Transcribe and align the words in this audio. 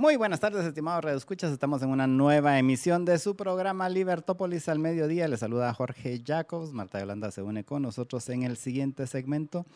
Muy 0.00 0.16
buenas 0.16 0.40
tardes, 0.40 0.64
estimados 0.64 1.04
redescuchas. 1.04 1.52
Estamos 1.52 1.82
en 1.82 1.90
una 1.90 2.06
nueva 2.06 2.58
emisión 2.58 3.04
de 3.04 3.18
su 3.18 3.36
programa 3.36 3.86
Libertópolis 3.90 4.66
al 4.70 4.78
mediodía. 4.78 5.28
Les 5.28 5.40
saluda 5.40 5.74
Jorge 5.74 6.22
Jacobs. 6.24 6.72
Marta 6.72 6.98
Yolanda 7.00 7.30
se 7.30 7.42
une 7.42 7.64
con 7.64 7.82
nosotros 7.82 8.26
en 8.30 8.44
el 8.44 8.56
siguiente 8.56 9.06
segmento. 9.06 9.66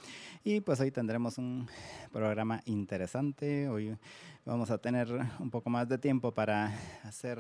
Y 0.43 0.63
pues 0.63 0.81
hoy 0.81 0.91
tendremos 0.91 1.37
un 1.37 1.69
programa 2.11 2.63
interesante. 2.65 3.69
Hoy 3.69 3.99
vamos 4.47 4.71
a 4.71 4.79
tener 4.79 5.09
un 5.39 5.51
poco 5.51 5.71
más 5.71 5.89
de 5.89 5.97
tiempo 5.97 6.33
para 6.33 6.73
hacer 7.03 7.39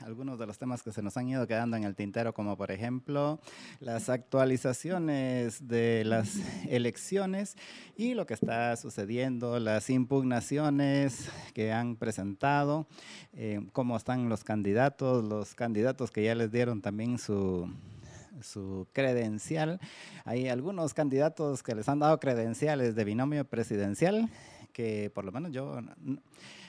algunos 0.00 0.38
de 0.38 0.46
los 0.46 0.58
temas 0.58 0.82
que 0.82 0.90
se 0.90 1.00
nos 1.00 1.16
han 1.16 1.28
ido 1.28 1.46
quedando 1.46 1.76
en 1.76 1.84
el 1.84 1.94
tintero, 1.94 2.34
como 2.34 2.56
por 2.56 2.72
ejemplo 2.72 3.40
las 3.78 4.08
actualizaciones 4.08 5.68
de 5.68 6.02
las 6.04 6.36
elecciones 6.68 7.56
y 7.96 8.14
lo 8.14 8.26
que 8.26 8.34
está 8.34 8.76
sucediendo, 8.76 9.60
las 9.60 9.90
impugnaciones 9.90 11.30
que 11.54 11.72
han 11.72 11.94
presentado, 11.96 12.86
eh, 13.32 13.60
cómo 13.72 13.96
están 13.96 14.28
los 14.28 14.42
candidatos, 14.42 15.24
los 15.24 15.54
candidatos 15.54 16.10
que 16.10 16.24
ya 16.24 16.34
les 16.34 16.50
dieron 16.50 16.82
también 16.82 17.18
su 17.18 17.70
su 18.42 18.86
credencial. 18.94 19.80
Hay 20.24 20.48
algunos 20.48 20.94
candidatos 20.94 21.62
que 21.62 21.74
les 21.74 21.90
han 21.90 21.98
dado 21.98 22.18
credenciales 22.20 22.94
de 22.94 23.04
binomio 23.04 23.44
presidencial 23.44 24.30
que 24.70 25.10
por 25.14 25.24
lo 25.24 25.32
menos 25.32 25.52
yo 25.52 25.80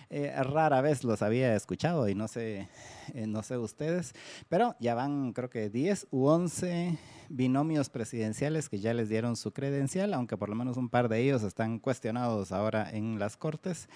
eh, 0.09 0.33
rara 0.43 0.81
vez 0.81 1.05
los 1.05 1.21
había 1.21 1.55
escuchado 1.55 2.09
y 2.09 2.15
no 2.15 2.27
sé, 2.27 2.67
eh, 3.13 3.27
no 3.27 3.43
sé 3.43 3.57
ustedes, 3.57 4.13
pero 4.49 4.75
ya 4.79 4.93
van 4.93 5.31
creo 5.31 5.49
que 5.49 5.69
10 5.69 6.07
u 6.11 6.25
11 6.25 6.97
binomios 7.29 7.89
presidenciales 7.89 8.67
que 8.67 8.79
ya 8.79 8.93
les 8.93 9.07
dieron 9.07 9.37
su 9.37 9.53
credencial, 9.53 10.13
aunque 10.13 10.35
por 10.35 10.49
lo 10.49 10.55
menos 10.55 10.75
un 10.75 10.89
par 10.89 11.07
de 11.07 11.21
ellos 11.21 11.43
están 11.43 11.79
cuestionados 11.79 12.51
ahora 12.51 12.89
en 12.91 13.19
las 13.19 13.37
cortes. 13.37 13.87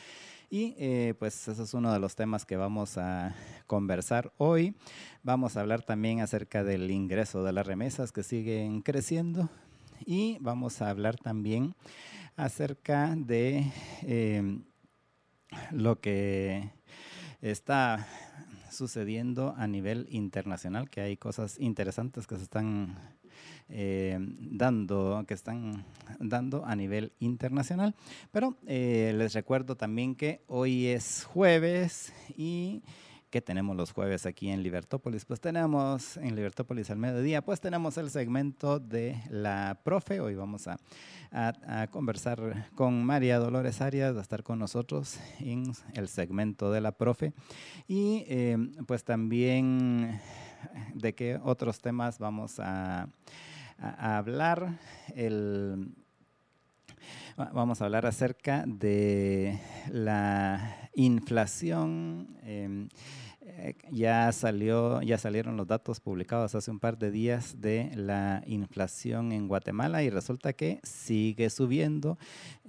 Y 0.49 0.75
eh, 0.77 1.15
pues 1.19 1.47
ese 1.49 1.63
es 1.63 1.73
uno 1.73 1.91
de 1.91 1.99
los 1.99 2.15
temas 2.15 2.45
que 2.45 2.55
vamos 2.55 2.97
a 2.97 3.35
conversar 3.67 4.31
hoy. 4.37 4.73
Vamos 5.23 5.57
a 5.57 5.61
hablar 5.61 5.81
también 5.81 6.21
acerca 6.21 6.63
del 6.63 6.89
ingreso 6.91 7.43
de 7.43 7.51
las 7.51 7.67
remesas 7.67 8.13
que 8.13 8.23
siguen 8.23 8.81
creciendo 8.81 9.49
y 10.05 10.37
vamos 10.39 10.81
a 10.81 10.89
hablar 10.89 11.17
también 11.17 11.75
acerca 12.35 13.15
de 13.15 13.71
eh, 14.03 14.59
lo 15.71 15.99
que 15.99 16.71
está 17.41 18.07
sucediendo 18.71 19.53
a 19.57 19.67
nivel 19.67 20.07
internacional, 20.09 20.89
que 20.89 21.01
hay 21.01 21.17
cosas 21.17 21.59
interesantes 21.59 22.27
que 22.27 22.35
se 22.35 22.43
están 22.43 22.95
eh, 23.69 24.17
dando, 24.19 25.23
que 25.27 25.33
están 25.33 25.85
dando 26.19 26.65
a 26.65 26.75
nivel 26.75 27.13
internacional. 27.19 27.95
Pero 28.31 28.57
eh, 28.67 29.13
les 29.15 29.33
recuerdo 29.33 29.75
también 29.75 30.15
que 30.15 30.43
hoy 30.47 30.87
es 30.87 31.23
jueves 31.23 32.13
y 32.35 32.83
que 33.35 33.41
tenemos 33.41 33.75
los 33.75 33.91
jueves 33.91 34.25
aquí 34.25 34.49
en 34.49 34.63
Libertópolis? 34.63 35.25
Pues 35.25 35.41
tenemos 35.41 36.15
en 36.15 36.37
Libertópolis 36.37 36.89
al 36.89 36.99
mediodía, 36.99 37.41
pues 37.41 37.59
tenemos 37.59 37.97
el 37.97 38.09
segmento 38.09 38.79
de 38.79 39.21
la 39.29 39.81
profe. 39.83 40.21
Hoy 40.21 40.35
vamos 40.35 40.69
a, 40.69 40.77
conversar 41.91 42.69
con 42.75 43.03
María 43.03 43.37
Dolores 43.37 43.81
Arias, 43.81 44.15
va 44.15 44.19
a 44.19 44.21
estar 44.21 44.41
con 44.41 44.57
nosotros 44.57 45.19
en 45.41 45.73
el 45.95 46.07
segmento 46.07 46.71
de 46.71 46.79
la 46.79 46.93
profe. 46.93 47.33
Y 47.89 48.23
eh, 48.29 48.57
pues 48.87 49.03
también 49.03 50.21
de 50.93 51.13
qué 51.13 51.37
otros 51.43 51.81
temas 51.81 52.19
vamos 52.19 52.61
a, 52.61 53.09
hablar. 53.77 54.79
El, 55.13 55.93
vamos 57.35 57.81
a 57.81 57.83
hablar 57.83 58.05
acerca 58.05 58.63
de 58.65 59.59
la 59.91 60.89
inflación. 60.93 62.37
Eh, 62.43 62.87
eh, 62.87 62.87
ya 63.91 64.31
salió, 64.31 65.01
ya 65.01 65.17
salieron 65.17 65.57
los 65.57 65.67
datos 65.67 65.99
publicados 65.99 66.55
hace 66.55 66.71
un 66.71 66.79
par 66.79 66.97
de 66.97 67.11
días 67.11 67.61
de 67.61 67.91
la 67.95 68.43
inflación 68.45 69.31
en 69.31 69.47
Guatemala 69.47 70.03
y 70.03 70.09
resulta 70.09 70.53
que 70.53 70.79
sigue 70.83 71.49
subiendo. 71.49 72.17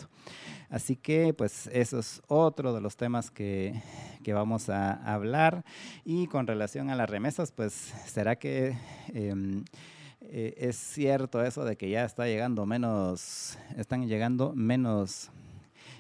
Así 0.69 0.95
que 0.95 1.33
pues 1.33 1.67
eso 1.73 1.99
es 1.99 2.21
otro 2.27 2.73
de 2.73 2.79
los 2.81 2.95
temas 2.97 3.31
que, 3.31 3.81
que, 4.23 4.33
vamos 4.33 4.69
a 4.69 4.93
hablar. 5.11 5.65
Y 6.05 6.27
con 6.27 6.47
relación 6.47 6.89
a 6.89 6.95
las 6.95 7.09
remesas, 7.09 7.51
pues 7.51 7.73
será 8.05 8.35
que... 8.35 8.77
Eh, 9.13 9.63
eh, 10.35 10.55
es 10.57 10.77
cierto 10.77 11.44
eso 11.44 11.63
de 11.63 11.75
que 11.75 11.91
ya 11.91 12.05
está 12.05 12.25
llegando 12.25 12.66
menos, 12.66 13.55
están 13.77 14.07
llegando 14.07 14.51
menos 14.55 15.29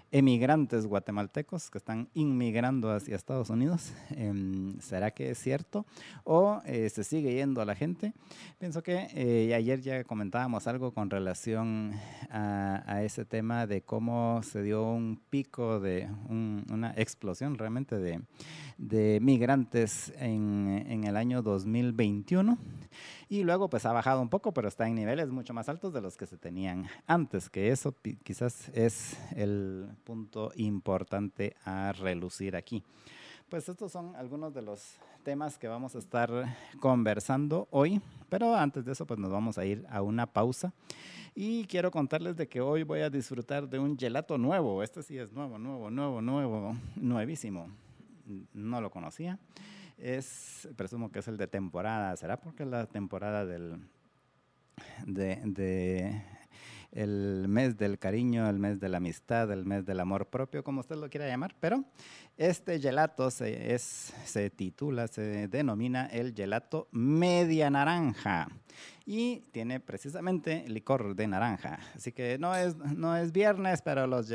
emigrantes 0.09 0.87
guatemaltecos 0.87 1.69
que 1.69 1.77
están 1.77 2.09
inmigrando 2.15 2.91
hacia 2.91 3.15
Estados 3.15 3.51
Unidos. 3.51 3.93
Em, 4.09 4.79
¿Será 4.79 5.11
que 5.11 5.29
es 5.29 5.37
cierto? 5.37 5.85
¿O 6.23 6.63
eh, 6.65 6.89
se 6.89 7.03
sigue 7.03 7.35
yendo 7.35 7.61
a 7.61 7.65
la 7.65 7.75
gente? 7.75 8.13
Pienso 8.57 8.81
que 8.81 9.07
eh, 9.13 9.53
ayer 9.53 9.81
ya 9.81 10.03
comentábamos 10.03 10.65
algo 10.65 10.95
con 10.95 11.11
relación 11.11 11.93
a, 12.31 13.03
ese 13.03 13.25
tema 13.25 13.67
de 13.67 13.81
cómo 13.81 14.41
se 14.41 14.63
dio 14.63 14.83
un 14.83 15.19
pico 15.29 15.79
de 15.79 16.09
una 16.29 16.93
explosión 16.95 17.57
realmente 17.57 17.97
de, 17.97 18.21
de 18.79 19.19
migrantes 19.21 20.11
en, 20.17 20.85
en 20.87 21.03
el 21.03 21.17
año 21.17 21.43
2021 21.43 22.57
y 23.33 23.43
luego 23.43 23.67
pues 23.67 23.83
ha 23.87 23.91
bajado 23.91 24.21
un 24.21 24.29
poco, 24.29 24.53
pero 24.53 24.67
está 24.67 24.87
en 24.87 24.93
niveles 24.93 25.31
mucho 25.31 25.55
más 25.55 25.67
altos 25.67 25.91
de 25.91 26.01
los 26.01 26.15
que 26.17 26.27
se 26.27 26.37
tenían 26.37 26.85
antes, 27.07 27.49
que 27.49 27.69
eso 27.69 27.95
quizás 28.21 28.69
es 28.75 29.17
el 29.35 29.87
punto 30.03 30.51
importante 30.55 31.55
a 31.65 31.93
relucir 31.93 32.55
aquí. 32.55 32.83
Pues 33.49 33.67
estos 33.67 33.91
son 33.91 34.15
algunos 34.15 34.53
de 34.53 34.61
los 34.61 34.97
temas 35.23 35.57
que 35.57 35.67
vamos 35.67 35.95
a 35.95 35.97
estar 35.97 36.55
conversando 36.79 37.67
hoy, 37.71 37.99
pero 38.29 38.53
antes 38.55 38.85
de 38.85 38.91
eso 38.91 39.07
pues 39.07 39.19
nos 39.19 39.31
vamos 39.31 39.57
a 39.57 39.65
ir 39.65 39.83
a 39.89 40.03
una 40.03 40.27
pausa. 40.27 40.71
Y 41.33 41.65
quiero 41.65 41.89
contarles 41.89 42.37
de 42.37 42.47
que 42.47 42.61
hoy 42.61 42.83
voy 42.83 43.01
a 43.01 43.09
disfrutar 43.09 43.67
de 43.67 43.79
un 43.79 43.97
gelato 43.97 44.37
nuevo, 44.37 44.83
este 44.83 45.01
sí 45.01 45.17
es 45.17 45.33
nuevo, 45.33 45.57
nuevo, 45.57 45.89
nuevo, 45.89 46.21
nuevo, 46.21 46.77
nuevísimo, 46.97 47.67
no 48.53 48.79
lo 48.79 48.91
conocía 48.91 49.39
es, 49.97 50.67
presumo 50.75 51.11
que 51.11 51.19
es 51.19 51.27
el 51.27 51.37
de 51.37 51.47
temporada. 51.47 52.15
¿Será 52.17 52.39
porque 52.39 52.63
es 52.63 52.69
la 52.69 52.85
temporada 52.87 53.45
del, 53.45 53.79
de, 55.05 56.21
el 56.91 57.47
mes 57.47 57.77
del 57.77 57.99
cariño, 57.99 58.49
el 58.49 58.59
mes 58.59 58.79
de 58.79 58.89
la 58.89 58.97
amistad, 58.97 59.51
el 59.51 59.65
mes 59.65 59.85
del 59.85 59.99
amor 59.99 60.27
propio, 60.27 60.63
como 60.63 60.81
usted 60.81 60.95
lo 60.95 61.09
quiera 61.09 61.27
llamar, 61.27 61.55
pero 61.59 61.83
este 62.37 62.79
gelato 62.79 63.29
se, 63.31 63.73
es, 63.73 64.13
se 64.25 64.49
titula, 64.49 65.07
se 65.07 65.47
denomina 65.47 66.07
el 66.07 66.33
gelato 66.33 66.87
media 66.91 67.69
naranja 67.69 68.47
y 69.05 69.41
tiene 69.51 69.79
precisamente 69.79 70.63
licor 70.67 71.15
de 71.15 71.27
naranja. 71.27 71.79
Así 71.95 72.11
que 72.11 72.37
no 72.37 72.55
es, 72.55 72.77
no 72.77 73.15
es 73.17 73.31
viernes, 73.31 73.81
pero 73.81 74.07
los 74.07 74.33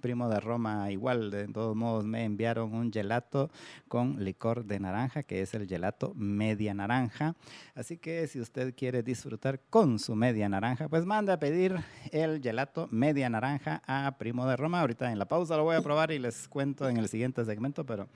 Primo 0.00 0.28
de 0.28 0.40
Roma 0.40 0.90
igual, 0.90 1.30
de 1.30 1.48
todos 1.48 1.76
modos, 1.76 2.04
me 2.04 2.24
enviaron 2.24 2.74
un 2.74 2.92
gelato 2.92 3.50
con 3.88 4.24
licor 4.24 4.64
de 4.64 4.80
naranja, 4.80 5.22
que 5.22 5.42
es 5.42 5.52
el 5.54 5.66
gelato 5.66 6.14
media 6.14 6.72
naranja. 6.72 7.34
Así 7.74 7.98
que 7.98 8.26
si 8.26 8.40
usted 8.40 8.74
quiere 8.74 9.02
disfrutar 9.02 9.60
con 9.68 9.98
su 9.98 10.14
media 10.14 10.48
naranja, 10.48 10.88
pues 10.88 11.04
manda 11.04 11.34
a 11.34 11.38
pedir 11.38 11.76
el 12.10 12.40
gelato 12.40 12.88
media 12.90 13.28
naranja 13.28 13.82
a 13.86 14.16
Primo 14.18 14.46
de 14.46 14.56
Roma. 14.56 14.80
Ahorita 14.80 15.12
en 15.12 15.18
la 15.18 15.26
pausa 15.26 15.56
lo 15.56 15.64
voy 15.64 15.76
a 15.76 15.82
probar 15.82 16.10
y 16.10 16.18
les 16.18 16.48
cuento 16.48 16.88
en 16.88 16.96
el 16.96 17.08
siguiente 17.08 17.35
siguiente 17.36 17.44
segmento, 17.44 17.84
pero 17.84 18.08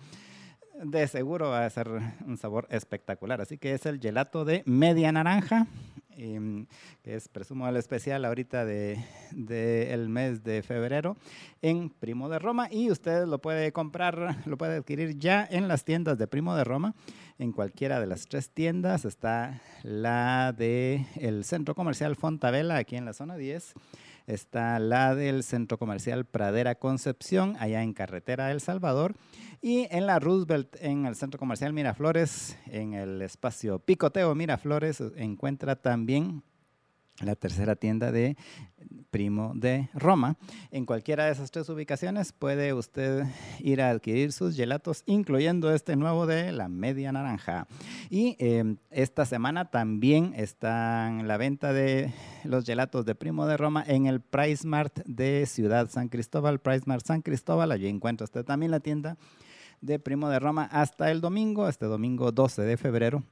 de 0.83 1.07
seguro 1.09 1.51
va 1.51 1.67
a 1.67 1.71
ser 1.71 1.89
un 2.27 2.39
sabor 2.39 2.67
espectacular. 2.71 3.41
Así 3.41 3.59
que 3.59 3.75
es 3.75 3.85
el 3.87 4.01
gelato 4.01 4.45
de 4.45 4.63
media 4.65 5.13
naranja, 5.13 5.67
em, 6.17 6.67
que 7.03 7.17
es 7.17 7.29
presumo 7.29 7.69
el 7.69 7.77
especial 7.77 8.25
ahorita 8.25 8.65
del 8.65 8.99
de, 9.33 9.93
el 9.93 10.09
mes 10.09 10.43
de 10.43 10.63
febrero 10.63 11.17
en 11.61 11.91
Primo 11.91 12.29
de 12.31 12.39
Roma. 12.39 12.69
Y 12.71 12.91
usted 12.91 13.27
lo 13.27 13.41
puede 13.41 13.73
comprar, 13.73 14.39
lo 14.47 14.57
puede 14.57 14.77
adquirir 14.77 15.19
ya 15.19 15.47
en 15.51 15.69
las 15.69 15.85
tiendas 15.85 16.17
de 16.17 16.27
Primo 16.27 16.55
de 16.55 16.65
Roma. 16.65 16.95
En 17.39 17.53
cualquiera 17.53 18.01
de 18.01 18.07
las 18.07 18.27
tres 18.27 18.51
tiendas 18.51 19.05
está 19.05 19.61
la 19.83 20.55
del 20.57 21.05
el 21.17 21.45
Centro 21.45 21.75
Comercial 21.75 22.17
Fontavela, 22.17 22.77
aquí 22.77 22.97
en 22.97 23.05
la 23.05 23.13
zona 23.13 23.37
10 23.37 23.75
está 24.35 24.79
la 24.79 25.15
del 25.15 25.43
Centro 25.43 25.79
Comercial 25.79 26.25
Pradera 26.25 26.75
Concepción, 26.77 27.57
allá 27.59 27.83
en 27.83 27.93
Carretera 27.93 28.51
El 28.51 28.61
Salvador, 28.61 29.15
y 29.61 29.87
en 29.91 30.07
la 30.07 30.19
Roosevelt, 30.19 30.77
en 30.81 31.07
el 31.07 31.17
Centro 31.17 31.39
Comercial 31.39 31.73
Miraflores, 31.73 32.57
en 32.67 32.95
el 32.95 33.21
espacio 33.23 33.79
Picoteo 33.79 34.35
Miraflores, 34.35 35.03
encuentra 35.17 35.77
también 35.77 36.43
la 37.21 37.37
tercera 37.37 37.77
tienda 37.77 38.13
de 38.13 38.37
Primo 39.11 39.53
de 39.55 39.89
Roma. 39.95 40.37
En 40.71 40.87
cualquiera 40.87 41.27
de 41.27 41.33
esas 41.33 41.51
tres 41.51 41.69
ubicaciones 41.69 42.33
puede 42.33 42.73
usted 42.73 43.25
ir 43.59 43.83
a 43.83 43.91
adquirir 43.91 44.33
sus 44.33 44.57
gelatos, 44.57 45.03
incluyendo 45.07 45.75
este 45.75 45.97
nuevo 45.97 46.27
de 46.27 46.53
la 46.53 46.69
media 46.69 47.13
naranja. 47.13 47.67
Y 48.09 48.37
em, 48.39 48.77
esta 48.91 49.27
semana 49.27 49.71
también 49.71 50.33
está 50.37 51.11
la 51.25 51.37
venta 51.37 51.73
de 51.73 52.13
los 52.45 52.65
gelatos 52.65 53.05
de 53.05 53.15
Primo 53.15 53.47
de 53.47 53.57
Roma 53.57 53.85
en 53.87 54.07
el 54.07 54.21
Price 54.21 54.67
Mart 54.67 55.01
de 55.05 55.47
Ciudad 55.47 55.91
San 55.91 56.09
Cristóbal, 56.09 56.61
Price 56.61 56.85
Mart 56.87 57.05
San 57.05 57.23
Cristóbal. 57.23 57.73
Allí 57.73 57.89
encuentra 57.89 58.25
usted 58.25 58.45
también 58.45 58.71
la 58.71 58.81
tienda 58.81 59.17
de 59.81 59.99
Primo 59.99 60.29
de 60.29 60.39
Roma 60.39 60.69
hasta 60.71 61.11
el 61.11 61.21
domingo, 61.21 61.69
este 61.69 61.87
domingo 61.87 62.33
12 62.33 62.63
de 62.63 62.77
febrero 62.77 63.25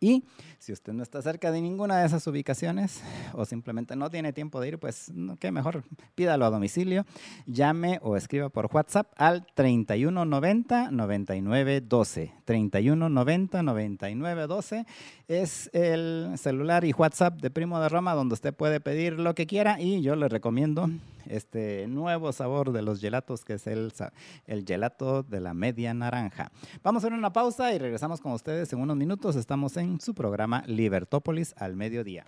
y 0.00 0.24
si 0.58 0.72
usted 0.72 0.92
no 0.92 1.02
está 1.02 1.20
cerca 1.22 1.50
de 1.50 1.60
ninguna 1.60 1.98
de 1.98 2.06
esas 2.06 2.26
ubicaciones 2.26 3.02
o 3.32 3.44
simplemente 3.44 3.96
no 3.96 4.10
tiene 4.10 4.32
tiempo 4.32 4.60
de 4.60 4.68
ir, 4.68 4.78
pues 4.78 5.12
qué 5.40 5.50
mejor, 5.50 5.84
pídalo 6.14 6.44
a 6.44 6.50
domicilio, 6.50 7.04
llame 7.46 7.98
o 8.02 8.16
escriba 8.16 8.48
por 8.48 8.68
WhatsApp 8.72 9.12
al 9.16 9.46
3190 9.54 10.90
9912. 10.90 12.32
3190 12.44 13.62
9912 13.62 14.86
es 15.26 15.70
el 15.72 16.34
celular 16.36 16.84
y 16.84 16.92
WhatsApp 16.92 17.40
de 17.40 17.50
Primo 17.50 17.80
de 17.80 17.88
Roma 17.88 18.14
donde 18.14 18.34
usted 18.34 18.54
puede 18.54 18.80
pedir 18.80 19.18
lo 19.18 19.34
que 19.34 19.46
quiera 19.46 19.80
y 19.80 20.00
yo 20.02 20.16
le 20.16 20.28
recomiendo 20.28 20.88
este 21.28 21.86
nuevo 21.88 22.32
sabor 22.32 22.72
de 22.72 22.82
los 22.82 23.00
gelatos 23.00 23.44
que 23.44 23.54
es 23.54 23.66
el, 23.66 23.92
el 24.46 24.64
gelato 24.64 25.22
de 25.22 25.40
la 25.40 25.54
media 25.54 25.94
naranja. 25.94 26.50
Vamos 26.82 27.02
a 27.02 27.06
hacer 27.06 27.18
una 27.18 27.32
pausa 27.32 27.72
y 27.72 27.78
regresamos 27.78 28.20
con 28.20 28.32
ustedes 28.32 28.72
en 28.72 28.80
unos 28.80 28.96
minutos. 28.96 29.36
Estamos 29.36 29.76
en 29.76 30.00
su 30.00 30.14
programa 30.14 30.62
Libertópolis 30.66 31.54
al 31.58 31.76
mediodía. 31.76 32.24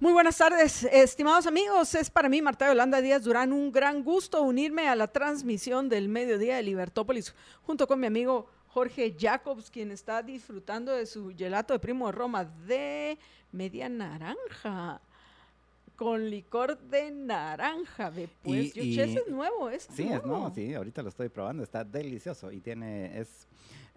Muy 0.00 0.14
buenas 0.14 0.38
tardes, 0.38 0.84
estimados 0.84 1.46
amigos. 1.46 1.94
Es 1.94 2.08
para 2.08 2.30
mí, 2.30 2.40
Marta 2.40 2.66
Yolanda 2.66 3.02
Díaz 3.02 3.22
Durán, 3.22 3.52
un 3.52 3.70
gran 3.70 4.02
gusto 4.02 4.40
unirme 4.40 4.88
a 4.88 4.96
la 4.96 5.08
transmisión 5.08 5.90
del 5.90 6.08
mediodía 6.08 6.56
de 6.56 6.62
Libertópolis 6.62 7.34
junto 7.60 7.86
con 7.86 8.00
mi 8.00 8.06
amigo 8.06 8.48
Jorge 8.72 9.16
Jacobs, 9.18 9.68
quien 9.68 9.90
está 9.90 10.22
disfrutando 10.22 10.92
de 10.92 11.04
su 11.04 11.34
gelato 11.36 11.72
de 11.72 11.80
primo 11.80 12.06
de 12.06 12.12
Roma 12.12 12.44
de 12.44 13.18
media 13.50 13.88
naranja. 13.88 15.00
Con 15.96 16.30
licor 16.30 16.78
de 16.78 17.10
naranja, 17.10 18.10
pues. 18.42 18.74
Y, 18.74 18.94
Yo, 18.94 19.02
es 19.02 19.28
nuevo, 19.28 19.68
¿es? 19.68 19.86
Sí, 19.92 20.04
es 20.04 20.24
nuevo, 20.24 20.50
sí, 20.54 20.72
ahorita 20.72 21.02
lo 21.02 21.10
estoy 21.10 21.28
probando, 21.28 21.62
está 21.62 21.84
delicioso 21.84 22.50
y 22.50 22.60
tiene, 22.60 23.20
es 23.20 23.46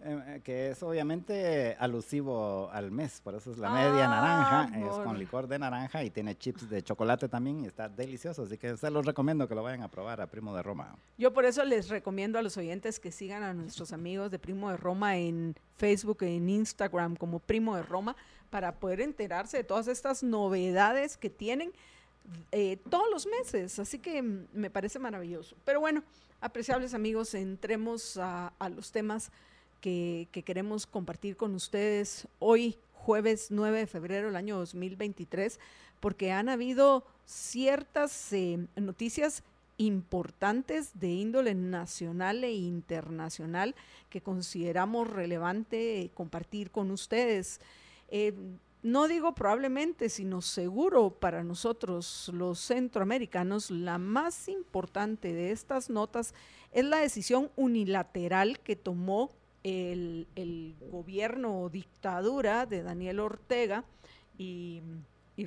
eh, 0.06 0.42
que 0.44 0.70
es 0.70 0.84
obviamente 0.84 1.76
alusivo 1.80 2.70
al 2.72 2.92
mes, 2.92 3.22
por 3.24 3.36
eso 3.36 3.52
es 3.52 3.58
la 3.58 3.70
media 3.70 4.08
naranja, 4.08 4.70
ah, 4.74 4.80
es 4.80 4.94
con 5.06 5.18
licor 5.18 5.48
de 5.48 5.60
naranja 5.60 6.04
y 6.04 6.10
tiene 6.10 6.38
chips 6.38 6.70
de 6.70 6.84
chocolate 6.84 7.30
también 7.30 7.62
y 7.62 7.68
está 7.68 7.88
delicioso, 7.88 8.44
así 8.44 8.58
que 8.58 8.76
se 8.76 8.90
los 8.92 9.06
recomiendo 9.06 9.48
que 9.48 9.56
lo 9.56 9.64
vayan 9.64 9.82
a 9.82 9.88
probar 9.88 10.20
a 10.20 10.28
Primo 10.28 10.54
de 10.56 10.62
Roma. 10.62 10.96
Yo 11.18 11.34
por 11.34 11.46
eso 11.46 11.64
les 11.64 11.88
recomiendo 11.88 12.38
a 12.38 12.42
los 12.42 12.58
oyentes 12.58 13.00
que 13.00 13.12
sigan 13.12 13.44
a 13.44 13.54
nuestros 13.54 13.94
amigos 13.94 14.30
de 14.30 14.40
Primo 14.40 14.70
de 14.70 14.78
Roma 14.78 15.18
en 15.18 15.56
Facebook, 15.78 16.24
en 16.24 16.50
Instagram 16.50 17.16
como 17.16 17.40
Primo 17.40 17.76
de 17.76 17.84
Roma, 17.84 18.16
para 18.50 18.74
poder 18.74 19.00
enterarse 19.00 19.58
de 19.58 19.64
todas 19.64 19.88
estas 19.88 20.22
novedades 20.22 21.16
que 21.18 21.30
tienen 21.30 21.72
eh, 22.52 22.78
todos 22.90 23.10
los 23.10 23.26
meses, 23.26 23.80
así 23.80 24.00
que 24.00 24.22
me 24.22 24.70
parece 24.70 25.00
maravilloso. 25.00 25.56
Pero 25.64 25.80
bueno, 25.80 26.04
apreciables 26.42 26.94
amigos, 26.94 27.34
entremos 27.34 28.18
a, 28.18 28.54
a 28.60 28.70
los 28.70 28.92
temas 28.92 29.32
que, 29.83 30.44
queremos 30.45 30.88
compartir 30.88 31.35
con 31.35 31.53
ustedes 31.56 32.25
hoy, 32.39 32.77
jueves 32.94 33.47
9 33.50 33.80
de 33.80 33.88
febrero 33.88 34.27
del 34.27 34.38
año 34.38 34.57
2023, 34.57 35.59
porque 36.00 36.31
han 36.31 36.47
habido 36.47 37.06
ciertas 37.25 38.31
eh, 38.31 38.65
noticias 38.77 39.44
importantes 39.77 40.97
de 40.97 41.09
índole 41.09 41.53
nacional 41.53 42.45
e 42.45 42.53
internacional 42.53 43.75
que 44.09 44.21
consideramos 44.21 45.09
relevante 45.09 46.09
compartir 46.13 46.71
con 46.71 46.89
ustedes. 46.89 47.59
Eh, 48.07 48.33
no 48.83 49.09
digo 49.09 49.35
probablemente, 49.35 50.07
sino 50.07 50.41
seguro 50.41 51.09
para 51.09 51.44
nosotros 51.44 52.31
los 52.33 52.59
centroamericanos, 52.59 53.69
la 53.69 53.97
más 53.97 54.47
importante 54.47 55.33
de 55.33 55.51
estas 55.51 55.89
notas 55.89 56.33
es 56.71 56.85
la 56.85 57.00
decisión 57.00 57.51
unilateral 57.57 58.59
que 58.59 58.77
tomó 58.77 59.31
el, 59.63 60.75
gobierno 60.92 61.62
o 61.62 61.69
dictadura 61.69 62.65
de 62.65 62.83
Daniel 62.83 63.19
Ortega 63.19 63.83
y, 64.38 64.81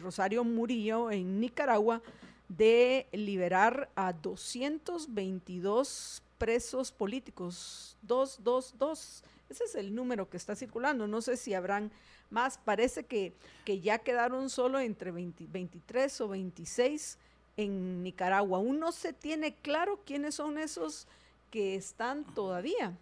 Rosario 0.00 0.42
Murillo 0.42 1.10
en 1.10 1.40
Nicaragua 1.40 2.02
de 2.48 3.06
liberar 3.12 3.88
a 3.94 4.12
222 4.12 6.22
presos 6.38 6.92
políticos. 6.92 7.96
222. 8.02 9.22
Ese 9.48 9.64
es 9.64 9.74
el 9.76 9.94
número 9.94 10.28
que 10.28 10.36
está 10.36 10.56
circulando. 10.56 11.06
No 11.06 11.22
sé 11.22 11.36
si 11.36 11.54
habrán 11.54 11.92
más. 12.30 12.58
Parece 12.58 13.04
que, 13.04 13.32
que 13.64 13.80
ya 13.80 13.98
quedaron 13.98 14.50
solo 14.50 14.80
entre 14.80 15.12
23 15.12 16.20
o 16.20 16.28
26 16.28 17.19
en 17.56 18.02
Nicaragua. 18.02 18.58
Aún 18.58 18.81
no 18.81 18.91
se 18.91 19.12
tiene 19.12 19.55
claro 19.55 20.00
quiénes 20.05 20.34
son 20.34 20.58
esos 20.58 21.06
que 21.50 21.76
están 21.76 22.24
todavía 22.34 22.98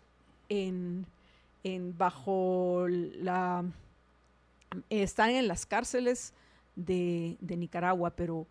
en, 0.48 1.06
bajo 1.96 2.86
la 2.88 3.64
están 4.90 5.30
en 5.30 5.48
las 5.48 5.66
cárceles 5.66 6.32
de, 6.76 7.36
Nicaragua, 7.40 8.10
pero 8.10 8.46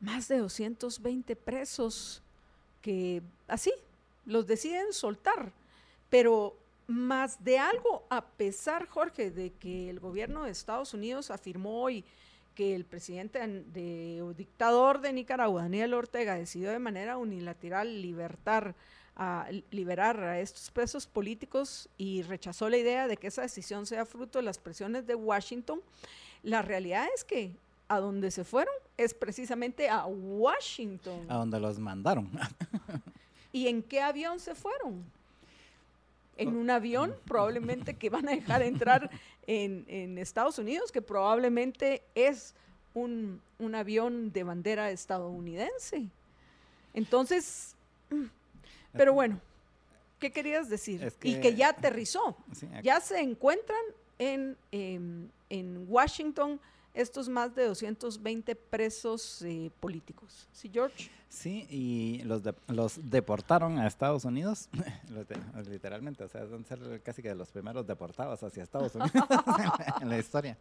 más 0.00 0.28
de 0.28 0.38
220 0.38 1.36
presos 1.36 2.22
que 2.82 3.22
así 3.48 3.72
los 4.24 4.46
deciden 4.46 4.92
soltar, 4.92 5.52
pero 6.08 6.56
más 6.86 7.42
de 7.42 7.58
algo, 7.58 8.04
a 8.08 8.24
pesar, 8.24 8.86
Jorge, 8.86 9.30
de 9.30 9.52
que 9.52 9.90
el 9.90 9.98
gobierno 9.98 10.44
de 10.44 10.50
Estados 10.50 10.94
Unidos 10.94 11.30
afirmó 11.30 11.82
hoy 11.82 12.04
que 12.54 12.74
el 12.74 12.84
presidente 12.84 13.46
de, 13.46 14.22
o 14.22 14.32
dictador 14.32 15.00
de 15.00 15.12
Nicaragua, 15.12 15.62
Daniel 15.62 15.94
Ortega, 15.94 16.36
decidió 16.36 16.70
de 16.70 16.78
manera 16.78 17.18
unilateral 17.18 18.00
libertar 18.00 18.74
a 19.16 19.48
liberar 19.70 20.20
a 20.20 20.40
estos 20.40 20.70
presos 20.70 21.06
políticos 21.06 21.88
y 21.96 22.22
rechazó 22.22 22.68
la 22.68 22.76
idea 22.76 23.08
de 23.08 23.16
que 23.16 23.28
esa 23.28 23.42
decisión 23.42 23.86
sea 23.86 24.04
fruto 24.04 24.38
de 24.38 24.44
las 24.44 24.58
presiones 24.58 25.06
de 25.06 25.14
Washington. 25.14 25.80
La 26.42 26.60
realidad 26.62 27.06
es 27.14 27.24
que 27.24 27.52
a 27.88 27.98
donde 27.98 28.30
se 28.30 28.44
fueron 28.44 28.74
es 28.96 29.14
precisamente 29.14 29.88
a 29.88 30.06
Washington. 30.06 31.26
A 31.30 31.36
donde 31.36 31.58
los 31.58 31.78
mandaron. 31.78 32.30
¿Y 33.52 33.68
en 33.68 33.82
qué 33.82 34.02
avión 34.02 34.38
se 34.38 34.54
fueron? 34.54 35.02
En 36.36 36.54
un 36.54 36.68
avión 36.68 37.14
probablemente 37.26 37.94
que 37.94 38.10
van 38.10 38.28
a 38.28 38.32
dejar 38.32 38.62
entrar 38.62 39.10
en, 39.46 39.86
en 39.88 40.18
Estados 40.18 40.58
Unidos, 40.58 40.92
que 40.92 41.00
probablemente 41.00 42.02
es 42.14 42.54
un, 42.92 43.40
un 43.58 43.74
avión 43.74 44.30
de 44.32 44.44
bandera 44.44 44.90
estadounidense. 44.90 46.06
Entonces, 46.92 47.74
pero 48.96 49.12
bueno, 49.12 49.40
¿qué 50.18 50.30
querías 50.30 50.68
decir? 50.68 51.12
y 51.22 51.40
que 51.40 51.54
ya 51.54 51.70
aterrizó. 51.70 52.36
ya 52.82 53.00
se 53.00 53.20
encuentran 53.20 53.80
en, 54.18 54.56
em, 54.72 55.28
en 55.50 55.86
Washington 55.88 56.60
estos 56.96 57.28
más 57.28 57.54
de 57.54 57.66
220 57.66 58.56
presos 58.56 59.42
eh, 59.42 59.70
políticos. 59.80 60.48
¿Sí, 60.50 60.70
George? 60.72 61.10
Sí, 61.28 61.66
y 61.68 62.22
los, 62.24 62.42
los 62.68 63.10
deportaron 63.10 63.78
a 63.78 63.86
Estados 63.86 64.24
Unidos, 64.24 64.70
literalmente, 65.68 66.24
o 66.24 66.28
sea, 66.28 66.48
son 66.48 66.64
ser 66.64 67.02
casi 67.02 67.20
que 67.20 67.34
los 67.34 67.50
primeros 67.50 67.86
deportados 67.86 68.42
hacia 68.42 68.62
Estados 68.62 68.94
Unidos 68.94 69.12
en 70.00 70.08
la 70.08 70.18
historia. 70.18 70.56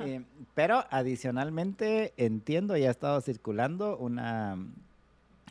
Eh, 0.00 0.22
pero 0.54 0.84
adicionalmente 0.90 2.12
entiendo, 2.16 2.76
ya 2.76 2.88
ha 2.88 2.90
estado 2.90 3.20
circulando 3.20 3.96
una 3.98 4.58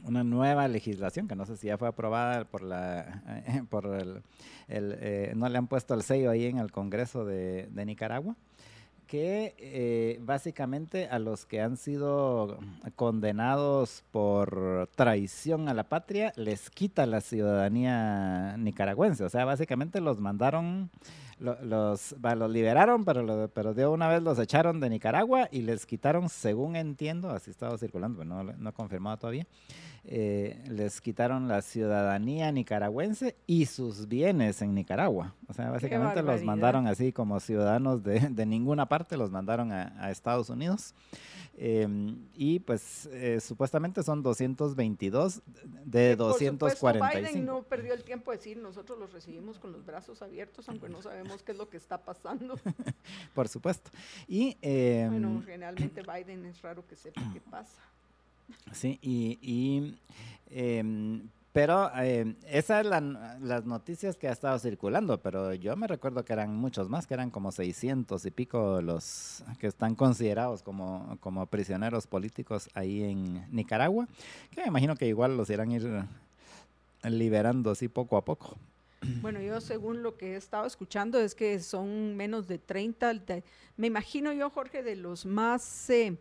una 0.06 0.24
nueva 0.24 0.68
legislación 0.68 1.28
que 1.28 1.36
no 1.36 1.46
sé 1.46 1.58
si 1.58 1.68
ya 1.68 1.78
fue 1.78 1.88
aprobada 1.88 2.46
por 2.46 2.62
la 2.62 3.22
eh, 3.48 3.64
por 3.70 3.86
el, 3.88 4.22
eh, 4.68 5.34
no 5.36 5.50
le 5.50 5.58
han 5.58 5.68
puesto 5.68 5.94
el 5.94 6.04
sello 6.04 6.30
ahí 6.30 6.46
en 6.46 6.58
el 6.58 6.72
Congreso 6.72 7.26
de, 7.26 7.68
Nicaragua 7.86 8.36
que 9.08 9.56
eh, 9.58 10.20
básicamente 10.22 11.08
a 11.08 11.18
los 11.18 11.48
que 11.48 11.62
han 11.62 11.78
sido 11.78 12.60
condenados 12.96 14.04
por 14.12 14.88
traición 14.96 15.68
a 15.68 15.74
la 15.74 15.84
patria 15.84 16.32
les 16.36 16.70
quita 16.70 17.08
la 17.08 17.20
ciudadanía 17.20 18.56
nicaragüense. 18.60 19.24
O 19.24 19.30
sea, 19.30 19.46
básicamente 19.46 20.00
los 20.00 20.20
mandaron, 20.20 20.92
los, 21.40 22.16
los 22.22 22.52
liberaron, 22.52 23.04
pero, 23.04 23.50
pero 23.52 23.74
de 23.74 23.88
una 23.88 24.08
vez 24.10 24.22
los 24.22 24.38
echaron 24.38 24.80
de 24.80 24.92
Nicaragua 24.92 25.50
y 25.52 25.64
les 25.64 25.88
quitaron, 25.88 26.30
según 26.30 26.76
entiendo, 26.76 27.32
así 27.32 27.50
estaba 27.50 27.80
circulando, 27.80 28.20
pero 28.20 28.30
no, 28.30 28.44
no 28.44 28.74
confirmado 28.76 29.18
todavía, 29.18 29.48
eh, 30.06 30.64
les 30.68 31.02
quitaron 31.02 31.48
la 31.48 31.62
ciudadanía 31.62 32.52
nicaragüense 32.52 33.36
y 33.46 33.66
sus 33.66 34.08
bienes 34.08 34.62
en 34.62 34.74
Nicaragua. 34.74 35.36
O 35.48 35.54
sea, 35.54 35.70
básicamente 35.70 36.22
los 36.24 36.44
mandaron 36.44 36.88
así 36.88 37.12
como 37.12 37.40
ciudadanos 37.40 38.04
de, 38.04 38.20
de 38.30 38.46
ninguna 38.46 38.88
parte, 38.88 39.18
los 39.18 39.32
mandaron 39.32 39.72
a, 39.72 40.10
Estados 40.10 40.50
Unidos. 40.50 40.94
Em, 41.62 42.26
y 42.36 42.60
pues 42.60 43.08
eh, 43.12 43.42
supuestamente 43.42 44.02
son 44.02 44.24
222 44.24 45.42
de 45.86 46.16
245. 46.16 47.20
Biden 47.20 47.46
no 47.46 47.64
perdió 47.64 47.94
el 47.94 48.04
tiempo 48.04 48.32
de 48.32 48.38
decir, 48.38 48.58
nosotros 48.58 48.98
los 48.98 49.12
recibimos 49.12 49.60
con 49.60 49.74
los 49.74 49.86
brazos 49.86 50.22
abiertos, 50.22 50.70
aunque 50.70 50.88
no 50.88 51.02
sabemos 51.02 51.44
qué 51.44 51.52
es 51.52 51.58
lo 51.58 51.70
que 51.70 51.78
está 51.78 51.98
pasando. 51.98 52.58
Por 53.36 53.50
supuesto. 53.50 53.92
Y, 54.28 54.58
em, 54.62 55.12
bueno, 55.12 55.44
generalmente 55.46 56.02
Biden 56.02 56.46
es 56.46 56.62
raro 56.62 56.88
que 56.88 56.96
sepa 56.96 57.22
qué 57.34 57.42
pasa. 57.42 57.82
Sí, 58.72 59.00
y, 59.02 59.96
em, 60.50 61.28
pero 61.52 61.92
eh, 61.98 62.36
esas 62.48 62.86
son 62.86 63.18
las 63.42 63.66
noticias 63.66 64.16
que 64.16 64.28
ha 64.28 64.32
estado 64.32 64.60
circulando, 64.60 65.20
pero 65.20 65.54
yo 65.56 65.76
me 65.76 65.88
recuerdo 65.88 66.24
que 66.24 66.34
eran 66.34 66.56
muchos 66.56 66.90
más, 66.90 67.08
que 67.08 67.16
eran 67.16 67.32
como 67.32 67.52
600 67.52 68.24
y 68.26 68.32
pico 68.32 68.82
los 68.82 69.44
que 69.60 69.68
están 69.68 69.96
considerados 69.96 70.62
como, 70.62 71.18
como 71.20 71.46
prisioneros 71.48 72.06
políticos 72.06 72.70
ahí 72.76 73.04
en 73.04 73.46
Nicaragua, 73.52 74.08
que 74.52 74.62
me 74.62 74.68
imagino 74.68 74.96
que 74.96 75.08
igual 75.08 75.38
los 75.38 75.50
irán 75.50 75.72
ir 75.72 76.06
liberando 77.04 77.72
así 77.72 77.88
poco 77.88 78.18
a 78.18 78.24
poco. 78.24 78.56
Bueno, 79.22 79.42
yo 79.42 79.60
según 79.62 80.04
lo 80.04 80.18
que 80.18 80.34
he 80.34 80.36
estado 80.36 80.66
escuchando 80.66 81.20
es 81.20 81.34
que 81.34 81.60
son 81.60 82.16
menos 82.16 82.48
de 82.48 82.60
30, 82.60 83.14
me 83.78 83.88
imagino 83.88 84.34
yo, 84.34 84.50
Jorge, 84.50 84.84
de 84.84 84.96
los 84.96 85.26
más... 85.26 85.90
Eh, 85.90 86.18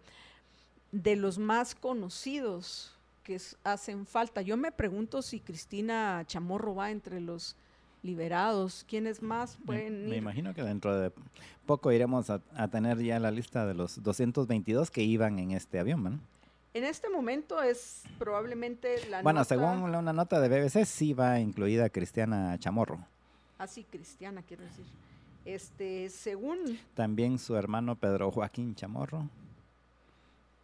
de 0.92 1.16
los 1.16 1.38
más 1.38 1.74
conocidos 1.74 2.94
que 3.24 3.40
hacen 3.64 4.06
falta. 4.06 4.42
Yo 4.42 4.56
me 4.56 4.72
pregunto 4.72 5.22
si 5.22 5.40
Cristina 5.40 6.24
Chamorro 6.26 6.74
va 6.74 6.90
entre 6.90 7.20
los 7.20 7.56
liberados. 8.02 8.84
¿Quiénes 8.88 9.22
más 9.22 9.58
pueden 9.66 10.04
me, 10.04 10.10
me 10.10 10.16
imagino 10.16 10.54
que 10.54 10.62
dentro 10.62 10.98
de 10.98 11.12
poco 11.66 11.92
iremos 11.92 12.30
a, 12.30 12.40
tener 12.68 12.98
ya 13.02 13.18
la 13.18 13.30
lista 13.30 13.66
de 13.66 13.74
los 13.74 14.02
222 14.02 14.90
que 14.90 15.02
iban 15.02 15.38
en 15.38 15.50
este 15.50 15.78
avión, 15.78 16.02
¿no? 16.02 16.20
En 16.74 16.84
este 16.84 17.10
momento 17.10 17.62
es 17.62 18.04
probablemente 18.18 19.06
la 19.08 19.22
Bueno, 19.22 19.44
según 19.44 19.82
una 19.94 20.12
nota 20.12 20.40
de 20.40 20.48
BBC, 20.48 20.84
sí 20.86 21.12
va 21.12 21.40
incluida 21.40 21.90
Cristiana 21.90 22.56
Chamorro. 22.58 22.98
Ah, 23.58 23.66
sí, 23.66 23.84
Cristiana, 23.84 24.42
quiero 24.42 24.62
decir. 24.62 24.84
Este, 25.44 26.08
según... 26.08 26.78
También 26.94 27.38
su 27.38 27.56
hermano 27.56 27.96
Pedro 27.96 28.30
Joaquín 28.30 28.74
Chamorro 28.74 29.28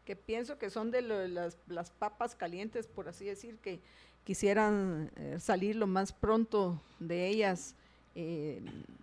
que 0.04 0.16
pienso 0.16 0.58
que 0.58 0.70
son 0.70 0.90
de 0.90 1.02
las, 1.02 1.56
las, 1.66 1.90
papas 1.90 2.34
calientes, 2.34 2.86
por 2.86 3.08
así 3.08 3.24
decir, 3.24 3.58
que 3.58 3.80
quisieran 4.24 5.10
eh, 5.16 5.36
salir 5.40 5.76
lo 5.76 5.86
más 5.86 6.12
pronto 6.12 6.80
de 7.00 7.28
ellas. 7.28 7.74
Eh, 8.16 8.62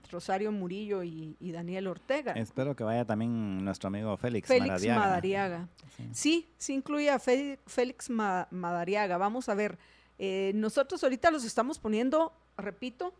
Rosario 0.09 0.51
Murillo 0.51 1.03
y, 1.03 1.35
Daniel 1.39 1.87
Ortega. 1.87 2.33
Espero 2.33 2.75
que 2.75 2.83
vaya 2.83 3.05
también 3.05 3.63
nuestro 3.63 3.87
amigo 3.87 4.15
Félix, 4.17 4.47
Félix 4.47 4.85
Madariaga. 4.87 5.67
Sí. 6.13 6.47
sí, 6.57 6.73
incluye 6.73 7.09
a 7.09 7.19
Félix 7.19 8.09
Madariaga. 8.09 9.17
Vamos 9.17 9.49
a 9.49 9.55
ver, 9.55 9.77
eh, 10.19 10.51
nosotros 10.55 11.03
ahorita 11.03 11.31
los 11.31 11.43
estamos 11.43 11.79
poniendo, 11.79 12.33
repito, 12.57 13.13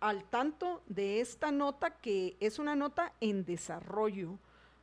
al 0.00 0.24
tanto 0.24 0.82
de 0.88 1.20
esta 1.20 1.52
nota 1.52 1.90
que 1.90 2.36
es 2.40 2.58
una 2.58 2.74
nota 2.74 3.12
en 3.20 3.44
desarrollo. 3.44 4.38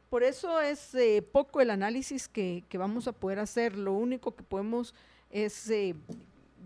Por 0.09 0.23
eso 0.23 0.61
es 0.61 0.95
eh, 0.95 1.21
poco 1.21 1.59
el 1.59 1.69
análisis 1.69 2.29
que, 2.29 2.63
vamos 2.73 3.07
a 3.07 3.11
poder 3.11 3.39
hacer. 3.39 3.77
Lo 3.77 3.93
único 3.93 4.35
que 4.35 4.43
podemos 4.43 4.95
es 5.29 5.69
eh, 5.69 5.95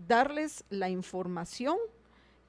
darles 0.06 0.64
la 0.70 0.88
información 0.88 1.76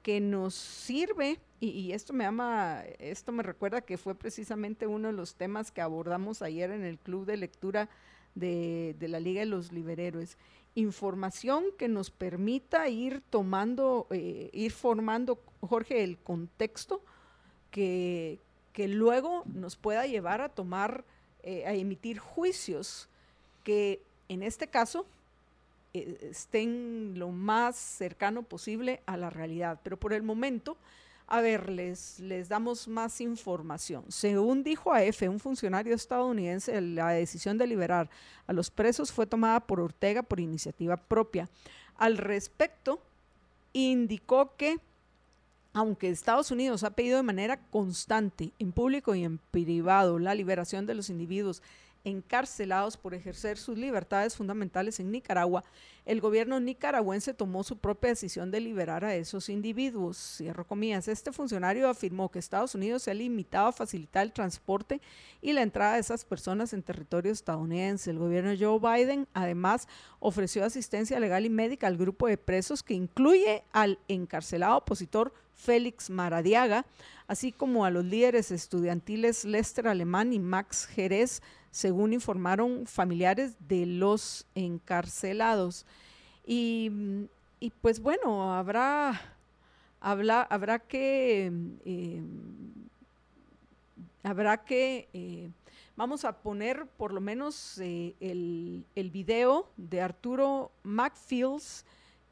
que 0.02 0.20
nos 0.20 0.54
sirve 0.54 1.40
y, 1.60 1.92
esto 1.92 2.12
me 2.12 2.26
ama, 2.26 2.82
esto 2.98 3.32
me 3.32 3.42
recuerda 3.42 3.80
que 3.80 3.96
fue 3.96 4.14
precisamente 4.14 4.86
uno 4.86 5.08
de 5.08 5.14
los 5.14 5.34
temas 5.34 5.72
que 5.72 5.80
abordamos 5.80 6.42
ayer 6.42 6.70
en 6.70 6.84
el 6.84 6.98
club 6.98 7.24
de 7.24 7.38
lectura 7.38 7.88
de, 8.34 8.94
la 9.00 9.18
Liga 9.18 9.40
de 9.40 9.46
los 9.46 9.72
Liberhéroes. 9.72 10.36
Información 10.74 11.64
que 11.78 11.88
nos 11.88 12.10
permita 12.10 12.88
ir 12.88 13.22
tomando, 13.30 14.06
eh, 14.10 14.50
ir 14.52 14.72
formando, 14.72 15.42
Jorge, 15.60 16.04
el 16.04 16.18
contexto 16.18 17.02
que, 17.70 18.40
que 18.74 18.88
luego 18.88 19.44
nos 19.46 19.76
pueda 19.76 20.04
llevar 20.04 20.42
a 20.42 20.50
tomar, 20.50 21.04
eh, 21.42 21.64
a 21.64 21.72
emitir 21.72 22.18
juicios 22.18 23.08
que 23.62 24.02
en 24.28 24.42
este 24.42 24.66
caso 24.66 25.06
eh, 25.94 26.18
estén 26.30 27.14
lo 27.16 27.30
más 27.30 27.76
cercano 27.76 28.42
posible 28.42 29.00
a 29.06 29.16
la 29.16 29.30
realidad. 29.30 29.78
Pero 29.84 29.96
por 29.96 30.12
el 30.12 30.24
momento, 30.24 30.76
a 31.28 31.40
ver, 31.40 31.70
les, 31.70 32.18
les 32.18 32.48
damos 32.48 32.88
más 32.88 33.20
información. 33.20 34.04
Según 34.08 34.64
dijo 34.64 34.92
AF, 34.92 35.22
un 35.22 35.38
funcionario 35.38 35.94
estadounidense, 35.94 36.80
la 36.80 37.10
decisión 37.10 37.56
de 37.56 37.68
liberar 37.68 38.10
a 38.48 38.52
los 38.52 38.70
presos 38.70 39.12
fue 39.12 39.24
tomada 39.24 39.60
por 39.60 39.78
Ortega 39.78 40.24
por 40.24 40.40
iniciativa 40.40 40.96
propia. 40.96 41.48
Al 41.96 42.18
respecto, 42.18 43.00
indicó 43.72 44.56
que 44.56 44.80
aunque 45.74 46.08
Estados 46.08 46.50
Unidos 46.52 46.84
ha 46.84 46.90
pedido 46.90 47.16
de 47.16 47.24
manera 47.24 47.58
constante, 47.70 48.52
en 48.58 48.72
público 48.72 49.14
y 49.14 49.24
en 49.24 49.38
privado, 49.38 50.18
la 50.18 50.34
liberación 50.34 50.86
de 50.86 50.94
los 50.94 51.10
individuos 51.10 51.62
encarcelados 52.04 52.96
por 52.96 53.14
ejercer 53.14 53.58
sus 53.58 53.76
libertades 53.76 54.36
fundamentales 54.36 55.00
en 55.00 55.10
Nicaragua, 55.10 55.64
el 56.04 56.20
gobierno 56.20 56.60
nicaragüense 56.60 57.32
tomó 57.32 57.64
su 57.64 57.78
propia 57.78 58.10
decisión 58.10 58.50
de 58.50 58.60
liberar 58.60 59.06
a 59.06 59.14
esos 59.14 59.48
individuos. 59.48 60.18
Cierro 60.36 60.66
comillas. 60.66 61.08
Este 61.08 61.32
funcionario 61.32 61.88
afirmó 61.88 62.30
que 62.30 62.38
Estados 62.38 62.74
Unidos 62.74 63.02
se 63.02 63.10
ha 63.10 63.14
limitado 63.14 63.68
a 63.68 63.72
facilitar 63.72 64.22
el 64.22 64.32
transporte 64.32 65.00
y 65.40 65.54
la 65.54 65.62
entrada 65.62 65.94
de 65.94 66.00
esas 66.00 66.26
personas 66.26 66.74
en 66.74 66.82
territorio 66.82 67.32
estadounidense. 67.32 68.10
El 68.10 68.18
gobierno 68.18 68.50
de 68.50 68.58
Joe 68.58 68.78
Biden 68.78 69.26
además 69.32 69.88
ofreció 70.20 70.64
asistencia 70.64 71.18
legal 71.18 71.46
y 71.46 71.50
médica 71.50 71.86
al 71.86 71.96
grupo 71.96 72.26
de 72.26 72.36
presos 72.36 72.82
que 72.82 72.94
incluye 72.94 73.64
al 73.72 73.98
encarcelado 74.08 74.76
opositor 74.76 75.32
Félix 75.54 76.10
Maradiaga, 76.10 76.84
así 77.26 77.52
como 77.52 77.84
a 77.84 77.90
los 77.90 78.04
líderes 78.04 78.50
estudiantiles 78.50 79.44
Lester 79.44 79.88
Alemán 79.88 80.32
y 80.32 80.38
Max 80.38 80.86
Jerez, 80.86 81.40
según 81.74 82.12
informaron 82.12 82.86
familiares 82.86 83.56
de 83.66 83.84
los 83.84 84.46
encarcelados. 84.54 85.84
Y, 86.46 87.28
pues 87.80 87.98
bueno, 87.98 88.54
habrá, 88.54 89.20
habrá 90.00 90.78
que, 90.78 91.50
eh, 91.84 92.22
habrá 94.22 94.58
que, 94.58 95.08
eh, 95.14 95.50
vamos 95.96 96.24
a 96.24 96.38
poner 96.42 96.86
por 96.96 97.12
lo 97.12 97.20
menos 97.20 97.76
eh, 97.78 98.14
el, 98.20 98.84
el 98.94 99.10
video 99.10 99.68
de 99.76 100.00
Arturo 100.00 100.70
McFields, 100.84 101.84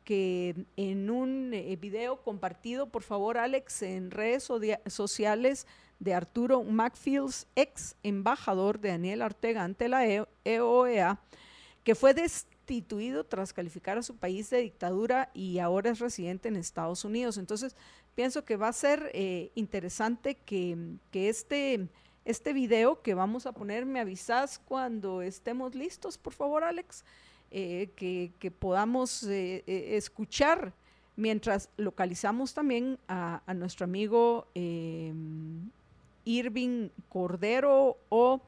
que 0.05 0.55
en 0.77 1.11
un 1.11 1.51
video 1.81 2.23
compartido, 2.23 2.91
por 2.91 3.03
favor, 3.03 3.39
Alex, 3.39 3.83
en 3.83 4.13
redes 4.13 4.49
sociales 4.87 5.67
de 6.03 6.15
Arturo 6.15 6.65
Macfields, 6.65 7.47
ex 7.55 7.95
embajador 8.03 8.81
de 8.81 8.89
Daniel 8.89 9.23
Ortega 9.23 9.63
ante 9.63 9.89
la 9.89 10.05
EOEA, 10.45 11.13
e 11.13 11.85
que 11.85 11.95
fue 11.95 12.13
destituido 12.13 13.23
tras 13.23 13.53
calificar 13.53 13.99
a 13.99 14.03
su 14.03 14.17
país 14.17 14.51
de 14.51 14.63
dictadura 14.63 15.31
y 15.33 15.61
ahora 15.61 15.91
es 15.91 16.01
residente 16.01 16.49
en 16.49 16.57
Estados 16.57 17.05
Unidos. 17.05 17.39
Entonces, 17.39 17.77
pienso 18.17 18.45
que 18.45 18.57
va 18.57 18.67
a 18.67 18.73
ser 18.73 19.13
eh, 19.15 19.53
interesante 19.55 20.35
que, 20.35 20.77
este 21.13 21.89
este 22.25 22.53
video 22.53 23.03
que 23.03 23.15
vamos 23.15 23.47
a 23.47 23.53
poner. 23.53 23.85
Me 23.85 23.99
avisas 24.01 24.59
cuando 24.59 25.23
estemos 25.23 25.75
listos, 25.75 26.19
por 26.19 26.33
favor, 26.33 26.63
Alex, 26.63 27.05
eh, 27.51 27.91
que, 27.97 28.51
podamos 28.51 29.25
eh, 29.25 29.65
escuchar 29.67 30.73
mientras 31.17 31.69
localizamos 31.77 32.55
también 32.55 32.99
a, 33.09 33.43
nuestro 33.55 33.85
amigo 33.85 34.47
Irving 36.25 36.89
Cordero 37.09 37.99
o 38.09 38.41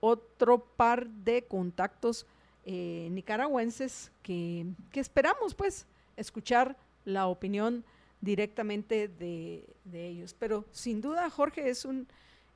otro 0.00 0.58
par 0.58 1.08
de 1.08 1.42
contactos 1.42 2.26
nicaragüenses 2.64 4.12
que, 4.22 4.66
que 4.92 5.00
esperamos 5.00 5.54
pues 5.54 5.86
escuchar 6.16 6.76
la 7.04 7.26
opinión 7.26 7.84
directamente 8.20 9.08
de, 9.08 9.64
ellos. 9.92 10.34
Pero 10.38 10.64
sin 10.72 11.00
duda, 11.00 11.30
Jorge, 11.30 11.68
es, 11.68 11.84
un, 11.84 12.06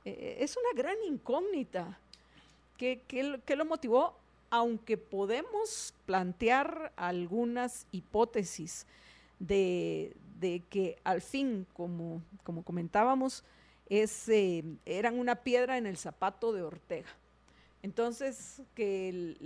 eh, 0.05 0.37
es 0.39 0.55
una 0.57 0.81
gran 0.81 0.95
incógnita. 1.07 1.99
¿Qué, 2.77 3.01
lo 3.55 3.65
motivó? 3.65 4.15
Aunque 4.49 4.97
podemos 4.97 5.93
plantear 6.05 6.93
algunas 6.95 7.87
hipótesis 7.91 8.85
de, 9.39 10.15
que 10.69 10.97
al 11.03 11.21
fin, 11.21 11.65
como, 11.73 12.21
como 12.43 12.63
comentábamos, 12.63 13.43
es, 13.87 14.29
eh, 14.29 14.63
eran 14.85 15.19
una 15.19 15.35
piedra 15.35 15.77
en 15.77 15.85
el 15.85 15.97
zapato 15.97 16.53
de 16.53 16.63
Ortega. 16.63 17.09
Entonces, 17.85 18.63
que 18.73 19.37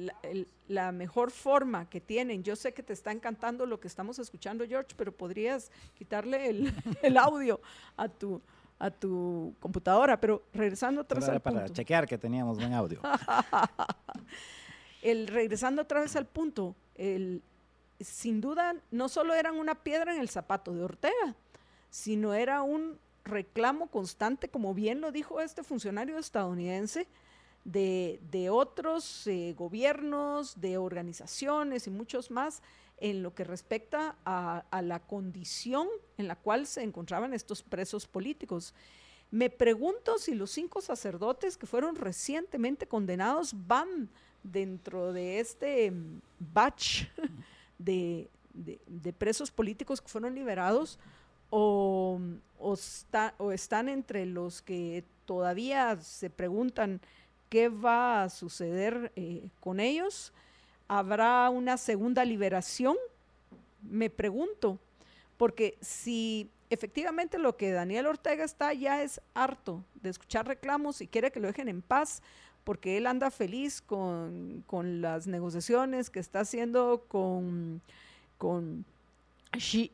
la 0.70 0.94
mejor 0.94 1.30
forma 1.30 1.90
que 1.90 2.00
tienen, 2.00 2.42
yo 2.42 2.56
sé 2.56 2.74
que 2.74 2.82
te 2.82 2.94
está 2.94 3.12
encantando 3.12 3.66
lo 3.66 3.82
que 3.82 3.90
estamos 3.90 4.18
escuchando, 4.18 4.66
George, 4.66 4.94
pero 4.96 5.12
podrías 5.12 5.70
quitarle 5.94 6.50
el, 6.50 6.74
audio 7.18 7.60
a 7.98 8.08
tu, 8.08 8.42
a 8.80 8.92
tu 8.92 9.54
computadora, 9.60 10.22
pero 10.22 10.42
regresando 10.54 11.02
otra 11.02 11.20
vez 11.20 11.28
al 11.28 11.42
para 11.42 11.68
chequear 11.68 12.08
que 12.08 12.18
teníamos 12.18 12.58
buen 12.58 12.72
audio. 12.72 13.02
el, 15.02 15.28
regresando 15.28 15.82
otra 15.82 16.00
vez 16.00 16.16
al 16.16 16.26
punto, 16.26 16.78
el, 16.96 17.44
sin 18.00 18.40
duda 18.40 18.74
no 18.90 19.10
solo 19.10 19.34
eran 19.34 19.58
una 19.58 19.76
piedra 19.76 20.16
en 20.16 20.22
el 20.22 20.30
zapato 20.30 20.74
de 20.74 20.82
Ortega, 20.82 21.36
sino 21.90 22.34
era 22.34 22.62
un 22.62 23.00
reclamo 23.26 23.88
constante, 23.88 24.50
como 24.50 24.74
bien 24.74 25.02
lo 25.02 25.12
dijo 25.12 25.40
este 25.42 25.64
funcionario 25.64 26.18
estadounidense, 26.18 27.08
de, 27.64 28.50
otros 28.52 29.28
eh, 29.28 29.54
gobiernos, 29.58 30.60
de 30.60 30.78
organizaciones 30.78 31.88
y 31.88 31.92
muchos 31.92 32.32
más 32.32 32.62
en 32.98 33.24
lo 33.24 33.34
que 33.34 33.44
respecta 33.44 34.16
a, 34.26 34.82
la 34.82 35.00
condición 35.00 35.88
en 36.18 36.28
la 36.28 36.36
cual 36.36 36.68
se 36.68 36.84
encontraban 36.84 37.34
estos 37.34 37.64
presos 37.64 38.08
políticos. 38.08 38.74
Me 39.32 39.50
pregunto 39.50 40.18
si 40.18 40.34
los 40.34 40.52
cinco 40.52 40.82
sacerdotes 40.82 41.56
que 41.56 41.68
fueron 41.68 41.96
recientemente 41.96 42.88
condenados 42.88 43.54
van 43.68 44.10
dentro 44.44 45.14
de 45.14 45.40
este 45.40 45.92
mm, 45.92 46.22
batch 46.40 47.04
de, 47.78 48.30
presos 49.18 49.52
políticos 49.52 50.02
que 50.02 50.08
fueron 50.08 50.34
liberados 50.36 50.98
o, 51.50 52.20
o, 52.60 52.76
o 53.38 53.52
están 53.52 53.90
entre 53.90 54.26
los 54.26 54.62
que 54.62 55.04
todavía 55.26 55.98
se 56.02 56.30
preguntan 56.30 57.02
qué 57.50 57.70
va 57.70 58.24
a 58.24 58.30
suceder 58.30 59.12
eh, 59.16 59.48
con 59.60 59.80
ellos. 59.80 60.32
¿Habrá 60.88 61.50
una 61.50 61.78
segunda 61.78 62.26
liberación? 62.26 62.96
Me 63.82 64.10
pregunto, 64.10 64.80
porque 65.38 65.78
si 65.82 66.50
efectivamente 66.70 67.38
lo 67.38 67.58
que 67.58 67.72
Daniel 67.72 68.08
Ortega 68.08 68.44
está 68.44 68.74
ya 68.74 69.02
es 69.02 69.22
harto 69.34 69.84
de 70.02 70.10
escuchar 70.10 70.48
reclamos 70.48 71.02
y 71.02 71.08
quiere 71.08 71.32
que 71.32 71.40
lo 71.40 71.48
dejen 71.48 71.70
en 71.70 71.82
paz, 71.82 72.22
porque 72.64 72.98
él 72.98 73.08
anda 73.08 73.32
feliz 73.32 73.82
con, 73.82 74.64
las 75.02 75.28
negociaciones 75.28 76.10
que 76.10 76.20
está 76.20 76.42
haciendo 76.42 77.04
con, 77.08 77.82
con 78.38 78.86
Xi, 79.58 79.90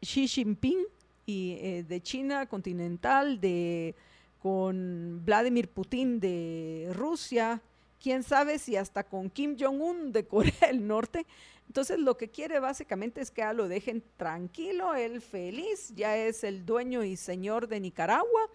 Jinping 0.00 0.84
y 1.26 1.52
eh, 1.60 1.84
de 1.88 2.00
China 2.02 2.46
continental, 2.46 3.40
de 3.40 3.94
con 4.38 5.24
Vladimir 5.24 5.68
Putin 5.68 6.18
de 6.18 6.90
Rusia, 6.92 7.62
quién 8.02 8.24
sabe 8.24 8.58
si 8.58 8.76
hasta 8.76 9.04
con 9.04 9.30
Kim 9.30 9.56
Jong-un 9.58 10.12
de 10.12 10.26
Corea 10.26 10.66
del 10.66 10.86
Norte. 10.86 11.26
Entonces 11.68 11.98
lo 11.98 12.16
que 12.16 12.28
quiere 12.28 12.58
básicamente 12.58 13.20
es 13.20 13.30
que 13.30 13.50
lo 13.54 13.68
dejen 13.68 14.02
tranquilo, 14.16 14.94
él 14.94 15.20
feliz, 15.20 15.92
ya 15.94 16.16
es 16.16 16.44
el 16.44 16.66
dueño 16.66 17.04
y 17.04 17.16
señor 17.16 17.68
de 17.68 17.80
Nicaragua, 17.80 18.50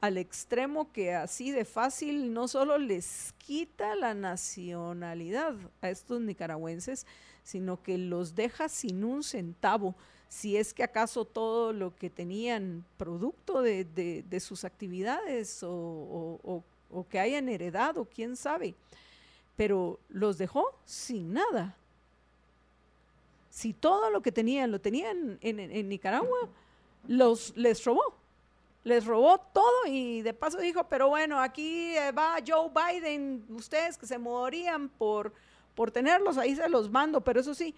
al 0.00 0.16
extremo 0.16 0.90
que 0.92 1.14
así 1.14 1.50
de 1.50 1.64
fácil 1.64 2.32
no 2.32 2.48
solo 2.48 2.78
les 2.78 3.34
quita 3.38 3.94
la 3.94 4.14
nacionalidad 4.14 5.54
a 5.80 5.90
estos 5.90 6.20
nicaragüenses, 6.20 7.06
sino 7.42 7.82
que 7.82 7.98
los 7.98 8.34
deja 8.34 8.68
sin 8.68 9.04
un 9.04 9.22
centavo 9.22 9.94
si 10.32 10.56
es 10.56 10.72
que 10.72 10.82
acaso 10.82 11.26
todo 11.26 11.74
lo 11.74 11.94
que 11.94 12.08
tenían 12.08 12.86
producto 12.96 13.60
de, 13.60 14.38
sus 14.40 14.64
actividades 14.64 15.60
o, 15.62 16.64
que 17.10 17.20
hayan 17.20 17.50
heredado, 17.50 18.06
quién 18.06 18.34
sabe, 18.34 18.74
pero 19.56 20.00
los 20.08 20.38
dejó 20.38 20.74
sin 20.86 21.34
nada. 21.34 21.76
Si 23.50 23.74
todo 23.74 24.08
lo 24.08 24.22
que 24.22 24.32
tenían 24.32 24.70
lo 24.70 24.80
tenían 24.80 25.36
en, 25.42 25.88
Nicaragua, 25.90 26.48
los, 27.06 27.54
les 27.54 27.84
robó. 27.84 28.14
Les 28.84 29.04
robó 29.04 29.38
todo 29.38 29.86
y 29.86 30.22
de 30.22 30.32
paso 30.32 30.56
dijo, 30.56 30.84
pero 30.88 31.10
bueno, 31.10 31.38
aquí 31.38 31.94
eh, 31.94 32.10
va 32.10 32.38
Joe 32.44 32.70
Biden, 32.70 33.44
ustedes 33.50 33.98
que 33.98 34.06
se 34.06 34.16
morían 34.16 34.88
por, 34.88 35.34
por 35.74 35.90
tenerlos, 35.90 36.38
ahí 36.38 36.54
se 36.56 36.68
los 36.68 36.90
mando, 36.90 37.22
pero 37.22 37.40
eso 37.40 37.54
sí, 37.54 37.74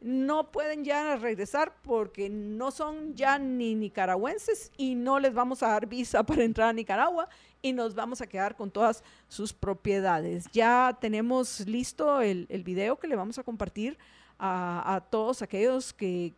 no 0.00 0.50
pueden 0.50 0.84
ya 0.84 1.16
regresar 1.16 1.74
porque 1.82 2.28
no 2.28 2.70
son 2.70 3.14
ya 3.14 3.38
ni 3.38 3.74
nicaragüenses 3.74 4.70
y 4.76 4.94
no 4.94 5.18
les 5.18 5.32
vamos 5.32 5.62
a 5.62 5.68
dar 5.68 5.86
visa 5.86 6.22
para 6.24 6.44
entrar 6.44 6.68
a 6.68 6.72
Nicaragua 6.72 7.28
y 7.62 7.72
nos 7.72 7.94
vamos 7.94 8.20
a 8.20 8.26
quedar 8.26 8.56
con 8.56 8.70
todas 8.70 9.02
sus 9.28 9.52
propiedades. 9.52 10.44
Ya 10.52 10.96
tenemos 11.00 11.66
listo 11.66 12.20
el, 12.20 12.46
video 12.64 12.98
que 12.98 13.08
le 13.08 13.16
vamos 13.16 13.38
a 13.38 13.42
compartir 13.42 13.96
a, 14.38 15.02
todos 15.10 15.40
aquellos 15.40 15.94
que, 15.94 16.34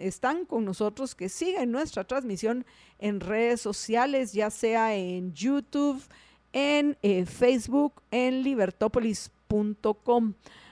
están 0.00 0.46
con 0.46 0.64
nosotros, 0.64 1.14
que 1.14 1.28
siguen 1.28 1.70
nuestra 1.70 2.04
transmisión 2.04 2.64
en 2.98 3.20
redes 3.20 3.60
sociales, 3.60 4.32
ya 4.32 4.48
sea 4.48 4.94
en 4.94 5.34
YouTube, 5.34 6.02
en 6.54 6.96
eh, 7.02 7.26
Facebook, 7.26 8.02
en 8.10 8.42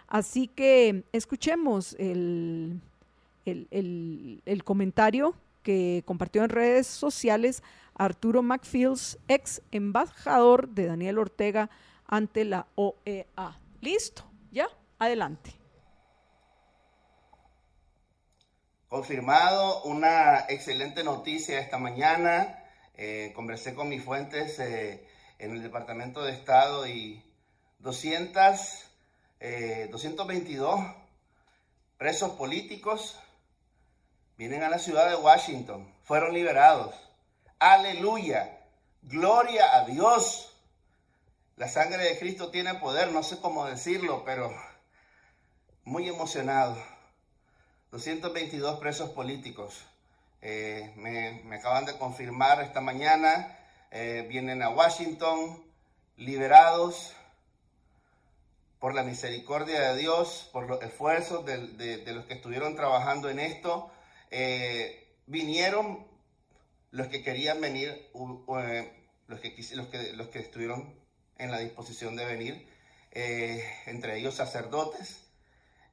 Así 0.08 0.48
que 0.48 1.04
escuchemos 1.12 1.94
el, 1.98 2.80
el, 3.44 4.64
comentario 4.64 5.34
que 5.62 6.02
compartió 6.06 6.42
en 6.42 6.50
redes 6.50 6.86
sociales 6.86 7.62
Arturo 7.94 8.42
McFields, 8.42 9.18
ex 9.28 9.62
embajador 9.70 10.68
de 10.68 10.86
Daniel 10.86 11.18
Ortega 11.18 11.70
ante 12.06 12.44
la 12.44 12.66
OEA. 12.74 13.60
Listo, 13.80 14.24
ya, 14.50 14.68
adelante. 14.98 15.54
Confirmado, 18.88 19.84
una 19.84 20.46
excelente 20.48 21.04
noticia 21.04 21.60
esta 21.60 21.78
mañana. 21.78 22.64
Eh, 22.96 23.32
conversé 23.36 23.74
con 23.74 23.88
mis 23.88 24.02
fuentes 24.02 24.58
eh, 24.58 25.06
en 25.38 25.52
el 25.52 25.62
Departamento 25.62 26.24
de 26.24 26.32
Estado 26.32 26.86
y 26.88 27.22
200 27.80 28.90
222 29.90 30.80
eh, 30.80 30.94
presos 31.96 32.32
políticos 32.32 33.18
vienen 34.36 34.62
a 34.62 34.68
la 34.68 34.78
ciudad 34.78 35.08
de 35.08 35.16
Washington, 35.16 35.90
fueron 36.02 36.34
liberados. 36.34 36.94
Aleluya, 37.58 38.58
gloria 39.02 39.76
a 39.76 39.84
Dios. 39.84 40.50
La 41.56 41.68
sangre 41.68 42.04
de 42.04 42.18
Cristo 42.18 42.50
tiene 42.50 42.74
poder, 42.74 43.12
no 43.12 43.22
sé 43.22 43.38
cómo 43.40 43.66
decirlo, 43.66 44.24
pero 44.24 44.50
muy 45.84 46.08
emocionado. 46.08 46.76
222 47.90 48.78
presos 48.78 49.10
políticos. 49.10 49.84
Eh, 50.42 50.92
me, 50.96 51.54
acaban 51.54 51.84
de 51.84 51.98
confirmar 51.98 52.62
esta 52.62 52.80
mañana, 52.80 53.58
eh, 53.90 54.26
vienen 54.28 54.62
a 54.62 54.70
Washington 54.70 55.62
liberados 56.16 57.14
por 58.80 58.94
la 58.94 59.04
misericordia 59.04 59.92
de 59.92 60.00
Dios, 60.00 60.48
por 60.52 60.66
los 60.66 60.82
esfuerzos 60.82 61.44
de, 61.44 62.02
los 62.12 62.24
que 62.24 62.34
estuvieron 62.34 62.74
trabajando 62.74 63.28
en 63.28 63.38
esto, 63.38 63.92
eh, 64.30 65.06
vinieron 65.26 66.06
los 66.90 67.08
que 67.08 67.22
querían 67.22 67.60
venir, 67.60 67.90
eh, 67.90 68.92
los, 69.28 69.40
que, 69.40 69.54
los, 69.74 69.86
que, 69.88 70.12
los 70.14 70.28
que 70.28 70.38
estuvieron 70.38 70.94
en 71.36 71.50
la 71.50 71.58
disposición 71.58 72.16
de 72.16 72.24
venir, 72.24 72.68
eh, 73.12 73.62
entre 73.86 74.16
ellos 74.16 74.34
sacerdotes. 74.34 75.26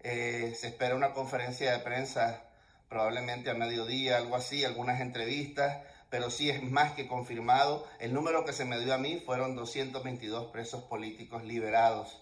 se 0.02 0.67
espera 0.67 0.95
una 0.95 1.13
conferencia 1.13 1.73
de 1.73 1.80
prensa 1.80 2.43
probablemente 2.88 3.50
a 3.50 3.54
mediodía, 3.54 4.15
algo 4.15 4.38
así, 4.38 4.63
algunas 4.63 5.02
entrevistas, 5.02 5.84
pero 6.10 6.30
sí 6.30 6.50
es 6.50 6.63
más 6.63 6.93
que 6.93 7.06
confirmado. 7.06 7.86
El 8.00 8.13
número 8.13 8.45
que 8.45 8.54
se 8.54 8.63
me 8.63 8.80
dio 8.80 8.93
a 8.93 8.97
mí 8.97 9.21
fueron 9.26 9.56
222 9.56 10.52
presos 10.52 10.84
políticos 10.84 11.43
liberados, 11.43 12.21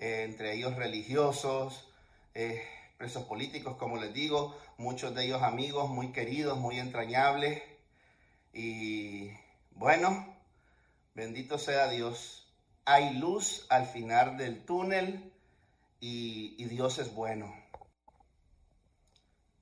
eh, 0.00 0.22
entre 0.24 0.54
ellos 0.54 0.76
religiosos, 0.76 1.86
eh, 2.32 2.62
presos 2.96 3.24
políticos, 3.24 3.76
como 3.76 3.98
les 3.98 4.14
digo, 4.14 4.56
muchos 4.78 5.14
de 5.14 5.26
ellos 5.26 5.42
amigos 5.42 5.90
muy 5.90 6.10
queridos, 6.10 6.56
muy 6.56 6.78
entrañables. 6.78 7.62
Y 8.54 9.30
bueno, 9.72 10.26
bendito 11.14 11.58
sea 11.58 11.90
Dios. 11.90 12.50
Hay 12.86 13.12
luz 13.18 13.66
al 13.68 13.84
final 13.84 14.38
del 14.38 14.64
túnel 14.64 15.34
y, 16.00 16.64
Dios 16.64 16.98
es 16.98 17.14
bueno. 17.14 17.54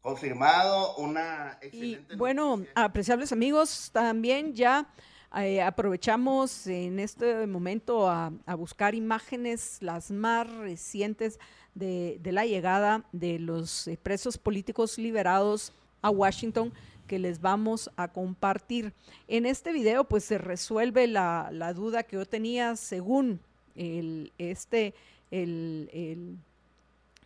Confirmado 0.02 0.94
una 0.98 1.58
excelente. 1.60 2.14
Y 2.14 2.16
bueno, 2.16 2.64
apreciables 2.76 3.32
amigos, 3.32 3.90
también 3.92 4.54
ya 4.54 4.86
eh, 5.36 5.60
aprovechamos 5.60 6.66
en 6.66 6.98
este 6.98 7.46
momento 7.46 8.08
a, 8.08 8.32
buscar 8.56 8.94
imágenes, 8.94 9.78
las 9.82 10.10
más 10.10 10.50
recientes 10.50 11.38
de, 11.74 12.18
la 12.24 12.46
llegada 12.46 13.04
de 13.12 13.38
los 13.38 13.90
presos 14.02 14.38
políticos 14.38 14.96
liberados 14.96 15.72
a 16.00 16.10
Washington 16.10 16.72
que 17.06 17.18
les 17.18 17.40
vamos 17.40 17.90
a 17.96 18.08
compartir. 18.08 18.92
En 19.28 19.44
este 19.44 19.72
video 19.72 20.04
pues 20.04 20.24
se 20.24 20.38
resuelve 20.38 21.06
la, 21.06 21.50
duda 21.74 22.02
que 22.02 22.16
yo 22.16 22.24
tenía 22.24 22.74
según 22.76 23.40
el, 23.76 24.32
este, 24.38 24.94
el, 25.30 26.38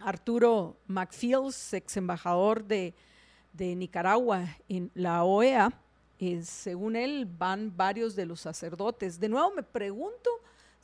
Arturo 0.01 0.77
McFields, 0.89 1.75
ex 1.75 1.97
embajador 1.97 2.65
de 2.65 2.95
Nicaragua 3.57 4.49
en 4.69 4.91
la 4.95 5.23
OEA, 5.23 5.73
según 6.43 6.97
él, 6.97 7.27
van 7.27 7.77
varios 7.77 8.15
de 8.15 8.27
los 8.27 8.41
sacerdotes. 8.41 9.19
De 9.19 9.29
nuevo 9.29 9.53
me 9.55 9.63
pregunto 9.63 10.31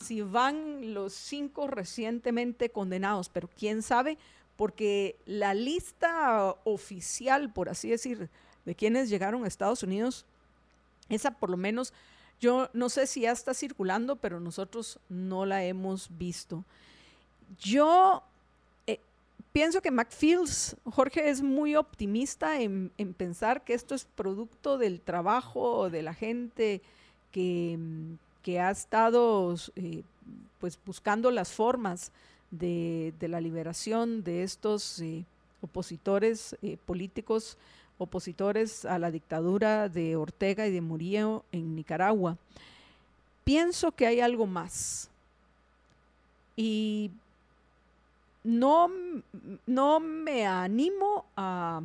si 0.01 0.21
van 0.21 0.95
los 0.95 1.13
cinco 1.13 1.67
recientemente 1.67 2.71
condenados, 2.71 3.29
pero 3.29 3.49
quién 3.49 3.83
sabe, 3.83 4.19
porque 4.57 5.17
la 5.27 5.55
lista 5.55 6.57
oficial, 6.65 7.53
por 7.53 7.69
así 7.69 7.91
decir, 7.91 8.29
de 8.65 8.75
quienes 8.75 9.09
llegaron 9.09 9.45
a 9.45 9.49
Estados 9.49 9.83
Unidos, 9.83 10.27
esa 11.09 11.31
por 11.31 11.51
lo 11.51 11.57
menos, 11.57 11.93
yo 12.41 12.69
no 12.73 12.89
sé 12.89 13.07
si 13.07 13.23
ya 13.23 13.33
está 13.33 13.55
circulando, 13.55 14.17
pero 14.17 14.41
nosotros 14.41 14.99
no 15.09 15.47
la 15.47 15.65
hemos 15.65 16.17
visto. 16.17 16.65
Yo 17.59 18.23
pienso 19.53 19.81
que 19.81 19.91
McFields, 19.91 20.77
Jorge, 20.85 21.29
es 21.29 21.43
muy 21.43 21.77
optimista 21.77 22.61
en, 22.61 22.91
pensar 23.17 23.65
que 23.65 23.75
esto 23.75 23.95
es 23.95 24.05
producto 24.05 24.79
del 24.79 25.01
trabajo 25.01 25.91
de 25.91 26.03
la 26.03 26.15
gente 26.15 26.83
que, 27.33 27.79
ha 28.59 28.71
estado 28.71 29.55
eh, 29.77 30.03
pues 30.59 30.79
buscando 30.87 31.31
las 31.31 31.53
formas 31.53 32.13
de, 32.51 33.13
la 33.21 33.41
liberación 33.41 34.25
de 34.25 34.43
estos 34.43 35.01
eh, 35.01 35.25
opositores 35.61 36.57
eh, 36.63 36.79
políticos, 36.87 37.59
opositores 37.99 38.85
a 38.85 38.99
la 38.99 39.11
dictadura 39.11 39.89
de 39.89 40.17
Ortega 40.17 40.67
y 40.67 40.73
de 40.73 40.81
Murillo 40.81 41.45
en 41.53 41.75
Nicaragua. 41.75 42.39
Pienso 43.45 43.93
que 43.93 44.07
hay 44.07 44.21
algo 44.21 44.47
más. 44.47 45.11
Y 46.57 47.11
no, 48.49 48.91
no 49.67 50.01
me 50.01 50.47
animo 50.47 51.27
a, 51.37 51.83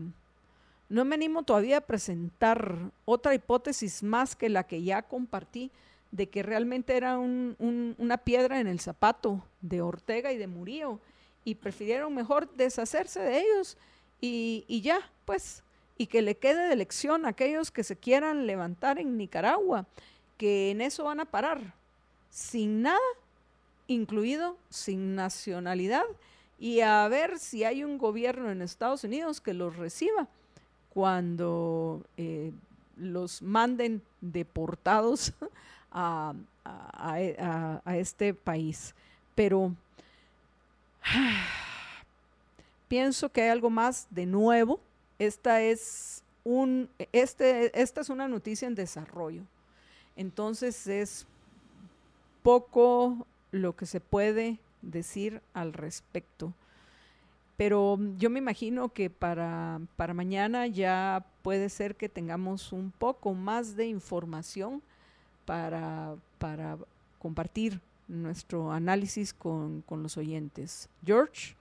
no 0.87 1.03
me 1.03 1.15
animo 1.15 1.43
todavía 1.43 1.77
a 1.77 1.81
presentar 1.81 2.89
otra 3.03 3.35
hipótesis 3.35 4.01
más 4.01 4.37
que 4.37 4.47
la 4.47 4.63
que 4.63 4.81
ya 4.81 5.01
compartí 5.01 5.71
de 6.11 6.29
que 6.29 6.41
realmente 6.41 6.95
era 6.95 7.17
una 7.17 8.17
piedra 8.19 8.61
en 8.61 8.67
el 8.67 8.79
zapato 8.79 9.43
de 9.59 9.81
Ortega 9.81 10.31
y 10.31 10.37
de 10.37 10.47
Murillo 10.47 10.99
y 11.43 11.55
prefirieron 11.55 12.15
mejor 12.15 12.49
deshacerse 12.53 13.19
de 13.19 13.41
ellos 13.41 13.75
y, 14.21 14.63
y 14.69 14.79
ya, 14.79 15.11
pues, 15.25 15.63
y 15.97 16.07
que 16.07 16.21
le 16.21 16.37
quede 16.37 16.69
de 16.69 16.77
lección 16.77 17.25
a 17.25 17.29
aquellos 17.29 17.71
que 17.71 17.83
se 17.83 17.97
quieran 17.97 18.47
levantar 18.47 18.99
en 18.99 19.17
Nicaragua, 19.17 19.85
que 20.37 20.71
en 20.71 20.79
eso 20.79 21.03
van 21.03 21.19
a 21.19 21.25
parar, 21.25 21.73
sin 22.29 22.83
nada, 22.83 22.99
incluido 23.87 24.55
sin 24.69 25.15
nacionalidad 25.15 26.05
y 26.59 26.81
a 26.81 27.07
ver 27.07 27.39
si 27.39 27.63
hay 27.63 27.83
un 27.83 27.97
gobierno 27.97 28.51
en 28.51 28.61
Estados 28.61 29.03
Unidos 29.03 29.41
que 29.41 29.53
los 29.53 29.75
reciba 29.75 30.27
cuando 30.93 32.05
eh, 32.17 32.51
los 32.97 33.41
manden 33.41 34.01
deportados 34.21 35.33
a, 35.91 36.33
este 37.95 38.33
país. 38.33 38.95
Pero 39.35 39.73
pienso 42.87 43.29
que 43.29 43.41
hay 43.41 43.49
algo 43.49 43.69
más 43.69 44.07
de 44.11 44.25
nuevo. 44.25 44.79
Esta 45.19 45.61
es, 45.61 46.23
un, 46.43 46.89
este, 47.11 47.79
esta 47.79 48.01
es 48.01 48.09
una 48.09 48.27
noticia 48.27 48.67
en 48.67 48.75
desarrollo. 48.75 49.41
Entonces 50.15 50.87
es 50.87 51.25
poco 52.43 53.25
lo 53.51 53.75
que 53.75 53.85
se 53.85 53.99
puede 53.99 54.59
decir 54.83 55.41
al 55.53 55.73
respecto. 55.73 56.53
Pero 57.57 57.97
yo 58.17 58.29
me 58.29 58.39
imagino 58.39 58.89
que 58.89 59.09
para, 59.09 59.79
para 59.95 60.13
mañana 60.13 60.67
ya 60.67 61.25
puede 61.41 61.69
ser 61.69 61.95
que 61.95 62.09
tengamos 62.09 62.71
un 62.73 62.91
poco 62.91 63.33
más 63.33 63.75
de 63.75 63.87
información 63.87 64.81
para, 65.45 66.15
para 66.39 66.77
compartir 67.19 67.79
nuestro 68.07 68.71
análisis 68.71 69.33
con, 69.33 69.83
los 69.89 70.17
oyentes. 70.17 70.89
George. 71.05 71.55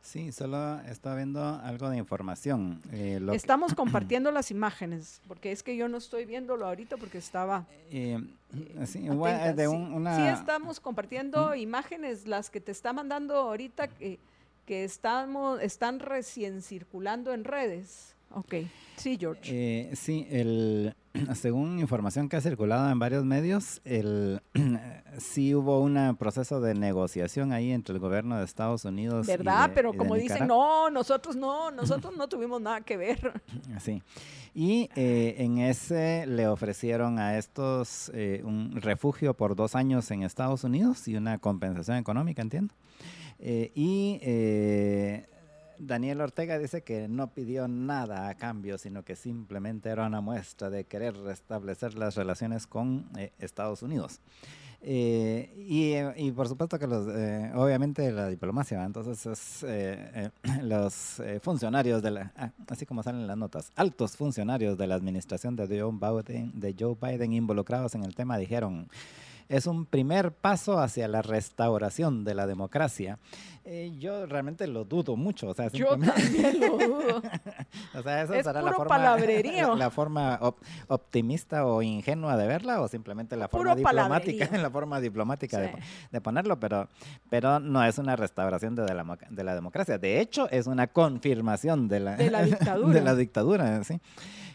Sí, 0.00 0.32
solo 0.32 0.80
estaba 0.80 1.16
viendo 1.16 1.42
algo 1.42 1.90
de 1.90 1.98
información. 1.98 2.80
Eh, 2.92 3.20
Estamos 3.32 3.74
compartiendo 3.76 4.30
las 4.30 4.50
imágenes, 4.50 5.20
porque 5.26 5.52
es 5.52 5.62
que 5.62 5.76
yo 5.76 5.88
no 5.88 5.98
estoy 5.98 6.24
viéndolo 6.24 6.66
ahorita 6.66 6.96
porque 6.96 7.18
estaba... 7.18 7.66
Eh, 7.90 8.22
eh, 8.54 8.86
sí, 8.86 9.08
estamos 10.32 10.80
compartiendo 10.80 11.54
imágenes, 11.54 12.26
las 12.26 12.50
que 12.50 12.60
te 12.60 12.72
está 12.72 12.92
mandando 12.92 13.36
ahorita 13.36 13.88
que, 13.88 14.18
que 14.66 14.84
estamos, 14.84 15.60
están 15.60 16.00
recién 16.00 16.62
circulando 16.62 17.32
en 17.32 17.44
redes. 17.44 18.14
Ok, 18.34 18.54
sí, 18.96 19.16
George. 19.18 19.50
Eh, 19.90 19.96
sí, 19.96 20.26
el, 20.30 20.94
según 21.34 21.78
información 21.78 22.28
que 22.28 22.36
ha 22.36 22.40
circulado 22.40 22.90
en 22.90 22.98
varios 22.98 23.24
medios, 23.24 23.80
el, 23.84 24.40
sí 25.18 25.54
hubo 25.54 25.80
un 25.80 26.16
proceso 26.16 26.60
de 26.60 26.74
negociación 26.74 27.52
ahí 27.52 27.72
entre 27.72 27.94
el 27.94 28.00
gobierno 28.00 28.38
de 28.38 28.44
Estados 28.44 28.84
Unidos. 28.84 29.26
¿Verdad? 29.26 29.72
Pero 29.74 29.92
como 29.94 30.14
dicen, 30.14 30.46
no, 30.46 30.90
nosotros 30.90 31.36
no, 31.36 31.70
nosotros 31.70 32.16
no 32.16 32.28
tuvimos 32.28 32.60
nada 32.60 32.80
que 32.80 32.96
ver. 32.96 33.42
Sí. 33.80 34.02
Y 34.54 34.90
eh, 34.96 35.36
en 35.38 35.58
ese 35.58 36.26
le 36.26 36.48
ofrecieron 36.48 37.18
a 37.18 37.38
estos 37.38 38.10
eh, 38.14 38.42
un 38.44 38.72
refugio 38.80 39.34
por 39.34 39.54
dos 39.54 39.76
años 39.76 40.10
en 40.10 40.22
Estados 40.22 40.64
Unidos 40.64 41.06
y 41.06 41.16
una 41.16 41.38
compensación 41.38 41.98
económica, 41.98 42.42
entiendo. 42.42 42.74
y 43.38 44.20
Daniel 45.78 46.20
Ortega 46.20 46.58
dice 46.58 46.82
que 46.82 47.08
no 47.08 47.32
pidió 47.32 47.68
nada 47.68 48.28
a 48.28 48.34
cambio, 48.36 48.78
sino 48.78 49.04
que 49.04 49.16
simplemente 49.16 49.88
era 49.88 50.06
una 50.06 50.20
muestra 50.20 50.70
de 50.70 50.84
querer 50.84 51.16
restablecer 51.16 51.94
las 51.94 52.14
relaciones 52.14 52.66
con 52.66 53.08
eh, 53.16 53.32
Estados 53.38 53.82
Unidos. 53.82 54.20
Eh, 54.80 56.14
y, 56.16 56.30
por 56.30 56.46
supuesto 56.46 56.78
que 56.78 56.86
los, 56.86 57.08
eh, 57.08 57.50
obviamente 57.54 58.12
la 58.12 58.28
diplomacia, 58.28 58.84
entonces 58.84 59.66
los 60.62 61.20
funcionarios 61.42 62.00
de 62.00 62.10
la, 62.12 62.32
ah, 62.36 62.52
así 62.68 62.86
como 62.86 63.02
salen 63.02 63.26
las 63.26 63.36
notas, 63.36 63.72
altos 63.74 64.16
funcionarios 64.16 64.78
de 64.78 64.86
la 64.86 64.94
administración 64.94 65.56
de 65.56 65.80
Joe 65.80 65.92
Biden, 65.92 66.52
de 66.60 66.76
Joe 66.78 66.96
Biden 67.00 67.32
involucrados 67.32 67.94
en 67.96 68.04
el 68.04 68.14
tema 68.14 68.38
dijeron, 68.38 68.88
es 69.48 69.66
un 69.66 69.86
primer 69.86 70.32
paso 70.32 70.78
hacia 70.78 71.08
la 71.08 71.22
restauración 71.22 72.24
de 72.24 72.34
la 72.34 72.46
democracia. 72.46 73.18
Eh, 73.64 73.92
yo 73.98 74.24
realmente 74.24 74.66
lo 74.66 74.84
dudo 74.84 75.14
mucho. 75.16 75.48
O 75.48 75.54
sea, 75.54 75.68
yo 75.68 75.88
también 75.98 76.58
lo 76.58 76.78
dudo. 76.78 77.22
o 77.94 78.02
sea, 78.02 78.22
eso 78.22 78.32
será 78.32 78.62
la 78.62 78.72
forma, 78.72 79.16
la 79.76 79.90
forma 79.90 80.40
optimista 80.88 81.66
o 81.66 81.82
ingenua 81.82 82.36
de 82.36 82.46
verla 82.46 82.80
o 82.80 82.88
simplemente 82.88 83.36
la 83.36 83.48
forma 83.48 83.74
diplomática, 83.74 84.48
la 84.58 84.70
forma 84.70 85.00
diplomática 85.00 85.58
de, 86.10 86.20
ponerlo, 86.20 86.58
pero, 86.58 86.88
pero 87.28 87.60
no 87.60 87.84
es 87.84 87.98
una 87.98 88.16
restauración 88.16 88.74
de 88.74 88.94
la, 88.94 89.18
de 89.28 89.44
la 89.44 89.54
democracia. 89.54 89.98
De 89.98 90.20
hecho, 90.20 90.48
es 90.50 90.66
una 90.66 90.86
confirmación 90.86 91.88
de 91.88 92.00
la, 92.00 92.16
de 92.16 92.30
la 92.30 92.42
dictadura. 92.42 92.94
de 92.94 93.00
la 93.02 93.14
dictadura, 93.14 93.84
sí. 93.84 94.00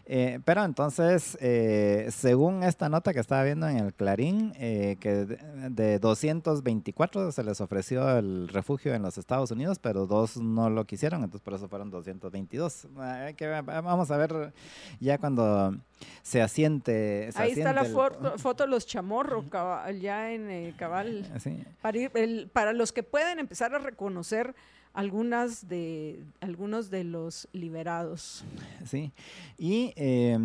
Eh, 0.06 0.40
pero 0.44 0.66
entonces, 0.66 1.38
eh, 1.40 2.10
según 2.12 2.64
esta 2.64 2.90
nota 2.90 3.14
que 3.14 3.22
estaba 3.22 3.44
viendo 3.44 3.68
en 3.70 3.78
el 3.78 3.94
Clarín, 3.94 4.54
eh, 4.58 4.98
que 5.00 5.14
de, 5.26 5.38
de 5.70 6.00
224 6.00 7.32
se 7.32 7.44
les 7.44 7.62
ofreció 7.62 8.18
el 8.18 8.50
refugio 8.50 8.94
en 8.94 9.02
los 9.02 9.18
Estados 9.18 9.52
Unidos, 9.52 9.80
pero 9.80 10.06
dos 10.06 10.36
no 10.38 10.70
lo 10.70 10.86
quisieron, 10.86 11.24
entonces 11.24 11.42
por 11.44 11.54
eso 11.54 11.70
fueron 11.70 11.90
222. 11.90 12.88
Ah, 12.98 13.26
hay 13.28 13.34
que 13.34 13.48
vamos 13.48 14.12
a 14.12 14.18
ver 14.18 14.54
ya 15.00 15.18
cuando 15.18 15.74
se 16.22 16.42
asiente. 16.42 17.32
se 17.32 17.42
Ahí 17.42 17.52
está 17.52 17.72
la 17.72 17.82
el- 17.84 17.92
foto, 17.94 18.34
foto 18.38 18.64
de 18.66 18.70
los 18.70 18.86
chamorros 18.86 19.46
ya 20.02 20.32
en 20.34 20.50
eh, 20.50 20.74
cabal. 20.78 21.26
Sí. 21.40 21.64
Para, 21.82 21.98
ir- 21.98 22.12
el- 22.16 22.50
para 22.52 22.74
los 22.74 22.92
que 22.92 23.04
pueden 23.04 23.40
empezar 23.40 23.74
a 23.74 23.80
reconocer 23.80 24.54
algunas 24.94 25.68
de 25.68 26.24
algunos 26.40 26.90
de 26.90 27.04
los 27.04 27.48
liberados. 27.52 28.46
Sí, 28.86 29.12
y 29.58 29.94
eh, 29.96 30.38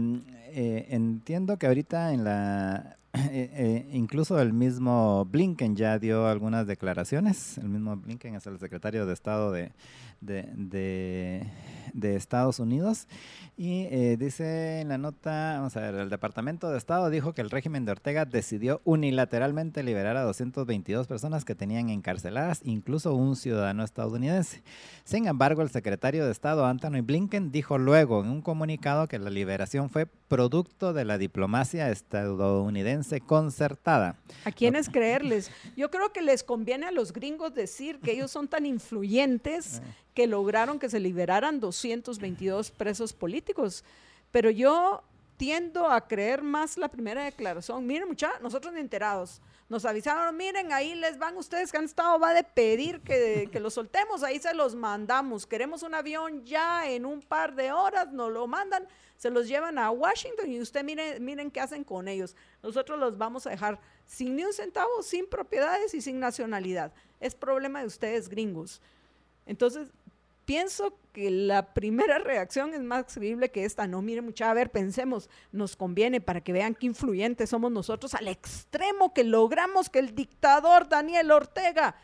eh, 0.51 0.87
entiendo 0.91 1.59
que 1.59 1.67
ahorita 1.67 2.13
en 2.13 2.25
la, 2.25 2.99
eh, 3.15 3.51
eh, 3.53 3.89
incluso 3.93 4.41
el 4.41 4.53
mismo 4.53 5.25
Blinken 5.25 5.77
ya 5.77 5.99
dio 5.99 6.27
algunas 6.27 6.67
declaraciones, 6.67 7.59
el 7.59 7.69
mismo 7.69 7.97
Blinken 7.97 8.35
es 8.35 8.47
el 8.47 8.59
secretario 8.59 9.07
de 9.07 9.15
Estado 9.15 9.51
de, 9.51 9.73
de, 10.21 10.49
de- 10.55 11.47
de 11.95 12.15
Estados 12.17 12.61
Unidos, 12.61 13.09
y 13.57 13.87
eh, 13.91 14.17
dice 14.21 14.81
en 14.83 14.89
la 14.89 14.99
nota, 14.99 15.55
vamos 15.57 15.77
a 15.77 15.81
ver, 15.81 15.95
el 15.97 16.11
Departamento 16.11 16.71
de 16.71 16.77
Estado 16.79 17.09
dijo 17.11 17.33
que 17.33 17.41
el 17.41 17.51
régimen 17.51 17.85
de 17.87 17.93
Ortega 17.93 18.25
decidió 18.27 18.83
unilateralmente 18.85 19.83
liberar 19.83 20.17
a 20.17 20.23
222 20.23 21.07
personas 21.09 21.45
que 21.47 21.55
tenían 21.57 21.89
encarceladas, 21.89 22.61
incluso 22.63 23.15
un 23.15 23.35
ciudadano 23.37 23.83
estadounidense. 23.83 24.63
Sin 25.05 25.27
embargo, 25.27 25.63
el 25.63 25.71
secretario 25.71 26.25
de 26.27 26.31
Estado 26.31 26.67
Anthony 26.67 27.01
Blinken 27.03 27.51
dijo 27.51 27.79
luego 27.79 28.23
en 28.23 28.29
un 28.31 28.43
comunicado 28.43 29.09
que 29.09 29.19
la 29.19 29.31
liberación 29.31 29.89
fue 29.89 30.07
producto 30.07 30.93
de 30.93 31.05
la 31.07 31.17
diplomacia 31.19 31.91
estadounidense 31.91 33.21
concertada. 33.23 34.17
¿A 34.45 34.53
quiénes 34.53 34.89
creerles? 34.89 35.51
Yo 35.77 35.91
creo 35.91 36.13
que 36.13 36.23
les 36.23 36.45
conviene 36.45 36.87
a 36.87 36.91
los 36.93 37.13
gringos 37.13 37.55
decir 37.55 37.99
que 37.99 38.13
ellos 38.13 38.31
son 38.31 38.47
tan 38.47 38.67
influyentes 38.67 39.83
que 40.19 40.27
lograron 40.27 40.81
que 40.81 40.91
se 40.91 40.99
liberaran 40.99 41.61
222 41.61 42.73
presos 42.73 43.13
políticos. 43.13 43.85
Pero 44.33 44.51
yo 44.51 45.05
tiendo 45.37 45.89
a 45.89 46.09
creer 46.09 46.43
más 46.43 46.77
la 46.77 46.89
primera 46.89 47.23
declaración. 47.23 47.87
Miren, 47.87 48.09
mucha, 48.09 48.33
nosotros 48.41 48.75
enterados. 48.75 49.41
Nos 49.69 49.85
avisaron, 49.85 50.37
miren, 50.37 50.73
ahí 50.73 50.97
les 50.97 51.21
van 51.21 51.37
ustedes 51.37 51.71
que 51.71 51.79
han 51.79 51.85
estado, 51.85 52.19
va 52.19 52.35
de 52.35 52.43
pedir 52.43 53.01
que, 53.03 53.49
que 53.53 53.61
los 53.61 53.75
soltemos, 53.75 54.25
ahí 54.25 54.41
se 54.41 54.53
los 54.55 54.75
mandamos. 54.75 55.47
Queremos 55.47 55.85
un 55.85 55.95
avión 55.95 56.45
ya 56.45 56.91
en 56.91 57.07
un 57.07 57.23
par 57.23 57.55
de 57.55 57.71
horas, 57.71 58.11
nos 58.11 58.33
lo 58.33 58.49
mandan, 58.49 58.89
se 59.19 59.31
los 59.31 59.47
llevan 59.47 59.79
a 59.79 59.93
Washington 59.93 60.51
y 60.51 60.61
usted 60.61 60.83
miren, 60.83 61.25
miren 61.25 61.49
qué 61.53 61.61
hacen 61.61 61.85
con 61.85 62.09
ellos. 62.09 62.35
Nosotros 62.61 62.99
los 62.99 63.17
vamos 63.17 63.47
a 63.47 63.51
dejar 63.51 63.79
sin 64.05 64.35
ni 64.35 64.43
un 64.43 64.53
centavo, 64.53 65.01
sin 65.05 65.29
propiedades 65.29 65.95
y 65.95 66.01
sin 66.01 66.19
nacionalidad. 66.19 66.93
Es 67.21 67.37
problema 67.37 67.83
de 67.83 67.87
ustedes 67.87 68.29
gringos. 68.29 68.83
Entonces, 69.49 69.89
pienso 70.49 70.95
que 71.13 71.31
la 71.31 71.75
primera 71.75 72.19
reacción 72.19 72.73
es 72.73 72.81
más 72.81 73.05
creíble 73.13 73.51
que 73.51 73.67
esta. 73.67 73.87
No, 73.87 74.01
mire, 74.01 74.23
mucha, 74.23 74.51
a 74.51 74.55
ver, 74.55 74.71
pensemos, 74.71 75.29
nos 75.53 75.77
conviene 75.77 76.23
para 76.23 76.41
que 76.41 76.55
vean 76.55 76.75
qué 76.75 76.87
influyentes 76.87 77.51
somos 77.51 77.71
nosotros 77.71 78.15
al 78.15 78.29
extremo 78.29 79.13
que 79.13 79.25
logramos 79.25 79.91
que 79.91 79.99
el 79.99 80.15
dictador 80.15 80.89
Daniel 80.89 81.33
Ortega 81.33 81.97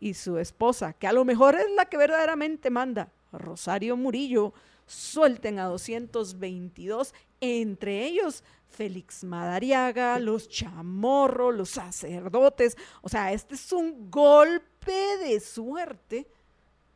y 0.00 0.14
su 0.14 0.36
esposa, 0.36 0.94
que 0.94 1.06
a 1.06 1.12
lo 1.12 1.24
mejor 1.24 1.54
es 1.54 1.70
la 1.76 1.84
que 1.84 1.96
verdaderamente 1.96 2.70
manda, 2.70 3.12
Rosario 3.30 3.96
Murillo, 3.96 4.52
suelten 4.86 5.60
a 5.60 5.66
222, 5.66 7.14
entre 7.40 8.04
ellos 8.04 8.42
Félix 8.68 9.22
Madariaga, 9.22 10.18
los 10.18 10.48
chamorros, 10.48 11.54
los 11.54 11.70
sacerdotes. 11.70 12.76
O 13.00 13.08
sea, 13.08 13.32
este 13.32 13.54
es 13.54 13.72
un 13.72 14.10
golpe 14.10 15.18
de 15.18 15.38
suerte 15.38 16.26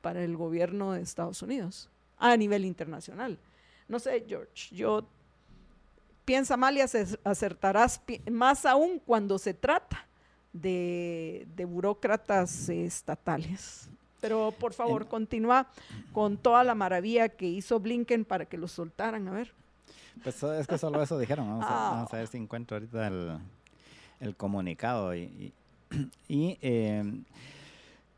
para 0.07 0.23
el 0.23 0.37
gobierno 0.37 0.93
de 0.93 1.03
Estados 1.03 1.43
Unidos 1.43 1.89
a 2.17 2.37
nivel 2.37 2.65
internacional. 2.65 3.37
No 3.89 3.99
sé, 3.99 4.25
George, 4.29 4.73
yo 4.73 5.05
piensa 6.25 6.57
mal 6.57 6.77
y 6.77 6.81
acer- 6.81 7.19
acertarás 7.25 8.01
más 8.31 8.65
aún 8.67 9.01
cuando 9.05 9.37
se 9.37 9.53
trata 9.53 10.07
de, 10.53 11.45
de 11.57 11.65
burócratas 11.65 12.69
estatales. 12.69 13.89
Pero 14.21 14.55
por 14.61 14.75
favor, 14.75 15.03
En- 15.03 15.09
continúa 15.09 15.67
con 16.13 16.37
toda 16.37 16.63
la 16.63 16.77
maravilla 16.77 17.29
que 17.29 17.47
hizo 17.49 17.81
Blinken 17.81 18.25
para 18.25 18.45
que 18.45 18.57
los 18.59 18.71
soltaran. 18.71 19.27
A 19.27 19.33
ver. 19.33 19.53
Pues 20.23 20.41
es 20.45 20.69
que 20.69 20.79
solo 20.79 21.03
eso 21.03 21.19
dijeron. 21.19 21.49
Vamos, 21.49 21.67
Ah. 21.69 21.89
a, 21.89 21.91
vamos 21.97 22.15
a 22.15 22.17
ver 22.19 22.29
si 22.29 22.37
encuentro 22.39 22.77
ahorita 22.77 23.09
el, 23.09 23.39
el 24.21 24.37
comunicado. 24.37 25.17
Y, 25.17 25.23
y, 25.23 25.53
y, 26.29 26.59
eh, 26.63 27.03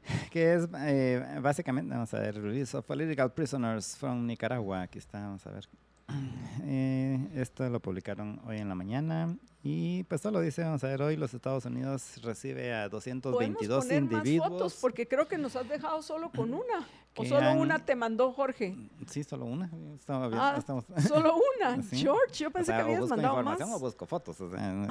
que 0.30 0.54
es 0.54 0.68
eh, 0.80 1.38
básicamente, 1.40 1.94
vamos 1.94 2.12
a 2.14 2.20
ver, 2.20 2.40
Release 2.40 2.76
of 2.76 2.84
Political 2.84 3.32
Prisoners 3.32 3.96
from 3.96 4.26
Nicaragua. 4.26 4.82
Aquí 4.82 4.98
está, 4.98 5.20
vamos 5.20 5.46
a 5.46 5.50
ver. 5.50 5.68
Eh, 6.70 7.28
esto 7.34 7.68
lo 7.70 7.80
publicaron 7.80 8.40
hoy 8.46 8.58
en 8.58 8.68
la 8.68 8.74
mañana. 8.74 9.34
Y 9.70 10.02
pues 10.04 10.22
solo 10.22 10.40
dice, 10.40 10.62
vamos 10.64 10.82
a 10.82 10.86
ver, 10.86 11.02
hoy 11.02 11.14
los 11.18 11.34
Estados 11.34 11.66
Unidos 11.66 12.22
recibe 12.22 12.72
a 12.74 12.88
Podemos 12.88 13.04
222 13.04 13.84
poner 13.84 14.02
más 14.02 14.12
individuos. 14.12 14.48
fotos 14.48 14.78
porque 14.80 15.06
creo 15.06 15.28
que 15.28 15.36
nos 15.36 15.54
has 15.56 15.68
dejado 15.68 16.00
solo 16.00 16.30
con 16.30 16.54
una. 16.54 16.86
O 17.20 17.24
solo 17.24 17.48
han- 17.48 17.58
una 17.58 17.78
te 17.84 17.96
mandó 17.96 18.32
Jorge. 18.32 18.76
Sí, 19.08 19.24
solo 19.24 19.44
una. 19.44 19.68
Estamos 19.98 20.28
bien, 20.30 20.40
Ah, 20.40 20.54
estamos- 20.56 20.84
Solo 21.08 21.34
una. 21.58 21.82
Sí. 21.90 21.96
George, 21.98 22.32
yo 22.44 22.48
o 22.48 22.50
pensé 22.52 22.66
sea, 22.66 22.76
que 22.76 22.82
o 22.82 22.86
habías 22.86 23.00
busco 23.00 23.16
mandado 23.16 23.34
más. 23.34 23.40
información 23.42 23.72
o 23.76 23.80
busco 23.80 24.06
fotos. 24.06 24.40
o 24.40 24.48
sea, 24.50 24.72
no-. 24.72 24.86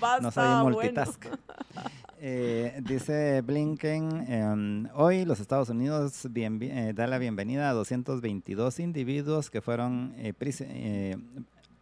Basta, 0.00 0.20
no 0.20 0.30
soy 0.30 0.44
bueno. 0.46 0.64
multitask. 0.70 1.26
Eh, 2.20 2.80
dice 2.86 3.40
Blinken, 3.42 4.24
em, 4.32 4.88
hoy 4.94 5.24
los 5.24 5.40
Estados 5.40 5.68
Unidos 5.68 6.28
bien- 6.30 6.62
eh, 6.62 6.92
da 6.94 7.08
la 7.08 7.18
bienvenida 7.18 7.68
a 7.68 7.72
222 7.72 8.78
individuos 8.78 9.50
que 9.50 9.60
fueron 9.60 10.14
eh, 10.16 10.32
pris- 10.32 10.64
eh, 10.66 11.16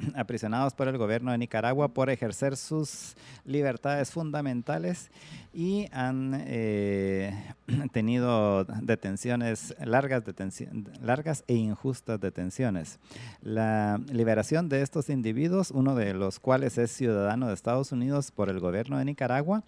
aprisionados 0.15 0.75
por 0.75 0.89
el 0.89 0.99
gobierno 0.99 1.33
de 1.33 1.39
Nicaragua 1.39 1.89
por 1.89 2.11
ejercer 2.11 2.57
sus 2.57 3.17
libertades 3.45 4.11
fundamentales 4.11 5.11
y 5.53 5.89
han 5.93 6.43
eh, 6.47 7.55
tenido 7.93 8.65
detenciones, 8.65 9.75
largas, 9.85 10.25
detenci- 10.25 10.69
largas 11.01 11.45
e 11.47 11.55
injustas 11.55 12.21
detenciones. 12.21 12.99
La 13.43 14.01
liberación 14.13 14.69
de 14.69 14.83
estos 14.83 15.11
individuos, 15.11 15.71
uno 15.71 15.95
de 15.95 16.15
los 16.15 16.39
cuales 16.39 16.79
es 16.79 16.91
ciudadano 16.91 17.49
de 17.49 17.55
Estados 17.55 17.93
Unidos 17.93 18.31
por 18.31 18.49
el 18.49 18.61
gobierno 18.61 18.99
de 18.99 19.05
Nicaragua, 19.05 19.63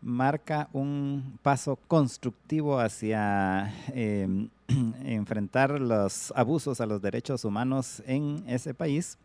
marca 0.00 0.68
un 0.72 1.38
paso 1.42 1.78
constructivo 1.88 2.78
hacia 2.78 3.72
eh, 3.88 4.48
enfrentar 5.04 5.80
los 5.80 6.32
abusos 6.36 6.80
a 6.80 6.86
los 6.86 7.02
derechos 7.02 7.44
humanos 7.44 8.02
en 8.06 8.44
ese 8.46 8.74
país 8.74 9.18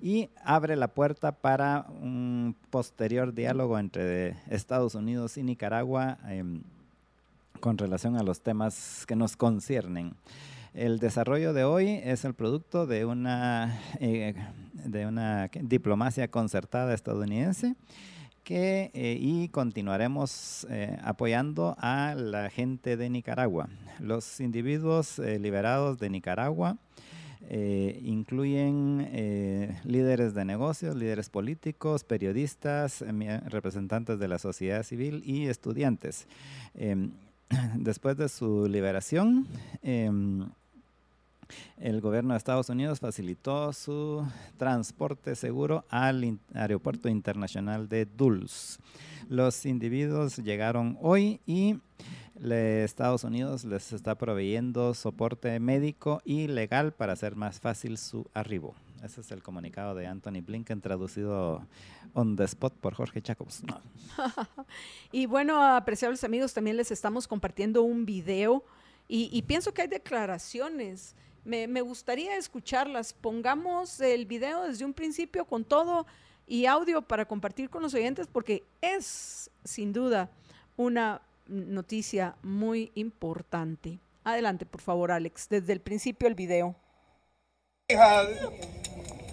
y 0.00 0.30
abre 0.44 0.76
la 0.76 0.88
puerta 0.88 1.32
para 1.32 1.86
un 2.00 2.56
posterior 2.70 3.34
diálogo 3.34 3.78
entre 3.78 4.36
Estados 4.48 4.94
Unidos 4.94 5.36
y 5.36 5.42
Nicaragua 5.42 6.18
em, 6.28 6.62
con 7.60 7.76
relación 7.76 8.16
a 8.16 8.22
los 8.22 8.40
temas 8.40 9.04
que 9.06 9.16
nos 9.16 9.36
conciernen. 9.36 10.14
El 10.72 11.00
desarrollo 11.00 11.52
de 11.52 11.64
hoy 11.64 12.00
es 12.04 12.24
el 12.24 12.32
producto 12.32 12.86
de 12.86 13.04
una, 13.04 13.78
eh, 13.98 14.34
diplomacia 15.62 16.28
concertada 16.28 16.94
estadounidense 16.94 17.74
que, 18.44 18.90
eh, 18.94 19.18
y 19.20 19.48
continuaremos 19.48 20.66
eh, 20.70 20.98
apoyando 21.02 21.76
a 21.78 22.14
la 22.16 22.50
gente 22.50 22.96
de 22.96 23.10
Nicaragua. 23.10 23.68
Los 23.98 24.40
individuos 24.40 25.18
eh, 25.18 25.38
liberados 25.38 25.98
de 25.98 26.10
Nicaragua 26.10 26.76
eh, 27.48 28.00
incluyen 28.04 29.08
eh, 29.12 29.80
líderes 29.84 30.34
de 30.34 30.44
negocios, 30.44 30.94
líderes 30.94 31.30
políticos, 31.30 32.04
periodistas, 32.04 33.02
eh, 33.02 33.40
representantes 33.46 34.18
de 34.18 34.28
la 34.28 34.38
sociedad 34.38 34.82
civil 34.82 35.22
y 35.24 35.46
estudiantes. 35.46 36.26
Em, 36.74 37.12
después 37.76 38.16
de 38.16 38.28
su 38.28 38.68
liberación, 38.68 39.46
em, 39.82 40.48
el 41.78 42.00
gobierno 42.00 42.34
de 42.34 42.38
Estados 42.38 42.68
Unidos 42.68 43.00
facilitó 43.00 43.72
su 43.72 44.26
transporte 44.56 45.34
seguro 45.36 45.84
al 45.88 46.24
in- 46.24 46.40
aeropuerto 46.54 47.08
internacional 47.08 47.88
de 47.88 48.06
Dulles. 48.06 48.78
Los 49.28 49.64
individuos 49.66 50.36
llegaron 50.38 50.98
hoy 51.00 51.40
y 51.46 51.78
le- 52.38 52.84
Estados 52.84 53.24
Unidos 53.24 53.64
les 53.64 53.92
está 53.92 54.14
proveyendo 54.16 54.94
soporte 54.94 55.58
médico 55.60 56.20
y 56.24 56.46
legal 56.48 56.92
para 56.92 57.12
hacer 57.12 57.36
más 57.36 57.60
fácil 57.60 57.98
su 57.98 58.26
arribo. 58.34 58.74
Ese 59.04 59.22
es 59.22 59.30
el 59.32 59.42
comunicado 59.42 59.94
de 59.94 60.06
Anthony 60.06 60.42
Blinken 60.44 60.80
traducido 60.82 61.64
on 62.12 62.36
the 62.36 62.44
spot 62.44 62.74
por 62.74 62.92
Jorge 62.94 63.22
Jacobs. 63.22 63.62
No. 63.64 63.80
Y 65.12 65.26
bueno, 65.26 65.62
apreciables 65.64 66.22
amigos, 66.24 66.52
también 66.52 66.76
les 66.76 66.90
estamos 66.90 67.26
compartiendo 67.26 67.82
un 67.82 68.04
video 68.04 68.62
y, 69.08 69.28
y 69.32 69.42
pienso 69.42 69.72
que 69.72 69.82
hay 69.82 69.88
declaraciones 69.88 71.14
Me, 71.44 71.66
me 71.66 71.80
gustaría 71.80 72.36
escucharlas. 72.36 73.12
Pongamos 73.12 74.00
el 74.00 74.26
video 74.26 74.64
desde 74.64 74.84
un 74.84 74.92
principio 74.92 75.44
con 75.44 75.64
todo 75.64 76.06
y 76.46 76.66
audio 76.66 77.02
para 77.02 77.24
compartir 77.26 77.70
con 77.70 77.82
los 77.82 77.94
oyentes 77.94 78.26
porque 78.26 78.64
es 78.80 79.50
sin 79.64 79.92
duda 79.92 80.30
una 80.76 81.22
noticia 81.46 82.36
muy 82.42 82.90
importante. 82.94 84.00
Adelante, 84.24 84.66
por 84.66 84.80
favor, 84.80 85.12
Alex, 85.12 85.48
desde 85.48 85.72
el 85.72 85.80
principio 85.80 86.28
el 86.28 86.34
video. 86.34 86.76
Hija, 87.88 88.22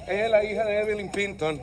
ella 0.07 0.25
es 0.25 0.31
la 0.31 0.43
hija 0.43 0.63
de 0.65 0.79
Evelyn 0.79 1.11
Pinton. 1.11 1.61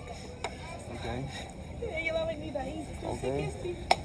Ella 1.97 2.15
va 2.15 2.21
a 2.23 2.27
venir 2.27 2.57
ahí. 2.57 2.87
Yo 3.03 4.04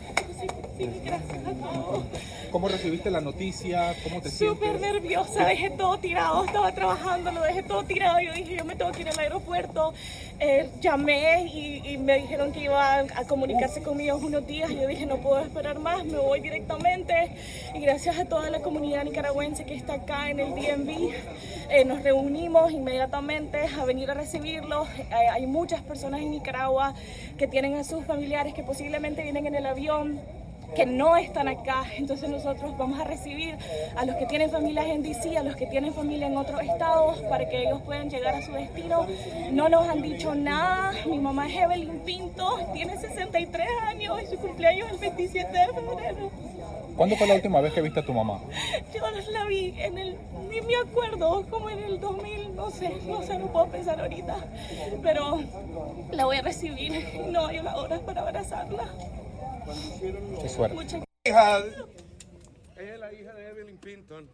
¿Cómo 2.52 2.68
recibiste 2.68 3.12
la 3.12 3.22
noticia? 3.22 3.94
¿Cómo 4.04 4.22
te 4.22 4.32
Súper 4.32 4.80
nerviosa, 4.80 5.46
dejé 5.46 5.70
todo 5.70 6.00
tirado, 6.00 6.46
estaba 6.46 6.72
trabajando, 6.72 7.32
lo 7.32 7.42
dejé 7.42 7.62
todo 7.62 7.84
tirado. 7.84 8.20
Yo 8.20 8.34
dije, 8.34 8.56
yo 8.56 8.66
me 8.66 8.76
tengo 8.76 8.92
que 8.92 9.02
ir 9.02 9.10
al 9.10 9.20
aeropuerto. 9.20 9.94
Eh, 10.40 10.70
llamé 10.82 11.44
y, 11.54 11.94
y 11.94 11.98
me 11.98 12.18
dijeron 12.20 12.52
que 12.52 12.62
iban 12.62 13.08
a 13.16 13.26
comunicarse 13.26 13.84
conmigo 13.84 14.18
unos 14.18 14.48
días. 14.48 14.70
Yo 14.72 14.88
dije, 14.88 15.06
no 15.06 15.18
puedo 15.18 15.40
esperar 15.40 15.78
más, 15.80 16.04
me 16.06 16.18
voy 16.18 16.40
directamente. 16.40 17.36
Y 17.76 17.82
gracias 17.82 18.18
a 18.18 18.26
toda 18.26 18.50
la 18.50 18.62
comunidad 18.62 19.04
nicaragüense 19.04 19.66
que 19.66 19.76
está 19.76 19.94
acá 19.94 20.30
en 20.30 20.40
el 20.40 20.56
DMV, 20.56 21.14
eh, 21.70 21.86
nos 21.86 22.02
reunimos 22.02 22.72
inmediatamente 22.72 23.60
a 23.80 23.86
venir 23.86 24.10
a 24.10 24.16
recibirlos. 24.16 24.88
Eh, 24.98 25.14
hay 25.32 25.46
muchas 25.46 25.82
personas 25.82 26.22
en 26.22 26.32
Nicaragua 26.32 26.96
que 27.38 27.48
tienen 27.48 27.76
a 27.76 27.84
sus 27.84 28.06
familiares 28.06 28.54
que 28.56 28.64
posiblemente 28.64 29.22
vienen 29.22 29.46
en 29.46 29.56
el 29.56 29.66
avión 29.68 30.20
que 30.76 30.86
no 30.86 31.16
están 31.18 31.48
acá. 31.48 31.84
Entonces 31.98 32.30
nosotros 32.30 32.78
vamos 32.78 33.00
a 33.00 33.04
recibir 33.04 33.58
a 33.96 34.06
los 34.06 34.16
que 34.16 34.26
tienen 34.26 34.50
familias 34.50 34.88
en 34.88 35.04
DC, 35.04 35.38
a 35.38 35.44
los 35.44 35.56
que 35.56 35.66
tienen 35.66 35.94
familia 35.94 36.28
en 36.28 36.38
otros 36.38 36.62
estados, 36.62 37.20
para 37.30 37.48
que 37.48 37.64
ellos 37.64 37.82
puedan 37.82 38.10
llegar 38.10 38.36
a 38.36 38.42
su 38.42 38.52
destino. 38.52 39.08
No 39.52 39.70
nos 39.70 39.88
han 39.88 40.02
dicho 40.02 40.36
nada. 40.36 40.94
Mi 41.06 41.20
mamá 41.20 41.48
es 41.48 41.56
Evelyn 41.56 42.00
Pinto, 42.00 42.60
tiene 42.74 42.98
63 42.98 43.68
años 43.88 44.22
y 44.24 44.28
su 44.28 44.38
cumpleaños 44.38 44.88
es 44.88 44.94
el 44.94 45.00
27 45.00 45.52
de 45.52 45.66
febrero. 45.68 46.32
¿Cuándo 47.00 47.16
fue 47.16 47.28
la 47.28 47.36
última 47.36 47.62
vez 47.62 47.72
que 47.72 47.82
viste 47.82 48.02
a 48.02 48.06
tu 48.06 48.14
mamá? 48.14 48.42
Yo 48.94 49.32
la 49.32 49.46
vi 49.46 49.74
en 49.78 49.98
el, 49.98 50.18
ni 50.50 50.60
me 50.60 50.76
acuerdo, 50.76 51.46
como 51.50 51.70
en 51.70 51.82
el 51.82 51.98
2000, 51.98 52.56
no 52.58 52.70
sé, 52.72 52.92
no 53.08 53.24
sé, 53.24 53.40
no 53.40 53.48
puedo 53.48 53.68
pensar 53.68 54.02
ahorita. 54.02 54.36
Pero 55.02 55.40
la 56.12 56.26
voy 56.26 56.36
a 56.36 56.42
recibir, 56.42 57.06
no 57.32 57.46
hay 57.46 57.60
horas 57.60 58.02
para 58.02 58.22
abrazarla. 58.24 58.90
Qué 60.42 60.50
suerte. 60.50 60.78
Es 61.24 63.00
la 63.00 63.14
hija 63.14 63.34
de 63.34 63.50
Evelyn 63.50 63.78
Pinton. 63.78 64.28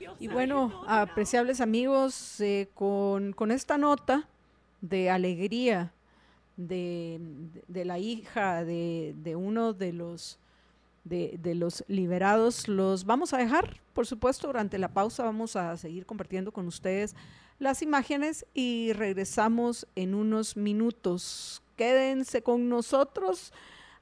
gracias. 0.00 0.20
Y 0.20 0.28
bueno, 0.28 0.84
apreciables 0.86 1.60
amigos, 1.60 2.40
eh, 2.40 2.68
con, 2.74 3.32
con 3.32 3.50
esta 3.50 3.78
nota 3.78 4.28
de 4.80 5.10
alegría 5.10 5.92
de, 6.56 7.20
de 7.68 7.84
la 7.84 7.98
hija 7.98 8.64
de, 8.64 9.14
de 9.16 9.36
uno 9.36 9.72
de 9.72 9.92
los, 9.92 10.38
de, 11.04 11.36
de 11.40 11.54
los 11.54 11.84
liberados, 11.88 12.68
los 12.68 13.04
vamos 13.04 13.32
a 13.32 13.38
dejar, 13.38 13.80
por 13.92 14.06
supuesto, 14.06 14.46
durante 14.46 14.78
la 14.78 14.88
pausa 14.88 15.24
vamos 15.24 15.56
a 15.56 15.76
seguir 15.76 16.06
compartiendo 16.06 16.52
con 16.52 16.66
ustedes 16.66 17.14
las 17.58 17.82
imágenes 17.82 18.46
y 18.54 18.92
regresamos 18.94 19.86
en 19.94 20.14
unos 20.14 20.56
minutos. 20.56 21.62
Quédense 21.76 22.42
con 22.42 22.68
nosotros. 22.68 23.52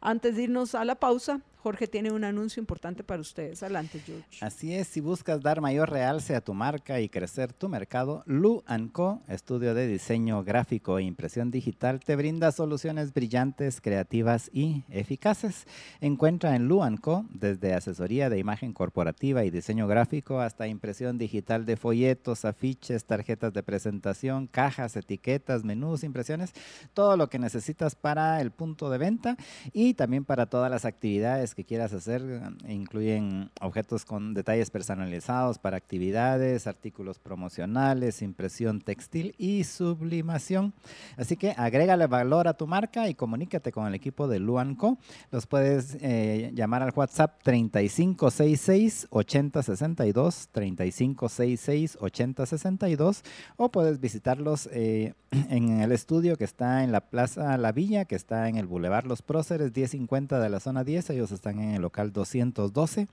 Antes 0.03 0.35
de 0.35 0.43
irnos 0.43 0.75
a 0.75 0.85
la 0.85 0.97
pausa, 0.97 1.41
Jorge 1.63 1.87
tiene 1.87 2.11
un 2.11 2.25
anuncio 2.25 2.61
importante 2.61 3.05
para 3.05 3.21
ustedes. 3.21 3.63
Adelante, 3.63 4.01
George. 4.05 4.45
Así 4.45 4.75
es, 4.75 4.89
si 4.89 5.01
buscas 5.01 5.41
dar 5.41 5.61
mayor 5.61 5.91
realce 5.91 6.35
a 6.35 6.41
tu 6.41 6.55
marca 6.55 7.01
y 7.01 7.09
crecer 7.09 7.53
tu 7.53 7.69
mercado, 7.69 8.25
Lu 8.27 8.65
Co, 8.91 9.23
estudio 9.29 9.73
de 9.73 9.87
diseño 9.87 10.43
gráfico 10.43 10.99
e 10.99 11.05
impresión 11.05 11.53
digital, 11.53 12.01
te 12.01 12.17
brinda 12.17 12.51
soluciones 12.51 13.15
brillantes, 13.15 13.81
creativas 13.81 14.51
y 14.53 14.83
eficaces. 14.91 15.69
Encuentra 16.01 16.57
en 16.57 16.67
Lu 16.67 16.81
Co 17.01 17.27
desde 17.31 17.75
asesoría 17.75 18.29
de 18.29 18.41
imagen 18.41 18.73
corporativa 18.73 19.45
y 19.45 19.51
diseño 19.51 19.87
gráfico 19.87 20.41
hasta 20.41 20.67
impresión 20.67 21.17
digital 21.17 21.65
de 21.65 21.77
folletos, 21.77 22.45
afiches, 22.45 23.05
tarjetas 23.05 23.53
de 23.53 23.63
presentación, 23.63 24.49
cajas, 24.49 24.97
etiquetas, 24.97 25.63
menús, 25.63 26.03
impresiones, 26.03 26.55
todo 26.93 27.17
lo 27.17 27.29
que 27.29 27.39
necesitas 27.39 27.95
para 27.95 28.41
el 28.41 28.51
punto 28.51 28.91
de 28.91 28.99
venta 28.99 29.37
y 29.73 29.95
también 29.95 30.25
para 30.25 30.47
todas 30.47 30.69
las 30.69 30.85
actividades 30.85 31.52
que 31.55 31.65
quieras 31.65 31.93
hacer. 31.93 32.23
eh, 32.23 32.73
Incluyen 32.73 33.51
objetos 33.61 34.05
con 34.05 34.35
detalles 34.35 34.71
personalizados 34.71 35.59
para 35.59 35.77
actividades, 35.77 36.67
artículos 36.67 37.19
promocionales, 37.19 38.23
impresión 38.23 38.81
textil 38.81 39.35
y 39.39 39.65
sublimación. 39.65 40.73
Así 41.17 41.37
que 41.37 41.55
agrégale 41.57 42.07
valor 42.07 42.49
a 42.49 42.55
tu 42.55 42.67
marca 42.67 43.09
y 43.09 43.15
comunícate 43.15 43.73
con 43.73 43.87
el 43.87 43.95
equipo 43.95 44.29
de 44.29 44.39
Luanco. 44.39 44.99
Los 45.31 45.47
puedes 45.47 45.97
eh, 46.01 46.51
llamar 46.55 46.83
al 46.83 46.93
WhatsApp 46.95 47.41
3566 47.43 49.09
8062, 49.11 50.49
3566 50.53 51.99
8062 52.01 53.23
o 53.57 53.71
puedes 53.71 54.01
visitarlos 54.01 54.69
eh, 54.73 55.15
en 55.51 55.81
el 55.81 55.93
estudio 55.93 56.37
que 56.37 56.45
está 56.45 56.85
en 56.85 56.93
la 56.93 57.01
Plaza 57.01 57.57
La 57.59 57.73
Villa, 57.73 58.05
que 58.05 58.15
está 58.15 58.49
en 58.49 58.57
el 58.57 58.67
Boulevard 58.67 59.07
Los 59.07 59.23
Próceres 59.23 59.73
1050 59.75 60.41
de 60.41 60.49
la 60.51 60.61
zona 60.61 60.85
10. 60.85 61.11
Ellos 61.11 61.33
están 61.43 61.59
en 61.59 61.75
el 61.75 61.83
local 61.83 62.13
212 62.13 63.09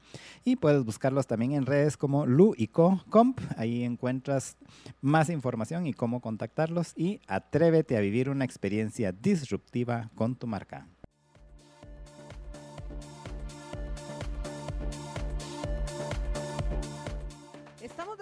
y 0.45 0.55
puedes 0.57 0.85
buscarlos 0.85 1.25
también 1.25 1.53
en 1.53 1.65
redes 1.65 1.97
como 1.97 2.27
Lu 2.27 2.53
y 2.55 2.67
Co 2.67 3.03
Comp. 3.09 3.41
Ahí 3.57 3.83
encuentras 3.83 4.55
más 5.01 5.31
información 5.31 5.87
y 5.87 5.93
cómo 5.93 6.21
contactarlos 6.21 6.93
y 6.95 7.21
atrévete 7.27 7.97
a 7.97 8.01
vivir 8.01 8.29
una 8.29 8.45
experiencia 8.45 9.11
disruptiva 9.11 10.11
con 10.13 10.35
tu 10.35 10.45
marca. 10.45 10.85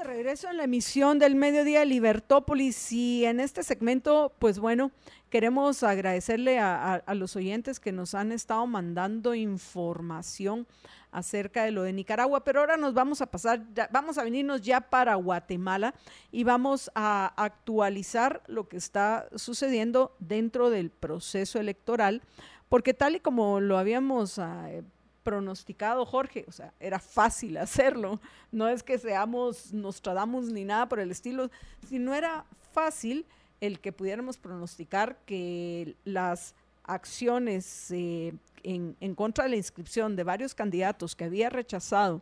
Regreso 0.08 0.50
en 0.50 0.56
la 0.56 0.64
emisión 0.64 1.20
del 1.20 1.36
mediodía 1.36 1.84
Libertópolis 1.84 2.94
y 2.94 3.26
en 3.26 3.42
este 3.42 3.62
segmento, 3.62 4.32
pues 4.40 4.58
bueno, 4.58 4.92
queremos 5.30 5.84
agradecerle 5.84 6.60
a, 6.60 7.04
los 7.14 7.36
oyentes 7.36 7.82
que 7.82 7.92
nos 7.92 8.16
han 8.16 8.32
estado 8.32 8.66
mandando 8.68 9.36
información 9.36 10.66
acerca 11.12 11.66
de 11.66 11.72
lo 11.72 11.84
de 11.84 11.92
Nicaragua, 11.92 12.46
pero 12.46 12.62
ahora 12.62 12.78
nos 12.78 12.94
vamos 12.94 13.22
a 13.22 13.26
pasar, 13.26 13.66
vamos 13.92 14.18
a 14.18 14.24
venirnos 14.24 14.62
ya 14.62 14.80
para 14.80 15.16
Guatemala 15.16 15.94
y 16.32 16.46
vamos 16.46 16.90
a 16.96 17.34
actualizar 17.36 18.42
lo 18.48 18.70
que 18.70 18.78
está 18.78 19.28
sucediendo 19.36 20.16
dentro 20.20 20.70
del 20.70 20.90
proceso 20.90 21.60
electoral, 21.60 22.22
porque 22.70 22.94
tal 22.94 23.18
y 23.18 23.20
como 23.20 23.60
lo 23.60 23.78
habíamos 23.78 24.38
eh, 24.38 24.84
pronosticado, 25.28 26.06
Jorge, 26.06 26.46
o 26.48 26.54
sea, 26.54 26.72
era 26.80 27.00
fácil 27.00 27.58
hacerlo, 27.58 28.22
no 28.50 28.70
es 28.70 28.82
que 28.82 28.98
seamos 28.98 29.74
Nostradamus 29.74 30.54
ni 30.54 30.64
nada 30.64 30.88
por 30.88 31.02
el 31.02 31.12
estilo, 31.12 31.52
sino 31.86 32.14
era 32.14 32.46
fácil 32.72 33.26
el 33.60 33.82
que 33.82 33.92
pudiéramos 33.92 34.38
pronosticar 34.38 35.18
que 35.26 35.98
las 36.06 36.56
acciones 36.86 37.92
eh, 37.92 38.36
en, 38.64 38.96
en 39.02 39.16
contra 39.16 39.44
de 39.44 39.50
la 39.50 39.58
inscripción 39.58 40.16
de 40.16 40.24
varios 40.24 40.56
candidatos 40.56 41.14
que 41.14 41.26
había 41.26 41.50
rechazado 41.50 42.22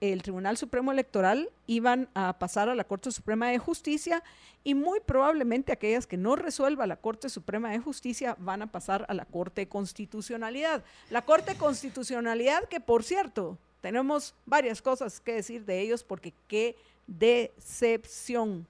el 0.00 0.22
Tribunal 0.22 0.56
Supremo 0.56 0.92
Electoral 0.92 1.50
iban 1.66 2.08
a 2.14 2.38
pasar 2.38 2.68
a 2.68 2.74
la 2.74 2.84
Corte 2.84 3.10
Suprema 3.10 3.48
de 3.48 3.58
Justicia 3.58 4.22
y 4.64 4.74
muy 4.74 5.00
probablemente 5.00 5.72
aquellas 5.72 6.06
que 6.06 6.16
no 6.16 6.36
resuelva 6.36 6.86
la 6.86 6.96
Corte 6.96 7.28
Suprema 7.28 7.70
de 7.70 7.78
Justicia 7.78 8.36
van 8.38 8.62
a 8.62 8.72
pasar 8.72 9.04
a 9.08 9.14
la 9.14 9.26
Corte 9.26 9.68
Constitucionalidad. 9.68 10.82
La 11.10 11.22
Corte 11.22 11.54
Constitucionalidad 11.56 12.64
que, 12.64 12.80
por 12.80 13.04
cierto, 13.04 13.58
tenemos 13.82 14.34
varias 14.46 14.80
cosas 14.80 15.20
que 15.20 15.34
decir 15.34 15.64
de 15.64 15.80
ellos 15.80 16.02
porque 16.02 16.32
qué 16.48 16.76
decepción. 17.06 18.66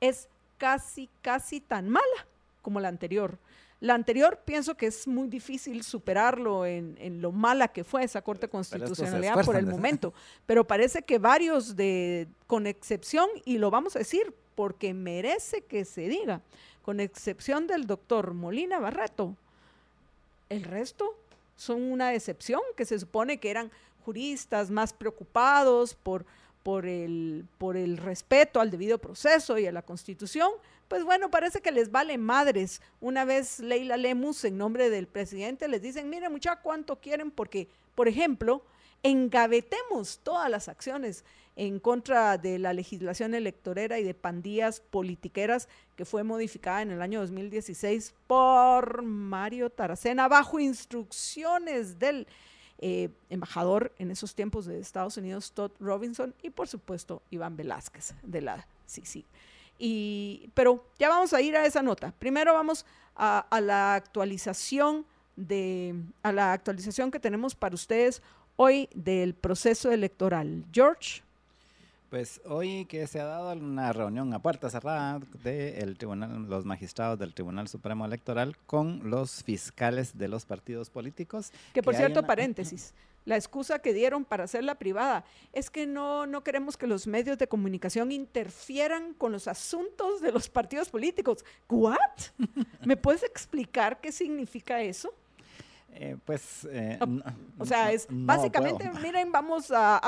Es 0.00 0.28
casi, 0.58 1.08
casi 1.22 1.60
tan 1.60 1.88
mala 1.88 2.26
como 2.62 2.80
la 2.80 2.88
anterior. 2.88 3.38
La 3.84 3.92
anterior 3.92 4.40
pienso 4.46 4.78
que 4.78 4.86
es 4.86 5.06
muy 5.06 5.28
difícil 5.28 5.82
superarlo 5.82 6.64
en, 6.64 6.96
en 6.98 7.20
lo 7.20 7.32
mala 7.32 7.68
que 7.68 7.84
fue 7.84 8.02
esa 8.02 8.22
Corte 8.22 8.48
Constitucionalidad 8.48 9.44
por 9.44 9.56
el 9.56 9.66
momento, 9.66 10.14
pero 10.46 10.66
parece 10.66 11.02
que 11.02 11.18
varios 11.18 11.76
de, 11.76 12.26
con 12.46 12.66
excepción, 12.66 13.28
y 13.44 13.58
lo 13.58 13.70
vamos 13.70 13.94
a 13.94 13.98
decir 13.98 14.32
porque 14.54 14.94
merece 14.94 15.60
que 15.60 15.84
se 15.84 16.08
diga, 16.08 16.40
con 16.80 16.98
excepción 16.98 17.66
del 17.66 17.86
doctor 17.86 18.32
Molina 18.32 18.78
Barreto, 18.78 19.36
el 20.48 20.62
resto 20.62 21.14
son 21.58 21.82
una 21.82 22.08
decepción, 22.08 22.62
que 22.78 22.86
se 22.86 22.98
supone 22.98 23.36
que 23.36 23.50
eran 23.50 23.70
juristas 24.06 24.70
más 24.70 24.94
preocupados 24.94 25.94
por, 25.94 26.24
por, 26.62 26.86
el, 26.86 27.44
por 27.58 27.76
el 27.76 27.98
respeto 27.98 28.60
al 28.60 28.70
debido 28.70 28.96
proceso 28.96 29.58
y 29.58 29.66
a 29.66 29.72
la 29.72 29.82
constitución. 29.82 30.52
Pues 30.88 31.04
bueno, 31.04 31.30
parece 31.30 31.60
que 31.60 31.72
les 31.72 31.90
vale 31.90 32.18
madres. 32.18 32.82
Una 33.00 33.24
vez 33.24 33.60
Leila 33.60 33.96
Lemus, 33.96 34.44
en 34.44 34.58
nombre 34.58 34.90
del 34.90 35.06
presidente, 35.06 35.68
les 35.68 35.82
dicen, 35.82 36.10
miren 36.10 36.32
muchachos, 36.32 36.60
¿cuánto 36.62 37.00
quieren? 37.00 37.30
Porque, 37.30 37.68
por 37.94 38.08
ejemplo, 38.08 38.64
engavetemos 39.02 40.20
todas 40.22 40.50
las 40.50 40.68
acciones 40.68 41.24
en 41.56 41.78
contra 41.78 42.36
de 42.38 42.58
la 42.58 42.72
legislación 42.72 43.34
electorera 43.34 43.98
y 43.98 44.04
de 44.04 44.14
pandillas 44.14 44.80
politiqueras 44.80 45.68
que 45.94 46.04
fue 46.04 46.24
modificada 46.24 46.82
en 46.82 46.90
el 46.90 47.00
año 47.00 47.20
2016 47.20 48.14
por 48.26 49.02
Mario 49.02 49.70
Taracena 49.70 50.26
bajo 50.26 50.58
instrucciones 50.58 51.98
del 51.98 52.26
eh, 52.78 53.10
embajador 53.30 53.92
en 53.98 54.10
esos 54.10 54.34
tiempos 54.34 54.66
de 54.66 54.80
Estados 54.80 55.16
Unidos, 55.16 55.52
Todd 55.52 55.70
Robinson, 55.78 56.34
y 56.42 56.50
por 56.50 56.66
supuesto 56.66 57.22
Iván 57.30 57.56
Velázquez 57.56 58.14
de 58.22 58.40
la 58.40 58.66
CICI. 58.88 59.24
Y, 59.78 60.50
pero 60.54 60.84
ya 60.98 61.08
vamos 61.08 61.32
a 61.32 61.40
ir 61.40 61.56
a 61.56 61.66
esa 61.66 61.82
nota. 61.82 62.12
Primero 62.18 62.54
vamos 62.54 62.86
a, 63.16 63.40
a 63.50 63.60
la 63.60 63.94
actualización 63.94 65.06
de 65.36 65.96
a 66.22 66.30
la 66.30 66.52
actualización 66.52 67.10
que 67.10 67.18
tenemos 67.18 67.56
para 67.56 67.74
ustedes 67.74 68.22
hoy 68.56 68.88
del 68.94 69.34
proceso 69.34 69.90
electoral. 69.90 70.64
George. 70.72 71.23
Pues 72.10 72.40
hoy 72.44 72.84
que 72.84 73.06
se 73.06 73.20
ha 73.20 73.24
dado 73.24 73.52
una 73.52 73.92
reunión 73.92 74.32
a 74.34 74.38
puerta 74.38 74.70
cerrada 74.70 75.20
de 75.42 75.94
tribunal, 75.98 76.48
los 76.48 76.64
magistrados 76.64 77.18
del 77.18 77.34
Tribunal 77.34 77.66
Supremo 77.68 78.04
Electoral 78.04 78.56
con 78.66 79.10
los 79.10 79.42
fiscales 79.42 80.16
de 80.16 80.28
los 80.28 80.44
partidos 80.44 80.90
políticos. 80.90 81.52
Que 81.72 81.82
por 81.82 81.94
cierto, 81.94 82.24
paréntesis, 82.24 82.94
la 83.24 83.36
excusa 83.36 83.78
que 83.78 83.94
dieron 83.94 84.24
para 84.24 84.44
hacerla 84.44 84.74
privada 84.76 85.24
es 85.52 85.70
que 85.70 85.86
no, 85.86 86.26
no 86.26 86.44
queremos 86.44 86.76
que 86.76 86.86
los 86.86 87.06
medios 87.06 87.38
de 87.38 87.48
comunicación 87.48 88.12
interfieran 88.12 89.14
con 89.14 89.32
los 89.32 89.48
asuntos 89.48 90.20
de 90.20 90.30
los 90.30 90.48
partidos 90.48 90.90
políticos. 90.90 91.44
¿What? 91.68 91.98
¿Me 92.84 92.96
puedes 92.96 93.22
explicar 93.22 94.00
qué 94.00 94.12
significa 94.12 94.82
eso? 94.82 95.12
Eh, 95.96 96.16
pues, 96.24 96.66
eh, 96.72 96.98
o 97.56 97.64
sea, 97.64 97.92
es 97.92 98.08
básicamente, 98.10 98.90
miren, 99.00 99.30
vamos 99.30 99.70
a, 99.70 100.00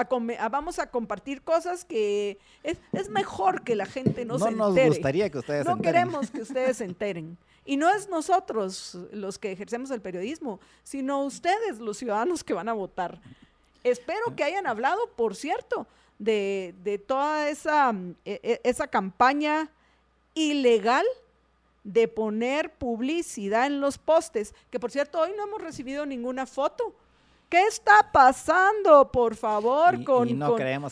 vamos 0.51 0.80
a 0.80 0.91
compartir 0.91 1.43
cosas 1.43 1.84
que 1.84 2.39
es, 2.64 3.09
mejor 3.09 3.62
que 3.62 3.76
la 3.76 3.87
gente 3.87 4.24
no, 4.24 4.37
se 4.37 4.49
entere. 4.49 4.59
No 4.59 4.74
nos 4.74 4.87
gustaría 4.89 5.30
que 5.30 5.39
ustedes 5.39 5.64
no 5.64 5.72
enteren. 5.74 5.93
queremos 5.95 6.30
que 6.30 6.43
ustedes 6.43 6.78
se 6.78 6.84
enteren. 6.84 7.39
Y 7.64 7.76
no 7.76 7.89
es 7.89 8.09
nosotros 8.09 8.99
los 9.12 9.39
que 9.39 9.53
ejercemos 9.53 9.93
el 9.93 10.01
periodismo, 10.01 10.59
sino 10.82 11.24
ustedes, 11.24 11.78
los 11.78 11.99
ciudadanos 11.99 12.43
que 12.43 12.53
van 12.53 12.68
a 12.68 12.72
votar. 12.72 13.20
Espero 13.84 14.34
que 14.34 14.43
hayan 14.43 14.66
hablado, 14.66 14.99
por 15.14 15.37
cierto, 15.37 15.87
de, 16.18 16.74
de 16.82 16.99
toda 16.99 17.49
esa, 17.49 17.95
e, 18.24 18.41
e, 18.43 18.61
esa 18.64 18.89
campaña 18.89 19.70
ilegal 20.34 21.07
de 21.87 22.09
poner 22.09 22.74
publicidad 22.74 23.66
en 23.66 23.80
los 23.80 23.97
postes, 23.97 24.55
que 24.70 24.80
por 24.80 24.91
cierto 24.91 25.20
hoy 25.20 25.30
no 25.37 25.45
hemos 25.45 25.62
recibido 25.62 26.05
ninguna 26.05 26.45
foto. 26.45 26.97
¿Qué 27.49 27.62
está 27.62 28.11
pasando, 28.12 29.12
por 29.12 29.37
favor, 29.37 30.03
con, 30.03 30.37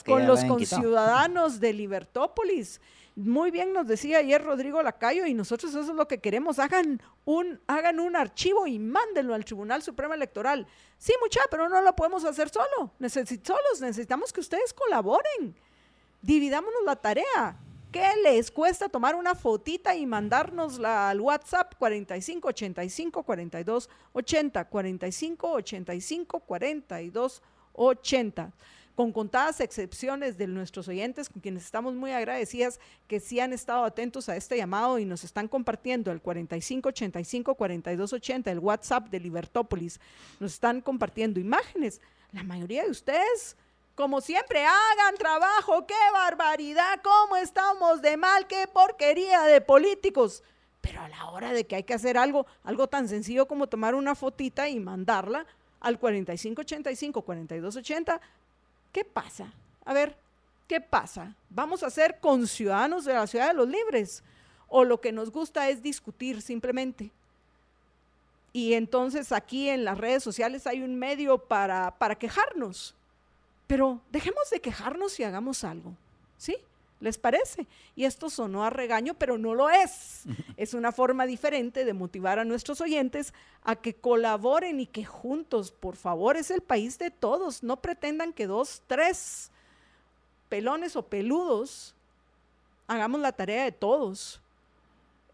con, 0.05 0.27
los 0.27 0.45
conciudadanos 0.45 1.59
de 1.59 1.73
Libertópolis? 1.73 2.81
Muy 3.17 3.51
bien 3.51 3.73
nos 3.73 3.89
decía 3.89 4.19
ayer 4.19 4.43
Rodrigo 4.43 4.81
Lacayo 4.85 5.27
y 5.27 5.35
nosotros 5.35 5.73
eso 5.73 5.81
es 5.81 5.97
lo 5.97 6.07
que 6.07 6.19
queremos. 6.19 6.61
Hagan 6.61 7.03
un, 7.25 7.61
hagan 7.67 7.99
un 7.99 8.15
archivo 8.15 8.69
y 8.69 8.79
mándenlo 8.79 9.35
al 9.35 9.45
Tribunal 9.45 9.83
Supremo 9.83 10.15
Electoral. 10.15 10.65
Sí, 10.97 11.13
mucha, 11.21 11.41
pero 11.51 11.69
no 11.69 11.83
lo 11.83 11.97
podemos 11.97 12.25
hacer 12.25 12.51
solo. 12.51 12.93
solos 13.09 13.81
necesitamos 13.81 14.33
que 14.33 14.41
ustedes 14.41 14.73
colaboren. 14.73 15.57
Dividámonos 16.23 16.85
la 16.87 16.95
tarea. 16.95 17.57
¿Qué 17.95 18.09
les 18.25 18.51
cuesta 18.51 18.89
tomar 18.89 19.15
una 19.15 19.37
fotita 19.37 19.95
y 19.95 20.05
mandárnosla 20.05 21.11
al 21.11 21.21
WhatsApp 21.21 21.75
45 21.79 22.49
85 22.49 23.23
42 23.23 23.89
80 24.13 24.65
45 24.65 25.53
85 25.53 26.41
42 26.41 27.43
80? 27.73 28.53
Con 28.97 29.13
contadas 29.13 29.61
excepciones 29.61 30.37
de 30.37 30.49
nuestros 30.49 30.89
oyentes, 30.89 31.29
con 31.29 31.41
quienes 31.41 31.65
estamos 31.65 31.95
muy 31.95 32.11
agradecidas 32.11 32.81
que 33.07 33.21
sí 33.21 33.39
han 33.39 33.53
estado 33.53 33.85
atentos 33.85 34.29
a 34.29 34.35
este 34.35 34.57
llamado 34.57 34.99
y 34.99 35.05
nos 35.05 35.23
están 35.23 35.47
compartiendo 35.47 36.11
el 36.11 36.21
45 36.21 36.89
85 36.89 37.55
42 37.55 38.13
80, 38.13 38.51
el 38.51 38.59
WhatsApp 38.59 39.09
de 39.09 39.21
Libertópolis, 39.21 40.01
nos 40.41 40.55
están 40.55 40.81
compartiendo 40.81 41.39
imágenes. 41.39 42.01
La 42.33 42.43
mayoría 42.43 42.83
de 42.83 42.91
ustedes 42.91 43.57
como 43.95 44.21
siempre, 44.21 44.65
hagan 44.65 45.15
trabajo, 45.17 45.87
qué 45.87 45.95
barbaridad, 46.13 47.01
cómo 47.03 47.37
estamos 47.37 48.03
de 48.03 48.17
mal, 48.17 48.49
qué 48.49 48.67
porquería 48.67 49.43
de 49.43 49.61
políticos. 49.61 50.43
Pero 50.81 51.01
a 51.01 51.09
la 51.09 51.31
hora 51.31 51.53
de 51.53 51.65
que 51.65 51.77
hay 51.77 51.85
que 51.85 51.95
hacer 51.95 52.19
algo, 52.19 52.45
algo 52.65 52.89
tan 52.89 53.09
sencillo 53.09 53.47
como 53.47 53.69
tomar 53.69 53.95
una 53.95 54.17
fotita 54.17 54.69
y 54.69 54.81
mandarla 54.81 55.47
al 55.81 56.01
4585-4280, 56.01 58.19
¿qué 58.91 59.05
pasa? 59.05 59.53
A 59.85 59.95
ver, 59.95 60.17
¿qué 60.67 60.81
pasa? 60.81 61.37
¿Vamos 61.49 61.85
a 61.85 61.91
ser 61.91 62.19
conciudadanos 62.19 63.05
de 63.05 63.15
la 63.15 63.29
ciudad 63.29 63.47
de 63.49 63.55
los 63.55 63.69
libres? 63.69 64.25
¿O 64.69 64.83
lo 64.83 65.01
que 65.01 65.13
nos 65.13 65.31
gusta 65.31 65.69
es 65.69 65.83
discutir 65.83 66.43
simplemente? 66.43 67.13
Y 68.53 68.75
entonces 68.75 69.31
aquí 69.31 69.69
en 69.69 69.85
las 69.85 69.99
redes 69.99 70.25
sociales 70.25 70.67
hay 70.67 70.83
un 70.83 70.99
medio 70.99 71.39
para, 71.39 71.93
para 71.93 72.17
quejarnos 72.17 72.97
pero 73.67 74.01
dejemos 74.11 74.51
de 74.51 74.61
quejarnos 74.61 75.19
y 75.19 75.25
hagamos 75.25 75.65
algo, 75.65 75.95
¿sí? 76.37 76.57
¿Les 77.01 77.19
parece? 77.19 77.67
Y 77.97 78.05
esto 78.05 78.31
sonó 78.31 78.65
a 78.65 78.71
regaño, 78.71 79.15
pero 79.15 79.37
no 79.37 79.55
lo 79.55 79.69
es. 79.69 80.23
Es 80.57 80.73
una 80.73 80.93
forma 80.93 81.27
diferente 81.27 81.85
de 81.85 81.93
motivar 81.93 82.39
a 82.39 82.45
nuestros 82.45 82.81
oyentes 82.81 83.35
a 83.63 83.77
que 83.77 83.93
colaboren 83.93 84.81
y 84.81 84.87
que 84.87 85.05
juntos, 85.05 85.73
por 85.73 85.97
favor, 85.97 86.37
es 86.37 86.51
el 86.51 86.61
país 86.61 86.99
de 86.99 87.11
todos. 87.11 87.63
No 87.63 87.77
pretendan 87.77 88.33
que 88.33 88.47
dos, 88.47 88.83
tres 88.87 89.51
pelones 90.49 90.97
o 90.97 91.03
peludos 91.03 91.95
hagamos 92.87 93.21
la 93.21 93.33
tarea 93.33 93.65
de 93.65 93.73
todos. 93.73 94.41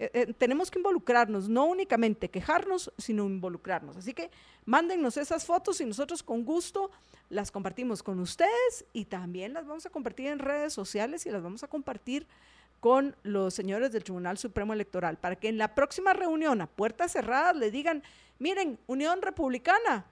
Eh, 0.01 0.11
eh, 0.15 0.33
tenemos 0.39 0.71
que 0.71 0.79
involucrarnos, 0.79 1.51
no 1.51 1.67
únicamente 1.67 2.31
quejarnos, 2.31 2.91
sino 2.97 3.27
involucrarnos. 3.27 3.99
Así 3.99 4.15
que 4.15 4.31
mándennos 4.65 5.19
esas 5.19 5.45
fotos 5.45 5.79
y 5.83 5.85
nosotros 5.85 6.23
con 6.23 6.43
gusto 6.43 6.91
las 7.29 7.51
compartimos 7.51 8.03
con 8.03 8.19
ustedes 8.19 8.87
y 8.95 9.05
también 9.05 9.53
las 9.53 9.67
vamos 9.67 9.85
a 9.85 9.91
compartir 9.91 10.29
en 10.29 10.39
redes 10.39 10.73
sociales 10.73 11.27
y 11.27 11.31
las 11.31 11.43
vamos 11.43 11.63
a 11.65 11.69
compartir 11.69 12.27
con 12.81 13.15
los 13.25 13.53
señores 13.53 13.93
del 13.93 14.03
Tribunal 14.03 14.39
Supremo 14.39 14.73
Electoral 14.73 15.19
para 15.19 15.37
que 15.37 15.49
en 15.51 15.59
la 15.59 15.75
próxima 15.75 16.15
reunión 16.15 16.63
a 16.63 16.67
puertas 16.67 17.13
cerradas 17.13 17.55
le 17.55 17.71
digan, 17.71 18.03
miren, 18.39 18.79
Unión 18.87 19.21
Republicana, 19.21 20.07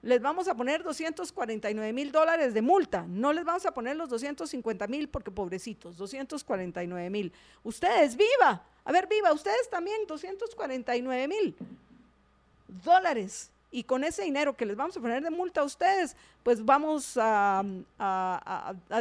les 0.00 0.22
vamos 0.22 0.48
a 0.48 0.54
poner 0.54 0.82
249 0.82 1.92
mil 1.92 2.10
dólares 2.10 2.54
de 2.54 2.62
multa, 2.62 3.04
no 3.06 3.34
les 3.34 3.44
vamos 3.44 3.66
a 3.66 3.74
poner 3.74 3.96
los 3.96 4.08
250 4.08 4.86
mil 4.86 5.10
porque 5.10 5.30
pobrecitos, 5.30 5.98
249 5.98 7.10
mil. 7.10 7.34
Ustedes, 7.64 8.16
viva, 8.16 8.64
a 8.84 8.92
ver, 8.92 9.06
viva, 9.06 9.32
ustedes 9.32 9.68
también, 9.70 10.06
249 10.06 11.28
mil 11.28 11.56
dólares. 12.82 13.50
Y 13.70 13.82
con 13.82 14.04
ese 14.04 14.22
dinero 14.22 14.56
que 14.56 14.66
les 14.66 14.76
vamos 14.76 14.96
a 14.96 15.00
poner 15.00 15.20
de 15.20 15.30
multa 15.30 15.62
a 15.62 15.64
ustedes, 15.64 16.16
pues 16.44 16.64
vamos 16.64 17.18
a, 17.20 17.64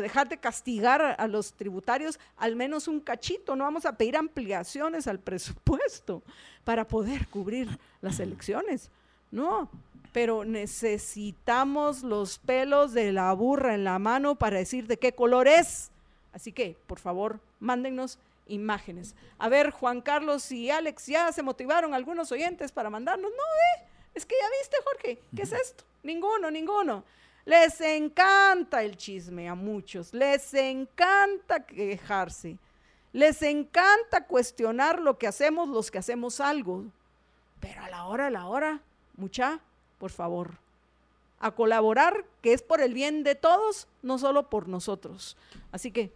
dejar 0.01 0.27
de 0.29 0.37
castigar 0.37 1.15
a, 1.19 1.27
los 1.27 1.53
tributarios 1.53 2.19
al 2.37 2.55
menos 2.55 2.87
un 2.87 2.99
cachito, 2.99 3.55
no 3.55 3.65
vamos 3.65 3.85
a 3.85 3.95
pedir 3.95 4.17
ampliaciones 4.17 5.07
al 5.07 5.19
presupuesto 5.19 6.23
para 6.63 6.87
poder 6.87 7.27
cubrir 7.27 7.77
las 8.01 8.19
elecciones, 8.19 8.89
no, 9.29 9.69
pero 10.11 10.43
necesitamos 10.43 12.01
los 12.01 12.39
pelos 12.39 12.93
de 12.93 13.11
la 13.11 13.31
burra 13.33 13.75
en 13.75 13.83
la 13.83 13.99
mano 13.99 14.33
para 14.33 14.57
decir 14.57 14.87
de 14.87 14.97
qué 14.97 15.13
color 15.13 15.47
es. 15.47 15.91
Así 16.33 16.51
que, 16.51 16.75
por 16.87 16.97
favor, 16.97 17.39
mándennos 17.59 18.17
imágenes. 18.47 19.15
A 19.37 19.49
ver, 19.49 19.71
Juan 19.71 20.01
Carlos 20.01 20.51
y 20.51 20.69
Alex, 20.69 21.07
ya 21.07 21.31
se 21.31 21.43
motivaron 21.43 21.93
algunos 21.93 22.31
oyentes 22.31 22.71
para 22.71 22.89
mandarnos. 22.89 23.31
No, 23.31 23.37
eh, 23.37 23.87
es 24.13 24.25
que 24.25 24.35
ya 24.39 24.47
viste, 24.59 24.77
Jorge, 24.83 25.19
¿qué 25.35 25.41
es 25.41 25.51
esto? 25.51 25.83
Ninguno, 26.03 26.51
ninguno. 26.51 27.03
Les 27.45 27.81
encanta 27.81 28.83
el 28.83 28.95
chisme 28.95 29.49
a 29.49 29.55
muchos, 29.55 30.13
les 30.13 30.53
encanta 30.53 31.65
quejarse, 31.65 32.57
les 33.11 33.41
encanta 33.41 34.25
cuestionar 34.25 34.99
lo 34.99 35.17
que 35.17 35.27
hacemos 35.27 35.67
los 35.67 35.91
que 35.91 35.97
hacemos 35.97 36.39
algo. 36.39 36.85
Pero 37.59 37.83
a 37.83 37.89
la 37.89 38.05
hora, 38.05 38.27
a 38.27 38.29
la 38.29 38.45
hora, 38.47 38.81
mucha, 39.17 39.59
por 39.97 40.11
favor, 40.11 40.57
a 41.39 41.51
colaborar, 41.51 42.23
que 42.41 42.53
es 42.53 42.61
por 42.61 42.79
el 42.79 42.93
bien 42.93 43.23
de 43.23 43.35
todos, 43.35 43.87
no 44.01 44.17
solo 44.17 44.49
por 44.49 44.69
nosotros. 44.69 45.35
Así 45.73 45.91
que, 45.91 46.13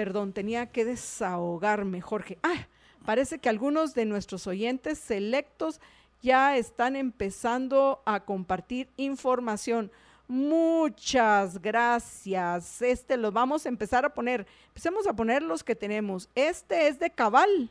perdón, 0.00 0.32
tenía 0.32 0.64
que 0.64 0.86
desahogarme, 0.86 2.00
Jorge. 2.00 2.38
Ah, 2.42 2.66
parece 3.04 3.38
que 3.38 3.50
algunos 3.50 3.92
de 3.94 4.06
nuestros 4.06 4.46
oyentes 4.46 4.98
selectos 4.98 5.78
ya 6.22 6.56
están 6.56 6.96
empezando 6.96 8.00
a 8.06 8.20
compartir 8.20 8.88
información. 8.96 9.92
Muchas 10.26 11.60
gracias. 11.60 12.80
Este 12.80 13.18
lo 13.18 13.30
vamos 13.30 13.66
a 13.66 13.68
empezar 13.68 14.06
a 14.06 14.14
poner. 14.14 14.46
Empecemos 14.68 15.06
a 15.06 15.12
poner 15.12 15.42
los 15.42 15.62
que 15.62 15.74
tenemos. 15.74 16.30
Este 16.34 16.88
es 16.88 16.98
de 16.98 17.10
Cabal. 17.10 17.68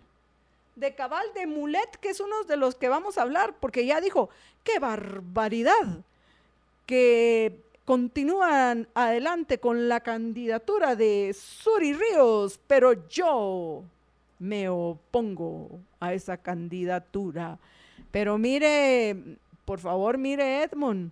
De 0.75 0.93
Cabal 0.93 1.25
de 1.33 1.47
Mulet, 1.47 1.97
que 1.99 2.09
es 2.09 2.19
uno 2.19 2.43
de 2.43 2.57
los 2.57 2.75
que 2.75 2.89
vamos 2.89 3.17
a 3.17 3.23
hablar, 3.23 3.55
porque 3.59 3.87
ya 3.87 4.01
dijo, 4.01 4.29
qué 4.63 4.77
barbaridad. 4.77 6.03
Que 6.85 7.59
continúan 7.89 8.87
adelante 8.93 9.59
con 9.59 9.89
la 9.89 10.01
candidatura 10.01 10.95
de 10.95 11.35
Suri 11.35 11.93
Ríos, 11.93 12.59
pero 12.67 13.07
yo 13.07 13.83
me 14.37 14.69
opongo 14.69 15.79
a 15.99 16.13
esa 16.13 16.37
candidatura. 16.37 17.57
Pero 18.11 18.37
mire, 18.37 19.17
por 19.65 19.79
favor, 19.79 20.19
mire 20.19 20.61
Edmond, 20.61 21.09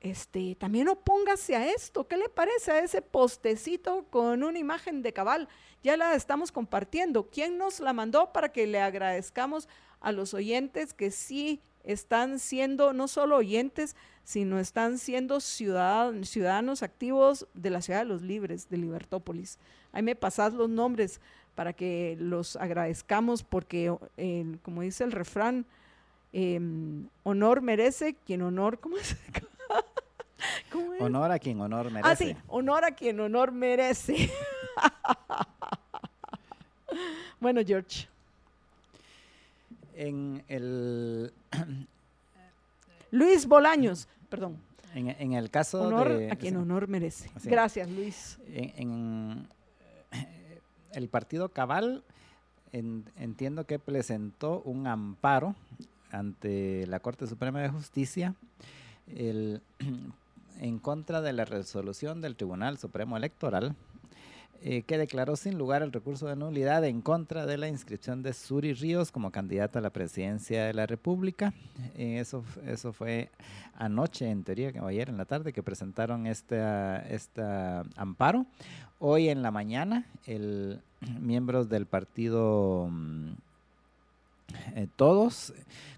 este, 0.00 0.56
también 0.56 0.88
opóngase 0.88 1.54
a 1.54 1.70
esto. 1.70 2.08
¿Qué 2.08 2.16
le 2.16 2.28
parece 2.28 2.72
a 2.72 2.80
ese 2.80 3.00
postecito 3.00 4.04
con 4.10 4.42
una 4.42 4.58
imagen 4.58 5.00
de 5.00 5.12
cabal? 5.12 5.48
Ya 5.84 5.96
la 5.96 6.16
estamos 6.16 6.50
compartiendo. 6.50 7.28
¿Quién 7.30 7.56
nos 7.56 7.78
la 7.78 7.92
mandó 7.92 8.32
para 8.32 8.48
que 8.48 8.66
le 8.66 8.80
agradezcamos 8.80 9.68
a 10.00 10.10
los 10.10 10.34
oyentes 10.34 10.92
que 10.92 11.12
sí 11.12 11.60
están 11.84 12.40
siendo 12.40 12.92
no 12.92 13.06
solo 13.06 13.36
oyentes, 13.36 13.96
sino 14.28 14.58
están 14.58 14.98
siendo 14.98 15.40
ciudadanos, 15.40 16.28
ciudadanos 16.28 16.82
activos 16.82 17.46
de 17.54 17.70
la 17.70 17.80
ciudad 17.80 18.00
de 18.00 18.04
los 18.04 18.20
libres, 18.20 18.68
de 18.68 18.76
Libertópolis. 18.76 19.58
Ahí 19.90 20.02
me 20.02 20.14
pasás 20.14 20.52
los 20.52 20.68
nombres 20.68 21.18
para 21.54 21.72
que 21.72 22.14
los 22.20 22.54
agradezcamos 22.56 23.42
porque, 23.42 23.96
eh, 24.18 24.44
como 24.62 24.82
dice 24.82 25.04
el 25.04 25.12
refrán, 25.12 25.64
em, 26.34 27.08
honor 27.22 27.62
merece 27.62 28.16
quien 28.26 28.42
honor, 28.42 28.78
¿cómo 28.78 28.98
es? 28.98 29.16
Honor 31.00 31.32
a 31.32 31.38
quien 31.38 31.58
honor 31.62 31.90
merece. 31.90 32.10
Ah, 32.10 32.14
sí, 32.14 32.36
honor 32.48 32.84
a 32.84 32.90
quien 32.90 33.18
honor 33.20 33.50
merece. 33.50 34.30
bueno, 37.40 37.62
George. 37.66 38.06
En 39.94 40.44
el... 40.48 41.32
Luis 43.10 43.46
Bolaños, 43.46 44.06
perdón. 44.28 44.56
En, 44.94 45.32
el 45.34 45.50
caso 45.50 45.82
honor 45.82 46.10
a 46.30 46.36
quien 46.36 46.56
honor 46.56 46.88
merece. 46.88 47.30
Gracias, 47.44 47.90
Luis. 47.90 48.38
En, 48.46 49.46
el 50.92 51.08
partido 51.08 51.50
Cabal 51.50 52.02
entiendo 52.72 53.64
que 53.64 53.78
presentó 53.78 54.62
un 54.62 54.86
amparo 54.86 55.54
ante 56.10 56.86
la 56.86 57.00
Corte 57.00 57.26
Suprema 57.26 57.60
de 57.60 57.68
Justicia 57.68 58.34
el, 59.06 59.62
en 60.60 60.78
contra 60.78 61.20
de 61.20 61.32
la 61.32 61.44
resolución 61.44 62.20
del 62.20 62.36
Tribunal 62.36 62.78
Supremo 62.78 63.16
Electoral 63.16 63.74
eh, 64.60 64.82
que 64.82 64.98
declaró 64.98 65.36
sin 65.36 65.56
lugar 65.56 65.82
el 65.82 65.92
recurso 65.92 66.26
de 66.26 66.34
nulidad 66.34 66.84
en 66.84 67.00
contra 67.00 67.46
de 67.46 67.56
la 67.58 67.68
inscripción 67.68 68.22
de 68.22 68.32
Suri 68.32 68.72
Ríos 68.72 69.12
como 69.12 69.30
candidata 69.30 69.78
a 69.78 69.82
la 69.82 69.90
presidencia 69.90 70.64
de 70.64 70.74
la 70.74 70.86
República. 70.86 71.54
Eh, 71.94 72.18
eso, 72.18 72.44
eso 72.66 72.92
fue 72.92 73.30
anoche, 73.74 74.28
en 74.28 74.42
teoría, 74.42 74.72
que 74.72 74.80
ayer 74.80 75.08
en 75.08 75.16
la 75.16 75.26
tarde, 75.26 75.52
que 75.52 75.62
presentaron 75.62 76.26
este, 76.26 76.60
este 77.14 77.40
amparo. 77.96 78.46
Hoy 78.98 79.28
en 79.28 79.42
la 79.42 79.52
mañana, 79.52 80.06
el 80.26 80.80
miembros 81.20 81.68
del 81.68 81.86
partido... 81.86 82.88
Mm, 82.90 83.47
eh, 84.74 84.88
todos 84.96 85.52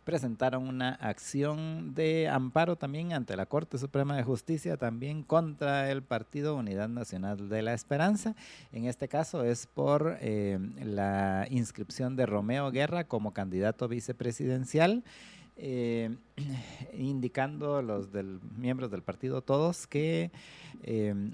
presentaron 0.04 0.66
una 0.66 0.90
acción 0.94 1.94
de 1.94 2.28
amparo 2.28 2.76
también 2.76 3.12
ante 3.12 3.36
la 3.36 3.46
Corte 3.46 3.78
Suprema 3.78 4.16
de 4.16 4.24
Justicia, 4.24 4.76
también 4.76 5.22
contra 5.22 5.90
el 5.90 6.02
Partido 6.02 6.56
Unidad 6.56 6.88
Nacional 6.88 7.48
de 7.48 7.62
la 7.62 7.74
Esperanza. 7.74 8.34
En 8.72 8.86
este 8.86 9.06
caso 9.06 9.44
es 9.44 9.66
por 9.66 10.16
eh, 10.20 10.58
la 10.82 11.46
inscripción 11.50 12.16
de 12.16 12.26
Romeo 12.26 12.70
Guerra 12.70 13.04
como 13.04 13.32
candidato 13.32 13.86
vicepresidencial. 13.86 15.04
Eh, 15.62 16.16
indicando 16.94 17.82
los 17.82 18.12
del, 18.12 18.40
miembros 18.56 18.90
del 18.90 19.02
partido 19.02 19.42
todos 19.42 19.86
que 19.86 20.30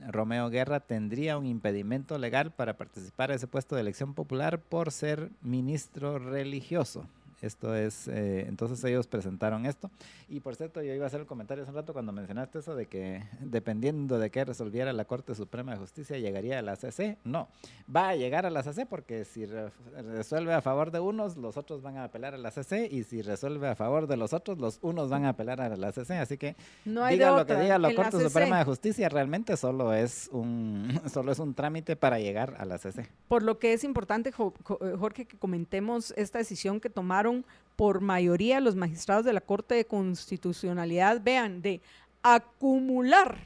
Romeo 0.09 0.51
Guerra 0.51 0.81
tendría 0.81 1.39
un 1.39 1.47
impedimento 1.47 2.19
legal 2.19 2.51
para 2.51 2.77
participar 2.77 3.31
en 3.31 3.37
ese 3.37 3.47
puesto 3.47 3.77
de 3.77 3.83
elección 3.83 4.15
popular 4.15 4.59
por 4.61 4.91
ser 4.91 5.31
ministro 5.43 6.19
religioso. 6.19 7.07
Esto 7.43 7.75
es, 7.75 8.09
eh, 8.09 8.47
entonces 8.49 8.83
ellos 8.85 9.07
presentaron 9.07 9.67
esto. 9.67 9.91
Y 10.29 10.41
por 10.41 10.57
cierto, 10.57 10.83
yo 10.83 10.95
iba 10.95 11.05
a 11.05 11.09
hacer 11.09 11.21
el 11.21 11.27
comentario 11.27 11.63
hace 11.63 11.71
un 11.71 11.77
rato 11.77 11.93
cuando 11.93 12.11
mencionaste 12.13 12.61
eso 12.61 12.75
de 12.75 12.87
que 12.87 13.23
dependiendo 13.41 14.19
de 14.19 14.31
qué 14.31 14.45
resolviera 14.45 14.93
la 14.93 15.05
Corte 15.05 15.35
Suprema 15.35 15.73
de 15.73 15.79
Justicia, 15.79 16.19
llegaría 16.19 16.59
a 16.59 16.63
la 16.63 16.77
CC. 16.77 17.19
No, 17.25 17.49
va 17.95 18.09
a 18.11 18.17
llegar 18.17 18.47
a 18.47 18.51
la 18.51 18.63
CC 18.63 18.87
porque 18.87 19.25
si 19.25 19.45
resuelve 19.45 20.55
a 20.55 20.63
favor 20.63 20.91
de 20.91 21.01
unos, 21.01 21.37
los 21.37 21.57
otros 21.57 21.83
van 21.83 21.99
a 21.99 22.05
apelar 22.05 22.35
a 22.35 22.39
la 22.39 22.51
CC 22.51 22.89
y 22.91 23.05
si 23.05 23.21
resuelve 23.21 23.69
a 23.69 23.75
favor 23.75 24.07
de 24.07 24.17
los 24.17 24.33
otros, 24.33 24.59
los 24.59 24.79
unos 24.81 25.11
van 25.11 25.27
a 25.27 25.31
apelar 25.31 25.61
a 25.61 25.77
la 25.77 25.93
CC. 25.93 26.15
Así 26.19 26.39
que 26.39 26.57
no 26.87 27.07
diga 27.07 27.37
lo 27.37 27.47
que 27.47 27.55
diga 27.57 27.79
la 27.79 27.95
Corte 27.95 28.19
Suprema 28.19 28.59
de 28.59 28.65
Justicia, 28.65 29.09
realmente 29.11 29.57
solo 29.57 29.93
es, 29.93 30.31
un, 30.33 31.01
solo 31.13 31.33
es 31.33 31.39
un 31.39 31.55
trámite 31.55 31.97
para 31.97 32.19
llegar 32.19 32.57
a 32.59 32.65
la 32.65 32.79
CC. 32.79 33.07
Por 33.29 33.43
lo 33.43 33.59
que 33.59 33.75
es 33.75 33.85
importante, 33.85 34.33
Jorge, 34.33 35.27
que 35.27 35.37
comentemos 35.37 36.15
esta 36.17 36.39
decisión 36.39 36.81
que 36.81 36.89
tomaron 36.91 37.36
por 37.77 38.01
mayoría 38.01 38.61
los 38.61 38.75
magistrados 38.75 39.25
de 39.25 39.35
la 39.35 39.41
Corte 39.41 39.75
de 39.75 39.85
Constitucionalidad, 39.85 41.21
vean, 41.23 41.61
de 41.61 41.81
acumular. 42.23 43.39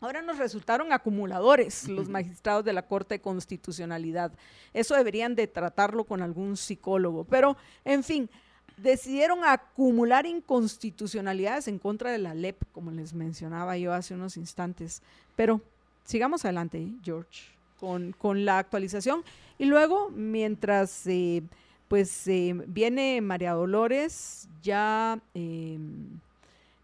Ahora 0.00 0.20
nos 0.20 0.36
resultaron 0.36 0.92
acumuladores 0.92 1.88
los 1.88 2.08
magistrados 2.08 2.64
de 2.64 2.74
la 2.74 2.82
Corte 2.82 3.14
de 3.14 3.20
Constitucionalidad. 3.20 4.32
Eso 4.74 4.94
deberían 4.94 5.34
de 5.34 5.46
tratarlo 5.46 6.04
con 6.04 6.20
algún 6.20 6.58
psicólogo. 6.58 7.24
Pero, 7.24 7.56
en 7.86 8.04
fin, 8.04 8.28
decidieron 8.76 9.40
acumular 9.44 10.26
inconstitucionalidades 10.26 11.68
en 11.68 11.78
contra 11.78 12.12
de 12.12 12.18
la 12.18 12.34
LEP, 12.34 12.62
como 12.72 12.90
les 12.90 13.14
mencionaba 13.14 13.78
yo 13.78 13.94
hace 13.94 14.14
unos 14.14 14.36
instantes. 14.36 15.02
Pero 15.34 15.62
sigamos 16.04 16.44
adelante, 16.44 16.86
George, 17.02 17.44
con, 17.80 18.12
con 18.12 18.44
la 18.44 18.58
actualización. 18.58 19.24
Y 19.58 19.64
luego, 19.64 20.10
mientras... 20.10 21.06
Eh, 21.06 21.42
pues 21.94 22.26
eh, 22.26 22.52
viene 22.66 23.20
María 23.20 23.52
Dolores, 23.52 24.48
ya 24.64 25.20
em, 25.32 26.18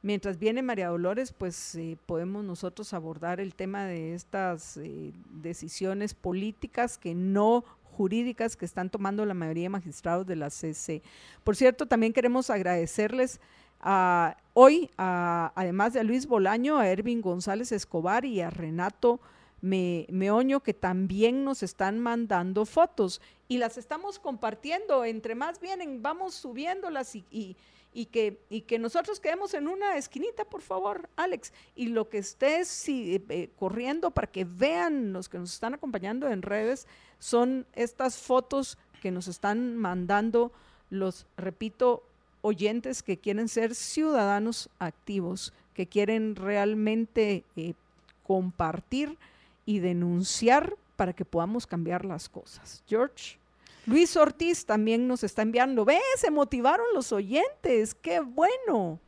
mientras 0.03 0.39
viene 0.39 0.63
María 0.63 0.87
Dolores, 0.87 1.33
pues 1.33 1.75
eh, 1.75 1.97
podemos 2.07 2.45
nosotros 2.45 2.93
abordar 2.93 3.41
el 3.41 3.57
tema 3.57 3.87
de 3.87 4.15
estas 4.15 4.77
eh, 4.77 5.11
decisiones 5.43 6.15
políticas 6.15 6.97
que 6.97 7.17
no 7.17 7.65
jurídicas 7.97 8.55
que 8.55 8.65
están 8.65 8.89
tomando 8.89 9.27
la 9.27 9.35
mayoría 9.35 9.65
de 9.65 9.71
magistrados 9.71 10.29
de 10.29 10.37
la 10.37 10.49
CC. 10.49 11.03
Por 11.43 11.57
cierto, 11.57 11.87
también 11.87 12.13
queremos 12.13 12.49
agradecerles 12.49 13.41
a, 13.81 14.37
hoy, 14.55 14.91
además 14.97 15.93
de 15.93 15.99
a 15.99 16.05
Luis 16.05 16.29
Bolaño, 16.29 16.79
a 16.79 16.87
Ervin 16.87 17.21
González 17.21 17.73
Escobar 17.73 18.25
y 18.25 18.43
a 18.43 18.51
Renato 18.51 19.19
me, 19.61 20.07
Meoño 20.11 20.61
que 20.61 20.75
también 20.75 21.45
nos 21.45 21.63
están 21.63 21.99
mandando 21.99 22.65
fotos 22.67 23.21
y 23.49 23.59
las 23.59 23.79
estamos 23.79 24.19
compartiendo. 24.19 25.05
Entre 25.05 25.35
más 25.35 25.61
vienen, 25.61 26.03
vamos 26.03 26.35
subiéndolas 26.35 27.15
y, 27.17 27.57
y, 27.93 28.07
que, 28.07 28.41
y 28.49 28.63
que 28.63 28.79
nosotros 28.79 29.21
quedemos 29.21 29.55
en 29.55 29.69
una 29.69 29.97
esquinita, 29.97 30.45
por 30.45 30.63
favor, 30.63 31.09
Alex. 31.17 31.53
Y 31.75 31.89
lo 31.89 32.09
que 32.09 32.19
estés 32.19 32.85
eh, 32.89 33.51
corriendo 33.59 34.11
para 34.11 34.31
que 34.31 34.45
vean 34.45 35.13
los 35.13 35.29
que 35.29 35.39
nos 35.39 35.53
están 35.53 35.75
acompañando 35.75 36.29
en 36.29 36.43
redes 36.43 36.87
son 37.19 37.67
estas 37.75 38.19
fotos 38.19 38.79
que 39.01 39.11
nos 39.11 39.29
están 39.29 39.77
mandando 39.77 40.53
los, 40.91 41.27
repito, 41.37 42.03
oyentes 42.43 43.03
que 43.03 43.19
quieren 43.19 43.49
ser 43.49 43.75
ciudadanos 43.75 44.71
activos, 44.79 45.53
que 45.75 45.87
quieren 45.87 46.37
realmente 46.37 47.45
eh, 47.57 47.75
compartir 48.23 49.19
y 49.67 49.79
denunciar 49.79 50.77
para 50.97 51.13
que 51.13 51.25
podamos 51.25 51.67
cambiar 51.67 52.05
las 52.05 52.29
cosas. 52.29 52.83
George. 52.87 53.39
Luis 53.87 54.17
Ortiz 54.17 54.67
también 54.67 55.09
nos 55.09 55.25
está 55.25 55.43
enviando. 55.43 55.85
Ve, 55.85 55.99
se 56.17 56.31
motivaron 56.31 56.87
los 56.95 57.13
oyentes. 57.13 57.95
Qué 57.95 58.21
bueno. 58.21 58.99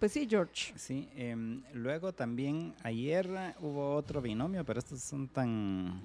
Pues 0.00 0.12
sí, 0.12 0.26
George. 0.28 0.72
Sí, 0.76 1.08
em, 1.16 1.62
luego 1.72 2.12
también 2.12 2.74
ayer 2.82 3.28
hubo 3.60 3.94
otro 3.94 4.20
binomio, 4.20 4.64
pero 4.64 4.80
estos 4.80 5.00
son 5.00 5.28
tan 5.28 6.02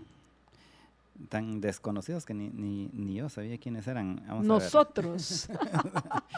tan 1.28 1.60
desconocidos 1.60 2.26
que 2.26 2.34
ni, 2.34 2.50
ni, 2.94 3.14
yo 3.14 3.28
sabía 3.28 3.58
quiénes 3.58 3.88
eran. 3.88 4.24
Nosotros. 4.44 5.50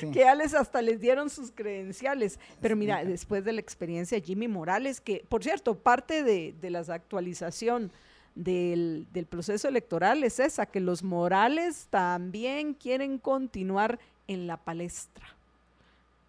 Que 0.00 0.20
ya 0.20 0.34
les 0.34 0.54
hasta 0.54 0.82
les 0.82 1.00
dieron 1.00 1.30
sus 1.30 1.50
credenciales. 1.50 2.38
Pero 2.60 2.76
mira, 2.76 3.04
después 3.04 3.44
de 3.44 3.52
la 3.52 3.60
experiencia 3.60 4.20
Jimmy 4.20 4.48
Morales, 4.48 5.00
que 5.00 5.24
por 5.28 5.42
cierto, 5.42 5.76
parte 5.76 6.22
de, 6.22 6.54
de 6.60 6.70
la 6.70 6.80
actualización 6.80 7.92
del, 8.34 9.06
del, 9.12 9.26
proceso 9.26 9.68
electoral 9.68 10.24
es 10.24 10.40
esa, 10.40 10.66
que 10.66 10.80
los 10.80 11.02
Morales 11.02 11.88
también 11.90 12.74
quieren 12.74 13.18
continuar 13.18 13.98
en 14.28 14.46
la 14.46 14.56
palestra. 14.56 15.26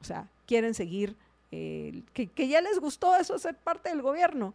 O 0.02 0.04
sea, 0.04 0.28
quieren 0.48 0.74
seguir, 0.74 1.16
eh, 1.52 2.02
que, 2.14 2.28
que 2.28 2.48
ya 2.48 2.62
les 2.62 2.80
gustó 2.80 3.16
eso 3.16 3.38
ser 3.38 3.56
parte 3.56 3.90
del 3.90 4.02
gobierno 4.02 4.54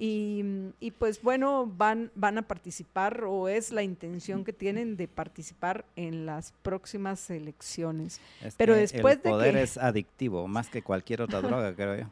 y, 0.00 0.92
pues 0.98 1.20
bueno, 1.22 1.66
van, 1.66 2.12
van 2.14 2.38
a 2.38 2.42
participar 2.42 3.24
o 3.24 3.48
es 3.48 3.72
la 3.72 3.82
intención 3.82 4.44
que 4.44 4.52
tienen 4.52 4.96
de 4.96 5.08
participar 5.08 5.84
en 5.96 6.24
las 6.24 6.52
próximas 6.62 7.28
elecciones. 7.30 8.20
Pero 8.56 8.76
después 8.76 9.16
el 9.16 9.22
poder 9.22 9.56
es 9.56 9.76
adictivo, 9.76 10.46
más 10.46 10.68
que 10.70 10.82
cualquier 10.82 11.22
otra 11.22 11.40
droga, 11.42 11.74
creo 11.74 11.96
yo. 11.96 12.04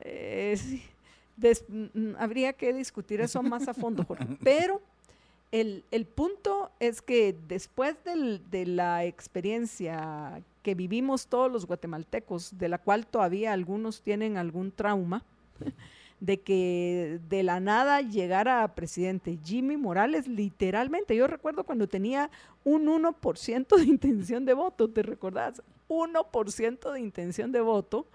Eh, 0.00 0.56
sí. 0.58 0.82
Des- 1.36 1.64
mm, 1.68 2.16
habría 2.18 2.52
que 2.52 2.72
discutir 2.72 3.20
eso 3.20 3.42
más 3.42 3.68
a 3.68 3.74
fondo, 3.74 4.04
Jorge. 4.04 4.26
Pero 4.42 4.82
el, 5.52 5.84
el 5.92 6.06
punto 6.06 6.70
es 6.80 7.00
que 7.00 7.36
después 7.46 7.94
del- 8.04 8.42
de 8.50 8.66
la 8.66 9.04
experiencia 9.04 10.42
que 10.62 10.74
vivimos 10.74 11.28
todos 11.28 11.50
los 11.50 11.64
guatemaltecos, 11.66 12.58
de 12.58 12.68
la 12.68 12.78
cual 12.78 13.06
todavía 13.06 13.52
algunos 13.52 14.02
tienen 14.02 14.36
algún 14.36 14.72
trauma, 14.72 15.24
de 16.20 16.40
que 16.40 17.18
de 17.28 17.42
la 17.42 17.60
nada 17.60 18.02
llegara 18.02 18.62
a 18.62 18.74
presidente 18.74 19.38
Jimmy 19.42 19.76
Morales, 19.76 20.28
literalmente, 20.28 21.16
yo 21.16 21.26
recuerdo 21.26 21.64
cuando 21.64 21.88
tenía 21.88 22.30
un 22.62 22.86
1% 22.86 23.76
de 23.76 23.84
intención 23.84 24.44
de 24.44 24.54
voto, 24.54 24.88
¿te 24.88 25.02
recordás? 25.02 25.62
1% 25.88 26.92
de 26.92 27.00
intención 27.00 27.50
de 27.50 27.60
voto. 27.60 28.06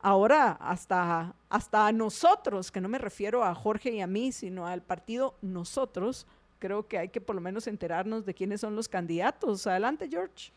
Ahora, 0.00 0.52
hasta, 0.52 1.34
hasta 1.48 1.90
nosotros, 1.92 2.70
que 2.70 2.80
no 2.80 2.88
me 2.88 2.98
refiero 2.98 3.44
a 3.44 3.54
Jorge 3.54 3.90
y 3.90 4.00
a 4.00 4.06
mí, 4.06 4.32
sino 4.32 4.66
al 4.66 4.80
partido 4.80 5.34
nosotros, 5.42 6.26
creo 6.58 6.86
que 6.86 6.98
hay 6.98 7.08
que 7.08 7.20
por 7.20 7.34
lo 7.34 7.40
menos 7.40 7.66
enterarnos 7.66 8.24
de 8.24 8.32
quiénes 8.32 8.60
son 8.60 8.74
los 8.74 8.88
candidatos. 8.88 9.66
Adelante, 9.66 10.08
George. 10.08 10.52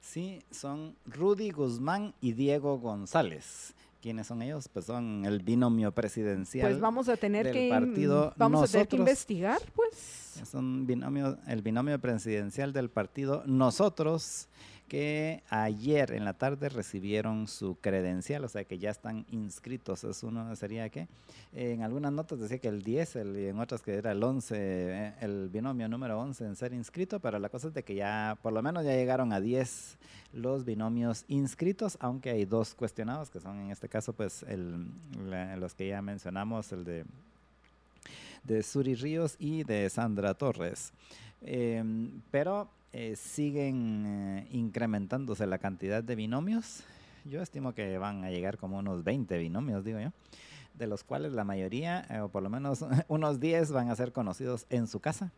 Sí, 0.00 0.42
son 0.50 0.96
Rudy 1.06 1.50
Guzmán 1.50 2.12
y 2.20 2.32
Diego 2.32 2.78
González. 2.78 3.74
¿Quiénes 4.02 4.26
son 4.26 4.42
ellos? 4.42 4.68
Pues 4.68 4.86
son 4.86 5.24
el 5.24 5.38
binomio 5.42 5.92
presidencial. 5.92 6.68
Pues 6.68 6.80
vamos 6.80 7.08
a 7.08 7.16
tener 7.16 7.44
del 7.46 7.54
que 7.54 7.68
partido 7.70 8.34
vamos 8.36 8.68
a 8.68 8.72
tener 8.72 8.88
que 8.88 8.96
investigar, 8.96 9.60
pues. 9.76 10.40
Es 10.42 10.54
un 10.54 10.88
binomio, 10.88 11.38
el 11.46 11.62
binomio 11.62 12.00
presidencial 12.00 12.72
del 12.72 12.90
partido 12.90 13.44
Nosotros, 13.46 14.48
que 14.92 15.42
ayer 15.48 16.12
en 16.12 16.26
la 16.26 16.34
tarde 16.34 16.68
recibieron 16.68 17.48
su 17.48 17.76
credencial, 17.80 18.44
o 18.44 18.48
sea 18.50 18.64
que 18.64 18.78
ya 18.78 18.90
están 18.90 19.24
inscritos. 19.30 20.04
Es 20.04 20.22
uno, 20.22 20.54
sería 20.54 20.90
que 20.90 21.08
en 21.54 21.80
algunas 21.82 22.12
notas 22.12 22.40
decía 22.40 22.58
que 22.58 22.68
el 22.68 22.82
10, 22.82 23.16
el- 23.16 23.38
y 23.38 23.46
en 23.46 23.58
otras 23.58 23.80
que 23.80 23.94
era 23.94 24.12
el 24.12 24.22
11, 24.22 24.54
eh, 24.58 25.14
el 25.22 25.48
binomio 25.48 25.88
número 25.88 26.20
11 26.20 26.44
en 26.44 26.56
ser 26.56 26.74
inscrito, 26.74 27.20
pero 27.20 27.38
la 27.38 27.48
cosa 27.48 27.68
es 27.68 27.74
de 27.74 27.82
que 27.84 27.94
ya, 27.94 28.36
por 28.42 28.52
lo 28.52 28.60
menos 28.60 28.84
ya 28.84 28.90
llegaron 28.90 29.32
a 29.32 29.40
10 29.40 29.96
los 30.34 30.66
binomios 30.66 31.24
inscritos, 31.28 31.96
aunque 31.98 32.28
hay 32.28 32.44
dos 32.44 32.74
cuestionados, 32.74 33.30
que 33.30 33.40
son 33.40 33.58
en 33.60 33.70
este 33.70 33.88
caso 33.88 34.12
pues 34.12 34.42
el, 34.42 34.88
los 35.58 35.72
que 35.72 35.88
ya 35.88 36.02
mencionamos, 36.02 36.70
el 36.70 36.84
de 36.84 37.04
de 38.44 38.62
Suri 38.62 38.94
Ríos 38.94 39.36
y 39.38 39.64
de 39.64 39.88
Sandra 39.88 40.34
Torres. 40.34 40.92
Em, 41.40 42.10
pero 42.30 42.68
eh, 42.92 43.16
siguen 43.16 44.04
eh, 44.06 44.48
incrementándose 44.50 45.46
la 45.46 45.58
cantidad 45.58 46.02
de 46.02 46.14
binomios. 46.14 46.82
Yo 47.24 47.40
estimo 47.40 47.72
que 47.74 47.98
van 47.98 48.24
a 48.24 48.30
llegar 48.30 48.58
como 48.58 48.78
unos 48.78 49.04
20 49.04 49.38
binomios, 49.38 49.84
digo 49.84 50.00
yo, 50.00 50.12
de 50.74 50.86
los 50.86 51.04
cuales 51.04 51.32
la 51.32 51.44
mayoría, 51.44 52.04
eh, 52.10 52.20
o 52.20 52.28
por 52.28 52.42
lo 52.42 52.50
menos 52.50 52.84
unos 53.08 53.40
10, 53.40 53.72
van 53.72 53.90
a 53.90 53.96
ser 53.96 54.12
conocidos 54.12 54.66
en 54.70 54.86
su 54.86 55.00
casa. 55.00 55.30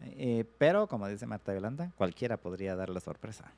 Eh, 0.00 0.44
pero, 0.58 0.86
como 0.86 1.08
dice 1.08 1.26
Marta 1.26 1.52
Yolanda, 1.52 1.92
cualquiera 1.96 2.36
podría 2.36 2.76
dar 2.76 2.88
la 2.88 3.00
sorpresa. 3.00 3.52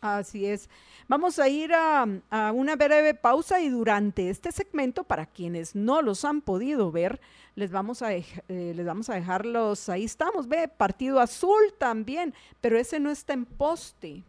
Así 0.00 0.46
es. 0.46 0.68
Vamos 1.08 1.38
a 1.38 1.48
ir 1.48 1.72
a, 1.74 2.06
a 2.30 2.52
una 2.52 2.76
breve 2.76 3.14
pausa 3.14 3.60
y 3.60 3.68
durante 3.68 4.30
este 4.30 4.52
segmento, 4.52 5.04
para 5.04 5.26
quienes 5.26 5.74
no 5.74 6.02
los 6.02 6.24
han 6.24 6.40
podido 6.40 6.92
ver, 6.92 7.20
les 7.56 7.70
vamos 7.72 8.02
a, 8.02 8.12
eh, 8.14 8.24
les 8.48 8.86
vamos 8.86 9.08
a 9.10 9.14
dejarlos, 9.14 9.88
ahí 9.88 10.04
estamos, 10.04 10.46
ve, 10.48 10.68
Partido 10.68 11.18
Azul 11.18 11.74
también, 11.78 12.32
pero 12.60 12.78
ese 12.78 13.00
no 13.00 13.10
está 13.10 13.32
en 13.32 13.44
poste. 13.46 14.22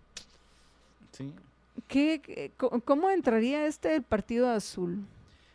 Sí. 1.12 1.34
¿Qué, 1.88 2.52
¿Cómo 2.86 3.10
entraría 3.10 3.66
este 3.66 3.96
el 3.96 4.04
Partido 4.04 4.50
Azul? 4.50 5.06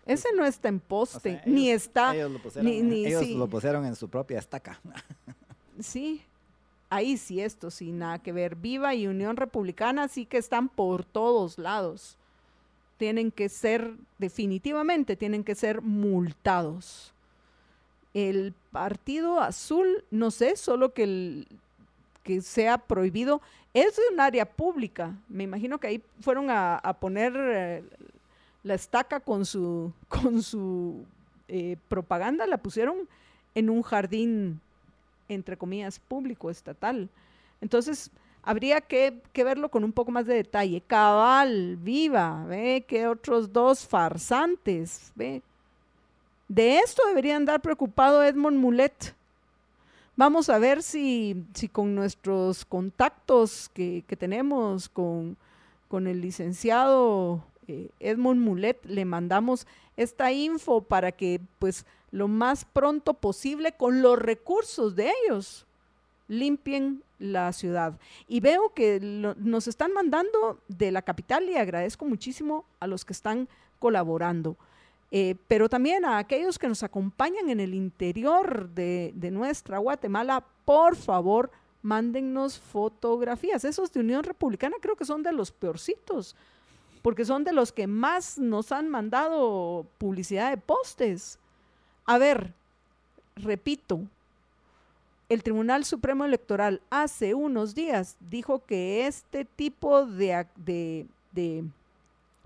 Ese 0.07 0.28
no 0.36 0.44
está 0.44 0.68
en 0.68 0.76
O 0.76 0.80
poste, 0.88 1.30
sea, 1.32 1.42
ni 1.46 1.70
ellos- 1.70 1.82
está, 1.82 2.14
Ellos, 2.14 2.30
lo 2.32 2.38
pusieron, 2.42 2.70
ni- 2.70 2.82
ni- 2.82 3.07
ellos 3.07 3.24
sí. 3.24 3.34
lo 3.34 3.48
pusieron 3.48 3.84
en 3.86 3.96
su 3.96 4.09
propia 4.09 4.38
estaca. 4.38 4.78
sí, 5.80 6.22
ahí 6.95 7.16
sí 7.16 7.40
esto, 7.40 7.70
sin 7.70 7.99
nada 7.99 8.18
que 8.18 8.32
ver. 8.32 8.57
Viva 8.57 8.95
y 8.95 9.07
Unión 9.07 9.36
Republicana 9.36 10.09
sí 10.09 10.26
que 10.26 10.38
están 10.38 10.68
por 10.68 11.05
todos 11.05 11.59
lados. 11.59 12.16
Tienen 12.97 13.30
que 13.30 13.49
ser, 13.49 13.95
definitivamente, 14.18 15.16
tienen 15.16 15.45
que 15.45 15.55
ser 15.55 15.82
multados. 15.82 17.12
El 18.12 18.55
Partido 18.70 19.40
Azul, 19.40 20.05
no 20.11 20.30
sé, 20.30 20.57
solo 20.57 20.95
que, 20.95 21.03
el- 21.03 21.49
que 22.22 22.40
sea 22.40 22.78
prohibido, 22.78 23.40
es 23.72 24.01
un 24.12 24.20
área 24.20 24.45
pública. 24.47 25.14
Me 25.28 25.45
imagino 25.45 25.78
que 25.78 25.88
ahí 25.88 26.03
fueron 26.20 26.49
a, 26.51 26.76
a 26.76 26.92
poner 26.95 27.32
eh, 27.36 27.84
la 28.62 28.74
estaca 28.74 29.18
con 29.20 29.45
su, 29.45 29.92
con 30.09 30.42
su 30.42 31.05
eh, 31.49 31.76
propaganda, 31.88 32.47
la 32.47 32.59
pusieron 32.59 33.09
en 33.57 33.68
un 33.70 33.82
jardín 33.82 34.61
entre 35.28 35.56
comillas, 35.56 35.98
público, 35.98 36.50
estatal. 36.50 37.08
Entonces, 37.60 38.10
habría 38.42 38.80
que, 38.80 39.20
que 39.32 39.44
verlo 39.44 39.70
con 39.70 39.84
un 39.84 39.92
poco 39.92 40.10
más 40.10 40.26
de 40.26 40.34
detalle. 40.34 40.82
Cabal, 40.86 41.76
viva, 41.76 42.44
ve 42.46 42.84
que 42.86 43.06
otros 43.06 43.52
dos 43.52 43.86
farsantes, 43.86 45.12
ve. 45.14 45.42
De 46.48 46.78
esto 46.78 47.02
debería 47.06 47.36
andar 47.36 47.60
preocupado 47.60 48.22
Edmond 48.22 48.58
Mulet. 48.58 49.14
Vamos 50.16 50.48
a 50.48 50.58
ver 50.58 50.82
si, 50.82 51.44
si 51.54 51.68
con 51.68 51.94
nuestros 51.94 52.64
contactos 52.64 53.70
que, 53.74 54.04
que 54.06 54.16
tenemos 54.16 54.88
con, 54.88 55.36
con 55.88 56.06
el 56.06 56.20
licenciado 56.20 57.42
eh, 57.66 57.88
Edmond 57.98 58.40
Mulet, 58.40 58.84
le 58.84 59.04
mandamos 59.04 59.66
esta 59.96 60.30
info 60.32 60.82
para 60.82 61.12
que 61.12 61.40
pues 61.58 61.86
lo 62.14 62.28
más 62.28 62.64
pronto 62.64 63.14
posible 63.14 63.72
con 63.72 64.00
los 64.00 64.16
recursos 64.16 64.94
de 64.94 65.10
ellos 65.24 65.66
limpien 66.28 67.02
la 67.18 67.52
ciudad. 67.52 67.98
Y 68.28 68.38
veo 68.38 68.72
que 68.72 69.00
nos 69.00 69.66
están 69.66 69.92
mandando 69.92 70.60
de 70.68 70.92
la 70.92 71.02
capital 71.02 71.50
y 71.50 71.56
agradezco 71.56 72.04
muchísimo 72.04 72.66
a 72.78 72.86
los 72.86 73.04
que 73.04 73.12
están 73.12 73.48
colaborando. 73.80 74.56
Eh, 75.10 75.34
pero 75.48 75.68
también 75.68 76.04
a 76.04 76.18
aquellos 76.18 76.56
que 76.56 76.68
nos 76.68 76.84
acompañan 76.84 77.50
en 77.50 77.58
el 77.58 77.74
interior 77.74 78.68
de, 78.68 79.10
de 79.16 79.32
nuestra 79.32 79.78
Guatemala, 79.78 80.44
por 80.64 80.94
favor, 80.94 81.50
mándennos 81.82 82.60
fotografías. 82.60 83.64
Esos 83.64 83.92
de 83.92 83.98
Unión 83.98 84.22
Republicana 84.22 84.76
creo 84.80 84.94
que 84.94 85.04
son 85.04 85.24
de 85.24 85.32
los 85.32 85.50
peorcitos, 85.50 86.36
porque 87.02 87.24
son 87.24 87.42
de 87.42 87.52
los 87.52 87.72
que 87.72 87.88
más 87.88 88.38
nos 88.38 88.70
han 88.70 88.88
mandado 88.88 89.84
publicidad 89.98 90.50
de 90.50 90.58
postes. 90.58 91.40
A 92.07 92.18
ver, 92.18 92.52
repito, 93.36 94.00
el 95.28 95.42
Tribunal 95.42 95.84
Supremo 95.84 96.24
Electoral 96.24 96.82
hace 96.90 97.34
unos 97.34 97.74
días 97.74 98.16
dijo 98.20 98.64
que 98.64 99.07
este 99.07 99.44
tipo 99.44 100.05
de, 100.05 100.46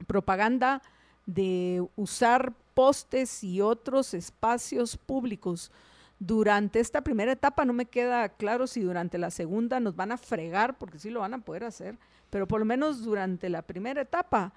propaganda 0.06 0.80
de 1.26 1.84
usar 1.96 2.52
postes 2.74 3.42
y 3.42 3.60
otros 3.60 4.14
espacios 4.14 4.96
públicos 4.96 5.72
durante 6.20 6.78
esta 6.78 7.02
primera 7.02 7.32
etapa, 7.32 7.64
no 7.64 7.72
me 7.72 7.86
queda 7.86 8.28
claro 8.28 8.66
si 8.68 8.80
durante 8.80 9.18
la 9.18 9.30
segunda 9.30 9.80
nos 9.80 9.96
van 9.96 10.12
a 10.12 10.18
fregar, 10.18 10.78
porque 10.78 10.98
sí 10.98 11.10
lo 11.10 11.20
van 11.20 11.34
a 11.34 11.38
poder 11.38 11.64
hacer, 11.64 11.96
pero 12.30 12.46
por 12.46 12.60
lo 12.60 12.64
menos 12.64 13.02
durante 13.04 13.48
la 13.48 13.62
primera 13.62 14.02
etapa 14.02 14.52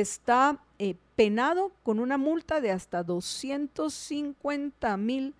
está 0.00 0.58
eh, 0.78 0.94
penado 1.16 1.72
con 1.82 1.98
una 1.98 2.16
multa 2.18 2.60
de 2.60 2.70
hasta 2.70 3.02
250 3.02 4.96
mil 4.96 5.34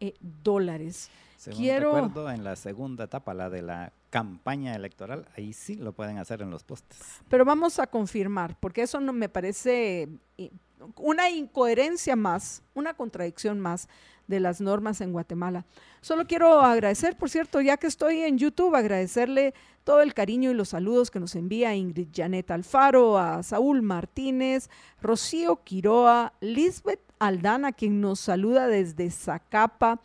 eh, 0.00 0.14
dólares. 0.42 1.10
Según 1.36 1.58
Quiero- 1.60 1.94
recuerdo, 1.94 2.30
en 2.30 2.44
la 2.44 2.56
segunda 2.56 3.04
etapa, 3.04 3.34
la 3.34 3.50
de 3.50 3.62
la 3.62 3.92
campaña 4.10 4.74
electoral, 4.76 5.26
ahí 5.36 5.52
sí 5.52 5.74
lo 5.76 5.92
pueden 5.92 6.18
hacer 6.18 6.42
en 6.42 6.50
los 6.50 6.62
postes. 6.64 6.98
Pero 7.28 7.44
vamos 7.44 7.78
a 7.78 7.86
confirmar, 7.86 8.56
porque 8.60 8.82
eso 8.82 9.00
no 9.00 9.12
me 9.12 9.28
parece 9.28 10.08
eh, 10.38 10.50
una 10.96 11.30
incoherencia 11.30 12.14
más, 12.14 12.62
una 12.74 12.94
contradicción 12.94 13.58
más 13.58 13.88
de 14.26 14.40
las 14.40 14.60
normas 14.60 15.00
en 15.00 15.12
Guatemala. 15.12 15.64
Solo 16.00 16.26
quiero 16.26 16.60
agradecer, 16.60 17.16
por 17.16 17.30
cierto, 17.30 17.60
ya 17.60 17.76
que 17.76 17.86
estoy 17.86 18.20
en 18.22 18.38
YouTube, 18.38 18.74
agradecerle 18.74 19.54
todo 19.84 20.02
el 20.02 20.14
cariño 20.14 20.50
y 20.50 20.54
los 20.54 20.70
saludos 20.70 21.10
que 21.10 21.20
nos 21.20 21.34
envía 21.34 21.74
Ingrid 21.74 22.08
Janet 22.14 22.50
Alfaro, 22.50 23.18
a 23.18 23.42
Saúl 23.42 23.82
Martínez, 23.82 24.70
Rocío 25.00 25.62
Quiroa, 25.64 26.32
Lisbeth 26.40 27.00
Aldana, 27.18 27.72
quien 27.72 28.00
nos 28.00 28.20
saluda 28.20 28.66
desde 28.66 29.10
Zacapa, 29.10 30.00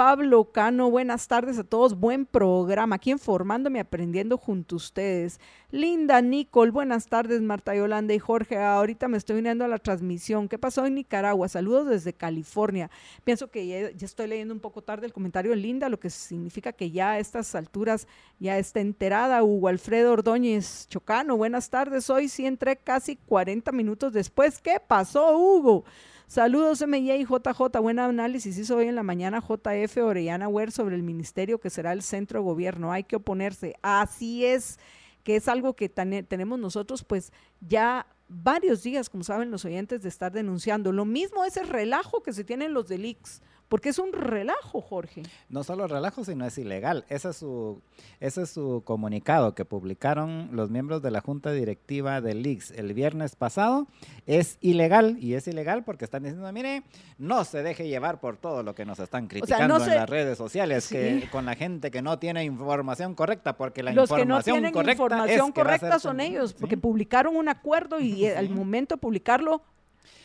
Pablo 0.00 0.50
Cano, 0.50 0.90
buenas 0.90 1.28
tardes 1.28 1.58
a 1.58 1.62
todos, 1.62 1.94
buen 1.94 2.24
programa, 2.24 2.96
aquí 2.96 3.10
informándome, 3.10 3.80
aprendiendo 3.80 4.38
junto 4.38 4.74
a 4.74 4.78
ustedes. 4.78 5.38
Linda 5.70 6.22
Nicole, 6.22 6.70
buenas 6.70 7.06
tardes, 7.06 7.42
Marta 7.42 7.74
Yolanda 7.74 8.14
y 8.14 8.18
Jorge, 8.18 8.56
ahorita 8.56 9.08
me 9.08 9.18
estoy 9.18 9.40
uniendo 9.40 9.62
a 9.62 9.68
la 9.68 9.76
transmisión. 9.76 10.48
¿Qué 10.48 10.58
pasó 10.58 10.86
en 10.86 10.94
Nicaragua? 10.94 11.50
Saludos 11.50 11.86
desde 11.86 12.14
California. 12.14 12.90
Pienso 13.24 13.50
que 13.50 13.66
ya, 13.66 13.90
ya 13.90 14.06
estoy 14.06 14.28
leyendo 14.28 14.54
un 14.54 14.60
poco 14.60 14.80
tarde 14.80 15.04
el 15.04 15.12
comentario 15.12 15.50
de 15.50 15.58
Linda, 15.58 15.90
lo 15.90 16.00
que 16.00 16.08
significa 16.08 16.72
que 16.72 16.90
ya 16.90 17.10
a 17.10 17.18
estas 17.18 17.54
alturas 17.54 18.08
ya 18.38 18.56
está 18.56 18.80
enterada. 18.80 19.42
Hugo 19.42 19.68
Alfredo 19.68 20.12
Ordóñez 20.12 20.88
Chocano, 20.88 21.36
buenas 21.36 21.68
tardes, 21.68 22.08
hoy 22.08 22.30
sí 22.30 22.46
entré 22.46 22.78
casi 22.78 23.16
40 23.16 23.70
minutos 23.72 24.14
después. 24.14 24.62
¿Qué 24.62 24.80
pasó, 24.80 25.36
Hugo? 25.36 25.84
Saludos 26.30 26.86
MIA 26.86 27.16
y 27.16 27.24
JJ, 27.24 27.80
buen 27.80 27.98
análisis 27.98 28.56
hizo 28.56 28.76
hoy 28.76 28.86
en 28.86 28.94
la 28.94 29.02
mañana 29.02 29.40
JF 29.40 29.96
Orellana 29.96 30.46
Ware 30.46 30.70
sobre 30.70 30.94
el 30.94 31.02
ministerio 31.02 31.58
que 31.58 31.70
será 31.70 31.92
el 31.92 32.02
centro 32.02 32.38
de 32.38 32.44
gobierno. 32.44 32.92
Hay 32.92 33.02
que 33.02 33.16
oponerse. 33.16 33.74
Así 33.82 34.46
es, 34.46 34.78
que 35.24 35.34
es 35.34 35.48
algo 35.48 35.74
que 35.74 35.88
tenemos 35.88 36.60
nosotros 36.60 37.02
pues 37.02 37.32
ya 37.60 38.06
varios 38.28 38.84
días, 38.84 39.10
como 39.10 39.24
saben 39.24 39.50
los 39.50 39.64
oyentes, 39.64 40.02
de 40.02 40.08
estar 40.08 40.30
denunciando. 40.30 40.92
Lo 40.92 41.04
mismo 41.04 41.44
es 41.44 41.56
el 41.56 41.66
relajo 41.66 42.22
que 42.22 42.32
se 42.32 42.44
tienen 42.44 42.74
los 42.74 42.86
delics 42.86 43.42
porque 43.70 43.90
es 43.90 44.00
un 44.00 44.12
relajo, 44.12 44.80
Jorge. 44.80 45.22
No 45.48 45.62
solo 45.62 45.86
relajo, 45.86 46.24
sino 46.24 46.44
es 46.44 46.58
ilegal. 46.58 47.04
Ese 47.08 47.28
es 47.28 47.36
su, 47.36 47.80
ese 48.18 48.42
es 48.42 48.50
su 48.50 48.82
comunicado 48.84 49.54
que 49.54 49.64
publicaron 49.64 50.50
los 50.52 50.70
miembros 50.70 51.02
de 51.02 51.12
la 51.12 51.20
Junta 51.20 51.52
Directiva 51.52 52.20
del 52.20 52.44
IX 52.44 52.72
el 52.72 52.92
viernes 52.94 53.36
pasado. 53.36 53.86
Es 54.26 54.58
ilegal 54.60 55.18
y 55.20 55.34
es 55.34 55.46
ilegal 55.46 55.84
porque 55.84 56.04
están 56.04 56.24
diciendo, 56.24 56.52
mire, 56.52 56.82
no 57.16 57.44
se 57.44 57.62
deje 57.62 57.86
llevar 57.86 58.18
por 58.18 58.38
todo 58.38 58.64
lo 58.64 58.74
que 58.74 58.84
nos 58.84 58.98
están 58.98 59.28
criticando 59.28 59.76
en 59.76 59.94
las 59.94 60.10
redes 60.10 60.36
sociales, 60.36 60.88
que 60.88 61.28
con 61.30 61.46
la 61.46 61.54
gente 61.54 61.92
que 61.92 62.02
no 62.02 62.18
tiene 62.18 62.42
información 62.42 63.14
correcta, 63.14 63.56
porque 63.56 63.84
la 63.84 63.92
los 63.92 64.10
información 64.10 64.56
que 64.56 64.62
no 64.66 64.72
tienen 64.72 64.90
información 64.90 65.52
correcta 65.52 66.00
son 66.00 66.18
ellos, 66.18 66.54
porque 66.54 66.76
publicaron 66.76 67.36
un 67.36 67.48
acuerdo 67.48 68.00
y 68.00 68.26
al 68.26 68.50
momento 68.50 68.96
de 68.96 69.00
publicarlo 69.00 69.62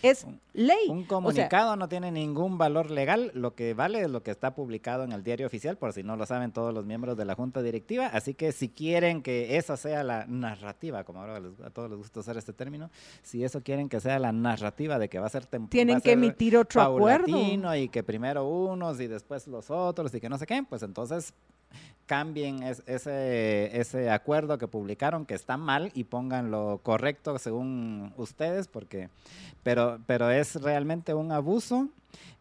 es 0.02 0.26
ley. 0.54 0.90
Un 0.90 1.06
comunicado 1.06 1.76
no 1.76 1.90
tiene 1.90 2.12
ningún 2.12 2.58
valor 2.58 2.92
legal, 2.92 3.32
lo 3.34 3.56
que 3.56 3.74
vale 3.74 4.02
es 4.02 4.10
lo 4.10 4.24
que 4.24 4.32
está 4.32 4.54
publicado 4.54 5.04
en 5.04 5.12
el 5.12 5.24
diario 5.24 5.48
oficial, 5.48 5.78
por 5.78 5.94
si 5.94 6.04
no 6.04 6.16
lo 6.16 6.26
saben 6.26 6.52
todos 6.52 6.74
los 6.74 6.86
miembros 6.86 7.18
de 7.18 7.26
la 7.26 7.36
Junta 7.36 7.62
Directiva. 7.62 8.08
Así 8.08 8.34
que 8.34 8.52
si 8.52 8.70
quieren 8.70 9.22
que 9.22 9.58
esa 9.58 9.78
sea 9.78 10.04
la 10.04 10.26
narrativa, 10.28 11.04
como 11.04 11.22
ahora 11.22 11.42
a 11.64 11.70
todos 11.70 11.90
les 11.90 11.98
gusta 11.98 12.20
usar 12.20 12.38
este 12.38 12.54
término, 12.54 12.90
si 13.24 13.44
eso 13.44 13.62
quieren 13.62 13.90
que 13.90 14.00
sea 14.00 14.20
la 14.20 14.32
narrativa 14.32 15.00
de 15.00 15.10
que 15.10 15.20
va 15.20 15.28
a 15.28 15.30
ser 15.30 15.46
temporal. 15.46 15.72
Tienen 15.72 16.02
que 16.02 16.12
emitir 16.12 16.58
otro 16.58 16.82
acuerdo. 16.82 17.26
Y 17.76 17.90
que 17.90 18.04
primero 18.04 18.46
unos 18.48 19.00
y 19.00 19.08
después 19.08 19.48
los 19.48 19.70
otros 19.70 20.14
y 20.14 20.22
que 20.22 20.30
no 20.30 20.38
sé 20.38 20.46
qué, 20.46 20.64
pues 20.68 20.84
entonces 20.84 21.34
cambien 22.06 22.64
ese, 22.64 23.80
ese 23.80 24.10
acuerdo 24.10 24.58
que 24.58 24.68
publicaron 24.68 25.26
que 25.26 25.34
está 25.34 25.58
mal 25.58 25.92
y 25.94 26.06
pongan 26.06 26.52
lo 26.52 26.80
correcto 26.84 27.38
según 27.40 28.14
ustedes, 28.18 28.68
porque, 28.68 29.10
pero, 29.64 30.00
pero 30.06 30.30
es 30.30 30.56
realmente 30.62 31.14
un 31.14 31.32
abuso 31.32 31.90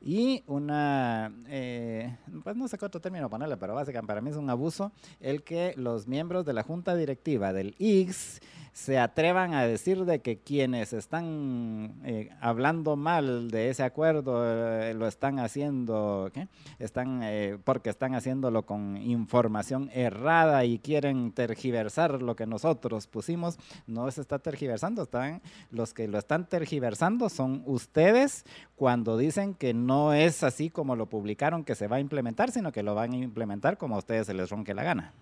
y 0.00 0.44
una, 0.46 1.32
eh, 1.48 2.14
pues 2.42 2.56
no 2.56 2.68
sé 2.68 2.76
qué 2.76 2.84
otro 2.84 3.00
término 3.00 3.30
ponerle, 3.30 3.56
pero 3.56 3.74
básicamente 3.74 4.06
para 4.06 4.20
mí 4.20 4.30
es 4.30 4.36
un 4.36 4.50
abuso 4.50 4.92
el 5.20 5.42
que 5.42 5.74
los 5.76 6.06
miembros 6.06 6.44
de 6.44 6.52
la 6.52 6.62
junta 6.62 6.94
directiva 6.94 7.52
del 7.52 7.74
IX 7.78 8.40
se 8.74 8.98
atrevan 8.98 9.54
a 9.54 9.64
decir 9.64 10.04
de 10.04 10.20
que 10.20 10.38
quienes 10.38 10.92
están 10.92 11.94
eh, 12.04 12.30
hablando 12.40 12.96
mal 12.96 13.48
de 13.48 13.70
ese 13.70 13.84
acuerdo 13.84 14.42
eh, 14.44 14.92
lo 14.94 15.06
están 15.06 15.38
haciendo 15.38 16.32
están 16.80 17.20
eh, 17.22 17.56
porque 17.62 17.88
están 17.88 18.16
haciéndolo 18.16 18.66
con 18.66 18.96
información 18.96 19.90
errada 19.94 20.64
y 20.64 20.80
quieren 20.80 21.30
tergiversar 21.30 22.20
lo 22.20 22.34
que 22.34 22.46
nosotros 22.46 23.06
pusimos. 23.06 23.58
No 23.86 24.10
se 24.10 24.20
está 24.20 24.40
tergiversando 24.40 25.02
están 25.04 25.40
los 25.70 25.94
que 25.94 26.08
lo 26.08 26.18
están 26.18 26.48
tergiversando 26.48 27.28
son 27.28 27.62
ustedes 27.66 28.44
cuando 28.74 29.16
dicen 29.16 29.54
que 29.54 29.72
no 29.72 30.14
es 30.14 30.42
así 30.42 30.68
como 30.68 30.96
lo 30.96 31.06
publicaron 31.06 31.62
que 31.62 31.76
se 31.76 31.86
va 31.86 31.96
a 31.96 32.00
implementar 32.00 32.50
sino 32.50 32.72
que 32.72 32.82
lo 32.82 32.96
van 32.96 33.12
a 33.12 33.18
implementar 33.18 33.78
como 33.78 33.94
a 33.94 33.98
ustedes 33.98 34.26
se 34.26 34.34
les 34.34 34.50
ronque 34.50 34.74
la 34.74 34.82
gana 34.82 35.12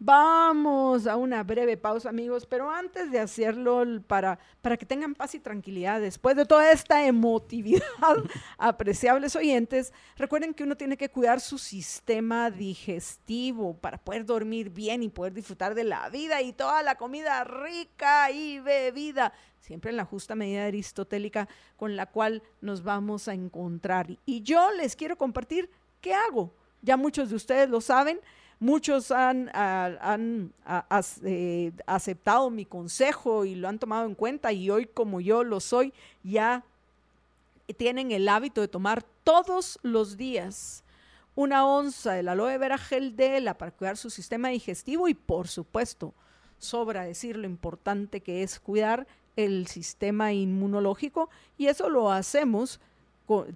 Vamos 0.00 1.08
a 1.08 1.16
una 1.16 1.42
breve 1.42 1.76
pausa, 1.76 2.10
amigos, 2.10 2.46
pero 2.46 2.70
antes 2.70 3.10
de 3.10 3.18
hacerlo 3.18 3.82
para, 4.06 4.38
para 4.62 4.76
que 4.76 4.86
tengan 4.86 5.16
paz 5.16 5.34
y 5.34 5.40
tranquilidad, 5.40 6.00
después 6.00 6.36
de 6.36 6.46
toda 6.46 6.70
esta 6.70 7.04
emotividad, 7.04 7.82
apreciables 8.58 9.34
oyentes, 9.34 9.92
recuerden 10.16 10.54
que 10.54 10.62
uno 10.62 10.76
tiene 10.76 10.96
que 10.96 11.10
cuidar 11.10 11.40
su 11.40 11.58
sistema 11.58 12.48
digestivo 12.48 13.76
para 13.76 13.98
poder 13.98 14.24
dormir 14.24 14.70
bien 14.70 15.02
y 15.02 15.08
poder 15.08 15.34
disfrutar 15.34 15.74
de 15.74 15.82
la 15.82 16.08
vida 16.10 16.42
y 16.42 16.52
toda 16.52 16.84
la 16.84 16.94
comida 16.94 17.42
rica 17.42 18.30
y 18.30 18.60
bebida, 18.60 19.32
siempre 19.58 19.90
en 19.90 19.96
la 19.96 20.04
justa 20.04 20.36
medida 20.36 20.66
aristotélica 20.66 21.48
con 21.76 21.96
la 21.96 22.06
cual 22.06 22.44
nos 22.60 22.84
vamos 22.84 23.26
a 23.26 23.34
encontrar. 23.34 24.16
Y 24.24 24.42
yo 24.42 24.70
les 24.74 24.94
quiero 24.94 25.18
compartir 25.18 25.68
qué 26.00 26.14
hago. 26.14 26.54
Ya 26.82 26.96
muchos 26.96 27.30
de 27.30 27.34
ustedes 27.34 27.68
lo 27.68 27.80
saben 27.80 28.20
Muchos 28.60 29.12
han, 29.12 29.50
han 29.54 30.52
eh, 31.24 31.72
aceptado 31.86 32.50
mi 32.50 32.64
consejo 32.64 33.44
y 33.44 33.54
lo 33.54 33.68
han 33.68 33.78
tomado 33.78 34.06
en 34.06 34.14
cuenta 34.14 34.52
y 34.52 34.68
hoy 34.68 34.86
como 34.86 35.20
yo 35.20 35.44
lo 35.44 35.60
soy, 35.60 35.92
ya 36.24 36.64
tienen 37.76 38.10
el 38.10 38.28
hábito 38.28 38.60
de 38.60 38.68
tomar 38.68 39.04
todos 39.22 39.78
los 39.82 40.16
días 40.16 40.82
una 41.38 41.64
onza 41.64 42.14
del 42.14 42.28
aloe 42.28 42.58
vera 42.58 42.78
gel 42.78 43.14
de 43.14 43.40
la 43.40 43.56
para 43.56 43.70
cuidar 43.70 43.96
su 43.96 44.10
sistema 44.10 44.48
digestivo 44.48 45.06
y 45.06 45.14
por 45.14 45.46
supuesto, 45.46 46.12
sobra 46.58 47.04
decir 47.04 47.36
lo 47.36 47.46
importante 47.46 48.20
que 48.22 48.42
es 48.42 48.58
cuidar 48.58 49.06
el 49.36 49.68
sistema 49.68 50.32
inmunológico 50.32 51.30
y 51.56 51.66
eso 51.66 51.88
lo 51.90 52.10
hacemos 52.10 52.80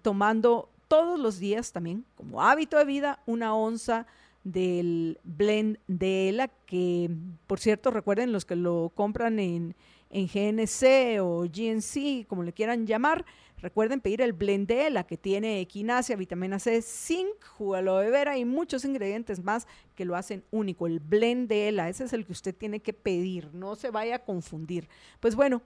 tomando 0.02 0.68
todos 0.86 1.18
los 1.18 1.40
días 1.40 1.72
también 1.72 2.04
como 2.14 2.40
hábito 2.40 2.78
de 2.78 2.84
vida 2.84 3.18
una 3.26 3.52
onza 3.54 4.06
del 4.44 5.18
blend 5.24 5.78
de 5.86 6.28
ELA, 6.28 6.48
que 6.66 7.10
por 7.46 7.60
cierto 7.60 7.90
recuerden 7.90 8.32
los 8.32 8.44
que 8.44 8.56
lo 8.56 8.92
compran 8.94 9.38
en, 9.38 9.76
en 10.10 10.26
GNC 10.26 11.20
o 11.20 11.42
GNC, 11.42 12.26
como 12.26 12.42
le 12.42 12.52
quieran 12.52 12.86
llamar, 12.86 13.24
recuerden 13.58 14.00
pedir 14.00 14.20
el 14.20 14.32
blend 14.32 14.66
de 14.66 14.88
ELA 14.88 15.04
que 15.04 15.16
tiene 15.16 15.60
equinacia, 15.60 16.16
vitamina 16.16 16.58
C, 16.58 16.82
zinc, 16.82 17.42
jugo 17.56 17.76
de 17.76 18.10
vera 18.10 18.36
y 18.36 18.44
muchos 18.44 18.84
ingredientes 18.84 19.42
más 19.42 19.66
que 19.94 20.04
lo 20.04 20.16
hacen 20.16 20.44
único. 20.50 20.86
El 20.86 21.00
blend 21.00 21.48
de 21.48 21.68
ELA, 21.68 21.88
ese 21.88 22.04
es 22.04 22.12
el 22.12 22.26
que 22.26 22.32
usted 22.32 22.54
tiene 22.54 22.80
que 22.80 22.92
pedir, 22.92 23.54
no 23.54 23.76
se 23.76 23.90
vaya 23.90 24.16
a 24.16 24.24
confundir. 24.24 24.88
Pues 25.20 25.36
bueno, 25.36 25.62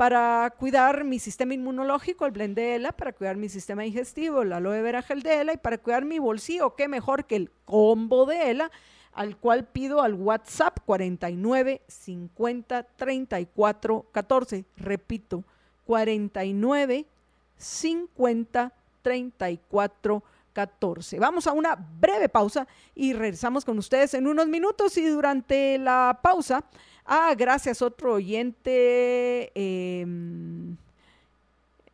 para 0.00 0.54
cuidar 0.58 1.04
mi 1.04 1.18
sistema 1.18 1.52
inmunológico, 1.52 2.24
el 2.24 2.32
blend 2.32 2.56
de 2.56 2.76
ELA, 2.76 2.92
para 2.92 3.12
cuidar 3.12 3.36
mi 3.36 3.50
sistema 3.50 3.82
digestivo, 3.82 4.40
el 4.40 4.54
aloe 4.54 4.80
vera 4.80 5.02
gel 5.02 5.22
de 5.22 5.42
ELA 5.42 5.52
y 5.52 5.56
para 5.58 5.76
cuidar 5.76 6.06
mi 6.06 6.18
bolsillo, 6.18 6.74
qué 6.74 6.88
mejor 6.88 7.26
que 7.26 7.36
el 7.36 7.50
combo 7.66 8.24
de 8.24 8.50
ELA, 8.50 8.70
al 9.12 9.36
cual 9.36 9.66
pido 9.66 10.00
al 10.00 10.14
WhatsApp 10.14 10.78
49 10.86 11.82
50 11.86 12.82
34 12.96 14.06
14. 14.10 14.64
Repito, 14.78 15.44
49 15.84 17.04
50 17.58 18.72
34 19.02 20.22
14. 20.54 21.18
Vamos 21.18 21.46
a 21.46 21.52
una 21.52 21.76
breve 21.76 22.30
pausa 22.30 22.66
y 22.94 23.12
regresamos 23.12 23.66
con 23.66 23.76
ustedes 23.76 24.14
en 24.14 24.26
unos 24.26 24.46
minutos 24.48 24.96
y 24.96 25.06
durante 25.06 25.76
la 25.76 26.20
pausa 26.22 26.64
Ah, 27.12 27.34
gracias, 27.36 27.82
otro 27.82 28.14
oyente. 28.14 29.50
Em, 29.56 30.76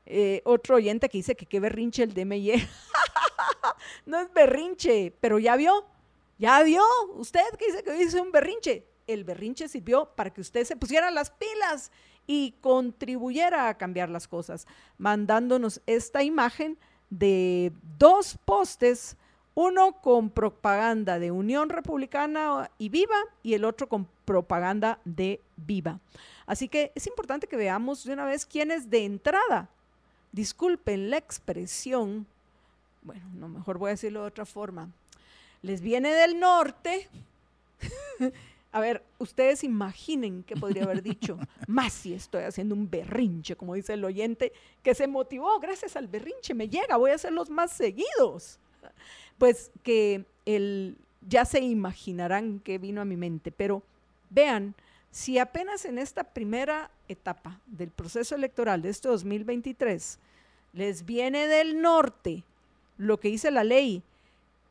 eh, 0.04 0.42
otro 0.44 0.76
oyente 0.76 1.08
que 1.08 1.16
dice 1.16 1.34
que 1.34 1.46
qué 1.46 1.58
berrinche 1.58 2.02
el 2.02 2.12
DMY. 2.12 2.52
no 4.06 4.20
es 4.20 4.30
berrinche, 4.34 5.14
pero 5.18 5.38
ya 5.38 5.56
vio, 5.56 5.86
ya 6.38 6.62
vio. 6.62 6.82
Usted 7.14 7.40
que 7.58 7.64
dice 7.64 7.82
que 7.82 7.92
dice 7.94 8.20
un 8.20 8.30
berrinche. 8.30 8.84
El 9.06 9.24
berrinche 9.24 9.68
sirvió 9.68 10.04
para 10.04 10.28
que 10.28 10.42
usted 10.42 10.64
se 10.64 10.76
pusiera 10.76 11.10
las 11.10 11.30
pilas 11.30 11.90
y 12.26 12.52
contribuyera 12.60 13.70
a 13.70 13.78
cambiar 13.78 14.10
las 14.10 14.28
cosas, 14.28 14.66
mandándonos 14.98 15.80
esta 15.86 16.24
imagen 16.24 16.76
de 17.08 17.72
dos 17.96 18.36
postes 18.44 19.16
uno 19.54 19.92
con 20.02 20.28
propaganda 20.28 21.18
de 21.18 21.30
Unión 21.30 21.70
Republicana 21.70 22.70
y 22.76 22.90
Viva 22.90 23.16
y 23.42 23.54
el 23.54 23.64
otro 23.64 23.88
con 23.88 24.06
propaganda 24.26 24.98
de 25.06 25.40
Viva. 25.56 26.00
Así 26.44 26.68
que 26.68 26.92
es 26.94 27.06
importante 27.06 27.46
que 27.46 27.56
veamos 27.56 28.04
de 28.04 28.12
una 28.12 28.26
vez 28.26 28.44
quiénes 28.44 28.90
de 28.90 29.04
entrada, 29.04 29.70
disculpen 30.32 31.08
la 31.08 31.16
expresión, 31.16 32.26
bueno, 33.02 33.24
no 33.34 33.48
mejor 33.48 33.78
voy 33.78 33.88
a 33.88 33.90
decirlo 33.92 34.20
de 34.20 34.28
otra 34.28 34.44
forma, 34.44 34.90
les 35.62 35.80
viene 35.80 36.12
del 36.12 36.38
norte. 36.38 37.08
a 38.72 38.80
ver, 38.80 39.02
ustedes 39.18 39.64
imaginen 39.64 40.42
qué 40.42 40.56
podría 40.56 40.84
haber 40.84 41.02
dicho, 41.02 41.38
más 41.66 41.92
si 41.94 42.12
estoy 42.12 42.42
haciendo 42.42 42.74
un 42.74 42.90
berrinche, 42.90 43.56
como 43.56 43.74
dice 43.74 43.94
el 43.94 44.04
oyente, 44.04 44.52
que 44.82 44.94
se 44.94 45.06
motivó 45.06 45.58
gracias 45.58 45.96
al 45.96 46.08
berrinche, 46.08 46.52
me 46.52 46.68
llega, 46.68 46.96
voy 46.96 47.12
a 47.12 47.14
hacerlos 47.14 47.48
más 47.48 47.72
seguidos. 47.72 48.58
pues 49.38 49.70
que 49.82 50.24
el, 50.44 50.96
ya 51.28 51.44
se 51.44 51.60
imaginarán 51.60 52.60
que 52.60 52.78
vino 52.78 53.00
a 53.00 53.04
mi 53.04 53.16
mente, 53.16 53.50
pero 53.50 53.82
vean, 54.30 54.74
si 55.10 55.38
apenas 55.38 55.84
en 55.84 55.98
esta 55.98 56.24
primera 56.24 56.90
etapa 57.08 57.60
del 57.66 57.90
proceso 57.90 58.34
electoral 58.34 58.82
de 58.82 58.90
este 58.90 59.08
2023 59.08 60.18
les 60.72 61.06
viene 61.06 61.46
del 61.46 61.80
norte 61.80 62.44
lo 62.98 63.18
que 63.18 63.28
dice 63.28 63.50
la 63.50 63.64
ley, 63.64 64.02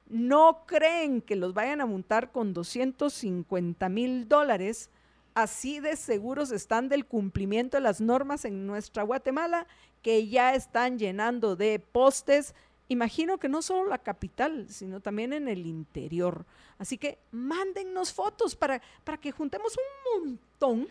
no 0.07 0.63
creen 0.65 1.21
que 1.21 1.35
los 1.35 1.53
vayan 1.53 1.81
a 1.81 1.85
montar 1.85 2.31
con 2.31 2.53
250 2.53 3.89
mil 3.89 4.27
dólares, 4.27 4.89
así 5.33 5.79
de 5.79 5.95
seguros 5.95 6.51
están 6.51 6.89
del 6.89 7.05
cumplimiento 7.05 7.77
de 7.77 7.81
las 7.81 8.01
normas 8.01 8.45
en 8.45 8.67
nuestra 8.67 9.03
Guatemala, 9.03 9.67
que 10.01 10.27
ya 10.27 10.53
están 10.53 10.99
llenando 10.99 11.55
de 11.55 11.79
postes 11.79 12.53
imagino 12.87 13.37
que 13.37 13.49
no 13.49 13.61
solo 13.61 13.89
la 13.89 13.97
capital, 13.97 14.67
sino 14.69 14.99
también 14.99 15.33
en 15.33 15.47
el 15.47 15.65
interior. 15.65 16.45
Así 16.77 16.97
que 16.97 17.17
mándennos 17.31 18.13
fotos 18.13 18.55
para, 18.55 18.81
para 19.03 19.17
que 19.17 19.31
juntemos 19.31 19.75
un 19.77 20.23
montón, 20.23 20.87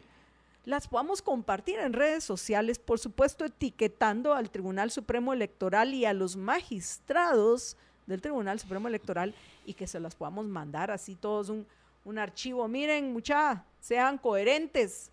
las 0.65 0.89
podamos 0.89 1.21
compartir 1.21 1.79
en 1.79 1.93
redes 1.93 2.25
sociales, 2.25 2.79
por 2.79 2.99
supuesto 2.99 3.45
etiquetando 3.45 4.33
al 4.33 4.51
Tribunal 4.51 4.91
Supremo 4.91 5.33
Electoral 5.33 5.93
y 5.93 6.07
a 6.07 6.15
los 6.15 6.37
magistrados 6.37 7.77
del 8.07 8.23
Tribunal 8.23 8.59
Supremo 8.59 8.89
Electoral 8.89 9.35
y 9.67 9.75
que 9.75 9.87
se 9.87 10.01
las 10.01 10.15
podamos 10.15 10.47
mandar 10.47 10.91
así 10.91 11.15
todos 11.15 11.51
un, 11.51 11.67
un 12.05 12.19
archivo. 12.19 12.67
Miren, 12.67 13.13
mucha, 13.13 13.65
sean 13.81 14.17
coherentes, 14.17 15.11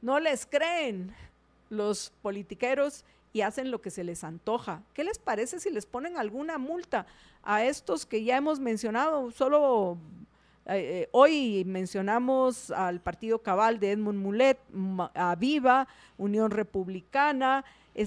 no 0.00 0.18
les 0.18 0.46
creen 0.46 1.14
los 1.70 2.12
politiqueros 2.22 3.04
y 3.34 3.42
hacen 3.42 3.72
lo 3.72 3.82
que 3.82 3.90
se 3.90 4.04
les 4.04 4.24
antoja. 4.24 4.80
¿Qué 4.94 5.02
les 5.02 5.18
parece 5.18 5.58
si 5.58 5.68
les 5.68 5.84
ponen 5.84 6.16
alguna 6.16 6.56
multa 6.56 7.04
a 7.42 7.64
estos 7.64 8.06
que 8.06 8.22
ya 8.22 8.36
hemos 8.36 8.60
mencionado? 8.60 9.32
Solo 9.32 9.98
eh, 10.66 11.02
eh, 11.02 11.08
hoy 11.10 11.64
mencionamos 11.66 12.70
al 12.70 13.00
Partido 13.00 13.40
Cabal 13.40 13.80
de 13.80 13.90
Edmund 13.90 14.22
Mulet, 14.22 14.58
a 15.14 15.34
Viva, 15.34 15.88
Unión 16.16 16.52
Republicana. 16.52 17.64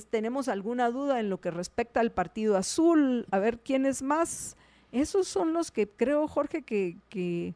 ¿Tenemos 0.09 0.47
alguna 0.47 0.89
duda 0.91 1.19
en 1.19 1.29
lo 1.29 1.41
que 1.41 1.51
respecta 1.51 1.99
al 1.99 2.11
Partido 2.11 2.55
Azul? 2.55 3.27
A 3.29 3.37
ver, 3.37 3.59
¿quién 3.59 3.85
es 3.85 4.01
más? 4.01 4.55
Esos 4.93 5.27
son 5.27 5.51
los 5.51 5.71
que 5.71 5.89
creo, 5.89 6.29
Jorge, 6.29 6.61
que, 6.61 7.53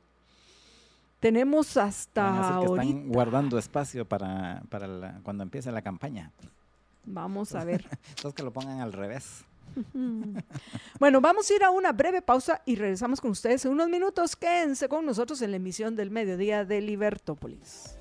tenemos 1.22 1.78
hasta 1.78 2.55
ahorita. 2.55 2.84
Están 2.84 3.09
guardando 3.09 3.57
espacio 3.57 4.05
para, 4.05 4.61
cuando 5.24 5.43
empiece 5.43 5.72
la 5.72 5.82
campaña. 5.82 6.32
Vamos 7.06 7.56
a 7.56 7.64
ver. 7.64 7.86
Entonces 8.10 8.34
que 8.34 8.43
lo 8.43 8.52
pongan 8.52 8.80
al 8.82 8.93
revés. 8.93 9.45
bueno, 10.99 11.22
vamos 11.22 11.49
a 11.49 11.54
ir 11.54 11.64
a 11.64 11.72
una 11.72 11.91
breve 11.93 12.22
pausa 12.22 12.62
y 12.66 12.76
regresamos 12.76 13.22
con 13.22 13.32
ustedes 13.32 13.64
en 13.66 13.72
unos 13.72 13.89
minutos. 13.89 14.36
Quédense 14.36 14.89
con 14.89 15.06
nosotros 15.06 15.41
en 15.41 15.52
la 15.52 15.58
emisión 15.58 15.95
del 15.95 16.12
mediodía 16.12 16.66
de 16.66 16.82
Libertópolis. 16.82 17.97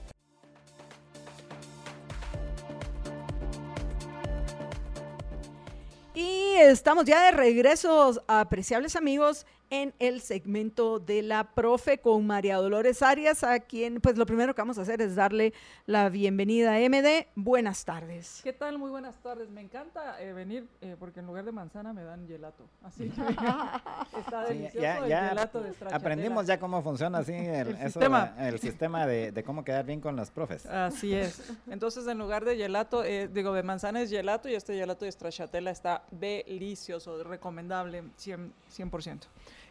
Y 6.14 6.56
estamos 6.56 7.04
ya 7.04 7.24
de 7.24 7.30
regreso, 7.30 8.22
apreciables 8.26 8.96
amigos, 8.96 9.46
en 9.70 9.94
el 10.00 10.20
segmento 10.20 10.98
de 10.98 11.22
la 11.22 11.52
profe 11.52 11.98
con 11.98 12.26
María 12.26 12.56
Dolores 12.56 13.02
Arias, 13.02 13.44
a 13.44 13.60
quien 13.60 14.00
pues 14.00 14.18
lo 14.18 14.26
primero 14.26 14.52
que 14.52 14.60
vamos 14.60 14.78
a 14.78 14.82
hacer 14.82 15.00
es 15.00 15.14
darle 15.14 15.54
la 15.86 16.08
bienvenida 16.08 16.74
a 16.74 16.78
MD. 16.80 17.26
Buenas 17.36 17.84
tardes. 17.84 18.40
¿Qué 18.42 18.52
tal? 18.52 18.78
Muy 18.78 18.90
buenas 18.90 19.16
tardes. 19.22 19.48
Me 19.48 19.60
encanta 19.60 20.20
eh, 20.20 20.32
venir 20.32 20.66
eh, 20.80 20.96
porque 20.98 21.20
en 21.20 21.26
lugar 21.26 21.44
de 21.44 21.52
manzana 21.52 21.92
me 21.92 22.02
dan 22.02 22.26
gelato. 22.26 22.64
Así 22.82 23.10
que 23.10 23.20
está 24.18 24.44
delicioso 24.46 25.04
el 25.04 25.12
gelato 25.12 25.60
de 25.60 25.72
Aprendimos 25.92 26.46
ya 26.46 26.58
cómo 26.58 26.82
funciona 26.82 27.18
así 27.18 27.32
el, 27.32 27.76
sistema, 27.78 28.34
el 28.40 28.58
sistema 28.58 29.06
de, 29.06 29.44
cómo 29.44 29.64
quedar 29.64 29.86
bien 29.86 30.00
con 30.00 30.16
los 30.16 30.32
profes. 30.32 30.66
Así 30.66 31.14
es. 31.14 31.52
Entonces 31.70 32.08
en 32.08 32.18
lugar 32.18 32.44
de 32.44 32.56
gelato, 32.56 33.04
eh, 33.04 33.28
digo 33.28 33.52
de 33.52 33.62
manzana 33.62 34.02
es 34.02 34.10
gelato 34.10 34.48
y 34.48 34.54
este 34.54 34.74
gelato 34.74 35.04
de 35.04 35.12
stracciatella 35.12 35.70
está 35.70 36.02
delicioso, 36.10 37.22
recomendable 37.22 38.02
100%. 38.18 38.50
100%. 38.70 39.20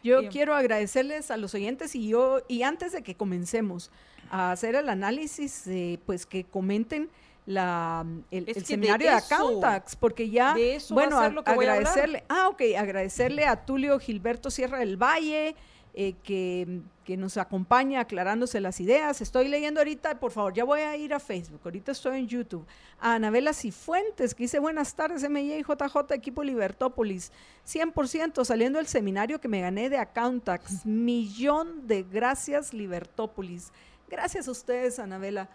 Yo 0.02 0.28
quiero 0.28 0.54
agradecerles 0.54 1.30
a 1.30 1.36
los 1.36 1.54
oyentes 1.54 1.94
y 1.94 2.08
yo, 2.08 2.40
y 2.48 2.62
antes 2.62 2.92
de 2.92 3.02
que 3.02 3.14
comencemos 3.14 3.90
a 4.30 4.52
hacer 4.52 4.74
el 4.74 4.88
análisis, 4.88 5.64
pues 6.06 6.26
que 6.26 6.44
comenten 6.44 7.10
la, 7.46 8.06
el, 8.30 8.64
seminario 8.64 9.08
de, 9.10 9.14
Accountax, 9.14 9.96
porque 9.96 10.30
ya, 10.30 10.56
bueno, 10.90 11.18
agradecerle, 11.18 12.24
ah, 12.28 12.48
ok, 12.48 12.62
agradecerle 12.78 13.44
a 13.44 13.64
Tulio 13.64 13.98
Gilberto 13.98 14.50
Sierra 14.50 14.78
del 14.78 14.96
Valle, 14.96 15.56
eh, 16.02 16.14
que, 16.22 16.82
nos 17.18 17.36
acompaña 17.36 18.00
aclarándose 18.00 18.58
las 18.60 18.80
ideas. 18.80 19.20
Estoy 19.20 19.48
leyendo 19.48 19.80
ahorita, 19.80 20.18
por 20.18 20.30
favor, 20.30 20.54
ya 20.54 20.64
voy 20.64 20.80
a 20.80 20.96
ir 20.96 21.12
a 21.12 21.18
Facebook, 21.18 21.60
ahorita 21.64 21.92
estoy 21.92 22.20
en 22.20 22.28
YouTube. 22.28 22.64
A 23.00 23.14
Anabela 23.14 23.52
Cifuentes, 23.52 24.34
que 24.34 24.44
dice 24.44 24.60
buenas 24.60 24.94
tardes, 24.94 25.28
MJ 25.28 25.58
y 25.58 25.62
JJ, 25.62 26.14
equipo 26.14 26.42
Libertópolis, 26.42 27.32
100% 27.66 28.44
saliendo 28.44 28.78
del 28.78 28.86
seminario 28.86 29.40
que 29.40 29.48
me 29.48 29.60
gané 29.60 29.90
de 29.90 29.98
Accountax. 29.98 30.86
Millón 30.86 31.86
de 31.86 32.04
gracias, 32.04 32.72
Libertópolis. 32.72 33.72
Gracias 34.08 34.48
a 34.48 34.52
ustedes, 34.52 35.00
Anabela 35.00 35.50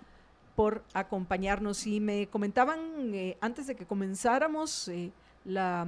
por 0.56 0.84
acompañarnos. 0.94 1.88
Y 1.88 2.00
me 2.00 2.28
comentaban 2.28 2.80
eh, 3.16 3.38
antes 3.42 3.66
de 3.66 3.76
que 3.76 3.88
comenzáramos 3.88 4.90
eh, 4.90 5.12
la, 5.44 5.88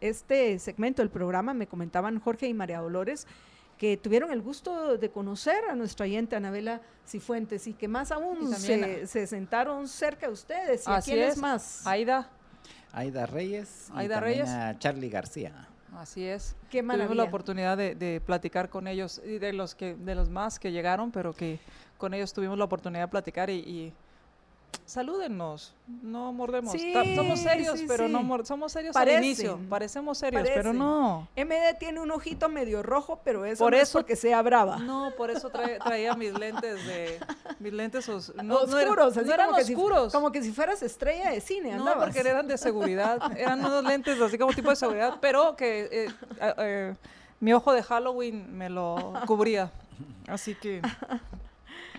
este 0.00 0.58
segmento 0.58 1.02
del 1.02 1.10
programa, 1.10 1.54
me 1.54 1.66
comentaban 1.66 2.20
Jorge 2.20 2.48
y 2.48 2.54
María 2.54 2.80
Dolores, 2.80 3.26
que 3.78 3.96
tuvieron 3.96 4.32
el 4.32 4.40
gusto 4.40 4.96
de 4.96 5.10
conocer 5.10 5.64
a 5.70 5.74
nuestra 5.74 6.04
oyente 6.04 6.36
Anabela 6.36 6.80
Cifuentes 7.06 7.66
y 7.66 7.74
que 7.74 7.88
más 7.88 8.10
aún 8.10 8.54
se, 8.54 9.26
sentaron 9.26 9.86
cerca 9.88 10.26
de 10.26 10.32
ustedes. 10.32 10.86
¿Y 10.86 10.90
Así 10.90 11.12
quién 11.12 11.28
es. 11.28 11.36
más? 11.36 11.86
Aida. 11.86 12.30
Aida 12.92 13.26
Reyes. 13.26 13.90
Aida 13.94 14.20
Reyes. 14.20 14.48
A 14.48 14.78
Charlie 14.78 15.10
García. 15.10 15.68
Así 15.94 16.24
es. 16.24 16.56
Qué 16.70 16.82
Tuvimos 16.82 17.16
la 17.16 17.24
oportunidad 17.24 17.76
de, 17.76 18.22
platicar 18.24 18.68
con 18.70 18.86
ellos 18.86 19.20
y 19.24 19.38
de 19.38 19.52
los 19.52 19.74
que 19.74 19.94
de 19.94 20.14
los 20.14 20.30
más 20.30 20.58
que 20.58 20.72
llegaron, 20.72 21.10
pero 21.10 21.32
que 21.32 21.58
con 21.98 22.14
ellos 22.14 22.32
tuvimos 22.32 22.58
la 22.58 22.64
oportunidad 22.64 23.04
de 23.04 23.08
platicar 23.08 23.50
y 23.50 23.92
salúdennos, 24.84 25.74
no 26.02 26.32
mordemos. 26.32 26.74
somos 27.14 27.40
serios, 27.40 27.80
pero 27.88 28.08
no 28.08 28.44
somos 28.44 28.72
serios 28.72 28.94
al 28.96 29.08
inicio. 29.08 29.58
Parecemos 29.68 30.18
serios, 30.18 30.48
pero 30.54 30.72
no. 30.72 31.28
MD 31.36 31.78
tiene 31.78 32.00
un 32.00 32.10
ojito 32.10 32.48
medio 32.48 32.82
rojo, 32.82 33.20
pero 33.24 33.44
eso 33.44 33.64
por 33.64 33.72
no 33.72 33.78
eso 33.78 34.06
que 34.06 34.16
sea 34.16 34.40
brava. 34.42 34.78
No, 34.78 35.12
por 35.16 35.30
eso 35.30 35.50
traía 35.50 36.14
mis 36.14 36.32
lentes 36.38 36.86
de 36.86 37.18
mis 37.58 37.72
lentes 37.72 38.08
no, 38.08 38.14
oscuros, 38.16 39.16
no, 39.16 39.32
eran, 39.32 39.50
oscuros. 39.50 40.12
como 40.12 40.30
que 40.30 40.42
si 40.42 40.52
fueras 40.52 40.82
estrella 40.82 41.30
de 41.30 41.40
cine, 41.40 41.76
No, 41.76 41.94
porque 41.94 42.20
eran 42.20 42.46
de 42.46 42.58
seguridad, 42.58 43.20
eran 43.36 43.60
unos 43.64 43.84
lentes 43.84 44.20
así 44.20 44.38
como 44.38 44.52
tipo 44.52 44.70
de 44.70 44.76
seguridad, 44.76 45.18
pero 45.20 45.56
que 45.56 45.88
eh, 45.90 46.08
eh, 46.58 46.94
mi 47.40 47.52
ojo 47.52 47.72
de 47.72 47.82
Halloween 47.82 48.56
me 48.56 48.70
lo 48.70 49.14
cubría. 49.26 49.70
Así 50.28 50.54
que 50.54 50.82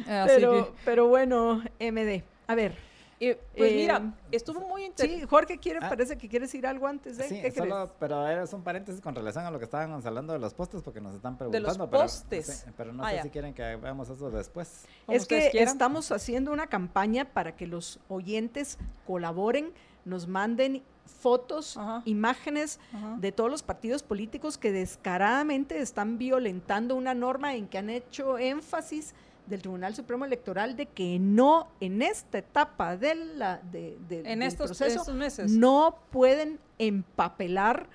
pero, 0.05 0.74
pero 0.86 1.07
bueno, 1.07 1.63
MD. 1.80 2.24
A 2.48 2.56
ver. 2.56 2.76
pues 3.20 3.74
mira, 3.74 3.98
eh, 3.98 4.28
estuvo 4.32 4.62
muy 4.62 4.86
interesante. 4.86 5.22
Sí, 5.22 5.28
Jorge 5.30 5.58
quiere, 5.58 5.80
ah. 5.82 5.89
parece 5.89 6.18
que 6.18 6.30
quiere 6.30 6.45
decir 6.45 6.66
algo 6.66 6.88
antes 6.88 7.18
de. 7.18 7.28
Sí, 7.28 7.41
solo, 7.56 7.93
pero 8.00 8.28
es 8.28 8.54
un 8.54 8.64
paréntesis 8.64 9.02
con 9.02 9.14
relación 9.16 9.45
a 9.45 9.52
lo 9.52 9.60
que 9.60 9.66
estábamos 9.66 10.06
hablando 10.06 10.34
de 10.34 10.39
los 10.39 10.54
postes, 10.54 10.82
porque 10.82 11.02
nos 11.02 11.14
están 11.16 11.38
preguntando. 11.38 11.72
De 11.72 11.78
los 11.78 11.89
postes. 11.89 12.66
Pero, 12.78 12.93
no 12.93 13.06
ah, 13.06 13.12
sé 13.12 13.24
si 13.24 13.30
quieren 13.30 13.54
que 13.54 13.76
veamos 13.76 14.10
eso 14.10 14.32
después. 14.32 14.86
Es 15.08 15.26
que 15.26 15.52
estamos 15.54 16.12
haciendo 16.12 16.52
una 16.52 16.68
campaña 16.68 17.26
para 17.26 17.56
que 17.56 17.68
los 17.68 18.00
oyentes 18.08 18.78
colaboren, 19.06 19.74
nos 20.06 20.28
manden 20.28 20.84
fotos, 21.08 21.80
imágenes 22.06 22.80
de 23.18 23.32
todos 23.32 23.50
los 23.50 23.64
partidos 23.64 24.04
políticos 24.04 24.58
que 24.58 24.72
descaradamente 24.72 25.80
están 25.80 26.18
violentando 26.18 26.95
una 26.95 27.14
norma 27.14 27.56
en 27.56 27.68
que 27.68 27.78
han 27.78 27.89
hecho 27.89 28.38
énfasis 28.38 29.14
del 29.48 29.62
Tribunal 29.62 29.95
Supremo 29.95 30.26
Electoral 30.26 30.76
de 30.76 30.86
que 30.86 31.18
no 31.20 31.68
en 31.80 32.02
esta 32.02 32.38
etapa 32.39 32.98
de 32.98 33.16
la, 33.16 33.58
de, 33.72 33.98
en 34.10 34.39
del 34.39 34.41
estos, 34.43 34.78
proceso 34.78 35.14
meses. 35.14 35.52
no 35.52 36.00
pueden 36.12 36.60
empapelar 36.78 37.88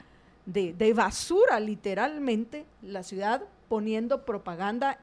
de, 0.47 0.73
de, 0.73 0.93
basura 0.93 1.61
literalmente 1.61 2.65
la 2.83 3.03
ciudad 3.03 3.43
poniendo 3.69 4.25
propaganda 4.25 4.99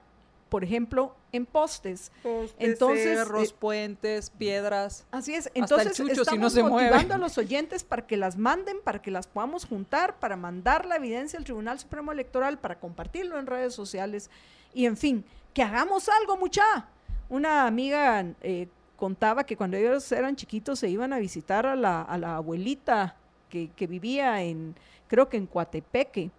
por 0.49 0.63
ejemplo 0.63 1.15
en 1.31 1.45
postes, 1.45 2.11
entonces 2.57 3.19
cerros, 3.19 3.49
eh, 3.49 3.55
puentes 3.57 4.31
piedras. 4.31 5.05
Así 5.11 5.35
es 5.35 5.51
entonces 5.53 5.99
estamos 5.99 6.55
motivando 6.55 7.13
a 7.13 7.17
los 7.19 7.37
oyentes 7.37 7.83
para 7.83 8.07
que 8.07 8.17
las 8.17 8.35
manden 8.35 8.77
para 8.83 8.99
que 8.99 9.11
las 9.11 9.27
podamos 9.27 9.65
juntar 9.65 10.19
para 10.19 10.35
mandar 10.35 10.87
la 10.87 10.95
evidencia 10.95 11.37
al 11.37 11.45
Tribunal 11.45 11.79
Supremo 11.79 12.11
Electoral 12.11 12.57
para 12.57 12.79
compartirlo 12.79 13.37
en 13.37 13.45
redes 13.45 13.75
sociales 13.75 14.31
y 14.73 14.87
en 14.87 14.97
fin 14.97 15.23
que 15.53 15.63
hagamos 15.63 16.09
algo, 16.09 16.37
mucha. 16.37 16.87
Una 17.29 17.67
amiga 17.67 18.25
eh, 18.41 18.67
contaba 18.95 19.43
que 19.43 19.55
cuando 19.55 19.77
ellos 19.77 20.11
eran 20.11 20.35
chiquitos 20.35 20.79
se 20.79 20.89
iban 20.89 21.13
a 21.13 21.19
visitar 21.19 21.65
a 21.65 21.75
la, 21.75 22.01
abuelita 22.35 23.15
que, 23.49 23.69
que 23.75 23.87
vivía 23.87 24.41
en, 24.41 24.75
creo 25.07 25.29
que 25.29 25.37
en 25.37 25.47
Coatepeque, 25.47 26.31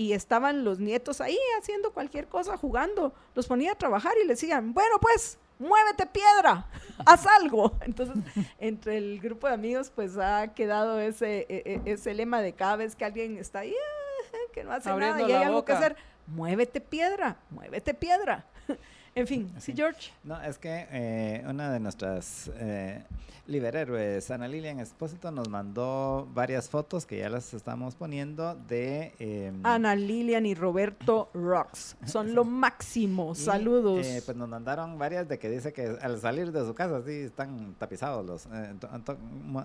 y 0.00 0.14
estaban 0.14 0.64
los 0.64 0.78
nietos 0.78 1.20
ahí 1.20 1.38
haciendo 1.58 1.92
cualquier 1.92 2.26
cosa, 2.26 2.56
jugando. 2.56 3.12
Los 3.34 3.46
ponía 3.46 3.72
a 3.72 3.74
trabajar 3.74 4.14
y 4.16 4.26
les 4.26 4.40
decían, 4.40 4.72
bueno, 4.72 4.98
pues, 4.98 5.38
muévete 5.58 6.06
piedra, 6.06 6.66
haz 7.06 7.26
algo. 7.26 7.76
Entonces, 7.82 8.16
entre 8.58 8.96
el 8.96 9.20
grupo 9.20 9.46
de 9.46 9.52
amigos, 9.52 9.92
pues 9.94 10.16
ha 10.16 10.54
quedado 10.54 10.98
ese, 10.98 11.46
e, 11.50 11.82
e, 11.84 11.92
ese 11.92 12.14
lema 12.14 12.40
de 12.40 12.54
cada 12.54 12.76
vez 12.76 12.96
que 12.96 13.04
alguien 13.04 13.36
está 13.36 13.58
ahí, 13.58 13.74
ah, 13.74 14.36
que 14.54 14.64
no 14.64 14.72
hace 14.72 14.88
nada 14.94 15.20
y 15.20 15.32
hay 15.32 15.42
algo 15.44 15.66
que 15.66 15.72
hacer, 15.72 15.96
muévete 16.26 16.80
piedra, 16.80 17.36
muévete 17.50 17.94
piedra. 17.94 18.44
En 19.14 19.26
fin, 19.26 19.52
sí, 19.58 19.72
George. 19.74 20.12
No, 20.22 20.40
es 20.40 20.58
que 20.58 20.86
eh, 20.90 21.44
una 21.48 21.72
de 21.72 21.80
nuestras 21.80 22.50
eh, 22.54 23.02
liberhéroes, 23.50 24.30
Ana 24.30 24.46
Lilian 24.46 24.78
Espósito, 24.78 25.32
nos 25.32 25.48
mandó 25.48 26.28
varias 26.32 26.68
fotos 26.68 27.04
que 27.04 27.18
ya 27.18 27.28
las 27.28 27.52
estamos 27.52 27.96
poniendo 27.96 28.54
de... 28.54 29.12
Em, 29.18 29.60
Ana 29.66 29.96
Lilian 29.96 30.46
y 30.46 30.54
Roberto 30.54 31.30
Rocks. 31.34 31.96
Son 32.06 32.32
lo 32.34 32.44
máximo. 32.44 33.34
Saludos. 33.34 34.06
Eh, 34.06 34.22
pues 34.24 34.36
nos 34.36 34.48
mandaron 34.48 34.98
varias 34.98 35.28
de 35.28 35.38
que 35.40 35.50
dice 35.50 35.72
que 35.72 35.96
al 36.00 36.20
salir 36.20 36.52
de 36.52 36.64
su 36.64 36.74
casa 36.74 37.02
sí 37.04 37.12
están 37.12 37.74
tapizados 37.74 38.24
los 38.24 38.46
eh, 38.46 38.72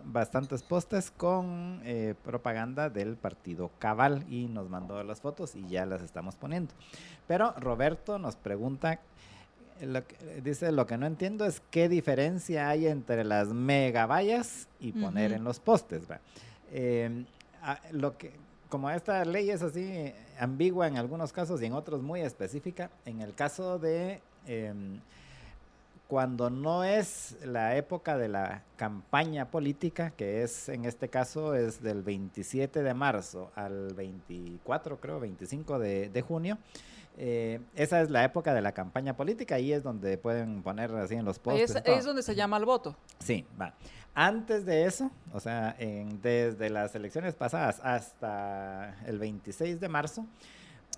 bastantes 0.06 0.64
postes 0.64 1.12
con 1.12 1.82
eh, 1.84 2.16
propaganda 2.24 2.90
del 2.90 3.16
partido 3.18 3.70
Cabal 3.78 4.26
y 4.28 4.48
nos 4.48 4.68
mandó 4.68 5.04
las 5.04 5.22
fotos 5.22 5.56
y 5.56 5.68
ya 5.68 5.86
las 5.86 6.02
estamos 6.02 6.36
poniendo. 6.36 6.74
Pero 7.28 7.54
Roberto 7.60 8.18
nos 8.18 8.36
pregunta 8.36 9.00
lo 9.82 10.04
dice, 10.44 10.72
lo 10.72 10.86
que 10.86 10.98
no 10.98 11.06
entiendo 11.06 11.46
es 11.46 11.62
qué 11.72 11.90
diferencia 11.90 12.70
hay 12.70 12.88
entre 12.88 13.24
las 13.24 13.50
megavallas 13.50 14.68
y 14.80 14.94
poner 14.94 15.34
en 15.34 15.44
los 15.44 15.60
postes. 15.60 16.04
Em, 16.72 17.26
lo 17.92 18.18
que, 18.18 18.34
como 18.70 18.90
esta 18.90 19.24
ley 19.26 19.50
es 19.50 19.62
así 19.62 20.14
ambigua 20.40 20.88
en 20.88 20.98
algunos 20.98 21.34
casos 21.34 21.62
y 21.62 21.66
en 21.66 21.74
otros 21.74 22.02
muy 22.02 22.22
específica, 22.22 22.90
en 23.06 23.22
el 23.22 23.34
caso 23.34 23.80
de 23.80 24.22
em, 24.48 25.00
cuando 26.08 26.50
no 26.50 26.84
es 26.84 27.36
la 27.44 27.76
época 27.76 28.18
de 28.18 28.28
la 28.28 28.62
campaña 28.78 29.50
política, 29.50 30.12
que 30.12 30.44
es 30.44 30.70
en 30.70 30.86
este 30.86 31.10
caso 31.10 31.56
es 31.56 31.82
del 31.82 32.04
27 32.04 32.84
de 32.84 32.94
marzo 32.94 33.52
al 33.56 33.94
24, 33.96 35.00
creo, 35.00 35.20
25 35.20 35.80
de, 35.80 36.10
de 36.10 36.22
junio, 36.22 36.58
eh, 37.18 37.60
esa 37.76 38.02
es 38.02 38.10
la 38.10 38.24
época 38.24 38.54
de 38.54 38.62
la 38.62 38.74
campaña 38.74 39.16
política, 39.16 39.56
ahí 39.56 39.72
es 39.72 39.84
donde 39.84 40.18
pueden 40.18 40.62
poner 40.64 40.92
así 40.96 41.16
en 41.16 41.26
los 41.26 41.40
postes. 41.40 41.76
Ahí 41.76 41.94
es, 41.94 42.06
donde 42.06 42.24
se 42.24 42.36
llama 42.36 42.58
el 42.58 42.66
voto. 42.66 42.96
Sí, 43.20 43.46
va. 43.60 43.74
Antes 44.14 44.66
de 44.66 44.86
eso, 44.86 45.12
o 45.34 45.40
sea, 45.40 45.76
desde 46.22 46.70
las 46.70 46.96
elecciones 46.96 47.36
pasadas 47.36 47.82
hasta 47.84 48.96
el 49.06 49.20
26 49.20 49.80
de 49.82 49.90
marzo, 49.90 50.26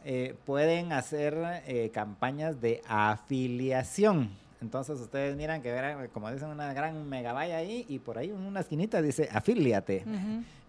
eh, 0.06 0.36
pueden 0.46 0.94
hacer 0.94 1.36
eh, 1.66 1.92
campañas 1.94 2.62
de 2.62 2.82
afiliación. 2.88 4.32
Entonces 4.62 5.00
ustedes 5.00 5.36
miran 5.36 5.62
que, 5.62 6.10
como 6.14 6.32
dicen, 6.32 6.50
una 6.50 6.74
gran 6.74 7.08
megavalla 7.08 7.58
ahí 7.58 7.86
y 7.88 8.00
por 8.00 8.18
ahí 8.18 8.30
en 8.30 8.42
una 8.42 8.62
esquinita 8.62 9.02
dice 9.02 9.30
afíliate. 9.32 10.04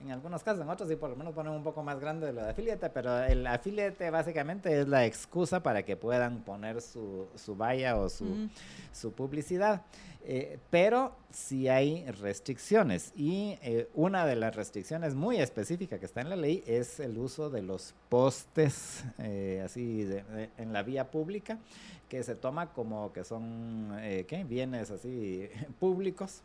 En 0.00 0.10
algunos 0.10 0.44
casos, 0.44 0.62
en 0.62 0.68
otros 0.68 0.88
sí 0.88 0.96
por 0.96 1.10
lo 1.10 1.16
menos 1.16 1.34
ponen 1.34 1.52
un 1.52 1.64
poco 1.64 1.82
más 1.82 1.98
grande 1.98 2.32
lo 2.32 2.42
de 2.42 2.50
afíliate, 2.50 2.90
pero 2.90 3.24
el 3.24 3.46
afíliate 3.46 4.10
básicamente 4.10 4.80
es 4.80 4.88
la 4.88 5.06
excusa 5.06 5.62
para 5.62 5.82
que 5.82 5.96
puedan 5.96 6.42
poner 6.42 6.80
su, 6.80 7.26
su 7.34 7.56
valla 7.56 7.96
o 7.96 8.08
su, 8.08 8.48
su 8.92 9.12
publicidad. 9.12 9.82
Eh, 10.30 10.58
pero 10.68 11.16
sí 11.30 11.68
hay 11.68 12.04
restricciones 12.10 13.12
y 13.16 13.56
eh, 13.62 13.88
una 13.94 14.26
de 14.26 14.36
las 14.36 14.54
restricciones 14.56 15.14
muy 15.14 15.40
específica 15.40 15.98
que 15.98 16.04
está 16.04 16.20
en 16.20 16.28
la 16.28 16.36
ley 16.36 16.62
es 16.66 17.00
el 17.00 17.16
uso 17.16 17.48
de 17.48 17.62
los 17.62 17.94
postes 18.10 19.04
eh, 19.18 19.62
así 19.64 20.06
en 20.58 20.72
la 20.72 20.82
vía 20.82 21.10
pública 21.10 21.58
que 22.08 22.22
se 22.22 22.34
toma 22.34 22.72
como 22.72 23.12
que 23.12 23.24
son 23.24 23.96
eh, 24.00 24.24
¿qué? 24.26 24.44
bienes 24.44 24.90
así 24.90 25.48
públicos. 25.78 26.42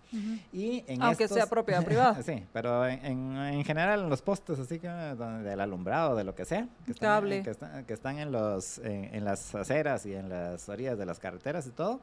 y 0.51 0.83
en 0.87 1.01
Aunque 1.01 1.27
sea 1.27 1.47
propiedad 1.47 1.83
privada. 1.85 2.21
sí, 2.21 2.45
pero 2.51 2.85
en, 2.87 3.35
en, 3.37 3.63
general 3.63 4.01
en 4.01 4.09
los 4.09 4.21
postes 4.21 4.59
así 4.59 4.79
que 4.79 4.87
del 4.89 5.59
alumbrado, 5.59 6.15
de 6.15 6.23
lo 6.23 6.35
que 6.35 6.45
sea, 6.45 6.67
que 6.85 6.91
están, 6.91 7.85
que, 7.85 7.93
están 7.93 8.19
en, 8.19 8.31
los, 8.31 8.79
en, 8.79 9.23
las 9.23 9.55
aceras 9.55 10.05
y 10.05 10.13
en 10.13 10.29
las 10.29 10.67
orillas 10.67 10.97
de 10.97 11.05
las 11.05 11.19
carreteras 11.19 11.65
y 11.67 11.71
todo. 11.71 12.01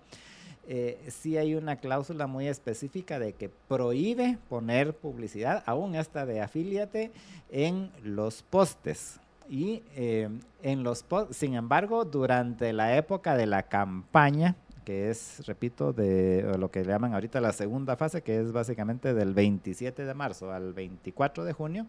Eh, 0.69 1.09
sí 1.11 1.37
hay 1.37 1.55
una 1.55 1.77
cláusula 1.77 2.27
muy 2.27 2.47
específica 2.47 3.19
de 3.19 3.33
que 3.33 3.49
prohíbe 3.49 4.39
poner 4.49 4.95
publicidad, 4.95 5.63
aún 5.67 5.95
esta 5.95 6.27
de 6.27 6.41
afíliate, 6.41 7.11
en 7.51 7.91
los 8.03 8.43
postes. 8.43 9.19
Y 9.51 9.83
eh, 9.97 10.29
en 10.63 10.85
los 10.85 11.05
sin 11.33 11.55
embargo, 11.55 12.05
durante 12.05 12.73
la 12.73 12.97
época 12.97 13.37
de 13.37 13.47
la 13.47 13.65
campaña, 13.65 14.55
que 14.85 15.11
es, 15.11 15.45
repito, 15.45 15.93
de 15.93 16.55
lo 16.57 16.71
que 16.71 16.85
llaman 16.85 17.15
ahorita 17.15 17.41
la 17.41 17.53
segunda 17.53 17.97
fase, 17.97 18.23
que 18.23 18.39
es 18.39 18.53
básicamente 18.53 19.13
del 19.13 19.35
27 19.35 20.05
de 20.05 20.15
marzo 20.15 20.53
al 20.53 20.73
24 20.73 21.43
de 21.43 21.53
junio, 21.53 21.87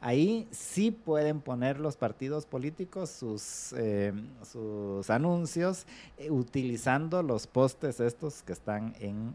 ahí 0.00 0.48
sí 0.50 0.90
pueden 0.90 1.40
poner 1.42 1.78
los 1.78 1.96
partidos 1.96 2.44
políticos 2.44 3.08
sus, 3.10 3.72
eh, 3.78 4.12
sus 4.42 5.08
anuncios 5.08 5.86
eh, 6.18 6.32
utilizando 6.32 7.22
los 7.22 7.46
postes 7.46 8.00
estos 8.00 8.42
que 8.42 8.52
están 8.52 8.94
en 8.98 9.32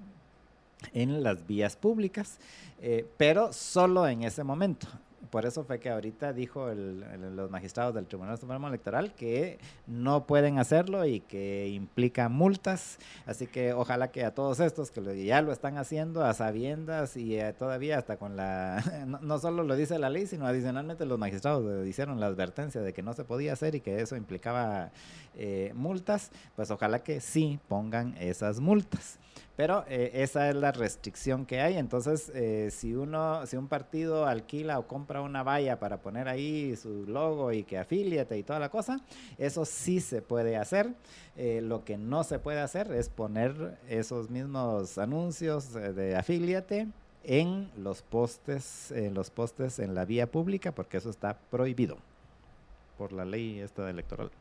en 0.93 1.22
las 1.22 1.45
vías 1.45 1.76
públicas, 1.76 2.39
pero 3.15 3.53
solo 3.53 4.07
en 4.07 4.24
ese 4.24 4.43
momento 4.43 4.88
por 5.32 5.45
eso 5.45 5.63
fue 5.63 5.79
que 5.79 5.89
ahorita 5.89 6.34
dijo 6.34 6.67
los 6.73 7.49
magistrados 7.49 7.95
del 7.95 8.05
Tribunal 8.05 8.38
Supremo 8.38 8.67
Electoral 8.67 9.13
que 9.13 9.59
no 9.88 10.27
pueden 10.27 10.59
hacerlo 10.59 11.05
y 11.05 11.21
que 11.21 11.69
implica 11.69 12.27
multas. 12.27 12.99
Así 13.25 13.47
que 13.47 13.71
ojalá 13.73 14.11
que 14.11 14.25
a 14.25 14.36
todos 14.36 14.59
estos 14.59 14.91
que 14.91 15.23
ya 15.23 15.41
lo 15.41 15.53
están 15.53 15.77
haciendo 15.77 16.23
a 16.23 16.34
sabiendas 16.34 17.15
y 17.15 17.39
eh, 17.39 17.53
todavía 17.53 17.97
hasta 17.97 18.17
con 18.17 18.36
la... 18.36 18.84
No, 19.21 19.39
solo 19.39 19.63
lo 19.63 19.75
dice 19.75 19.97
la 19.99 20.09
ley, 20.09 20.27
sino 20.27 20.45
adicionalmente 20.45 21.05
los 21.05 21.17
magistrados 21.17 21.88
hicieron 21.88 22.19
la 22.19 22.27
advertencia 22.27 22.82
de 22.82 22.93
que 22.93 23.01
no 23.01 23.13
se 23.13 23.23
podía 23.23 23.53
hacer 23.53 23.75
y 23.75 23.82
que 23.82 24.01
eso 24.01 24.15
implicaba 24.15 24.91
eh, 25.36 25.71
multas, 25.75 26.32
pues 26.55 26.71
ojalá 26.71 27.03
que 27.03 27.21
sí 27.21 27.59
pongan 27.67 28.15
esas 28.17 28.59
multas. 28.59 29.17
Pero 29.56 29.84
eh, 29.88 30.12
esa 30.16 30.49
es 30.49 30.56
la 30.56 30.72
restricción 30.72 31.45
que 31.45 31.60
hay. 31.60 31.78
Entonces, 31.78 32.32
eh, 32.34 32.70
si 32.72 32.95
uno, 32.95 33.45
si 33.45 33.58
un 33.58 33.68
partido 33.68 34.26
alquila 34.26 34.80
o 34.80 34.88
compra 34.88 35.22
una 35.22 35.43
valla 35.43 35.80
para 35.80 36.02
poner 36.02 36.28
ahí 36.28 36.76
su 36.76 37.06
logo 37.06 37.52
y 37.52 37.64
que 37.64 37.78
afíliate 37.78 38.38
y 38.38 38.43
toda 38.43 38.60
la 38.60 38.70
cosa, 38.70 39.02
eso 39.38 39.66
sí 39.66 39.99
se 39.99 40.22
puede 40.22 40.58
hacer. 40.58 40.93
Eh, 41.36 41.62
lo 41.62 41.84
que 41.84 41.97
no 41.97 42.24
se 42.24 42.39
puede 42.39 42.62
hacer 42.62 42.91
es 42.91 43.10
poner 43.10 43.78
esos 43.89 44.30
mismos 44.30 44.97
anuncios 44.97 45.74
de 45.74 46.16
afíliate 46.16 46.88
en 47.24 47.70
los 47.78 48.02
postes, 48.02 48.91
en 48.91 49.14
los 49.14 49.30
postes 49.30 49.80
en 49.80 49.93
la 49.93 50.06
vía 50.06 50.32
pública, 50.32 50.72
porque 50.72 50.97
eso 50.97 51.10
está 51.10 51.38
prohibido 51.49 51.97
por 52.97 53.12
la 53.12 53.26
ley 53.26 53.60
esta 53.60 53.89
electoral. 53.89 54.32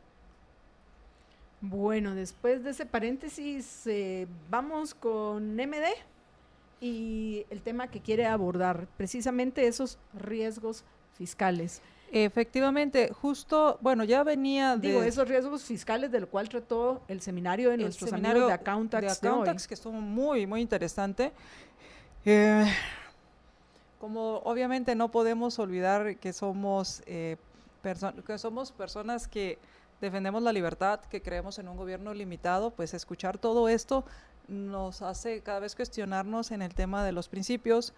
Bueno, 1.61 2.15
después 2.15 2.65
de 2.65 2.71
ese 2.71 2.87
paréntesis, 2.87 3.87
eh, 3.87 4.27
vamos 4.49 4.95
con 4.95 5.57
MD 5.57 5.87
y 6.81 7.45
el 7.51 7.61
tema 7.61 7.89
que 7.89 8.01
quiere 8.01 8.25
abordar, 8.27 8.87
precisamente 8.97 9.67
esos 9.67 9.99
riesgos 10.15 10.85
fiscales. 11.19 11.83
Efectivamente, 12.13 13.13
justo, 13.13 13.79
bueno, 13.83 14.03
ya 14.05 14.25
venía 14.25 14.77
de... 14.77 14.89
Digo, 14.89 15.03
esos 15.03 15.29
riesgos 15.29 15.63
fiscales 15.63 16.11
del 16.11 16.27
cual 16.27 16.49
trató 16.49 17.03
el 17.07 17.21
seminario 17.21 17.71
de 17.71 17.77
nuestros 17.77 18.13
amigos 18.13 18.49
de 18.49 18.53
Accountax. 18.53 19.21
De 19.21 19.69
que 19.69 19.75
estuvo 19.75 19.93
muy, 19.93 20.47
muy 20.47 20.61
interesante. 20.61 21.31
Eh, 22.25 22.65
como 24.01 24.39
obviamente 24.39 24.95
no 24.95 25.11
podemos 25.11 25.59
olvidar 25.59 26.17
que 26.17 26.33
somos, 26.33 27.03
eh, 27.07 27.37
que 28.27 28.39
somos 28.39 28.73
personas 28.73 29.29
que 29.29 29.59
defendemos 30.01 30.43
la 30.43 30.53
libertad, 30.53 31.01
que 31.01 31.23
creemos 31.23 31.59
en 31.59 31.69
un 31.69 31.77
gobierno 31.77 32.15
limitado, 32.15 32.71
pues 32.71 32.95
escuchar 32.95 33.39
todo 33.39 33.69
esto 33.69 34.05
nos 34.49 35.01
hace 35.01 35.41
cada 35.43 35.61
vez 35.61 35.77
cuestionarnos 35.77 36.51
en 36.51 36.61
el 36.61 36.75
tema 36.75 37.05
de 37.05 37.13
los 37.13 37.29
principios 37.29 37.95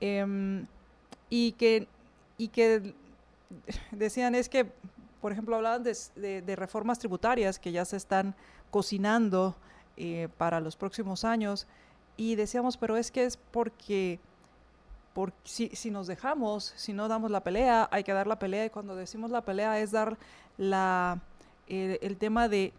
em, 0.00 0.66
y, 1.28 1.52
que, 1.52 1.88
y 2.38 2.48
que 2.48 2.94
decían 3.90 4.34
es 4.34 4.48
que, 4.48 4.70
por 5.20 5.32
ejemplo, 5.32 5.56
hablaban 5.56 5.82
de, 5.82 6.56
reformas 6.56 6.98
tributarias 6.98 7.58
que 7.58 7.72
ya 7.72 7.84
se 7.84 7.96
están 7.96 8.34
cocinando 8.70 9.56
eh, 9.96 10.28
para 10.38 10.60
los 10.60 10.76
próximos 10.76 11.24
años 11.24 11.66
y 12.16 12.36
decíamos, 12.36 12.76
pero 12.76 12.96
es 12.96 13.10
que 13.10 13.24
es 13.24 13.36
porque... 13.36 14.20
porque 15.12 15.36
si, 15.44 15.68
si, 15.70 15.90
nos 15.90 16.06
dejamos, 16.06 16.72
si 16.76 16.92
no 16.92 17.08
damos 17.08 17.30
la 17.30 17.40
pelea, 17.40 17.88
hay 17.90 18.04
que 18.04 18.12
dar 18.12 18.26
la 18.26 18.38
pelea 18.38 18.66
y 18.66 18.70
cuando 18.70 18.94
decimos 18.94 19.30
la 19.30 19.42
pelea 19.42 19.80
es 19.80 19.90
dar 19.90 20.16
la, 20.56 21.20
eh, 21.68 21.98
el 22.02 22.16
tema 22.16 22.48
de 22.48 22.72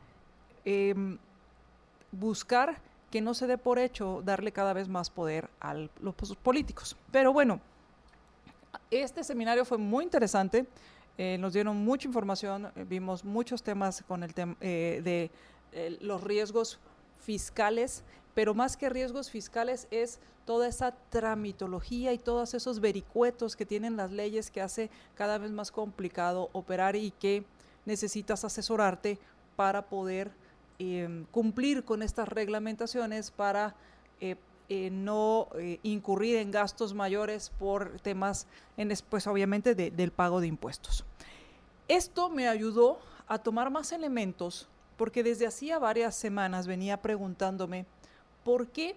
em, 0.65 1.17
buscar 2.11 2.79
que 3.11 3.21
no 3.21 3.33
se 3.33 3.47
dé 3.47 3.57
por 3.57 3.79
hecho 3.79 4.21
darle 4.25 4.51
cada 4.51 4.73
vez 4.73 4.87
más 4.87 5.09
poder 5.09 5.49
a 5.59 5.73
los 5.73 6.15
políticos. 6.43 6.95
Pero 7.11 7.33
bueno, 7.33 7.59
Este 8.91 9.23
seminario 9.23 9.65
fue 9.65 9.77
muy 9.77 10.03
interesante, 10.03 10.65
eh, 11.17 11.37
nos 11.39 11.53
dieron 11.53 11.77
mucha 11.77 12.07
información, 12.07 12.67
eh, 12.75 12.85
vimos 12.87 13.25
muchos 13.25 13.63
temas 13.63 14.03
con 14.07 14.23
el 14.23 14.33
tema 14.33 14.55
de 14.59 15.29
los 15.99 16.23
riesgos 16.23 16.79
fiscales, 17.19 18.03
pero 18.33 18.53
más 18.53 18.77
que 18.77 18.89
riesgos 18.89 19.29
fiscales 19.29 19.87
es 19.91 20.19
toda 20.45 20.67
esa 20.67 20.93
tramitología 21.09 22.13
y 22.13 22.17
todos 22.17 22.53
esos 22.53 22.79
vericuetos 22.79 23.55
que 23.57 23.65
tienen 23.65 23.97
las 23.97 24.11
leyes 24.11 24.49
que 24.49 24.61
hace 24.61 24.89
cada 25.15 25.37
vez 25.37 25.51
más 25.51 25.71
complicado 25.71 26.49
operar 26.53 26.95
y 26.95 27.11
que 27.11 27.43
necesitas 27.87 28.43
asesorarte 28.45 29.17
para 29.55 29.87
poder 29.87 30.29
em, 30.77 31.25
cumplir 31.31 31.83
con 31.83 32.03
estas 32.03 32.27
reglamentaciones 32.27 33.31
para 33.31 33.75
eh, 34.21 34.35
eh, 34.69 34.89
no 34.91 35.47
eh, 35.57 35.79
incurrir 35.81 36.37
en 36.37 36.51
gastos 36.51 36.93
mayores 36.93 37.49
por 37.57 37.99
temas, 38.01 38.45
en, 38.75 38.91
es- 38.91 39.01
pues 39.01 39.25
obviamente, 39.25 39.73
de- 39.73 39.89
del 39.89 40.11
pago 40.11 40.39
de 40.41 40.47
impuestos. 40.47 41.03
Esto 41.87 42.29
me 42.29 42.47
ayudó 42.47 42.99
a 43.27 43.39
tomar 43.39 43.71
más 43.71 43.91
elementos 43.91 44.67
porque 44.97 45.23
desde 45.23 45.47
hacía 45.47 45.79
varias 45.79 46.15
semanas 46.15 46.67
venía 46.67 47.01
preguntándome 47.01 47.85
por 48.43 48.67
qué 48.67 48.95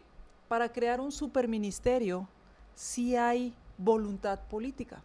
para 0.49 0.73
crear 0.73 1.01
un 1.01 1.13
superministerio 1.13 2.29
si 2.75 3.15
hay 3.17 3.55
voluntad 3.79 4.41
política. 4.51 5.03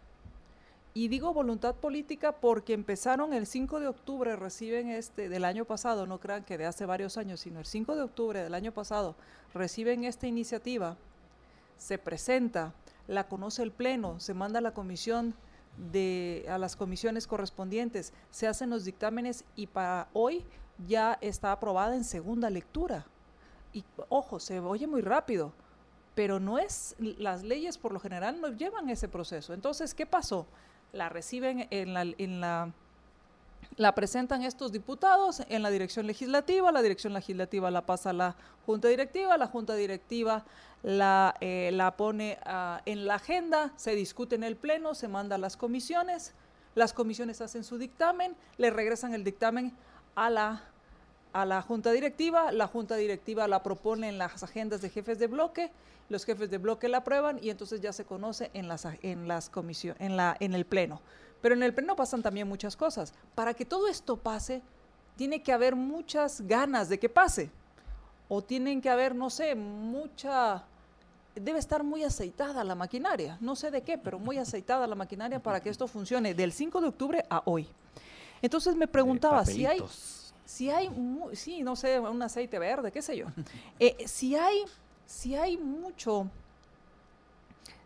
Y 0.98 1.10
digo 1.10 1.34
voluntad 1.34 1.76
política 1.76 2.32
porque 2.32 2.72
empezaron 2.72 3.34
el 3.34 3.48
5 3.48 3.82
de 3.82 3.88
octubre, 3.88 4.38
reciben 4.38 4.90
este 4.90 5.28
del 5.28 5.44
año 5.44 5.66
pasado, 5.66 6.08
no 6.08 6.22
crean 6.22 6.46
que 6.46 6.58
de 6.58 6.66
hace 6.66 6.86
varios 6.86 7.18
años, 7.18 7.42
sino 7.42 7.60
el 7.60 7.66
5 7.66 7.98
de 7.98 8.02
octubre 8.02 8.42
del 8.42 8.54
año 8.54 8.72
pasado, 8.72 9.18
reciben 9.54 10.06
esta 10.06 10.26
iniciativa, 10.26 10.96
se 11.78 11.98
presenta, 11.98 12.74
la 13.10 13.28
conoce 13.28 13.62
el 13.62 13.74
Pleno, 13.74 14.22
se 14.22 14.34
manda 14.34 14.60
a 14.60 14.62
la 14.62 14.74
comisión 14.74 15.36
de, 15.92 16.46
a 16.48 16.58
las 16.58 16.78
comisiones 16.78 17.28
correspondientes, 17.28 18.14
se 18.32 18.48
hacen 18.48 18.70
los 18.70 18.86
dictámenes 18.86 19.44
y 19.58 19.68
para 19.68 20.08
hoy 20.14 20.46
ya 20.88 21.18
está 21.20 21.52
aprobada 21.52 21.98
en 21.98 22.06
segunda 22.06 22.50
lectura. 22.50 23.06
Y 23.74 23.84
ojo, 24.08 24.40
se 24.40 24.62
oye 24.62 24.88
muy 24.88 25.02
rápido, 25.02 25.52
pero 26.16 26.40
no 26.40 26.58
es, 26.58 26.96
las 27.00 27.44
leyes 27.44 27.78
por 27.78 27.92
lo 27.92 28.00
general 28.00 28.40
no 28.40 28.48
llevan 28.48 28.90
ese 28.90 29.10
proceso. 29.10 29.54
Entonces, 29.54 29.94
¿qué 29.94 30.06
pasó? 30.06 30.48
La 30.96 31.10
reciben 31.10 31.68
en 31.72 31.94
la, 31.94 32.02
en 32.04 32.40
la, 32.40 32.72
la 33.76 33.94
presentan 33.94 34.44
estos 34.44 34.72
diputados 34.72 35.42
en 35.50 35.62
la 35.62 35.70
dirección 35.70 36.08
legislativa, 36.08 36.72
la 36.72 36.82
dirección 36.82 37.12
legislativa 37.12 37.70
la 37.70 37.86
pasa 37.86 38.12
a 38.12 38.14
la 38.14 38.36
junta 38.66 38.88
directiva, 38.88 39.38
la 39.38 39.48
junta 39.48 39.76
directiva 39.76 40.46
la, 40.84 41.36
eh, 41.42 41.72
la 41.74 41.98
pone 41.98 42.38
ah, 42.46 42.82
en 42.86 43.06
la 43.08 43.16
agenda, 43.16 43.74
se 43.76 43.94
discute 43.94 44.36
en 44.36 44.44
el 44.46 44.56
pleno, 44.56 44.96
se 44.96 45.10
manda 45.10 45.36
a 45.36 45.40
las 45.40 45.58
comisiones, 45.58 46.34
las 46.76 46.94
comisiones 46.94 47.42
hacen 47.42 47.66
su 47.66 47.78
dictamen, 47.78 48.34
le 48.58 48.70
regresan 48.70 49.14
el 49.14 49.26
dictamen 49.26 49.74
a 50.16 50.30
la 50.30 50.64
a 51.36 51.44
la 51.44 51.62
junta 51.62 51.92
directiva, 51.92 52.54
la 52.54 52.66
junta 52.66 52.96
directiva 52.96 53.46
la 53.50 53.62
propone 53.62 54.08
en 54.08 54.18
las 54.18 54.42
agendas 54.42 54.82
de 54.82 54.90
jefes 54.90 55.20
de 55.20 55.28
bloque, 55.28 55.70
los 56.08 56.24
jefes 56.24 56.50
de 56.50 56.58
bloque 56.60 56.88
la 56.88 57.00
aprueban 57.00 57.40
y 57.44 57.50
entonces 57.50 57.82
ya 57.82 57.92
se 57.92 58.06
conoce 58.06 58.52
en 58.54 58.70
las 58.70 58.88
en 59.02 59.28
las 59.28 59.50
comisiones, 59.50 60.00
en 60.00 60.16
la 60.16 60.38
en 60.40 60.54
el 60.54 60.66
pleno. 60.66 61.02
Pero 61.42 61.54
en 61.54 61.64
el 61.64 61.74
pleno 61.74 61.98
pasan 61.98 62.24
también 62.24 62.48
muchas 62.48 62.78
cosas. 62.78 63.14
Para 63.36 63.54
que 63.54 63.66
todo 63.66 63.90
esto 63.90 64.16
pase, 64.16 64.62
tiene 65.18 65.44
que 65.44 65.52
haber 65.52 65.76
muchas 65.76 66.40
ganas 66.40 66.88
de 66.88 67.00
que 67.00 67.10
pase. 67.10 67.52
O 68.30 68.42
tienen 68.42 68.80
que 68.80 68.90
haber, 68.90 69.14
no 69.14 69.30
sé, 69.30 69.56
mucha 69.56 70.64
debe 71.36 71.60
estar 71.60 71.84
muy 71.84 72.06
aceitada 72.06 72.64
la 72.64 72.76
maquinaria, 72.76 73.38
no 73.42 73.58
sé 73.58 73.72
de 73.72 73.82
qué, 73.82 73.98
pero 73.98 74.20
muy 74.20 74.38
aceitada 74.38 74.88
la 74.88 74.96
maquinaria 74.96 75.44
para 75.44 75.60
que 75.60 75.70
esto 75.70 75.86
funcione 75.86 76.34
del 76.34 76.54
5 76.54 76.80
de 76.80 76.88
octubre 76.88 77.26
a 77.30 77.42
hoy. 77.44 77.68
Entonces 78.42 78.74
me 78.74 78.88
preguntaba 78.88 79.46
si 79.46 79.66
hay. 79.66 79.82
Si 80.46 80.70
hay, 80.70 80.90
sí, 81.34 81.64
no 81.64 81.76
sé, 81.76 82.00
un 82.00 82.22
aceite 82.22 82.60
verde, 82.60 82.92
qué 82.92 83.02
sé 83.02 83.18
yo. 83.18 83.26
Eh, 83.80 84.08
si 84.08 84.36
hay, 84.36 84.64
si 85.06 85.36
hay 85.36 85.58
mucho, 85.58 86.30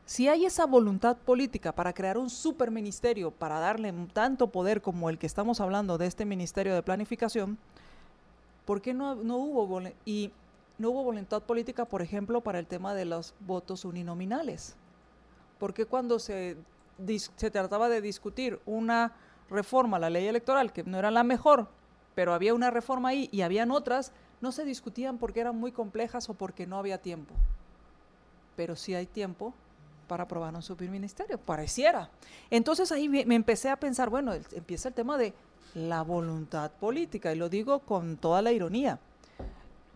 si 0.06 0.28
hay 0.28 0.46
esa 0.46 0.66
voluntad 0.66 1.18
política 1.18 1.72
para 1.72 1.94
crear 1.94 2.18
un 2.18 2.30
superministerio, 2.30 3.32
para 3.32 3.60
darle 3.60 3.94
tanto 4.14 4.48
poder 4.48 4.82
como 4.82 5.10
el 5.10 5.18
que 5.18 5.26
estamos 5.26 5.62
hablando 5.62 5.98
de 5.98 6.06
este 6.06 6.26
Ministerio 6.26 6.76
de 6.76 6.84
Planificación, 6.84 7.58
¿por 8.66 8.82
qué 8.82 8.94
no, 8.94 9.16
no 9.16 9.38
hubo 9.38 9.82
y 10.06 10.32
no 10.78 10.92
hubo 10.92 11.04
voluntad 11.04 11.42
política, 11.42 11.86
por 11.86 12.02
ejemplo, 12.02 12.42
para 12.42 12.60
el 12.60 12.68
tema 12.68 12.94
de 12.94 13.06
los 13.06 13.34
votos 13.40 13.86
uninominales? 13.86 14.76
¿Por 15.58 15.74
qué 15.74 15.86
cuando 15.86 16.20
se, 16.20 16.56
se 17.36 17.52
trataba 17.52 17.90
de 17.90 18.02
discutir 18.02 18.60
una 18.66 19.14
reforma 19.50 19.98
a 19.98 20.00
la 20.00 20.10
ley 20.10 20.28
electoral, 20.28 20.72
que 20.72 20.84
no 20.84 21.00
era 21.00 21.10
la 21.12 21.24
mejor, 21.24 21.68
pero 22.20 22.34
había 22.34 22.54
una 22.54 22.70
reforma 22.70 23.08
ahí 23.10 23.30
y 23.32 23.44
habían 23.44 23.72
otras, 23.72 24.12
no 24.42 24.52
se 24.52 24.66
discutían 24.66 25.18
porque 25.20 25.40
eran 25.40 25.56
muy 25.58 25.72
complejas 25.72 26.28
o 26.30 26.34
porque 26.34 26.68
no 26.68 26.78
había 26.78 26.98
tiempo? 27.02 27.34
Pero 28.58 28.76
sí 28.76 28.94
hay 28.94 29.06
tiempo 29.06 29.54
para 30.06 30.24
aprobar 30.26 30.54
un 30.54 30.62
superministerio, 30.62 31.38
pareciera. 31.38 32.10
Entonces 32.50 32.92
ahí 32.92 33.08
me 33.08 33.26
me 33.26 33.36
empecé 33.36 33.70
a 33.70 33.78
pensar, 33.78 34.10
bueno, 34.10 34.34
el- 34.34 34.46
empieza 34.52 34.90
el 34.90 34.96
tema 34.96 35.18
de 35.18 35.34
la 35.76 36.02
voluntad 36.02 36.72
política, 36.72 37.32
y 37.32 37.38
lo 37.38 37.48
digo 37.48 37.80
con 37.80 38.18
toda 38.18 38.42
la 38.42 38.52
ironía. 38.52 39.00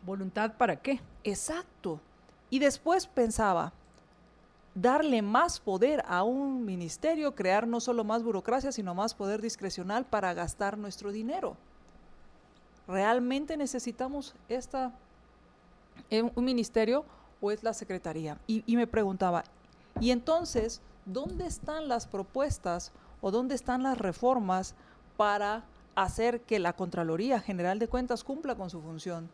¿Voluntad 0.06 0.54
para 0.58 0.78
qué? 0.78 1.02
Exacto. 1.26 2.00
Y 2.50 2.60
después 2.60 3.06
pensaba, 3.06 3.74
darle 4.76 5.22
más 5.22 5.60
poder 5.60 6.02
a 6.08 6.24
un 6.24 6.64
ministerio, 6.64 7.36
crear 7.36 7.68
no 7.68 7.82
solo 7.82 8.06
más 8.06 8.24
burocracia, 8.24 8.72
sino 8.72 8.96
más 8.96 9.14
poder 9.14 9.42
discrecional 9.42 10.06
para 10.06 10.34
gastar 10.34 10.78
nuestro 10.78 11.12
dinero. 11.12 11.58
¿Realmente 12.88 13.58
necesitamos 13.58 14.36
esta, 14.50 14.92
eh, 16.10 16.24
un 16.24 16.46
ministerio 16.46 17.06
o 17.42 17.52
es 17.52 17.64
la 17.64 17.74
secretaría? 17.74 18.38
Y, 18.48 18.64
y 18.66 18.76
me 18.76 18.88
preguntaba, 18.88 19.44
¿y 20.00 20.12
entonces 20.12 20.82
dónde 21.06 21.46
están 21.46 21.88
las 21.88 22.08
propuestas 22.08 22.92
o 23.22 23.32
dónde 23.32 23.56
están 23.56 23.84
las 23.84 23.98
reformas 23.98 24.76
para 25.18 25.64
hacer 25.96 26.42
que 26.42 26.60
la 26.60 26.74
Contraloría 26.74 27.40
General 27.40 27.80
de 27.80 27.88
Cuentas 27.88 28.24
cumpla 28.24 28.56
con 28.56 28.70
su 28.70 28.82
función? 28.82 29.30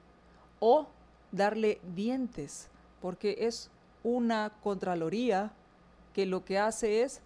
o 0.60 0.88
darle 1.32 1.80
dientes, 1.96 2.70
porque 3.02 3.36
es 3.40 3.70
una 4.04 4.52
Contraloría 4.62 5.52
que 6.14 6.26
lo 6.26 6.44
que 6.44 6.58
hace 6.58 7.02
es, 7.02 7.22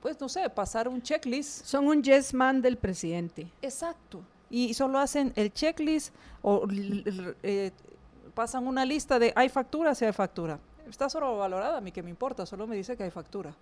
pues 0.00 0.20
no 0.20 0.28
sé, 0.28 0.48
pasar 0.50 0.88
un 0.88 1.02
checklist. 1.02 1.64
Son 1.64 1.86
un 1.86 2.02
yes 2.02 2.34
man 2.34 2.60
del 2.62 2.76
presidente. 2.76 3.50
Exacto. 3.62 4.22
Y 4.50 4.74
solo 4.74 4.98
hacen 4.98 5.32
el 5.36 5.52
checklist 5.52 6.14
o 6.42 6.66
eh, 7.42 7.70
pasan 8.34 8.66
una 8.66 8.84
lista 8.84 9.18
de 9.18 9.32
hay 9.36 9.48
factura, 9.48 9.94
si 9.94 10.04
hay 10.04 10.12
factura. 10.12 10.58
Está 10.88 11.10
sobrevalorada, 11.10 11.78
a 11.78 11.80
mí 11.80 11.92
que 11.92 12.02
me 12.02 12.10
importa, 12.10 12.46
solo 12.46 12.66
me 12.66 12.76
dice 12.76 12.96
que 12.96 13.02
hay 13.02 13.10
factura. 13.10 13.54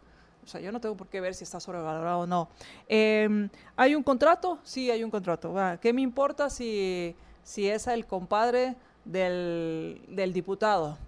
O 0.45 0.49
sea, 0.49 0.61
yo 0.61 0.71
no 0.71 0.81
tengo 0.81 0.97
por 0.97 1.09
qué 1.09 1.21
ver 1.21 1.35
si 1.35 1.43
está 1.43 1.59
sobrevalorado 1.59 2.21
o 2.21 2.27
no. 2.27 2.49
Em, 2.87 3.49
¿Hay 3.75 3.97
un 3.97 4.05
contrato? 4.05 4.61
Sí, 4.63 4.91
hay 4.93 5.03
un 5.03 5.11
contrato. 5.11 5.53
¿Qué 5.81 5.93
me 5.93 6.03
importa 6.03 6.51
si, 6.51 7.17
si 7.43 7.69
es 7.69 7.89
el 7.89 8.07
compadre 8.07 8.77
del, 9.05 10.01
del 10.09 10.33
diputado? 10.33 10.99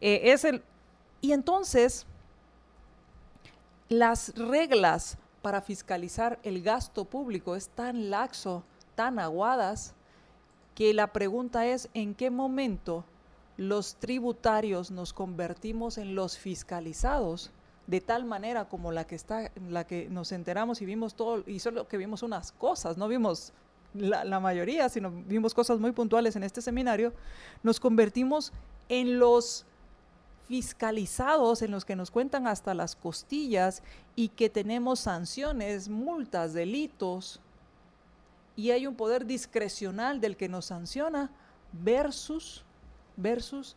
Eh, 0.00 0.32
es 0.32 0.44
el, 0.44 0.62
y 1.20 1.32
entonces, 1.32 2.06
las 3.88 4.34
reglas 4.36 5.16
para 5.42 5.62
fiscalizar 5.62 6.38
el 6.42 6.62
gasto 6.62 7.04
público 7.04 7.54
es 7.54 7.68
tan 7.68 8.10
laxo, 8.10 8.64
tan 8.98 9.20
aguadas, 9.20 9.94
que 10.74 10.92
la 10.92 11.12
pregunta 11.12 11.64
es 11.68 11.88
en 11.94 12.16
qué 12.16 12.32
momento 12.32 13.04
los 13.56 13.94
tributarios 13.94 14.90
nos 14.90 15.12
convertimos 15.12 15.98
en 15.98 16.16
los 16.16 16.36
fiscalizados 16.36 17.52
de 17.86 18.00
tal 18.00 18.24
manera 18.24 18.68
como 18.68 18.90
la 18.90 19.06
que 19.06 19.14
está 19.14 19.52
la 19.68 19.86
que 19.86 20.08
nos 20.08 20.32
enteramos 20.32 20.82
y 20.82 20.84
vimos 20.84 21.14
todo 21.14 21.44
y 21.46 21.60
solo 21.60 21.86
que 21.86 21.96
vimos 21.96 22.24
unas 22.24 22.50
cosas 22.50 22.96
no 22.96 23.06
vimos 23.06 23.52
la, 23.94 24.24
la 24.24 24.40
mayoría 24.40 24.88
sino 24.88 25.12
vimos 25.12 25.54
cosas 25.54 25.78
muy 25.78 25.92
puntuales 25.92 26.34
en 26.34 26.42
este 26.42 26.60
seminario 26.60 27.12
nos 27.62 27.78
convertimos 27.78 28.52
en 28.88 29.20
los 29.20 29.64
fiscalizados 30.48 31.62
en 31.62 31.70
los 31.70 31.84
que 31.84 31.94
nos 31.94 32.10
cuentan 32.10 32.48
hasta 32.48 32.74
las 32.74 32.96
costillas 32.96 33.84
y 34.16 34.30
que 34.30 34.50
tenemos 34.50 34.98
sanciones 34.98 35.88
multas 35.88 36.52
delitos 36.52 37.40
y 38.58 38.72
hay 38.72 38.88
un 38.88 38.96
poder 38.96 39.24
discrecional 39.24 40.20
del 40.20 40.36
que 40.36 40.48
nos 40.48 40.64
sanciona 40.66 41.30
versus 41.72 42.64
versus 43.16 43.76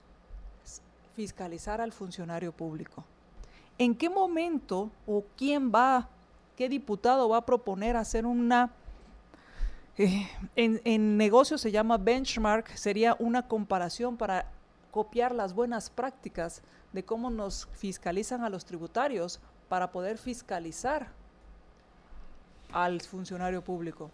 fiscalizar 1.16 1.80
al 1.80 1.92
funcionario 1.92 2.52
público. 2.52 3.06
¿En 3.78 3.94
qué 3.94 4.10
momento 4.10 4.90
o 5.06 5.24
quién 5.38 5.72
va, 5.72 6.10
qué 6.58 6.68
diputado 6.68 7.30
va 7.30 7.38
a 7.38 7.46
proponer 7.46 7.96
hacer 7.96 8.26
una, 8.26 8.72
eh, 10.00 10.28
en, 10.56 10.82
en 10.84 11.16
negocios 11.16 11.62
se 11.62 11.72
llama 11.72 12.00
benchmark, 12.00 12.76
sería 12.76 13.16
una 13.20 13.48
comparación 13.48 14.18
para 14.18 14.48
copiar 14.90 15.36
las 15.36 15.54
buenas 15.54 15.92
prácticas 15.92 16.64
de 16.92 17.06
cómo 17.06 17.30
nos 17.30 17.68
fiscalizan 17.74 18.44
a 18.44 18.50
los 18.50 18.66
tributarios 18.66 19.40
para 19.70 19.92
poder 19.92 20.18
fiscalizar 20.18 21.10
al 22.74 23.00
funcionario 23.02 23.64
público. 23.64 24.10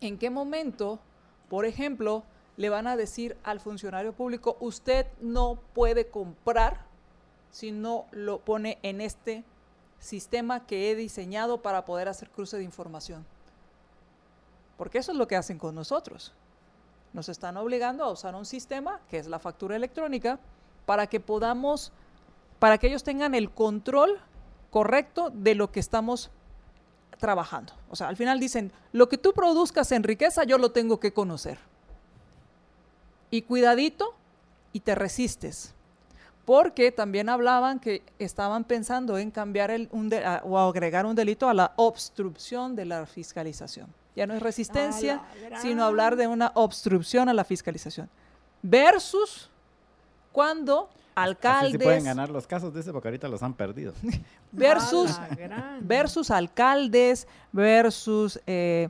¿En 0.00 0.18
qué 0.18 0.30
momento, 0.30 0.98
por 1.48 1.64
ejemplo, 1.64 2.22
le 2.56 2.68
van 2.68 2.86
a 2.86 2.96
decir 2.96 3.36
al 3.44 3.60
funcionario 3.60 4.12
público, 4.12 4.56
usted 4.60 5.06
no 5.20 5.58
puede 5.74 6.08
comprar 6.08 6.84
si 7.50 7.72
no 7.72 8.06
lo 8.10 8.40
pone 8.40 8.78
en 8.82 9.00
este 9.00 9.44
sistema 9.98 10.66
que 10.66 10.90
he 10.90 10.94
diseñado 10.94 11.62
para 11.62 11.84
poder 11.84 12.08
hacer 12.08 12.30
cruce 12.30 12.56
de 12.56 12.64
información? 12.64 13.24
Porque 14.76 14.98
eso 14.98 15.12
es 15.12 15.18
lo 15.18 15.26
que 15.26 15.36
hacen 15.36 15.58
con 15.58 15.74
nosotros. 15.74 16.32
Nos 17.12 17.28
están 17.28 17.56
obligando 17.56 18.04
a 18.04 18.10
usar 18.10 18.34
un 18.34 18.44
sistema, 18.44 19.00
que 19.08 19.18
es 19.18 19.26
la 19.26 19.38
factura 19.38 19.76
electrónica, 19.76 20.38
para 20.84 21.06
que 21.06 21.18
podamos, 21.18 21.92
para 22.58 22.76
que 22.76 22.88
ellos 22.88 23.04
tengan 23.04 23.34
el 23.34 23.50
control 23.50 24.20
correcto 24.70 25.30
de 25.30 25.54
lo 25.54 25.72
que 25.72 25.80
estamos 25.80 26.30
trabajando. 27.18 27.72
O 27.90 27.96
sea, 27.96 28.08
al 28.08 28.16
final 28.16 28.40
dicen, 28.40 28.72
lo 28.92 29.08
que 29.08 29.18
tú 29.18 29.32
produzcas 29.32 29.92
en 29.92 30.02
riqueza 30.02 30.44
yo 30.44 30.58
lo 30.58 30.72
tengo 30.72 31.00
que 31.00 31.12
conocer. 31.12 31.58
Y 33.30 33.42
cuidadito 33.42 34.14
y 34.72 34.80
te 34.80 34.94
resistes. 34.94 35.74
Porque 36.44 36.92
también 36.92 37.28
hablaban 37.28 37.80
que 37.80 38.02
estaban 38.18 38.64
pensando 38.64 39.18
en 39.18 39.30
cambiar 39.30 39.70
el, 39.70 39.88
un 39.90 40.12
o 40.44 40.58
agregar 40.58 41.04
un 41.04 41.16
delito 41.16 41.48
a 41.48 41.54
la 41.54 41.72
obstrucción 41.76 42.76
de 42.76 42.84
la 42.84 43.06
fiscalización. 43.06 43.92
Ya 44.14 44.26
no 44.26 44.34
es 44.34 44.42
resistencia, 44.42 45.22
sino 45.60 45.84
hablar 45.84 46.16
de 46.16 46.26
una 46.26 46.52
obstrucción 46.54 47.28
a 47.28 47.34
la 47.34 47.44
fiscalización. 47.44 48.08
Versus 48.62 49.50
cuando 50.32 50.88
alcaldes. 51.16 51.74
Así 51.74 51.78
pueden 51.78 52.04
ganar 52.04 52.30
los 52.30 52.46
casos, 52.46 52.72
de 52.72 52.80
ese 52.80 52.92
porque 52.92 53.08
ahorita 53.08 53.26
los 53.26 53.42
han 53.42 53.54
perdido. 53.54 53.92
versus, 54.52 55.18
versus 55.80 56.30
alcaldes, 56.30 57.26
versus 57.50 58.38
eh, 58.46 58.88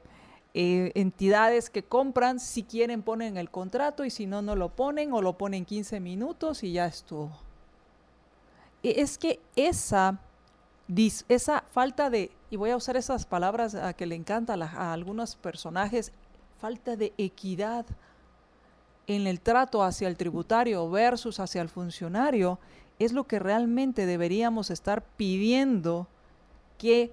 eh, 0.52 0.92
entidades 0.94 1.70
que 1.70 1.82
compran, 1.82 2.38
si 2.40 2.64
quieren 2.64 3.02
ponen 3.02 3.38
el 3.38 3.50
contrato 3.50 4.04
y 4.04 4.10
si 4.10 4.26
no, 4.26 4.42
no 4.42 4.56
lo 4.56 4.68
ponen 4.68 5.12
o 5.12 5.22
lo 5.22 5.38
ponen 5.38 5.64
15 5.64 6.00
minutos 6.00 6.62
y 6.62 6.72
ya 6.72 6.86
estuvo. 6.86 7.30
E, 8.82 9.00
es 9.00 9.16
que 9.16 9.40
esa, 9.54 10.18
esa 11.28 11.64
falta 11.72 12.10
de, 12.10 12.32
y 12.50 12.56
voy 12.56 12.70
a 12.70 12.76
usar 12.76 12.96
esas 12.96 13.24
palabras 13.24 13.74
a 13.76 13.92
que 13.94 14.04
le 14.04 14.16
encanta 14.16 14.54
a 14.54 14.92
algunos 14.92 15.36
personajes, 15.36 16.12
falta 16.58 16.96
de 16.96 17.12
equidad 17.16 17.86
en 19.06 19.26
el 19.26 19.40
trato 19.40 19.82
hacia 19.82 20.08
el 20.08 20.16
tributario 20.16 20.88
versus 20.90 21.38
hacia 21.40 21.62
el 21.62 21.68
funcionario 21.68 22.58
es 22.98 23.12
lo 23.12 23.24
que 23.24 23.38
realmente 23.38 24.06
deberíamos 24.06 24.70
estar 24.70 25.02
pidiendo 25.16 26.08
que 26.78 27.12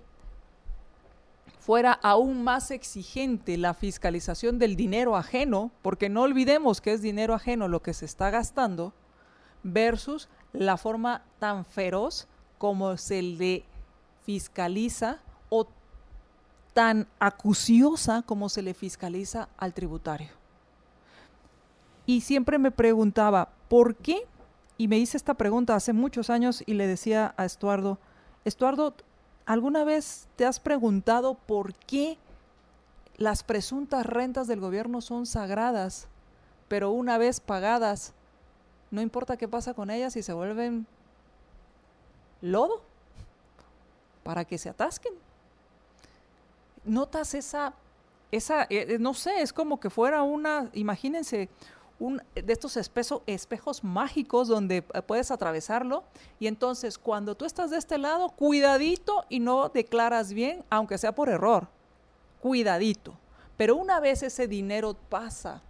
fuera 1.60 1.94
aún 1.94 2.44
más 2.44 2.72
exigente 2.72 3.58
la 3.58 3.74
fiscalización 3.74 4.60
del 4.60 4.76
dinero 4.76 5.16
ajeno, 5.16 5.72
porque 5.82 6.10
no 6.10 6.24
olvidemos 6.24 6.82
que 6.82 6.94
es 6.94 7.02
dinero 7.02 7.34
ajeno 7.34 7.68
lo 7.68 7.82
que 7.82 7.94
se 7.94 8.06
está 8.06 8.30
gastando, 8.30 8.94
versus 9.64 10.28
la 10.52 10.78
forma 10.78 11.24
tan 11.40 11.64
feroz 11.64 12.28
como 12.58 12.98
se 12.98 13.22
le 13.22 13.64
fiscaliza 14.26 15.20
o 15.50 15.68
tan 16.74 17.08
acuciosa 17.20 18.24
como 18.26 18.50
se 18.50 18.62
le 18.62 18.74
fiscaliza 18.74 19.48
al 19.58 19.74
tributario 19.74 20.43
y 22.06 22.22
siempre 22.22 22.58
me 22.58 22.72
preguntaba, 22.72 23.50
¿por 23.70 23.96
qué? 23.96 24.28
Y 24.78 24.88
me 24.88 24.98
hice 24.98 25.18
esta 25.18 25.36
pregunta 25.36 25.76
hace 25.76 25.94
muchos 25.94 26.30
años 26.30 26.64
y 26.66 26.74
le 26.74 26.88
decía 26.88 27.34
a 27.38 27.46
Estuardo, 27.46 28.00
Estuardo, 28.44 28.96
¿alguna 29.46 29.84
vez 29.84 30.28
te 30.36 30.46
has 30.46 30.60
preguntado 30.60 31.36
por 31.36 31.74
qué 31.74 32.18
las 33.18 33.44
presuntas 33.44 34.06
rentas 34.06 34.48
del 34.48 34.60
gobierno 34.60 35.02
son 35.02 35.26
sagradas, 35.26 36.08
pero 36.68 36.92
una 36.92 37.18
vez 37.18 37.40
pagadas, 37.40 38.14
no 38.92 39.02
importa 39.02 39.38
qué 39.38 39.48
pasa 39.48 39.74
con 39.74 39.90
ellas 39.90 40.16
y 40.16 40.24
se 40.24 40.34
vuelven 40.34 40.88
lodo 42.42 42.82
para 44.24 44.44
que 44.44 44.58
se 44.58 44.70
atasquen? 44.70 45.14
¿Notas 46.84 47.34
esa, 47.34 47.74
esa, 48.32 48.68
eh, 48.70 48.98
no 49.00 49.14
sé, 49.14 49.42
es 49.42 49.54
como 49.54 49.80
que 49.80 49.90
fuera 49.90 50.24
una, 50.24 50.70
imagínense, 50.74 51.50
de 52.36 52.54
estos 52.54 52.78
espejos 52.78 53.84
mágicos 53.84 54.48
donde 54.48 54.78
eh, 54.78 55.02
puedes 55.02 55.32
atravesarlo 55.32 56.04
y 56.40 56.48
entonces 56.48 56.98
cuando 56.98 57.36
tú 57.36 57.46
estás 57.46 57.72
de 57.72 57.78
este 57.78 57.98
lado, 57.98 58.30
cuidadito 58.30 59.26
y 59.30 59.40
no 59.40 59.70
declaras 59.70 60.34
bien, 60.34 60.64
aunque 60.70 60.98
sea 60.98 61.14
por 61.14 61.30
error, 61.30 61.68
cuidadito. 62.42 63.14
Pero 63.56 63.76
una 63.76 64.00
vez 64.00 64.24
ese 64.24 64.48
dinero 64.48 64.96
pasa 65.10 65.62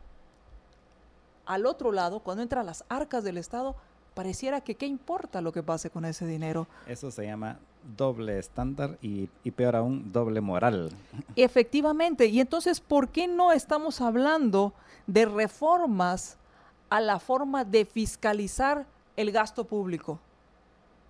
al 1.46 1.66
otro 1.66 1.92
lado, 1.92 2.20
cuando 2.20 2.42
entra 2.42 2.62
a 2.62 2.64
las 2.64 2.86
arcas 2.88 3.24
del 3.24 3.38
Estado, 3.38 3.76
pareciera 4.14 4.62
que 4.62 4.76
qué 4.76 4.86
importa 4.86 5.42
lo 5.42 5.52
que 5.52 5.62
pase 5.62 5.90
con 5.90 6.06
ese 6.06 6.26
dinero. 6.26 6.68
Eso 6.88 7.12
se 7.12 7.26
llama 7.26 7.60
doble 7.98 8.40
estándar 8.40 8.98
y, 9.02 9.30
y, 9.44 9.52
peor 9.52 9.76
aún, 9.76 10.12
doble 10.14 10.40
moral. 10.40 10.90
Efectivamente, 11.36 12.28
y 12.28 12.40
entonces, 12.40 12.80
¿por 12.80 13.10
qué 13.10 13.28
no 13.28 13.52
estamos 13.52 14.00
hablando 14.00 14.74
de 15.08 15.26
reformas 15.26 16.38
a 16.90 17.02
la 17.02 17.20
forma 17.20 17.66
de 17.66 17.86
fiscalizar 17.86 18.86
el 19.16 19.32
gasto 19.32 19.66
público. 19.66 20.20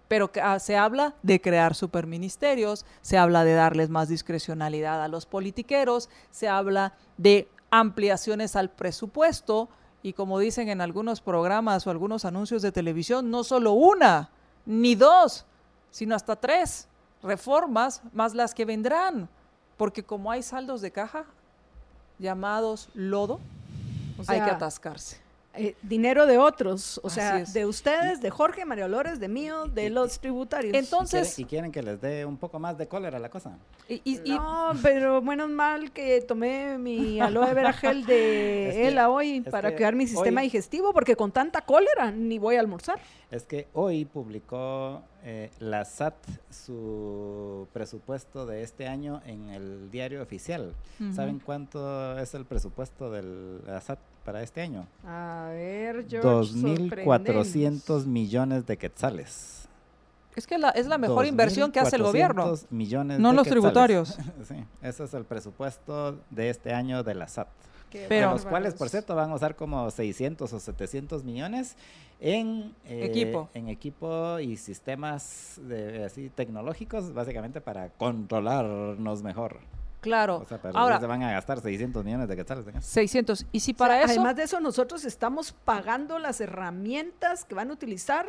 Pero 0.07 0.29
ah, 0.41 0.59
se 0.59 0.77
habla 0.77 1.13
de 1.23 1.41
crear 1.41 1.75
superministerios, 1.75 2.85
se 3.01 3.17
habla 3.17 3.43
de 3.43 3.53
darles 3.53 3.89
más 3.89 4.09
discrecionalidad 4.09 5.03
a 5.03 5.07
los 5.07 5.25
politiqueros, 5.25 6.09
se 6.31 6.47
habla 6.47 6.93
de 7.17 7.47
ampliaciones 7.71 8.55
al 8.55 8.69
presupuesto 8.69 9.69
y 10.03 10.13
como 10.13 10.37
dicen 10.37 10.69
en 10.69 10.81
algunos 10.81 11.21
programas 11.21 11.87
o 11.87 11.89
algunos 11.89 12.25
anuncios 12.25 12.61
de 12.61 12.71
televisión, 12.71 13.31
no 13.31 13.43
solo 13.43 13.71
una, 13.71 14.29
ni 14.65 14.95
dos, 14.95 15.45
sino 15.89 16.13
hasta 16.13 16.35
tres 16.35 16.87
reformas 17.23 18.01
más 18.13 18.35
las 18.35 18.53
que 18.53 18.65
vendrán, 18.65 19.29
porque 19.77 20.03
como 20.03 20.29
hay 20.29 20.43
saldos 20.43 20.81
de 20.81 20.91
caja 20.91 21.25
llamados 22.19 22.89
lodo, 22.93 23.39
hay 24.27 24.41
que 24.41 24.49
atascarse. 24.49 25.17
Eh, 25.55 25.75
dinero 25.83 26.25
de 26.25 26.39
otros, 26.39 26.99
o 27.03 27.11
sea, 27.11 27.43
de 27.43 27.65
ustedes, 27.67 28.21
de 28.21 28.31
Jorge, 28.31 28.65
María 28.65 28.85
Dolores, 28.85 29.19
de 29.19 29.27
mío, 29.27 29.65
de 29.65 29.91
los 29.91 30.19
tributarios. 30.19 30.73
Entonces, 30.73 31.37
¿Y 31.37 31.45
quieren, 31.45 31.71
que 31.71 31.83
les 31.83 32.01
dé 32.01 32.25
un 32.25 32.37
poco 32.37 32.57
más 32.57 32.75
de 32.75 32.87
cólera 32.87 33.19
la 33.19 33.29
cosa. 33.29 33.59
Y, 33.87 34.19
no, 34.25 34.71
pero 34.81 35.21
menos 35.21 35.51
mal 35.51 35.91
que 35.91 36.21
tomé 36.21 36.79
mi 36.79 37.19
aloe 37.19 37.53
vera 37.53 37.71
gel 37.71 38.03
de 38.03 38.87
ELA 38.87 39.11
hoy 39.11 39.41
para 39.41 39.75
crear 39.75 39.93
mi 39.93 40.07
sistema 40.07 40.41
digestivo, 40.41 40.91
porque 40.91 41.15
con 41.15 41.31
tanta 41.31 41.61
cólera 41.61 42.09
ni 42.09 42.39
voy 42.39 42.55
a 42.55 42.59
almorzar. 42.59 42.99
Es 43.29 43.43
que 43.43 43.67
hoy 43.73 44.05
publicó 44.05 45.03
eh, 45.23 45.51
la 45.59 45.85
SAT 45.85 46.15
su 46.49 47.67
presupuesto 47.73 48.47
de 48.47 48.63
este 48.63 48.87
año 48.87 49.21
en 49.27 49.49
el 49.49 49.91
diario 49.91 50.23
oficial. 50.23 50.73
¿Saben 51.13 51.39
cuánto 51.39 52.17
es 52.17 52.33
el 52.33 52.45
presupuesto 52.45 53.11
de 53.11 53.21
la 53.67 53.79
SAT 53.81 53.99
para 54.23 54.41
este 54.41 54.61
año? 54.61 54.87
A 55.05 55.49
ver, 55.51 56.07
yo 56.07 56.21
2.400 56.21 58.05
millones 58.05 58.65
de 58.65 58.77
quetzales. 58.77 59.67
Es 60.35 60.47
que 60.47 60.55
es 60.75 60.87
la 60.87 60.97
mejor 60.97 61.25
inversión 61.25 61.71
que 61.71 61.79
hace 61.79 61.95
el 61.95 62.03
gobierno. 62.03 62.55
millones 62.69 63.19
no 63.19 63.33
los 63.33 63.47
tributarios. 63.47 64.17
sí, 64.47 64.55
ese 64.81 65.03
es 65.03 65.13
el 65.13 65.25
presupuesto 65.25 66.17
de 66.31 66.49
este 66.49 66.73
año 66.73 67.03
de 67.03 67.15
la 67.15 67.27
SAT. 67.27 67.47
Pero, 68.09 68.31
los 68.31 68.45
cuales, 68.45 68.73
por 68.73 68.89
cierto, 68.89 69.13
van 69.13 69.29
a 69.29 69.35
usar 69.35 69.55
como 69.55 69.89
600 69.91 70.51
o 70.51 70.59
700 70.59 71.23
millones 71.23 71.75
en 72.19 72.73
eh, 72.85 73.05
equipo. 73.05 73.49
en 73.53 73.69
equipo 73.69 74.39
y 74.39 74.57
sistemas 74.57 75.59
de, 75.61 76.05
así 76.05 76.29
tecnológicos, 76.29 77.13
básicamente 77.13 77.61
para 77.61 77.89
controlarnos 77.89 79.21
mejor. 79.21 79.59
Claro. 80.03 80.39
O 80.39 80.45
sea, 80.45 80.61
pero 80.61 80.77
Ahora, 80.77 80.99
se 80.99 81.07
van 81.07 81.23
a 81.23 81.31
gastar 81.31 81.61
600 81.61 82.03
millones 82.03 82.27
de 82.27 82.35
quetzales. 82.35 82.65
600. 82.85 83.47
Y 83.51 83.61
si 83.61 83.73
para 83.73 84.01
eso... 84.01 84.11
Además 84.11 84.35
de 84.35 84.43
eso, 84.43 84.59
nosotros 84.59 85.05
estamos 85.05 85.53
pagando 85.53 86.19
las 86.19 86.41
herramientas 86.41 87.45
que 87.45 87.55
van 87.55 87.69
a 87.69 87.73
utilizar 87.73 88.27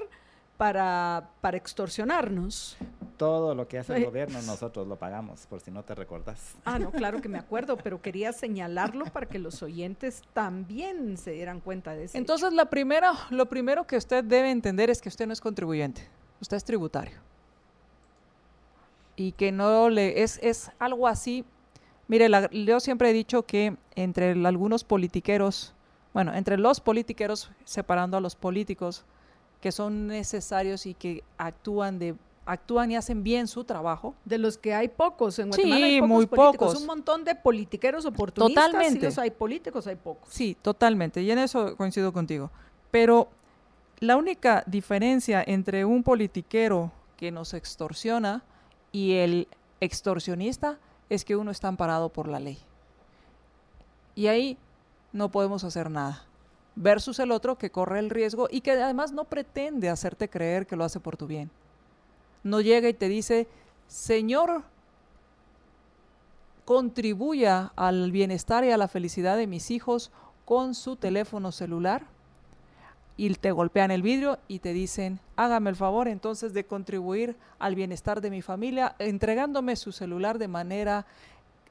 para, 0.56 1.30
para 1.40 1.56
extorsionarnos. 1.56 2.76
Todo 3.16 3.54
lo 3.54 3.68
que 3.68 3.78
hace 3.78 3.96
el 3.96 4.04
gobierno 4.04 4.40
nosotros 4.42 4.86
lo 4.86 4.96
pagamos, 4.96 5.46
por 5.46 5.60
si 5.60 5.70
no 5.70 5.84
te 5.84 5.94
recordás. 5.94 6.54
Ah, 6.64 6.78
no, 6.78 6.90
claro 6.90 7.20
que 7.20 7.28
me 7.28 7.38
acuerdo, 7.40 7.76
pero 7.76 8.00
quería 8.00 8.32
señalarlo 8.32 9.04
para 9.06 9.26
que 9.26 9.38
los 9.38 9.62
oyentes 9.62 10.22
también 10.32 11.16
se 11.16 11.32
dieran 11.32 11.60
cuenta 11.60 11.94
de 11.94 12.04
eso. 12.04 12.18
Entonces, 12.18 12.52
la 12.52 12.66
primera, 12.66 13.12
lo 13.30 13.46
primero 13.46 13.86
que 13.86 13.96
usted 13.96 14.24
debe 14.24 14.50
entender 14.50 14.90
es 14.90 15.00
que 15.00 15.08
usted 15.08 15.26
no 15.26 15.32
es 15.32 15.40
contribuyente, 15.40 16.08
usted 16.40 16.56
es 16.56 16.64
tributario. 16.64 17.18
Y 19.16 19.32
que 19.32 19.52
no 19.52 19.90
le... 19.90 20.22
Es, 20.22 20.38
es 20.42 20.70
algo 20.78 21.06
así... 21.06 21.44
Mire, 22.08 22.28
yo 22.52 22.80
siempre 22.80 23.10
he 23.10 23.12
dicho 23.12 23.44
que 23.44 23.76
entre 23.94 24.32
algunos 24.32 24.84
politiqueros, 24.84 25.74
bueno, 26.12 26.34
entre 26.34 26.58
los 26.58 26.80
politiqueros, 26.80 27.50
separando 27.64 28.16
a 28.16 28.20
los 28.20 28.36
políticos, 28.36 29.04
que 29.60 29.72
son 29.72 30.06
necesarios 30.06 30.84
y 30.86 30.94
que 30.94 31.24
actúan 31.38 31.98
de 31.98 32.14
actúan 32.46 32.90
y 32.90 32.96
hacen 32.96 33.22
bien 33.22 33.48
su 33.48 33.64
trabajo. 33.64 34.14
De 34.24 34.38
los 34.38 34.58
que 34.58 34.74
hay 34.74 34.88
pocos 34.88 35.38
en 35.38 35.48
Guatemala. 35.48 35.76
Sí, 35.76 35.82
hay 35.82 36.00
pocos 36.00 36.08
muy 36.08 36.26
políticos, 36.26 36.68
pocos. 36.68 36.80
Un 36.80 36.86
montón 36.86 37.24
de 37.24 37.34
politiqueros 37.34 38.04
oportunistas. 38.04 38.66
Totalmente. 38.66 39.00
Sí 39.00 39.06
los 39.06 39.18
hay 39.18 39.30
políticos, 39.30 39.86
hay 39.86 39.96
pocos. 39.96 40.28
Sí, 40.30 40.56
totalmente. 40.60 41.22
Y 41.22 41.30
en 41.30 41.38
eso 41.38 41.76
coincido 41.76 42.12
contigo. 42.12 42.50
Pero 42.90 43.28
la 44.00 44.16
única 44.16 44.62
diferencia 44.66 45.42
entre 45.46 45.84
un 45.84 46.02
politiquero 46.02 46.92
que 47.16 47.30
nos 47.30 47.54
extorsiona 47.54 48.42
y 48.92 49.14
el 49.14 49.48
extorsionista 49.80 50.78
es 51.08 51.24
que 51.24 51.36
uno 51.36 51.50
está 51.50 51.68
amparado 51.68 52.08
por 52.08 52.28
la 52.28 52.40
ley. 52.40 52.58
Y 54.14 54.28
ahí 54.28 54.58
no 55.12 55.30
podemos 55.30 55.64
hacer 55.64 55.90
nada. 55.90 56.24
Versus 56.76 57.18
el 57.18 57.30
otro 57.30 57.56
que 57.56 57.70
corre 57.70 58.00
el 58.00 58.10
riesgo 58.10 58.48
y 58.50 58.60
que 58.60 58.72
además 58.72 59.12
no 59.12 59.24
pretende 59.24 59.88
hacerte 59.88 60.28
creer 60.28 60.66
que 60.66 60.76
lo 60.76 60.84
hace 60.84 61.00
por 61.00 61.16
tu 61.16 61.26
bien. 61.26 61.50
No 62.42 62.60
llega 62.60 62.88
y 62.88 62.94
te 62.94 63.08
dice, 63.08 63.46
Señor, 63.86 64.64
contribuya 66.64 67.72
al 67.76 68.10
bienestar 68.10 68.64
y 68.64 68.70
a 68.70 68.76
la 68.76 68.88
felicidad 68.88 69.36
de 69.36 69.46
mis 69.46 69.70
hijos 69.70 70.10
con 70.44 70.74
su 70.74 70.96
teléfono 70.96 71.52
celular 71.52 72.06
y 73.16 73.32
te 73.34 73.52
golpean 73.52 73.90
el 73.90 74.02
vidrio 74.02 74.38
y 74.48 74.58
te 74.58 74.72
dicen, 74.72 75.20
hágame 75.36 75.70
el 75.70 75.76
favor 75.76 76.08
entonces 76.08 76.52
de 76.52 76.64
contribuir 76.64 77.36
al 77.58 77.74
bienestar 77.74 78.20
de 78.20 78.30
mi 78.30 78.42
familia 78.42 78.96
entregándome 78.98 79.76
su 79.76 79.92
celular 79.92 80.38
de 80.38 80.48
manera 80.48 81.06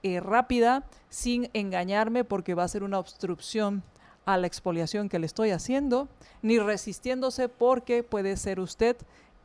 eh, 0.04 0.20
rápida, 0.20 0.84
sin 1.10 1.50
engañarme 1.54 2.24
porque 2.24 2.56
va 2.56 2.64
a 2.64 2.68
ser 2.68 2.84
una 2.84 3.00
obstrucción 3.00 3.84
a 4.26 4.38
la 4.38 4.48
expoliación 4.48 5.10
que 5.10 5.20
le 5.20 5.26
estoy 5.26 5.52
haciendo, 5.52 6.08
ni 6.42 6.60
resistiéndose 6.60 7.50
porque 7.50 8.04
puede 8.04 8.38
ser 8.38 8.60
usted, 8.60 8.98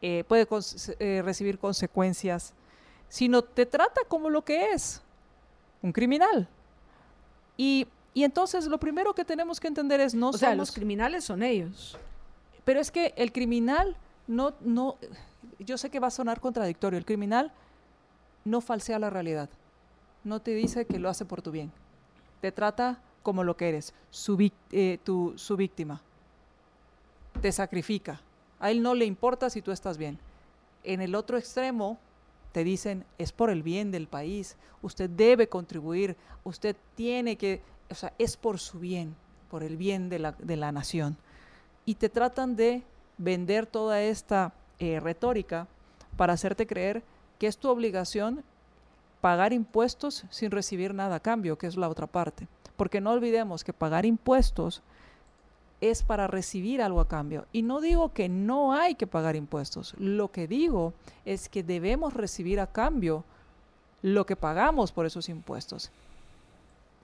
eh, 0.02 0.24
puede 0.26 0.46
eh, 0.98 1.22
recibir 1.24 1.58
consecuencias, 1.58 2.54
sino 3.08 3.42
te 3.42 3.66
trata 3.66 4.00
como 4.08 4.30
lo 4.30 4.44
que 4.44 4.72
es, 4.72 5.02
un 5.82 5.92
criminal. 5.92 6.48
Y, 7.56 7.86
y 8.18 8.24
entonces 8.24 8.66
lo 8.66 8.78
primero 8.78 9.14
que 9.14 9.24
tenemos 9.24 9.60
que 9.60 9.68
entender 9.68 10.00
es 10.00 10.14
no 10.14 10.30
o 10.30 10.32
sea, 10.32 10.48
los 10.58 10.72
criminales 10.72 11.24
son 11.24 11.42
ellos. 11.42 11.96
pero 12.64 12.80
es 12.80 12.90
que 12.90 13.12
el 13.16 13.30
criminal 13.32 13.96
no, 14.26 14.54
no, 14.60 14.96
yo 15.58 15.78
sé 15.78 15.88
que 15.90 16.00
va 16.00 16.08
a 16.08 16.10
sonar 16.10 16.40
contradictorio, 16.40 16.98
el 16.98 17.04
criminal 17.04 17.52
no 18.44 18.60
falsea 18.60 18.98
la 18.98 19.10
realidad, 19.10 19.48
no 20.24 20.40
te 20.40 20.52
dice 20.54 20.84
que 20.86 20.98
lo 20.98 21.08
hace 21.08 21.24
por 21.24 21.42
tu 21.42 21.50
bien, 21.50 21.70
te 22.40 22.50
trata 22.52 23.00
como 23.22 23.44
lo 23.44 23.56
que 23.56 23.68
eres, 23.68 23.94
su, 24.10 24.36
eh, 24.72 24.98
tu- 25.04 25.34
su 25.36 25.56
víctima, 25.56 26.00
te 27.40 27.52
sacrifica, 27.52 28.20
a 28.58 28.70
él 28.70 28.82
no 28.82 28.94
le 28.94 29.04
importa 29.04 29.48
si 29.50 29.62
tú 29.62 29.70
estás 29.70 29.96
bien. 29.98 30.18
En 30.84 31.00
el 31.00 31.14
otro 31.14 31.36
extremo 31.38 31.98
te 32.52 32.64
dicen, 32.64 33.04
es 33.18 33.30
por 33.32 33.50
el 33.50 33.62
bien 33.62 33.90
del 33.92 34.08
país, 34.08 34.56
usted 34.82 35.08
debe 35.10 35.48
contribuir, 35.48 36.16
usted 36.44 36.74
tiene 36.96 37.36
que, 37.36 37.60
o 37.90 37.94
sea, 37.94 38.12
es 38.18 38.36
por 38.36 38.58
su 38.58 38.78
bien, 38.78 39.14
por 39.50 39.62
el 39.62 39.76
bien 39.76 40.08
de 40.08 40.18
la, 40.18 40.32
de 40.32 40.56
la 40.56 40.72
nación 40.72 41.16
y 41.88 41.94
te 41.94 42.10
tratan 42.10 42.54
de 42.54 42.82
vender 43.16 43.64
toda 43.64 44.02
esta 44.02 44.52
eh, 44.78 45.00
retórica 45.00 45.66
para 46.18 46.34
hacerte 46.34 46.66
creer 46.66 47.02
que 47.38 47.46
es 47.46 47.56
tu 47.56 47.70
obligación 47.70 48.44
pagar 49.22 49.54
impuestos 49.54 50.24
sin 50.28 50.50
recibir 50.50 50.92
nada 50.92 51.16
a 51.16 51.20
cambio, 51.20 51.56
que 51.56 51.66
es 51.66 51.78
la 51.78 51.88
otra 51.88 52.06
parte. 52.06 52.46
Porque 52.76 53.00
no 53.00 53.12
olvidemos 53.12 53.64
que 53.64 53.72
pagar 53.72 54.04
impuestos 54.04 54.82
es 55.80 56.02
para 56.02 56.26
recibir 56.26 56.82
algo 56.82 57.00
a 57.00 57.08
cambio. 57.08 57.46
Y 57.52 57.62
no 57.62 57.80
digo 57.80 58.12
que 58.12 58.28
no 58.28 58.74
hay 58.74 58.94
que 58.94 59.06
pagar 59.06 59.34
impuestos. 59.34 59.94
Lo 59.96 60.30
que 60.30 60.46
digo 60.46 60.92
es 61.24 61.48
que 61.48 61.62
debemos 61.62 62.12
recibir 62.12 62.60
a 62.60 62.66
cambio 62.66 63.24
lo 64.02 64.26
que 64.26 64.36
pagamos 64.36 64.92
por 64.92 65.06
esos 65.06 65.30
impuestos. 65.30 65.90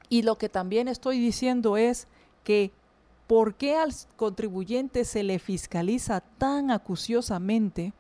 Y 0.09 0.23
lo 0.23 0.37
que 0.37 0.49
también 0.49 0.89
estoy 0.89 1.19
diciendo 1.19 1.77
es 1.77 2.07
que 2.45 2.73
¿por 3.27 3.55
qué 3.55 3.77
al 3.77 3.93
contribuyente 4.17 5.05
se 5.05 5.23
le 5.23 5.39
fiscaliza 5.39 6.21
tan 6.21 6.71
acuciosamente 6.71 7.93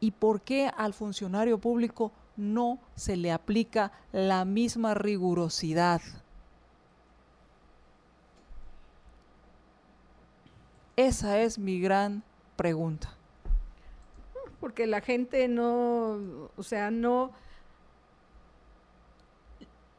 y 0.00 0.10
por 0.12 0.40
qué 0.40 0.70
al 0.76 0.94
funcionario 0.94 1.58
público 1.58 2.12
no 2.36 2.78
se 2.96 3.16
le 3.16 3.30
aplica 3.30 3.92
la 4.12 4.44
misma 4.44 4.94
rigurosidad? 4.94 6.00
Esa 10.96 11.40
es 11.40 11.58
mi 11.58 11.80
gran 11.80 12.22
pregunta. 12.56 13.14
Porque 14.60 14.86
la 14.86 15.00
gente 15.00 15.48
no, 15.48 16.48
o 16.56 16.62
sea, 16.62 16.90
no, 16.90 17.32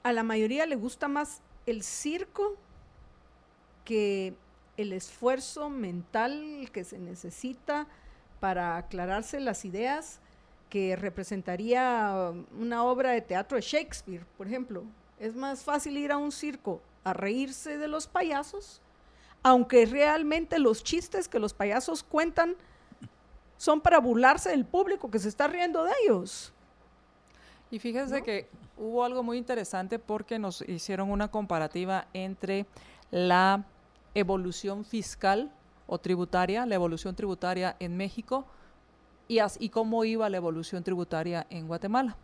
a 0.03 0.11
la 0.11 0.23
mayoría 0.23 0.65
le 0.65 0.75
gusta 0.75 1.07
más 1.07 1.41
el 1.65 1.81
circo 1.81 2.55
que 3.85 4.35
el 4.77 4.93
esfuerzo 4.93 5.69
mental 5.69 6.69
que 6.71 6.83
se 6.83 6.99
necesita 6.99 7.87
para 8.39 8.77
aclararse 8.77 9.39
las 9.39 9.65
ideas 9.65 10.19
que 10.69 10.95
representaría 10.95 12.33
una 12.59 12.83
obra 12.83 13.11
de 13.11 13.21
teatro 13.21 13.55
de 13.55 13.61
Shakespeare, 13.61 14.25
por 14.37 14.47
ejemplo. 14.47 14.83
Es 15.19 15.35
más 15.35 15.63
fácil 15.63 15.97
ir 15.97 16.11
a 16.11 16.17
un 16.17 16.31
circo 16.31 16.81
a 17.03 17.13
reírse 17.13 17.77
de 17.77 17.87
los 17.87 18.07
payasos, 18.07 18.81
aunque 19.43 19.85
realmente 19.85 20.59
los 20.59 20.83
chistes 20.83 21.27
que 21.27 21.39
los 21.39 21.53
payasos 21.53 22.03
cuentan 22.03 22.55
son 23.57 23.79
para 23.79 23.99
burlarse 23.99 24.49
del 24.49 24.65
público 24.65 25.11
que 25.11 25.19
se 25.19 25.29
está 25.29 25.47
riendo 25.47 25.83
de 25.83 25.91
ellos. 26.03 26.51
Y 27.69 27.79
fíjense 27.79 28.21
que 28.23 28.49
hubo 28.77 29.03
algo 29.03 29.23
muy 29.23 29.37
interesante 29.37 29.99
porque 29.99 30.39
nos 30.39 30.61
hicieron 30.67 31.11
una 31.11 31.29
comparativa 31.29 32.07
entre 32.13 32.65
la 33.11 33.65
evolución 34.15 34.85
fiscal 34.85 35.51
o 35.87 35.97
tributaria, 35.99 36.65
la 36.65 36.75
evolución 36.75 37.15
tributaria 37.15 37.75
en 37.79 37.97
México 37.97 38.45
y, 39.27 39.69
cómo 39.69 40.05
iba 40.05 40.29
la 40.29 40.37
evolución 40.37 40.83
tributaria 40.83 41.47
en 41.49 41.67
Guatemala. 41.67 42.15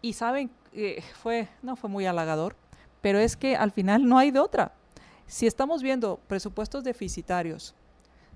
Y 0.00 0.12
saben, 0.12 0.50
eh, 0.72 1.02
fue, 1.22 1.48
no 1.62 1.76
fue 1.76 1.90
muy 1.90 2.06
halagador, 2.06 2.56
pero 3.00 3.18
es 3.18 3.36
que 3.36 3.56
al 3.56 3.72
final 3.72 4.08
no 4.08 4.18
hay 4.18 4.30
de 4.30 4.40
otra. 4.40 4.72
Si 5.26 5.46
estamos 5.46 5.82
viendo 5.82 6.18
presupuestos 6.28 6.84
deficitarios, 6.84 7.74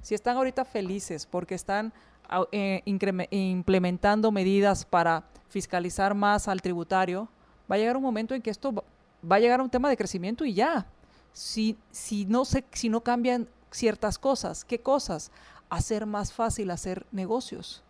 si 0.02 0.14
están 0.14 0.36
ahorita 0.36 0.64
felices 0.64 1.26
porque 1.26 1.55
están 1.55 1.92
eh, 2.52 2.82
implementando 2.84 4.30
medidas 4.30 4.84
para 4.84 5.24
fiscalizar 5.48 6.14
más 6.14 6.48
al 6.48 6.60
tributario, 6.60 7.28
va 7.70 7.76
a 7.76 7.78
llegar 7.78 7.96
un 7.96 8.02
momento 8.02 8.34
en 8.34 8.42
que 8.42 8.50
esto 8.50 8.72
va, 8.72 9.36
a 9.36 9.38
llegar 9.38 9.60
a 9.60 9.62
un 9.62 9.70
tema 9.70 9.88
de 9.88 9.96
crecimiento 9.96 10.44
y 10.44 10.55
ya. 10.55 10.86
Si, 11.32 11.76
si, 11.90 12.24
no 12.26 12.44
se, 12.44 12.64
si 12.72 12.88
no 12.88 13.00
cambian 13.02 13.48
ciertas 13.70 14.18
cosas, 14.18 14.64
¿qué 14.64 14.80
cosas? 14.80 15.30
Hacer 15.70 16.06
más 16.06 16.32
fácil 16.32 16.70
hacer 16.70 17.06
negocios. 17.12 17.82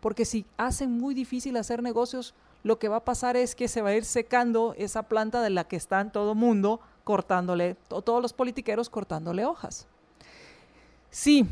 Porque 0.00 0.24
si 0.24 0.44
hacen 0.56 0.90
muy 0.90 1.14
difícil 1.14 1.56
hacer 1.56 1.82
negocios, 1.82 2.34
lo 2.62 2.78
que 2.78 2.88
va 2.88 2.96
a 2.96 3.04
pasar 3.04 3.36
es 3.36 3.54
que 3.54 3.68
se 3.68 3.80
va 3.80 3.90
a 3.90 3.94
ir 3.94 4.04
secando 4.04 4.74
esa 4.76 5.04
planta 5.04 5.40
de 5.40 5.50
la 5.50 5.64
que 5.64 5.76
están 5.76 6.12
todo 6.12 6.34
mundo 6.34 6.80
cortándole, 7.04 7.76
todos 7.88 8.20
los 8.20 8.32
politiqueros 8.32 8.90
cortándole 8.90 9.44
hojas. 9.44 9.86
Sí, 11.10 11.46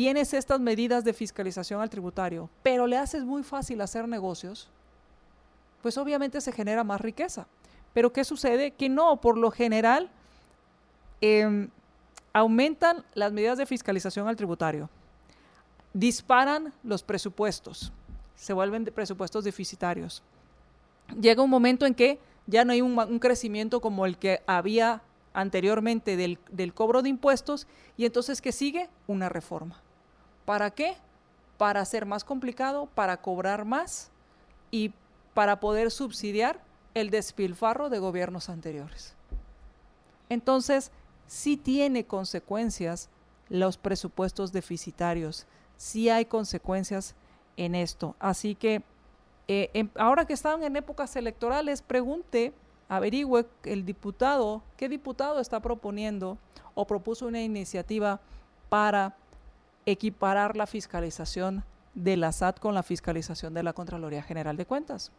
tienes 0.00 0.32
estas 0.32 0.58
medidas 0.60 1.04
de 1.04 1.12
fiscalización 1.12 1.82
al 1.82 1.90
tributario, 1.90 2.48
pero 2.62 2.86
le 2.86 2.96
haces 2.96 3.22
muy 3.22 3.42
fácil 3.42 3.82
hacer 3.82 4.08
negocios, 4.08 4.70
pues 5.82 5.98
obviamente 5.98 6.40
se 6.40 6.52
genera 6.52 6.82
más 6.84 7.02
riqueza. 7.02 7.46
Pero 7.92 8.10
¿qué 8.10 8.24
sucede? 8.24 8.70
Que 8.70 8.88
no, 8.88 9.20
por 9.20 9.36
lo 9.36 9.50
general, 9.50 10.08
em, 11.20 11.68
aumentan 12.32 13.04
las 13.12 13.30
medidas 13.30 13.58
de 13.58 13.66
fiscalización 13.66 14.26
al 14.26 14.36
tributario, 14.36 14.88
disparan 15.92 16.72
los 16.82 17.02
presupuestos, 17.02 17.92
se 18.34 18.54
vuelven 18.54 18.86
presupuestos 18.86 19.44
deficitarios. 19.44 20.22
Llega 21.20 21.42
un 21.42 21.50
momento 21.50 21.84
en 21.84 21.94
que 21.94 22.18
ya 22.46 22.64
no 22.64 22.72
hay 22.72 22.80
un 22.80 23.18
crecimiento 23.18 23.82
como 23.82 24.06
el 24.06 24.16
que 24.16 24.40
había 24.46 25.02
anteriormente 25.34 26.16
del, 26.16 26.38
del 26.50 26.72
cobro 26.72 27.02
de 27.02 27.10
impuestos 27.10 27.66
y 27.98 28.06
entonces 28.06 28.40
¿qué 28.40 28.50
sigue? 28.50 28.88
Una 29.06 29.28
reforma. 29.28 29.82
¿Para 30.50 30.72
qué? 30.72 30.96
Para 31.58 31.80
hacer 31.80 32.06
más 32.06 32.24
complicado, 32.24 32.86
para 32.86 33.18
cobrar 33.18 33.64
más 33.64 34.10
y 34.72 34.92
para 35.32 35.60
poder 35.60 35.92
subsidiar 35.92 36.58
el 36.94 37.10
despilfarro 37.10 37.88
de 37.88 38.00
gobiernos 38.00 38.48
anteriores. 38.48 39.14
Entonces, 40.28 40.90
sí 41.28 41.56
tiene 41.56 42.04
consecuencias 42.04 43.10
los 43.48 43.76
presupuestos 43.76 44.50
deficitarios, 44.50 45.46
sí 45.76 46.08
hay 46.08 46.24
consecuencias 46.24 47.14
en 47.56 47.76
esto. 47.76 48.16
Así 48.18 48.56
que 48.56 48.82
eh, 49.46 49.70
em- 49.72 49.90
ahora 49.94 50.26
que 50.26 50.32
están 50.32 50.64
en 50.64 50.74
épocas 50.74 51.14
electorales, 51.14 51.80
pregunte, 51.80 52.52
averigüe 52.88 53.46
el 53.62 53.86
diputado, 53.86 54.64
qué 54.76 54.88
diputado 54.88 55.38
está 55.38 55.60
proponiendo 55.60 56.38
o 56.74 56.88
propuso 56.88 57.28
una 57.28 57.40
iniciativa 57.40 58.18
para 58.68 59.14
equiparar 59.86 60.56
la 60.56 60.66
fiscalización 60.66 61.64
de 61.94 62.16
la 62.16 62.32
SAT 62.32 62.60
con 62.60 62.74
la 62.74 62.82
fiscalización 62.82 63.54
de 63.54 63.62
la 63.62 63.72
Contraloría 63.72 64.22
General 64.22 64.56
de 64.56 64.66
Cuentas. 64.66 65.10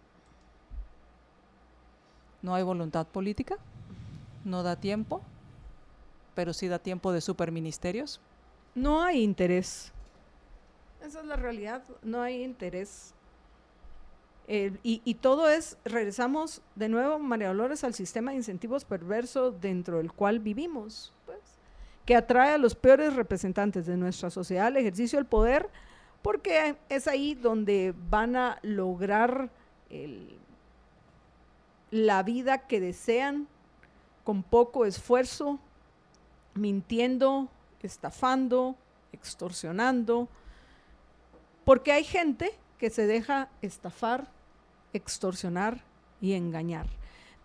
No 2.42 2.56
hay 2.56 2.64
voluntad 2.64 3.08
política, 3.08 3.58
no 4.46 4.64
da 4.64 4.76
tiempo, 4.76 5.22
pero 6.34 6.54
sí 6.54 6.68
da 6.68 6.80
tiempo 6.80 7.12
de 7.12 7.22
superministerios. 7.22 8.20
No 8.74 9.04
hay 9.04 9.22
interés. 9.22 9.92
Esa 11.06 11.20
es 11.20 11.26
la 11.26 11.36
realidad, 11.36 11.84
no 12.02 12.22
hay 12.22 12.44
interés. 12.44 13.14
Eh, 14.48 14.78
y, 14.84 15.02
y, 15.06 15.16
todo 15.16 15.50
es, 15.50 15.78
regresamos 15.86 16.62
de 16.76 16.90
nuevo, 16.90 17.20
María 17.20 17.50
Dolores, 17.50 17.84
al 17.84 17.94
sistema 17.94 18.32
de 18.32 18.38
incentivos 18.38 18.86
perverso 18.86 19.52
dentro 19.52 19.98
del 19.98 20.12
cual 20.12 20.40
vivimos, 20.40 21.14
que 22.06 22.16
atrae 22.16 22.54
a 22.54 22.58
los 22.58 22.76
peores 22.76 23.16
representantes 23.16 23.86
de 23.86 23.98
nuestra 23.98 24.30
sociedad 24.30 24.68
al 24.68 24.78
ejercicio 24.78 25.20
del 25.20 25.26
poder, 25.26 25.70
porque 26.22 26.76
es 26.90 27.08
ahí 27.08 27.36
donde 27.36 27.94
van 28.10 28.36
a 28.36 28.60
lograr 28.62 29.50
la 31.90 32.24
vida 32.24 32.68
que 32.68 32.80
desean 32.80 33.48
con 34.24 34.44
poco 34.44 34.86
esfuerzo, 34.86 35.60
mintiendo, 36.54 37.50
estafando, 37.82 38.76
extorsionando, 39.12 40.28
porque 41.66 41.92
hay 41.92 42.04
gente 42.04 42.52
que 42.78 42.90
se 42.90 43.08
deja 43.08 43.50
estafar, 43.62 44.28
extorsionar 44.94 45.84
y 46.20 46.34
engañar. 46.34 46.88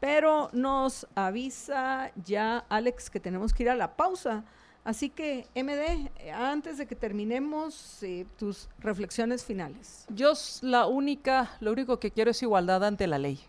Pero 0.01 0.51
nos 0.53 1.07
avisa 1.15 2.13
ya 2.25 2.65
Alex 2.69 3.11
que 3.11 3.21
tenemos 3.21 3.55
que 3.55 3.63
ir 3.65 3.71
a 3.71 3.75
la 3.75 3.97
pausa. 3.97 4.45
Así 4.85 5.11
que, 5.11 5.49
MD, 5.55 6.11
antes 6.33 6.79
de 6.79 6.87
que 6.87 6.95
terminemos, 6.95 8.03
eh, 8.05 8.25
tus 8.39 8.69
reflexiones 8.79 9.45
finales. 9.45 10.07
Yo 10.11 10.33
la 10.63 10.87
única, 10.87 11.51
lo 11.59 11.73
único 11.73 11.99
que 11.99 12.13
quiero 12.13 12.31
es 12.31 12.41
igualdad 12.43 12.85
ante 12.85 13.07
la 13.09 13.19
ley. 13.19 13.41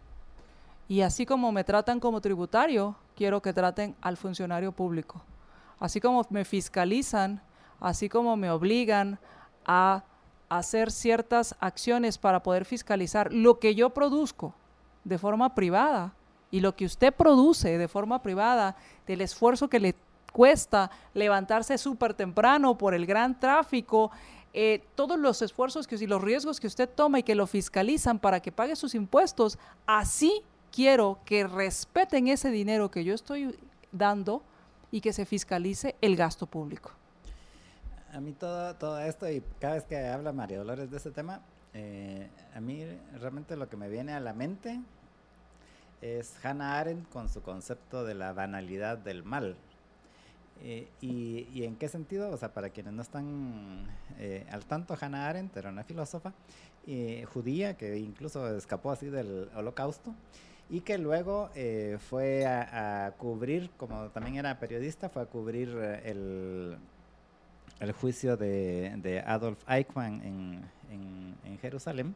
Y 0.88 1.02
así 1.02 1.26
como 1.26 1.52
me 1.52 1.64
tratan 1.64 2.00
como 2.00 2.22
tributario, 2.22 2.96
quiero 3.16 3.42
que 3.42 3.54
traten 3.54 3.96
al 4.02 4.18
funcionario 4.18 4.72
público. 4.72 5.22
Así 5.80 6.02
como 6.02 6.26
me 6.30 6.44
fiscalizan, 6.44 7.42
así 7.80 8.10
como 8.10 8.36
me 8.36 8.50
obligan 8.50 9.20
a 9.66 10.06
hacer 10.50 10.92
ciertas 10.92 11.56
acciones 11.60 12.18
para 12.18 12.42
poder 12.42 12.66
fiscalizar 12.66 13.32
lo 13.32 13.60
que 13.60 13.76
yo 13.76 13.92
produzco 13.92 14.56
de 15.04 15.18
forma 15.18 15.54
privada 15.54 16.14
y 16.52 16.60
lo 16.60 16.76
que 16.76 16.86
usted 16.86 17.14
produce 17.14 17.78
de 17.78 17.88
forma 17.88 18.22
privada, 18.22 18.76
del 19.06 19.22
esfuerzo 19.22 19.70
que 19.70 19.80
le 19.80 19.96
cuesta 20.32 20.92
levantarse 21.14 21.78
súper 21.78 22.14
temprano 22.14 22.78
por 22.78 22.94
el 22.94 23.06
gran 23.06 23.40
tráfico, 23.40 24.12
eh, 24.54 24.84
todos 24.96 25.20
los 25.20 25.42
esfuerzos 25.42 25.88
que, 25.88 25.96
y 25.96 26.08
los 26.08 26.22
riesgos 26.22 26.60
que 26.60 26.68
usted 26.68 26.90
toma 26.90 27.20
y 27.20 27.24
que 27.24 27.36
lo 27.36 27.48
fiscalizan 27.48 28.20
para 28.20 28.40
que 28.40 28.52
pague 28.52 28.76
sus 28.76 28.96
impuestos, 28.96 29.58
así 29.86 30.42
quiero 30.72 31.20
que 31.26 31.46
respeten 31.46 32.28
ese 32.28 32.50
dinero 32.50 32.90
que 32.90 33.04
yo 33.04 33.14
estoy 33.14 33.58
dando 33.92 34.42
y 34.92 35.02
que 35.02 35.14
se 35.14 35.26
fiscalice 35.26 35.96
el 36.02 36.16
gasto 36.16 36.46
público. 36.46 36.92
A 38.14 38.20
mí 38.20 38.32
todo, 38.34 38.74
todo 38.76 39.00
esto 39.00 39.30
y 39.30 39.44
cada 39.60 39.76
vez 39.76 39.84
que 39.84 39.98
habla 40.08 40.32
María 40.32 40.60
Dolores 40.60 40.90
de 40.90 40.98
ese 40.98 41.12
tema, 41.12 41.42
eh, 41.74 42.30
a 42.56 42.60
mí 42.62 42.84
realmente 43.20 43.56
lo 43.56 43.70
que 43.70 43.76
me 43.76 43.90
viene 43.90 44.14
a 44.14 44.20
la 44.20 44.34
mente 44.34 44.80
es 46.02 46.34
Hannah 46.44 46.80
Arendt 46.80 47.10
con 47.10 47.30
su 47.30 47.42
concepto 47.42 48.04
de 48.06 48.16
la 48.16 48.34
banalidad 48.34 48.98
del 48.98 49.24
mal. 49.24 49.56
Eh, 50.64 50.88
y, 51.02 51.48
y, 51.54 51.66
en 51.66 51.76
qué 51.76 51.88
sentido? 51.88 52.32
O 52.32 52.38
sea, 52.38 52.54
para 52.54 52.70
quienes 52.70 52.94
no 52.94 53.02
están 53.02 53.86
eh, 54.18 54.46
al 54.52 54.66
tanto, 54.66 54.98
Hannah 55.00 55.30
Arendt 55.30 55.56
era 55.56 55.70
una 55.70 55.84
filósofa 55.84 56.34
judía 57.34 57.76
que 57.76 57.98
incluso 57.98 58.56
escapó 58.56 58.92
así 58.92 59.08
del 59.08 59.50
holocausto 59.54 60.16
y 60.70 60.82
que 60.82 60.98
luego 60.98 61.50
eh, 61.56 61.98
fue 62.10 62.46
a, 62.46 63.14
cubrir, 63.18 63.70
como 63.78 64.10
también 64.10 64.38
era 64.38 64.60
periodista, 64.60 65.10
fue 65.10 65.22
a 65.22 65.26
cubrir 65.26 65.70
eh, 65.78 66.02
el, 66.06 66.78
el 67.80 67.92
juicio 67.94 68.36
de, 68.36 68.94
de, 68.98 69.22
Adolf 69.22 69.64
Eichmann 69.70 70.22
en, 70.24 70.62
en, 70.92 71.58
Jerusalén, 71.60 72.14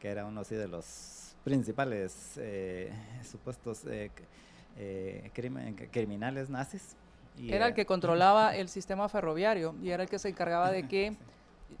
que 0.00 0.08
era 0.08 0.26
uno 0.26 0.42
así 0.42 0.54
de 0.54 0.68
los 0.68 0.84
principales 1.44 2.34
eh, 2.36 2.92
supuestos 3.22 3.84
criminales 5.90 6.50
nazis. 6.50 6.96
Y 7.36 7.52
era 7.52 7.68
el 7.68 7.74
que 7.74 7.86
controlaba 7.86 8.54
el 8.56 8.68
sistema 8.68 9.08
ferroviario 9.08 9.74
y 9.82 9.90
era 9.90 10.02
el 10.02 10.08
que 10.08 10.18
se 10.18 10.28
encargaba 10.28 10.70
de 10.70 10.86
que 10.88 11.16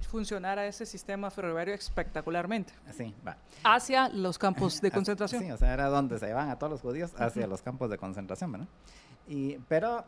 funcionara 0.00 0.66
ese 0.66 0.86
sistema 0.86 1.30
ferroviario 1.30 1.74
espectacularmente. 1.74 2.72
Sí, 2.92 3.14
va. 3.26 3.36
Hacia 3.64 4.08
los 4.08 4.38
campos 4.38 4.80
de 4.80 4.90
concentración. 4.92 5.42
Sí, 5.42 5.50
o 5.50 5.56
sea, 5.56 5.72
era 5.72 5.88
donde 5.88 6.18
se 6.18 6.28
iban 6.28 6.48
a 6.48 6.58
todos 6.58 6.72
los 6.72 6.80
judíos, 6.80 7.12
hacia 7.18 7.46
los 7.46 7.62
campos 7.62 7.90
de 7.90 7.98
concentración, 7.98 8.52
¿verdad? 8.52 8.68
Y, 9.28 9.58
pero 9.68 10.04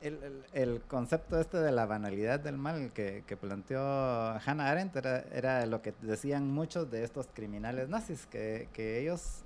el, 0.00 0.44
el, 0.52 0.80
concepto 0.82 1.40
este 1.40 1.58
de 1.58 1.72
la 1.72 1.86
banalidad 1.86 2.40
del 2.40 2.58
mal 2.58 2.92
que, 2.92 3.24
que 3.26 3.36
planteó 3.36 3.80
Hannah 3.80 4.70
Arendt 4.70 4.96
era, 4.96 5.24
era, 5.32 5.66
lo 5.66 5.82
que 5.82 5.94
decían 6.02 6.50
muchos 6.52 6.90
de 6.90 7.02
estos 7.02 7.28
criminales 7.32 7.88
nazis, 7.88 8.26
que, 8.26 8.68
que 8.72 9.00
ellos 9.00 9.42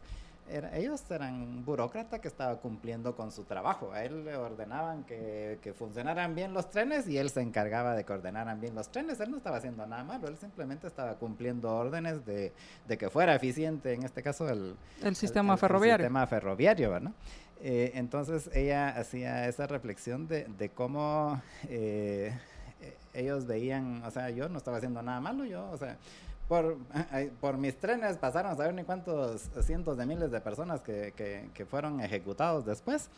ellos 0.72 1.02
eran 1.10 1.34
un 1.34 1.64
burócrata 1.64 2.20
que 2.20 2.28
estaba 2.28 2.56
cumpliendo 2.56 3.14
con 3.14 3.30
su 3.30 3.44
trabajo. 3.44 3.92
A 3.92 4.04
él 4.04 4.24
le 4.24 4.36
ordenaban 4.36 5.04
que, 5.04 5.58
que, 5.62 5.72
funcionaran 5.72 6.34
bien 6.34 6.52
los 6.52 6.70
trenes 6.70 7.06
y 7.06 7.18
él 7.18 7.30
se 7.30 7.40
encargaba 7.40 7.94
de 7.94 8.04
que 8.04 8.12
ordenaran 8.12 8.60
bien 8.60 8.74
los 8.74 8.90
trenes. 8.90 9.20
Él 9.20 9.30
no 9.30 9.36
estaba 9.36 9.58
haciendo 9.58 9.86
nada 9.86 10.04
malo, 10.04 10.28
él 10.28 10.36
simplemente 10.36 10.86
estaba 10.86 11.14
cumpliendo 11.14 11.70
órdenes 11.70 12.24
de, 12.26 12.52
de 12.88 12.98
que 12.98 13.10
fuera 13.10 13.34
eficiente, 13.34 13.92
en 13.92 14.02
este 14.02 14.22
caso, 14.22 14.48
el, 14.48 14.74
el 15.02 15.16
sistema 15.16 15.56
ferroviario. 15.56 16.06
El 16.06 16.10
sistema 16.10 16.26
ferroviario, 16.26 16.90
¿verdad? 16.90 17.12
Eh, 17.62 17.92
entonces 17.94 18.50
ella 18.54 18.88
hacía 18.88 19.46
esa 19.48 19.66
reflexión 19.66 20.26
de, 20.28 20.70
cómo 20.74 21.40
eh, 21.68 22.36
ellos 23.12 23.46
veían, 23.46 24.02
o 24.04 24.10
sea, 24.10 24.30
yo 24.30 24.48
no 24.48 24.58
estaba 24.58 24.78
haciendo 24.78 25.02
nada 25.02 25.20
malo, 25.20 25.44
yo, 25.44 25.68
o 25.70 25.76
sea, 25.76 25.98
por, 26.48 27.58
mis 27.58 27.76
trenes 27.78 28.16
pasaron 28.16 28.52
a 28.52 28.56
saber 28.56 28.74
ni 28.74 28.82
cuántos 28.82 29.50
cientos 29.62 29.96
de 29.96 30.06
miles 30.06 30.30
de 30.30 30.40
personas 30.40 30.80
que, 30.80 31.12
que 31.54 31.66
fueron 31.66 32.00
ejecutados 32.00 32.64
después. 32.64 33.10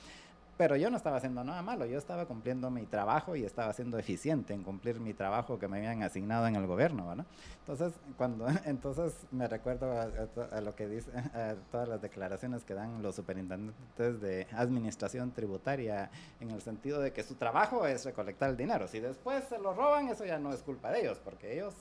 Pero 0.56 0.76
yo 0.76 0.90
no 0.90 0.96
estaba 0.96 1.16
haciendo 1.16 1.42
nada 1.42 1.62
malo, 1.62 1.86
yo 1.86 1.98
estaba 1.98 2.26
cumpliendo 2.26 2.70
mi 2.70 2.84
trabajo 2.84 3.34
y 3.34 3.44
estaba 3.44 3.72
siendo 3.72 3.98
eficiente 3.98 4.52
en 4.52 4.62
cumplir 4.62 5.00
mi 5.00 5.14
trabajo 5.14 5.58
que 5.58 5.66
me 5.66 5.78
habían 5.78 6.02
asignado 6.02 6.46
en 6.46 6.56
el 6.56 6.66
gobierno, 6.66 7.08
¿verdad? 7.08 7.24
Entonces, 7.60 7.94
cuando, 8.16 8.46
entonces 8.66 9.14
me 9.30 9.48
recuerdo 9.48 9.90
a, 9.98 10.60
lo 10.60 10.74
que 10.74 10.88
dice, 10.88 11.10
a 11.34 11.54
todas 11.70 11.88
las 11.88 12.02
declaraciones 12.02 12.64
que 12.64 12.74
dan 12.74 13.02
los 13.02 13.16
superintendentes 13.16 14.20
de 14.20 14.46
administración 14.52 15.32
tributaria, 15.32 16.10
en 16.40 16.50
el 16.50 16.60
sentido 16.60 17.00
de 17.00 17.12
que 17.12 17.22
su 17.22 17.34
trabajo 17.36 17.86
es 17.86 18.04
recolectar 18.04 18.50
el 18.50 18.56
dinero. 18.56 18.88
Si 18.88 19.00
después 19.00 19.44
se 19.44 19.58
lo 19.58 19.72
roban, 19.72 20.08
eso 20.08 20.24
ya 20.24 20.38
no 20.38 20.52
es 20.52 20.62
culpa 20.62 20.90
de 20.90 21.00
ellos, 21.00 21.18
porque 21.24 21.54
ellos 21.54 21.74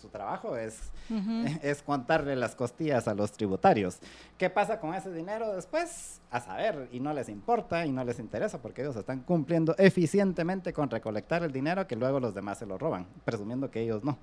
su 0.00 0.08
trabajo 0.08 0.56
es, 0.56 0.78
es 1.62 1.82
contarle 1.82 2.36
las 2.36 2.54
costillas 2.54 3.08
a 3.08 3.14
los 3.14 3.32
tributarios. 3.32 3.98
¿Qué 4.38 4.50
pasa 4.50 4.80
con 4.80 4.94
ese 4.94 5.12
dinero 5.12 5.54
después? 5.54 6.20
A 6.30 6.40
saber, 6.40 6.88
y 6.92 7.00
no 7.00 7.12
les 7.12 7.28
importa 7.28 7.86
y 7.86 7.92
no 7.92 8.04
les 8.04 8.18
interesa 8.18 8.60
porque 8.60 8.82
ellos 8.82 8.96
están 8.96 9.20
cumpliendo 9.20 9.74
eficientemente 9.78 10.72
con 10.72 10.90
recolectar 10.90 11.42
el 11.42 11.52
dinero 11.52 11.86
que 11.86 11.96
luego 11.96 12.20
los 12.20 12.34
demás 12.34 12.58
se 12.58 12.66
lo 12.66 12.78
roban, 12.78 13.06
presumiendo 13.24 13.70
que 13.70 13.80
ellos 13.80 14.04
no. 14.04 14.18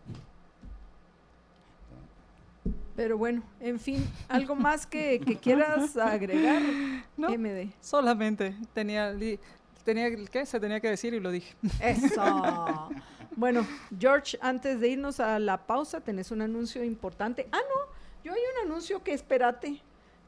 Pero 2.95 3.17
bueno, 3.17 3.41
en 3.59 3.79
fin, 3.79 4.05
¿algo 4.27 4.55
más 4.55 4.85
que, 4.85 5.19
quieras 5.41 5.97
agregar, 5.97 6.61
no, 7.17 7.29
MD? 7.29 7.71
Solamente 7.79 8.55
tenía, 8.73 9.15
tenía, 9.83 10.09
¿qué? 10.29 10.45
Se 10.45 10.59
tenía 10.59 10.79
que 10.79 10.89
decir 10.89 11.13
y 11.13 11.19
lo 11.19 11.31
dije. 11.31 11.55
Eso. 11.81 12.89
Bueno, 13.35 13.65
George, 13.97 14.37
antes 14.41 14.79
de 14.79 14.89
irnos 14.89 15.19
a 15.19 15.39
la 15.39 15.65
pausa, 15.65 16.01
tenés 16.01 16.31
un 16.31 16.41
anuncio 16.41 16.83
importante. 16.83 17.47
Ah, 17.51 17.59
no, 17.59 17.93
yo 18.23 18.33
hay 18.33 18.41
un 18.55 18.69
anuncio 18.69 19.03
que 19.03 19.13
espérate, 19.13 19.81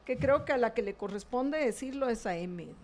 que 0.04 0.16
creo 0.16 0.44
que 0.44 0.52
a 0.52 0.56
la 0.56 0.74
que 0.74 0.82
le 0.82 0.94
corresponde 0.94 1.58
decirlo 1.58 2.08
es 2.08 2.26
a 2.26 2.34
MD. 2.34 2.74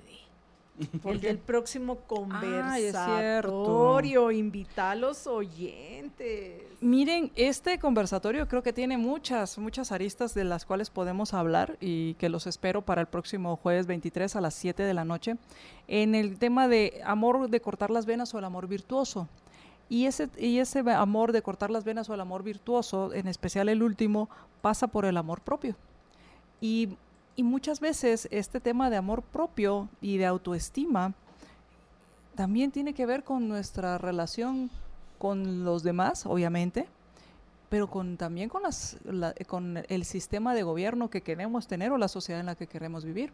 El 1.04 1.20
del 1.20 1.38
próximo 1.38 1.96
conversatorio, 2.06 4.30
invita 4.30 4.92
a 4.92 4.94
los 4.94 5.26
oyentes. 5.26 6.62
Miren, 6.80 7.30
este 7.34 7.78
conversatorio 7.78 8.48
creo 8.48 8.62
que 8.62 8.72
tiene 8.72 8.96
muchas, 8.96 9.58
muchas 9.58 9.92
aristas 9.92 10.32
de 10.34 10.44
las 10.44 10.64
cuales 10.64 10.88
podemos 10.88 11.34
hablar 11.34 11.76
y 11.80 12.14
que 12.14 12.30
los 12.30 12.46
espero 12.46 12.80
para 12.82 13.02
el 13.02 13.08
próximo 13.08 13.56
jueves 13.56 13.86
23 13.86 14.36
a 14.36 14.40
las 14.40 14.54
7 14.54 14.82
de 14.82 14.94
la 14.94 15.04
noche. 15.04 15.36
En 15.86 16.14
el 16.14 16.38
tema 16.38 16.66
de 16.68 17.02
amor 17.04 17.50
de 17.50 17.60
cortar 17.60 17.90
las 17.90 18.06
venas 18.06 18.32
o 18.34 18.38
el 18.38 18.44
amor 18.44 18.66
virtuoso. 18.66 19.28
Y 19.90 20.06
ese, 20.06 20.30
y 20.38 20.58
ese 20.58 20.78
amor 20.92 21.32
de 21.32 21.42
cortar 21.42 21.70
las 21.70 21.84
venas 21.84 22.08
o 22.08 22.14
el 22.14 22.20
amor 22.20 22.42
virtuoso, 22.42 23.12
en 23.12 23.28
especial 23.28 23.68
el 23.68 23.82
último, 23.82 24.30
pasa 24.62 24.86
por 24.86 25.04
el 25.04 25.18
amor 25.18 25.42
propio. 25.42 25.74
Y, 26.60 26.96
y 27.36 27.42
muchas 27.42 27.80
veces 27.80 28.28
este 28.30 28.60
tema 28.60 28.88
de 28.88 28.96
amor 28.96 29.22
propio 29.22 29.88
y 30.00 30.16
de 30.16 30.26
autoestima 30.26 31.12
también 32.36 32.70
tiene 32.70 32.94
que 32.94 33.04
ver 33.04 33.24
con 33.24 33.48
nuestra 33.48 33.98
relación 33.98 34.70
con 35.18 35.64
los 35.64 35.82
demás, 35.82 36.24
obviamente, 36.24 36.88
pero 37.68 37.88
con, 37.88 38.16
también 38.16 38.48
con, 38.48 38.62
las, 38.62 38.96
con 39.46 39.82
el 39.88 40.04
sistema 40.04 40.54
de 40.54 40.62
gobierno 40.62 41.10
que 41.10 41.20
queremos 41.20 41.66
tener 41.66 41.92
o 41.92 41.98
la 41.98 42.08
sociedad 42.08 42.40
en 42.40 42.46
la 42.46 42.54
que 42.54 42.66
queremos 42.66 43.04
vivir. 43.04 43.32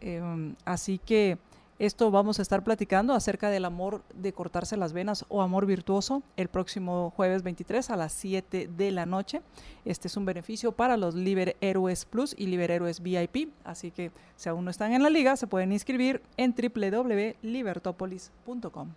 Em, 0.00 0.54
así 0.64 0.98
que 0.98 1.38
esto 1.82 2.10
vamos 2.12 2.38
a 2.38 2.42
estar 2.42 2.62
platicando 2.62 3.12
acerca 3.12 3.50
del 3.50 3.64
amor 3.64 4.04
de 4.14 4.32
cortarse 4.32 4.76
las 4.76 4.92
venas 4.92 5.24
o 5.28 5.42
amor 5.42 5.66
virtuoso 5.66 6.22
el 6.36 6.46
próximo 6.46 7.12
jueves 7.16 7.42
23 7.42 7.90
a 7.90 7.96
las 7.96 8.12
7 8.12 8.68
de 8.68 8.92
la 8.92 9.04
noche. 9.04 9.42
Este 9.84 10.06
es 10.06 10.16
un 10.16 10.24
beneficio 10.24 10.70
para 10.70 10.96
los 10.96 11.16
Liber 11.16 11.56
Héroes 11.60 12.04
Plus 12.04 12.36
y 12.38 12.46
Liber 12.46 12.70
Héroes 12.70 13.02
VIP. 13.02 13.48
Así 13.64 13.90
que 13.90 14.12
si 14.36 14.48
aún 14.48 14.64
no 14.64 14.70
están 14.70 14.92
en 14.92 15.02
la 15.02 15.10
liga, 15.10 15.36
se 15.36 15.48
pueden 15.48 15.72
inscribir 15.72 16.22
en 16.36 16.54
www.libertopolis.com. 16.54 18.88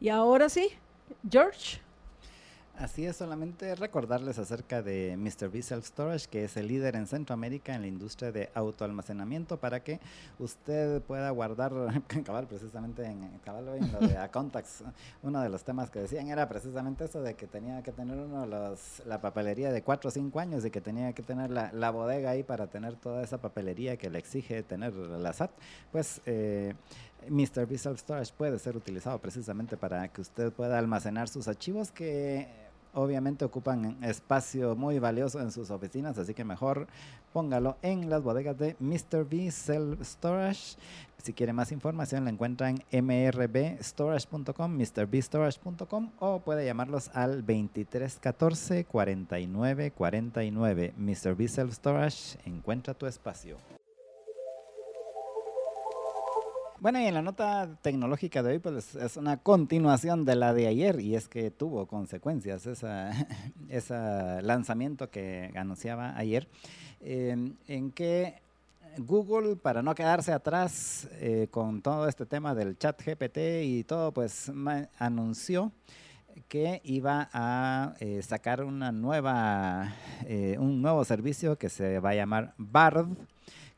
Y 0.00 0.08
ahora 0.08 0.48
sí, 0.48 0.70
George. 1.30 1.80
Así 2.82 3.06
es, 3.06 3.14
solamente 3.14 3.76
recordarles 3.76 4.40
acerca 4.40 4.82
de 4.82 5.16
Mr. 5.16 5.48
B 5.48 5.62
Self 5.62 5.86
Storage, 5.86 6.26
que 6.26 6.42
es 6.42 6.56
el 6.56 6.66
líder 6.66 6.96
en 6.96 7.06
Centroamérica 7.06 7.76
en 7.76 7.82
la 7.82 7.86
industria 7.86 8.32
de 8.32 8.50
autoalmacenamiento, 8.54 9.56
para 9.56 9.84
que 9.84 10.00
usted 10.40 11.00
pueda 11.02 11.30
guardar, 11.30 11.72
cabal, 12.24 12.48
precisamente 12.48 13.04
en, 13.04 13.22
en 13.22 13.92
lo 13.92 14.00
de 14.00 14.16
Accountax, 14.18 14.82
uno 15.22 15.40
de 15.40 15.48
los 15.48 15.62
temas 15.62 15.90
que 15.90 16.00
decían 16.00 16.26
era 16.26 16.48
precisamente 16.48 17.04
eso 17.04 17.22
de 17.22 17.34
que 17.34 17.46
tenía 17.46 17.84
que 17.84 17.92
tener 17.92 18.18
uno 18.18 18.46
los, 18.46 19.00
la 19.06 19.20
papelería 19.20 19.70
de 19.70 19.82
4 19.84 20.08
o 20.08 20.10
5 20.10 20.40
años 20.40 20.64
y 20.64 20.72
que 20.72 20.80
tenía 20.80 21.12
que 21.12 21.22
tener 21.22 21.52
la, 21.52 21.70
la, 21.72 21.92
bodega 21.92 22.30
ahí 22.30 22.42
para 22.42 22.66
tener 22.66 22.96
toda 22.96 23.22
esa 23.22 23.38
papelería 23.38 23.96
que 23.96 24.10
le 24.10 24.18
exige 24.18 24.64
tener 24.64 24.92
la 24.94 25.32
SAT. 25.32 25.52
Pues 25.92 26.20
eh, 26.26 26.74
Mr. 27.28 27.64
B 27.64 27.78
Self 27.78 28.00
Storage 28.00 28.32
puede 28.36 28.58
ser 28.58 28.76
utilizado 28.76 29.20
precisamente 29.20 29.76
para 29.76 30.08
que 30.08 30.20
usted 30.20 30.52
pueda 30.52 30.80
almacenar 30.80 31.28
sus 31.28 31.46
archivos 31.46 31.92
que 31.92 32.71
obviamente 32.94 33.44
ocupan 33.44 33.96
espacio 34.02 34.76
muy 34.76 34.98
valioso 34.98 35.40
en 35.40 35.50
sus 35.50 35.70
oficinas, 35.70 36.18
así 36.18 36.34
que 36.34 36.44
mejor 36.44 36.86
póngalo 37.32 37.76
en 37.82 38.10
las 38.10 38.22
bodegas 38.22 38.58
de 38.58 38.76
Mr. 38.80 39.24
B 39.28 39.50
Self 39.50 40.00
Storage. 40.02 40.76
Si 41.22 41.32
quiere 41.32 41.52
más 41.52 41.70
información, 41.70 42.24
la 42.24 42.30
encuentran 42.30 42.82
en 42.90 43.06
mrbstorage.com, 43.06 44.76
mrbstorage.com 44.76 46.10
o 46.18 46.40
puede 46.40 46.64
llamarlos 46.64 47.10
al 47.14 47.46
2314 47.46 48.84
49 48.84 49.92
49. 49.92 50.94
Mr. 50.96 51.36
B 51.36 51.48
Self 51.48 51.74
Storage, 51.74 52.38
encuentra 52.44 52.94
tu 52.94 53.06
espacio. 53.06 53.58
Bueno, 56.82 56.98
y 56.98 57.04
en 57.04 57.14
la 57.14 57.22
nota 57.22 57.78
tecnológica 57.80 58.42
de 58.42 58.54
hoy, 58.54 58.58
pues 58.58 58.96
es 58.96 59.16
una 59.16 59.36
continuación 59.36 60.24
de 60.24 60.34
la 60.34 60.52
de 60.52 60.66
ayer, 60.66 60.98
y 60.98 61.14
es 61.14 61.28
que 61.28 61.52
tuvo 61.52 61.86
consecuencias 61.86 62.66
ese 62.66 63.92
lanzamiento 64.42 65.08
que 65.08 65.52
anunciaba 65.54 66.18
ayer, 66.18 66.48
em, 67.00 67.54
en 67.68 67.92
que 67.92 68.34
Google, 68.98 69.54
para 69.54 69.80
no 69.80 69.94
quedarse 69.94 70.32
atrás 70.32 71.06
eh, 71.20 71.46
con 71.52 71.82
todo 71.82 72.08
este 72.08 72.26
tema 72.26 72.52
del 72.52 72.76
chat 72.76 73.00
GPT 73.00 73.62
y 73.62 73.84
todo, 73.84 74.10
pues 74.10 74.50
anunció 74.98 75.70
que 76.48 76.80
iba 76.82 77.30
a 77.32 77.94
eh, 78.00 78.20
sacar 78.24 78.64
una 78.64 78.90
nueva, 78.90 79.94
eh, 80.26 80.56
un 80.58 80.82
nuevo 80.82 81.04
servicio 81.04 81.56
que 81.56 81.68
se 81.68 82.00
va 82.00 82.10
a 82.10 82.14
llamar 82.16 82.54
Bard 82.58 83.06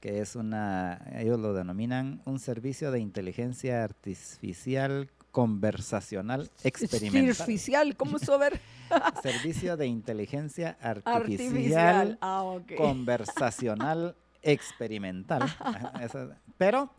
que 0.05 0.21
es 0.21 0.37
una, 0.37 1.01
ellos 1.17 1.41
lo 1.41 1.55
denominan 1.55 2.21
un 2.27 2.39
servicio 2.39 2.91
de 2.91 3.01
inteligencia 3.01 3.83
artificial 3.83 5.11
conversacional 5.31 6.51
experimental. 6.63 7.31
Artificial, 7.31 7.97
¿cómo 7.97 8.19
eso 8.19 8.39
ver? 8.39 8.61
servicio 9.23 9.79
de 9.79 9.87
inteligencia 9.87 10.77
artificial, 10.83 12.19
ah, 12.21 12.59
conversacional 12.77 14.15
experimental. 14.43 15.43
Pero 16.59 16.91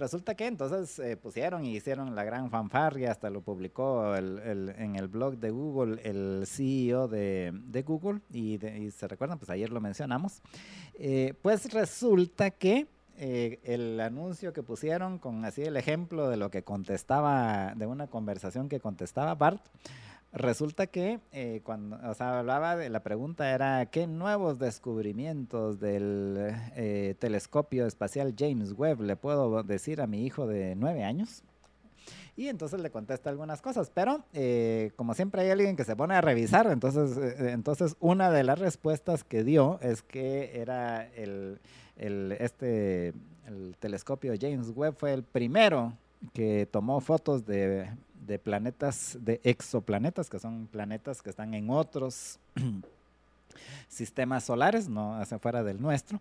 Resulta 0.00 0.34
que 0.34 0.46
entonces 0.46 0.98
eh, 0.98 1.18
pusieron 1.18 1.66
y 1.66 1.76
hicieron 1.76 2.14
la 2.14 2.24
gran 2.24 2.48
fanfarria, 2.48 3.10
hasta 3.10 3.28
lo 3.28 3.42
publicó 3.42 4.16
en 4.16 4.96
el 4.96 5.08
blog 5.08 5.36
de 5.36 5.50
Google 5.50 6.00
el 6.02 6.44
CEO 6.46 7.06
de, 7.06 7.84
Google 7.86 8.20
y, 8.32 8.58
se 8.92 9.06
recuerdan, 9.08 9.38
pues 9.38 9.50
ayer 9.50 9.68
lo 9.68 9.82
mencionamos. 9.82 10.40
Eh, 10.94 11.34
pues 11.42 11.70
resulta 11.74 12.50
que 12.50 12.86
eh, 13.18 13.60
el 13.62 14.00
anuncio 14.00 14.54
que 14.54 14.62
pusieron 14.62 15.18
con 15.18 15.44
así 15.44 15.64
el 15.64 15.76
ejemplo 15.76 16.30
de 16.30 16.38
lo 16.38 16.50
que 16.50 16.62
contestaba, 16.62 17.74
de 17.76 17.84
una 17.84 18.06
conversación 18.06 18.70
que 18.70 18.80
contestaba 18.80 19.34
Bart, 19.34 19.60
Resulta 20.32 20.86
que 20.86 21.18
eh, 21.32 21.60
cuando, 21.64 21.98
o 22.08 22.14
sea, 22.14 22.38
hablaba 22.38 22.76
de 22.76 22.88
la 22.88 23.02
pregunta 23.02 23.52
era 23.52 23.84
qué 23.86 24.06
nuevos 24.06 24.60
descubrimientos 24.60 25.80
del 25.80 26.54
eh, 26.76 27.16
telescopio 27.18 27.84
espacial 27.84 28.34
James 28.38 28.72
Webb 28.76 29.00
le 29.00 29.16
puedo 29.16 29.64
decir 29.64 30.00
a 30.00 30.06
mi 30.06 30.24
hijo 30.24 30.46
de 30.46 30.76
nueve 30.76 31.02
años. 31.02 31.42
Y 32.36 32.46
entonces 32.46 32.80
le 32.80 32.90
contesta 32.90 33.28
algunas 33.28 33.60
cosas, 33.60 33.90
pero 33.92 34.24
eh, 34.32 34.92
como 34.94 35.14
siempre 35.14 35.42
hay 35.42 35.50
alguien 35.50 35.74
que 35.74 35.84
se 35.84 35.96
pone 35.96 36.14
a 36.14 36.20
revisar, 36.20 36.68
entonces, 36.68 37.18
entonces 37.40 37.96
una 37.98 38.30
de 38.30 38.44
las 38.44 38.58
respuestas 38.58 39.24
que 39.24 39.42
dio 39.42 39.80
es 39.82 40.02
que 40.02 40.60
era 40.60 41.06
el, 41.08 41.60
el, 41.96 42.36
este, 42.38 43.08
el 43.46 43.76
telescopio 43.80 44.32
James 44.40 44.70
Webb 44.74 44.94
fue 44.96 45.12
el 45.12 45.24
primero 45.24 45.92
que 46.32 46.68
tomó 46.70 47.00
fotos 47.00 47.44
de 47.46 47.90
de 48.26 48.38
planetas, 48.38 49.18
de 49.20 49.40
exoplanetas, 49.44 50.28
que 50.30 50.38
son 50.38 50.66
planetas 50.66 51.22
que 51.22 51.30
están 51.30 51.54
en 51.54 51.70
otros 51.70 52.38
sistemas 53.88 54.44
solares, 54.44 54.88
no 54.88 55.14
hacia 55.16 55.38
fuera 55.38 55.62
del 55.62 55.80
nuestro. 55.80 56.20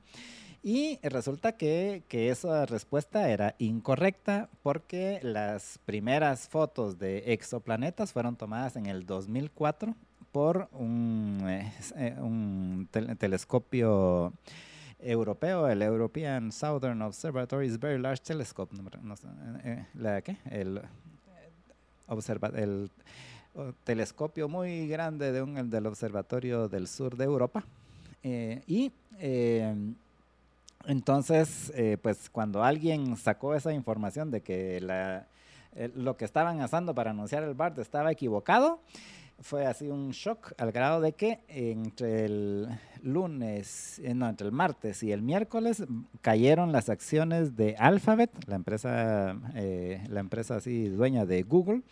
Y 0.62 1.00
resulta 1.04 1.54
que, 1.54 2.04
que, 2.10 2.30
esa 2.30 2.66
respuesta 2.66 3.30
era 3.30 3.56
incorrecta 3.60 4.50
porque 4.62 5.20
las 5.24 5.80
primeras 5.86 6.50
fotos 6.50 7.00
de 7.00 7.32
exoplanetas 7.34 8.12
fueron 8.12 8.36
tomadas 8.36 8.76
en 8.76 8.86
el 8.86 9.06
2004 9.06 9.96
por 10.32 10.68
un, 10.74 11.44
eh, 11.48 11.72
eh, 11.96 12.16
un 12.20 12.90
telescopio 12.92 14.34
europeo, 15.00 15.68
el 15.68 15.82
European 15.82 16.52
Southern 16.52 17.02
Observatory's 17.02 17.80
Very 17.80 18.00
Large 18.00 18.24
Telescope. 18.24 18.76
No, 18.76 19.16
eh, 19.64 19.86
¿la, 19.96 20.22
qué? 20.22 20.38
El 20.50 20.82
observa 22.10 22.50
el 22.50 22.90
telescopio 23.84 24.48
muy 24.48 24.88
grande 24.88 25.32
de 25.32 25.42
un, 25.42 25.70
del 25.70 25.86
Observatorio 25.86 26.68
del 26.68 26.88
Sur 26.88 27.18
de 27.18 27.26
Europa. 27.26 27.64
Eh, 28.24 28.62
y 28.68 28.92
eh, 29.20 29.74
entonces, 30.86 31.72
eh, 31.76 31.98
pues 32.02 32.30
cuando 32.30 32.64
alguien 32.64 33.16
sacó 33.18 33.56
esa 33.56 33.74
información 33.74 34.32
de 34.32 34.42
que 34.42 35.26
lo 35.96 36.18
que 36.18 36.26
estaban 36.26 36.62
haciendo 36.62 36.94
para 36.96 37.12
anunciar 37.12 37.44
el 37.44 37.54
BART 37.54 37.80
estaba 37.80 38.12
equivocado, 38.12 38.80
fue 39.42 39.66
así 39.66 39.88
un 39.88 40.12
shock 40.12 40.54
al 40.58 40.72
grado 40.72 41.02
de 41.02 41.14
que 41.14 41.40
entre 41.48 42.26
el 42.26 42.68
lunes, 43.02 44.02
no, 44.14 44.28
entre 44.28 44.48
el 44.48 44.54
martes 44.54 45.04
y 45.04 45.12
el 45.12 45.22
miércoles 45.22 45.84
cayeron 46.22 46.72
las 46.72 46.90
acciones 46.90 47.56
de 47.56 47.76
Alphabet, 47.78 48.32
la 48.48 48.56
empresa, 48.56 49.38
la 49.54 50.20
empresa 50.20 50.58
así 50.58 50.90
dueña 50.90 51.26
de 51.26 51.44
Google, 51.44 51.84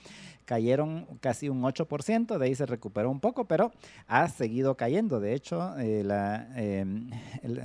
cayeron 0.48 1.06
casi 1.20 1.50
un 1.50 1.62
8%, 1.62 2.38
de 2.38 2.46
ahí 2.46 2.56
se 2.56 2.66
recuperó 2.66 3.12
un 3.12 3.20
poco, 3.20 3.46
pero 3.46 3.74
ha 4.08 4.30
seguido 4.30 4.78
cayendo. 4.78 5.20
De 5.20 5.34
hecho, 5.34 5.78
eh, 5.78 6.06
em, 6.56 7.10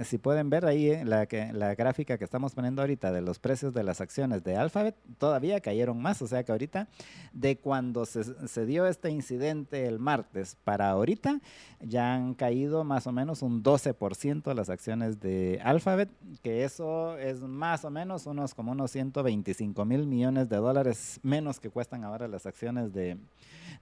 si 0.05 0.19
pueden 0.19 0.51
ver 0.51 0.67
ahí 0.67 0.91
eh, 0.91 1.05
la, 1.05 1.29
la 1.53 1.75
gráfica 1.77 2.19
que 2.19 2.25
estamos 2.25 2.55
poniendo 2.55 2.83
ahorita 2.83 3.13
de 3.13 3.23
los 3.23 3.39
precios 3.39 3.73
de 3.73 3.85
las 3.85 4.01
acciones 4.01 4.43
de 4.43 4.57
Alphabet, 4.57 4.97
todavía 5.19 5.61
cayeron 5.61 6.03
más, 6.03 6.21
o 6.23 6.27
sea 6.27 6.43
que 6.43 6.51
ahorita, 6.51 6.89
de 7.33 7.57
cuando 7.57 8.05
se, 8.05 8.25
se 8.49 8.67
dio 8.67 8.85
este 8.87 9.11
incidente 9.11 9.87
el 9.87 10.01
martes 10.01 10.57
para 10.65 10.91
ahorita, 10.91 11.41
ya 11.81 12.15
han 12.15 12.35
caído 12.35 12.83
más 12.83 13.07
o 13.07 13.13
menos 13.13 13.43
un 13.43 13.63
12% 13.63 14.55
las 14.55 14.71
acciones 14.71 15.21
de 15.21 15.61
Alphabet, 15.63 16.09
que 16.43 16.65
eso 16.65 17.17
es 17.19 17.41
más 17.41 17.85
o 17.85 17.91
menos 17.91 18.27
unos 18.27 18.55
como 18.55 18.73
unos 18.73 18.91
125 18.91 19.85
mil 19.85 20.07
millones 20.09 20.49
de 20.49 20.57
dólares 20.57 21.21
menos 21.23 21.61
que 21.61 21.71
cuestan 21.71 22.03
ahora 22.03 22.27
las 22.27 22.45
acciones 22.45 22.72
de, 22.75 23.19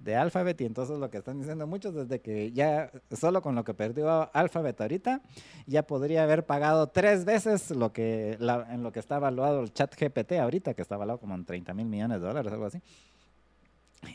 de 0.00 0.16
Alphabet 0.16 0.60
y 0.60 0.64
entonces 0.64 0.98
lo 0.98 1.10
que 1.10 1.18
están 1.18 1.38
diciendo 1.38 1.66
muchos 1.66 1.94
desde 1.94 2.20
que 2.20 2.52
ya 2.52 2.90
solo 3.12 3.42
con 3.42 3.54
lo 3.54 3.64
que 3.64 3.74
perdió 3.74 4.30
Alphabet 4.34 4.80
ahorita 4.80 5.20
ya 5.66 5.82
podría 5.82 6.22
haber 6.22 6.46
pagado 6.46 6.88
tres 6.88 7.24
veces 7.24 7.70
lo 7.70 7.92
que 7.92 8.32
en 8.40 8.82
lo 8.82 8.92
que 8.92 9.00
está 9.00 9.16
evaluado 9.16 9.60
el 9.60 9.72
chat 9.72 9.94
GPT 9.94 10.32
ahorita 10.32 10.74
que 10.74 10.82
está 10.82 10.94
evaluado 10.94 11.20
como 11.20 11.34
en 11.34 11.44
30 11.44 11.74
mil 11.74 11.86
millones 11.86 12.20
de 12.20 12.26
dólares 12.26 12.52
algo 12.52 12.66
así 12.66 12.80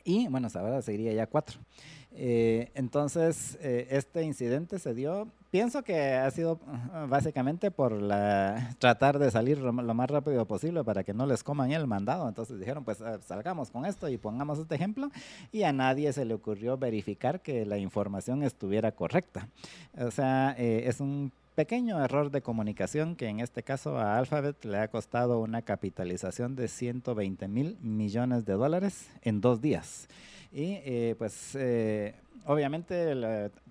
Y 0.04 0.28
bueno, 0.28 0.48
ahora 0.54 0.82
seguiría 0.82 1.14
ya 1.14 1.28
cuatro. 1.28 1.60
Eh, 2.18 2.72
entonces, 2.76 3.58
eh, 3.62 3.88
este 3.92 4.24
incidente 4.24 4.80
se 4.80 4.94
dio, 4.94 5.28
pienso 5.52 5.84
que 5.84 6.14
ha 6.14 6.32
sido 6.32 6.54
uh, 6.54 7.08
básicamente 7.08 7.72
por 7.72 7.92
la, 7.92 8.76
tratar 8.80 9.20
de 9.20 9.32
salir 9.32 9.58
lo, 9.58 9.72
más 9.72 10.10
rápido 10.10 10.46
posible 10.46 10.84
para 10.84 11.04
que 11.04 11.14
no 11.14 11.26
les 11.26 11.44
coman 11.44 11.72
el 11.72 11.88
mandado. 11.88 12.28
Entonces 12.28 12.60
dijeron, 12.60 12.86
pues 12.86 13.02
eh, 13.02 13.20
salgamos 13.26 13.70
con 13.70 13.86
esto 13.86 14.08
y 14.08 14.18
pongamos 14.18 14.60
este 14.60 14.76
ejemplo. 14.76 15.10
Y 15.52 15.64
a 15.64 15.74
nadie 15.74 16.14
se 16.14 16.26
le 16.26 16.34
ocurrió 16.34 16.78
verificar 16.78 17.42
que 17.42 17.66
la 17.66 17.78
información 17.78 18.44
estuviera 18.44 18.94
correcta. 18.94 19.50
O 19.98 20.12
sea, 20.12 20.56
eh, 20.58 20.84
es 20.88 21.00
un 21.00 21.32
pequeño 21.56 22.04
error 22.04 22.32
de 22.32 22.42
comunicación 22.42 23.16
que 23.16 23.28
en 23.28 23.40
este 23.40 23.64
caso 23.64 23.98
a 23.98 24.18
Alphabet 24.18 24.64
le 24.66 24.78
ha 24.78 24.90
costado 24.90 25.40
una 25.40 25.62
capitalización 25.62 26.56
de 26.56 26.68
120 26.68 27.48
mil 27.48 27.78
millones 27.82 28.46
de 28.46 28.54
dólares 28.54 29.10
en 29.22 29.40
dos 29.40 29.62
días. 29.62 30.10
Y 30.58 30.80
eh, 30.86 31.16
pues 31.18 31.54
eh, 31.56 32.16
obviamente 32.46 33.14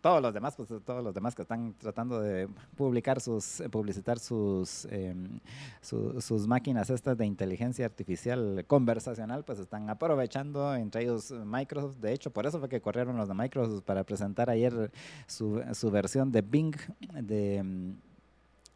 todos 0.03 0.21
los 0.21 0.35
demás, 0.35 0.55
pues 0.55 0.69
todos 0.85 1.03
los 1.03 1.15
demás 1.15 1.35
que 1.35 1.41
están 1.41 1.73
tratando 1.79 2.21
de 2.21 2.47
publicar 2.77 3.23
sus, 3.23 3.61
eh, 3.61 3.71
publicitar 3.71 4.19
sus, 4.19 4.85
em, 4.91 5.41
su- 5.81 6.21
sus 6.21 6.47
máquinas 6.47 6.91
estas 6.91 7.17
de 7.17 7.25
inteligencia 7.25 7.87
artificial 7.87 8.67
conversacional, 8.67 9.45
pues 9.47 9.61
están 9.61 9.89
aprovechando, 9.89 10.75
entre 10.75 11.05
ellos 11.05 11.31
Microsoft. 11.31 11.97
De 12.01 12.13
hecho, 12.13 12.31
por 12.31 12.45
eso 12.45 12.59
fue 12.61 12.69
que 12.69 12.83
corrieron 12.83 13.17
los 13.17 13.29
de 13.29 13.35
Microsoft 13.35 13.83
para 13.85 14.05
presentar 14.05 14.51
ayer 14.51 14.91
su, 15.27 15.63
su 15.73 15.91
versión 15.91 16.31
de 16.33 16.43
Bing, 16.43 16.77
de 17.23 17.57
em, 17.57 17.97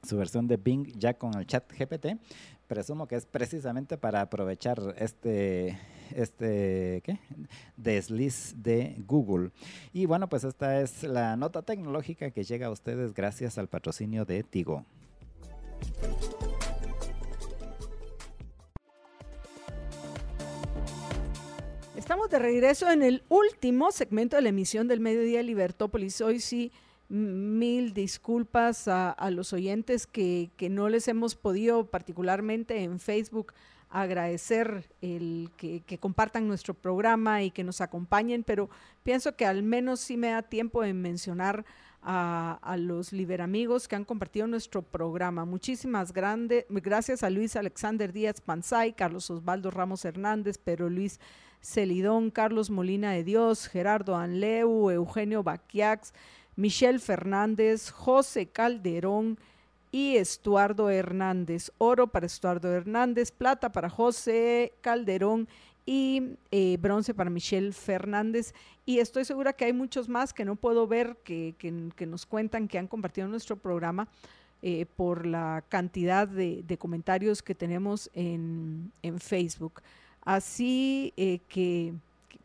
su 0.03 0.17
versión 0.17 0.47
de 0.49 0.57
Bing 0.57 0.87
ya 0.97 1.13
con 1.13 1.35
el 1.37 1.47
chat 1.47 1.71
GPT. 1.77 2.17
Presumo 2.69 3.09
que 3.09 3.17
es 3.17 3.25
precisamente 3.25 3.97
para 3.97 4.21
aprovechar 4.21 4.79
este, 4.99 5.79
este, 6.15 7.01
¿qué? 7.03 7.19
Desliz 7.79 8.55
de 8.59 8.95
Google. 9.07 9.53
Y 9.95 10.05
bueno, 10.05 10.29
pues 10.29 10.45
esta 10.45 10.83
es 10.83 11.03
la 11.03 11.35
nota 11.37 11.63
tecnológica 11.63 12.31
que 12.31 12.45
llega 12.45 12.67
a 12.67 12.71
ustedes 12.71 13.15
gracias 13.15 13.57
al 13.57 13.69
patrocinio 13.69 14.27
de 14.27 14.43
Tigo. 14.43 14.85
Estamos 21.97 22.29
de 22.29 22.39
regreso 22.39 22.91
en 22.91 23.03
el 23.03 23.23
último 23.31 23.93
segmento 23.93 24.37
de 24.37 24.43
la 24.43 24.51
emisión 24.51 24.89
del 24.89 25.01
Mediodía 25.01 25.43
Libertópolis. 25.43 26.21
Hoy 26.21 26.39
sí, 26.39 26.71
mil 27.09 27.95
disculpas 27.95 28.87
a, 28.89 29.31
los 29.31 29.53
oyentes 29.53 30.07
que, 30.07 30.51
que 30.57 30.69
no 30.69 30.89
les 30.89 31.09
hemos 31.09 31.37
podido, 31.37 31.87
particularmente 31.87 32.83
en 32.83 33.01
Facebook, 33.01 33.55
agradecer 33.91 34.91
el 35.01 35.51
que, 35.57 35.83
compartan 35.99 36.47
nuestro 36.47 36.75
programa 36.75 37.43
y 37.43 37.51
que 37.51 37.65
nos 37.65 37.81
acompañen, 37.81 38.45
pero 38.45 38.69
pienso 39.03 39.37
que 39.37 39.47
al 39.47 39.63
menos 39.63 40.01
sí 40.01 40.17
me 40.17 40.31
da 40.31 40.43
tiempo 40.43 40.83
de 40.83 40.93
mencionar 40.93 41.65
a, 42.03 42.59
a 42.63 42.77
los 42.77 43.13
liberamigos 43.13 43.89
que 43.89 43.97
han 43.97 44.05
compartido 44.05 44.47
nuestro 44.47 44.83
programa. 44.83 45.45
Muchísimas 45.45 46.13
grande, 46.13 46.67
gracias 46.69 47.23
a 47.23 47.31
Luis 47.31 47.57
Alexander 47.57 48.13
Díaz 48.13 48.41
Panzay, 48.41 48.93
Carlos 48.93 49.31
Osvaldo 49.31 49.71
Ramos 49.71 50.05
Hernández, 50.05 50.59
Pero 50.59 50.89
Luis 50.91 51.19
Celidón, 51.61 52.31
Carlos 52.31 52.71
Molina 52.71 53.13
de 53.13 53.25
Dios, 53.25 53.67
Gerardo 53.67 54.17
Anleu, 54.17 54.91
Eugenio 54.91 55.43
Baquiax, 55.43 56.13
Michelle 56.59 56.99
Fernández, 56.99 57.91
José 57.91 58.47
Calderón 58.47 59.39
y 59.93 60.17
Estuardo 60.17 60.91
Hernández. 60.91 61.71
Oro 61.79 62.09
para 62.09 62.27
Estuardo 62.27 62.69
Hernández, 62.73 63.31
plata 63.31 63.71
para 63.71 63.89
José 63.89 64.73
Calderón 64.81 65.47
y 65.87 66.35
eh, 66.51 66.77
bronce 66.81 67.15
para 67.15 67.31
Michelle 67.31 67.73
Fernández. 67.73 68.55
Y 68.85 68.99
estoy 68.99 69.25
segura 69.25 69.53
que 69.53 69.67
hay 69.67 69.73
muchos 69.73 70.09
más 70.09 70.35
que 70.35 70.45
no 70.45 70.57
puedo 70.57 70.89
ver 70.89 71.17
que, 71.23 71.55
que- 71.59 72.07
nos 72.07 72.27
cuentan 72.27 72.67
que 72.67 72.77
han 72.79 72.89
compartido 72.89 73.29
nuestro 73.29 73.55
programa 73.55 74.09
eh, 74.61 74.85
por 74.97 75.27
la 75.27 75.63
cantidad 75.69 76.27
de, 76.27 76.65
de 76.67 76.77
comentarios 76.77 77.41
que 77.41 77.55
tenemos 77.55 78.11
en, 78.15 78.91
en 79.03 79.21
Facebook. 79.21 79.81
Así 80.25 81.13
eh, 81.17 81.39
que, 81.49 81.95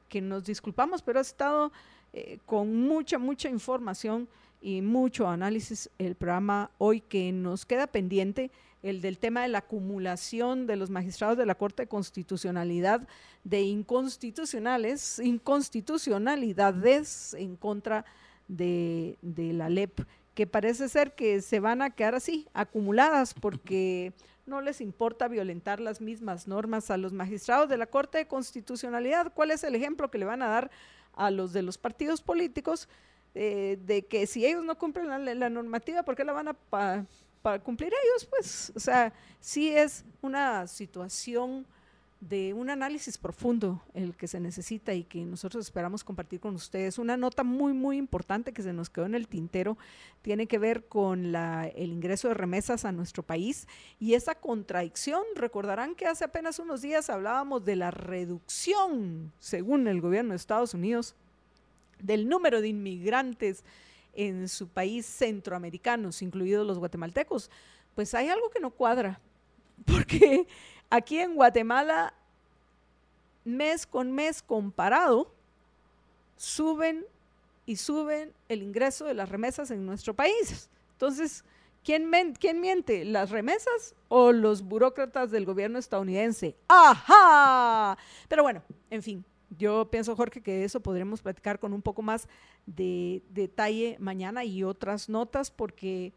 que 0.07 0.21
nos 0.21 0.43
disculpamos, 0.45 1.01
pero 1.01 1.17
ha 1.17 1.23
estado 1.23 1.71
eh, 2.13 2.39
con 2.45 2.75
mucha, 2.75 3.17
mucha 3.17 3.49
información 3.49 4.27
y 4.61 4.81
mucho 4.81 5.27
análisis 5.27 5.89
el 5.97 6.15
programa 6.15 6.71
hoy 6.77 7.01
que 7.01 7.31
nos 7.31 7.65
queda 7.65 7.87
pendiente, 7.87 8.51
el 8.83 9.01
del 9.01 9.17
tema 9.17 9.41
de 9.41 9.47
la 9.47 9.59
acumulación 9.59 10.67
de 10.67 10.75
los 10.75 10.89
magistrados 10.89 11.37
de 11.37 11.45
la 11.45 11.55
Corte 11.55 11.83
de 11.83 11.87
Constitucionalidad 11.87 13.07
de 13.43 13.61
inconstitucionales, 13.61 15.19
inconstitucionalidades 15.19 17.33
en 17.33 17.55
contra 17.55 18.05
de, 18.47 19.17
de 19.21 19.53
la 19.53 19.69
LEP, 19.69 20.01
que 20.35 20.47
parece 20.47 20.89
ser 20.89 21.15
que 21.15 21.41
se 21.41 21.59
van 21.59 21.81
a 21.81 21.89
quedar 21.89 22.15
así, 22.15 22.47
acumuladas, 22.53 23.33
porque 23.33 24.13
no 24.45 24.61
les 24.61 24.81
importa 24.81 25.27
violentar 25.27 25.79
las 25.79 25.99
mismas 25.99 26.47
normas 26.47 26.91
a 26.91 26.97
los 26.97 27.11
magistrados 27.11 27.69
de 27.69 27.77
la 27.77 27.87
Corte 27.87 28.19
de 28.19 28.27
Constitucionalidad. 28.27 29.33
¿Cuál 29.33 29.51
es 29.51 29.63
el 29.63 29.75
ejemplo 29.75 30.11
que 30.11 30.17
le 30.17 30.25
van 30.25 30.41
a 30.41 30.47
dar 30.47 30.71
a 31.13 31.31
los 31.31 31.53
de 31.53 31.61
los 31.61 31.77
partidos 31.77 32.21
políticos? 32.21 32.87
eh, 33.35 33.77
de 33.81 34.05
que 34.05 34.27
si 34.27 34.45
ellos 34.45 34.63
no 34.63 34.77
cumplen 34.77 35.07
la, 35.07 35.17
la 35.17 35.49
normativa, 35.49 36.03
¿por 36.03 36.15
qué 36.15 36.23
la 36.23 36.33
van 36.33 36.49
a 36.49 37.59
cumplir 37.63 37.91
ellos? 37.91 38.25
Pues, 38.25 38.71
o 38.75 38.79
sea, 38.79 39.13
sí 39.39 39.69
es 39.69 40.05
una 40.21 40.67
situación 40.67 41.65
de 42.29 42.53
un 42.53 42.69
análisis 42.69 43.17
profundo 43.17 43.81
el 43.93 44.15
que 44.15 44.27
se 44.27 44.39
necesita 44.39 44.93
y 44.93 45.03
que 45.03 45.25
nosotros 45.25 45.65
esperamos 45.65 46.03
compartir 46.03 46.39
con 46.39 46.55
ustedes. 46.55 46.97
Una 46.97 47.17
nota 47.17 47.43
muy, 47.43 47.73
muy 47.73 47.97
importante 47.97 48.53
que 48.53 48.61
se 48.61 48.71
nos 48.71 48.89
quedó 48.89 49.05
en 49.05 49.15
el 49.15 49.27
tintero 49.27 49.77
tiene 50.21 50.47
que 50.47 50.57
ver 50.57 50.85
con 50.85 51.31
la, 51.31 51.67
el 51.67 51.91
ingreso 51.91 52.29
de 52.29 52.33
remesas 52.33 52.85
a 52.85 52.91
nuestro 52.91 53.23
país 53.23 53.67
y 53.99 54.13
esa 54.13 54.35
contradicción. 54.35 55.23
Recordarán 55.35 55.95
que 55.95 56.07
hace 56.07 56.23
apenas 56.23 56.59
unos 56.59 56.81
días 56.81 57.09
hablábamos 57.09 57.65
de 57.65 57.75
la 57.75 57.91
reducción, 57.91 59.33
según 59.39 59.87
el 59.87 59.99
gobierno 59.99 60.31
de 60.31 60.37
Estados 60.37 60.73
Unidos, 60.73 61.15
del 61.99 62.29
número 62.29 62.61
de 62.61 62.69
inmigrantes 62.69 63.63
en 64.13 64.47
su 64.47 64.67
país 64.69 65.05
centroamericanos, 65.05 66.21
incluidos 66.21 66.65
los 66.65 66.79
guatemaltecos. 66.79 67.49
Pues 67.95 68.13
hay 68.13 68.29
algo 68.29 68.49
que 68.49 68.59
no 68.59 68.71
cuadra, 68.71 69.19
porque 69.85 70.47
aquí 70.89 71.19
en 71.19 71.35
Guatemala, 71.35 72.13
mes 73.45 73.85
con 73.85 74.11
mes 74.11 74.41
comparado, 74.41 75.31
suben 76.37 77.05
y 77.65 77.77
suben 77.77 78.33
el 78.49 78.61
ingreso 78.61 79.05
de 79.05 79.13
las 79.13 79.29
remesas 79.29 79.71
en 79.71 79.85
nuestro 79.85 80.13
país. 80.13 80.69
Entonces, 80.91 81.43
¿quién, 81.83 82.09
miente? 82.09 83.05
¿Las 83.05 83.29
remesas 83.29 83.95
o 84.09 84.31
los 84.31 84.61
burócratas 84.61 85.31
del 85.31 85.45
gobierno 85.45 85.79
estadounidense? 85.79 86.55
¡Ajá! 86.67 87.97
Pero 88.27 88.43
bueno, 88.43 88.61
en 88.89 89.01
fin, 89.01 89.25
yo 89.57 89.89
pienso, 89.89 90.15
Jorge, 90.15 90.41
que 90.41 90.63
eso 90.63 90.79
podremos 90.79 91.21
platicar 91.21 91.59
con 91.59 91.73
un 91.73 91.81
poco 91.81 92.01
más 92.01 92.27
de 92.65 93.21
detalle 93.29 93.97
mañana 93.99 94.43
y 94.43 94.63
otras 94.63 95.09
notas, 95.09 95.51
porque 95.51 96.13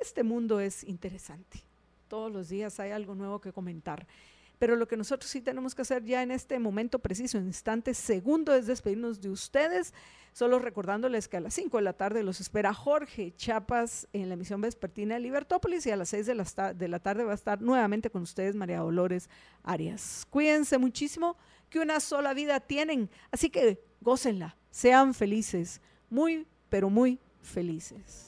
este 0.00 0.22
mundo 0.22 0.60
es 0.60 0.84
interesante. 0.84 1.67
Todos 2.08 2.32
los 2.32 2.48
días 2.48 2.80
hay 2.80 2.90
algo 2.90 3.14
nuevo 3.14 3.40
que 3.40 3.52
comentar. 3.52 4.06
Pero 4.58 4.74
lo 4.74 4.88
que 4.88 4.96
nosotros 4.96 5.30
sí 5.30 5.40
tenemos 5.40 5.74
que 5.74 5.82
hacer 5.82 6.04
ya 6.04 6.22
en 6.22 6.32
este 6.32 6.58
momento 6.58 6.98
preciso, 6.98 7.38
instante, 7.38 7.94
segundo, 7.94 8.52
es 8.54 8.66
despedirnos 8.66 9.20
de 9.20 9.30
ustedes. 9.30 9.94
Solo 10.32 10.58
recordándoles 10.58 11.28
que 11.28 11.36
a 11.36 11.40
las 11.40 11.54
5 11.54 11.76
de 11.76 11.82
la 11.82 11.92
tarde 11.92 12.22
los 12.22 12.40
espera 12.40 12.74
Jorge 12.74 13.32
Chapas 13.36 14.08
en 14.12 14.28
la 14.28 14.34
emisión 14.34 14.60
vespertina 14.60 15.14
de 15.14 15.20
Libertópolis 15.20 15.86
y 15.86 15.90
a 15.90 15.96
las 15.96 16.08
6 16.08 16.26
de 16.26 16.34
la, 16.34 16.74
de 16.74 16.88
la 16.88 16.98
tarde 16.98 17.24
va 17.24 17.32
a 17.32 17.36
estar 17.36 17.60
nuevamente 17.60 18.10
con 18.10 18.22
ustedes 18.22 18.56
María 18.56 18.80
Dolores 18.80 19.30
Arias. 19.62 20.26
Cuídense 20.28 20.78
muchísimo, 20.78 21.36
que 21.70 21.80
una 21.80 22.00
sola 22.00 22.34
vida 22.34 22.60
tienen, 22.60 23.10
así 23.30 23.50
que 23.50 23.80
gócenla, 24.00 24.56
sean 24.70 25.14
felices, 25.14 25.80
muy, 26.10 26.46
pero 26.68 26.90
muy 26.90 27.20
felices. 27.42 28.27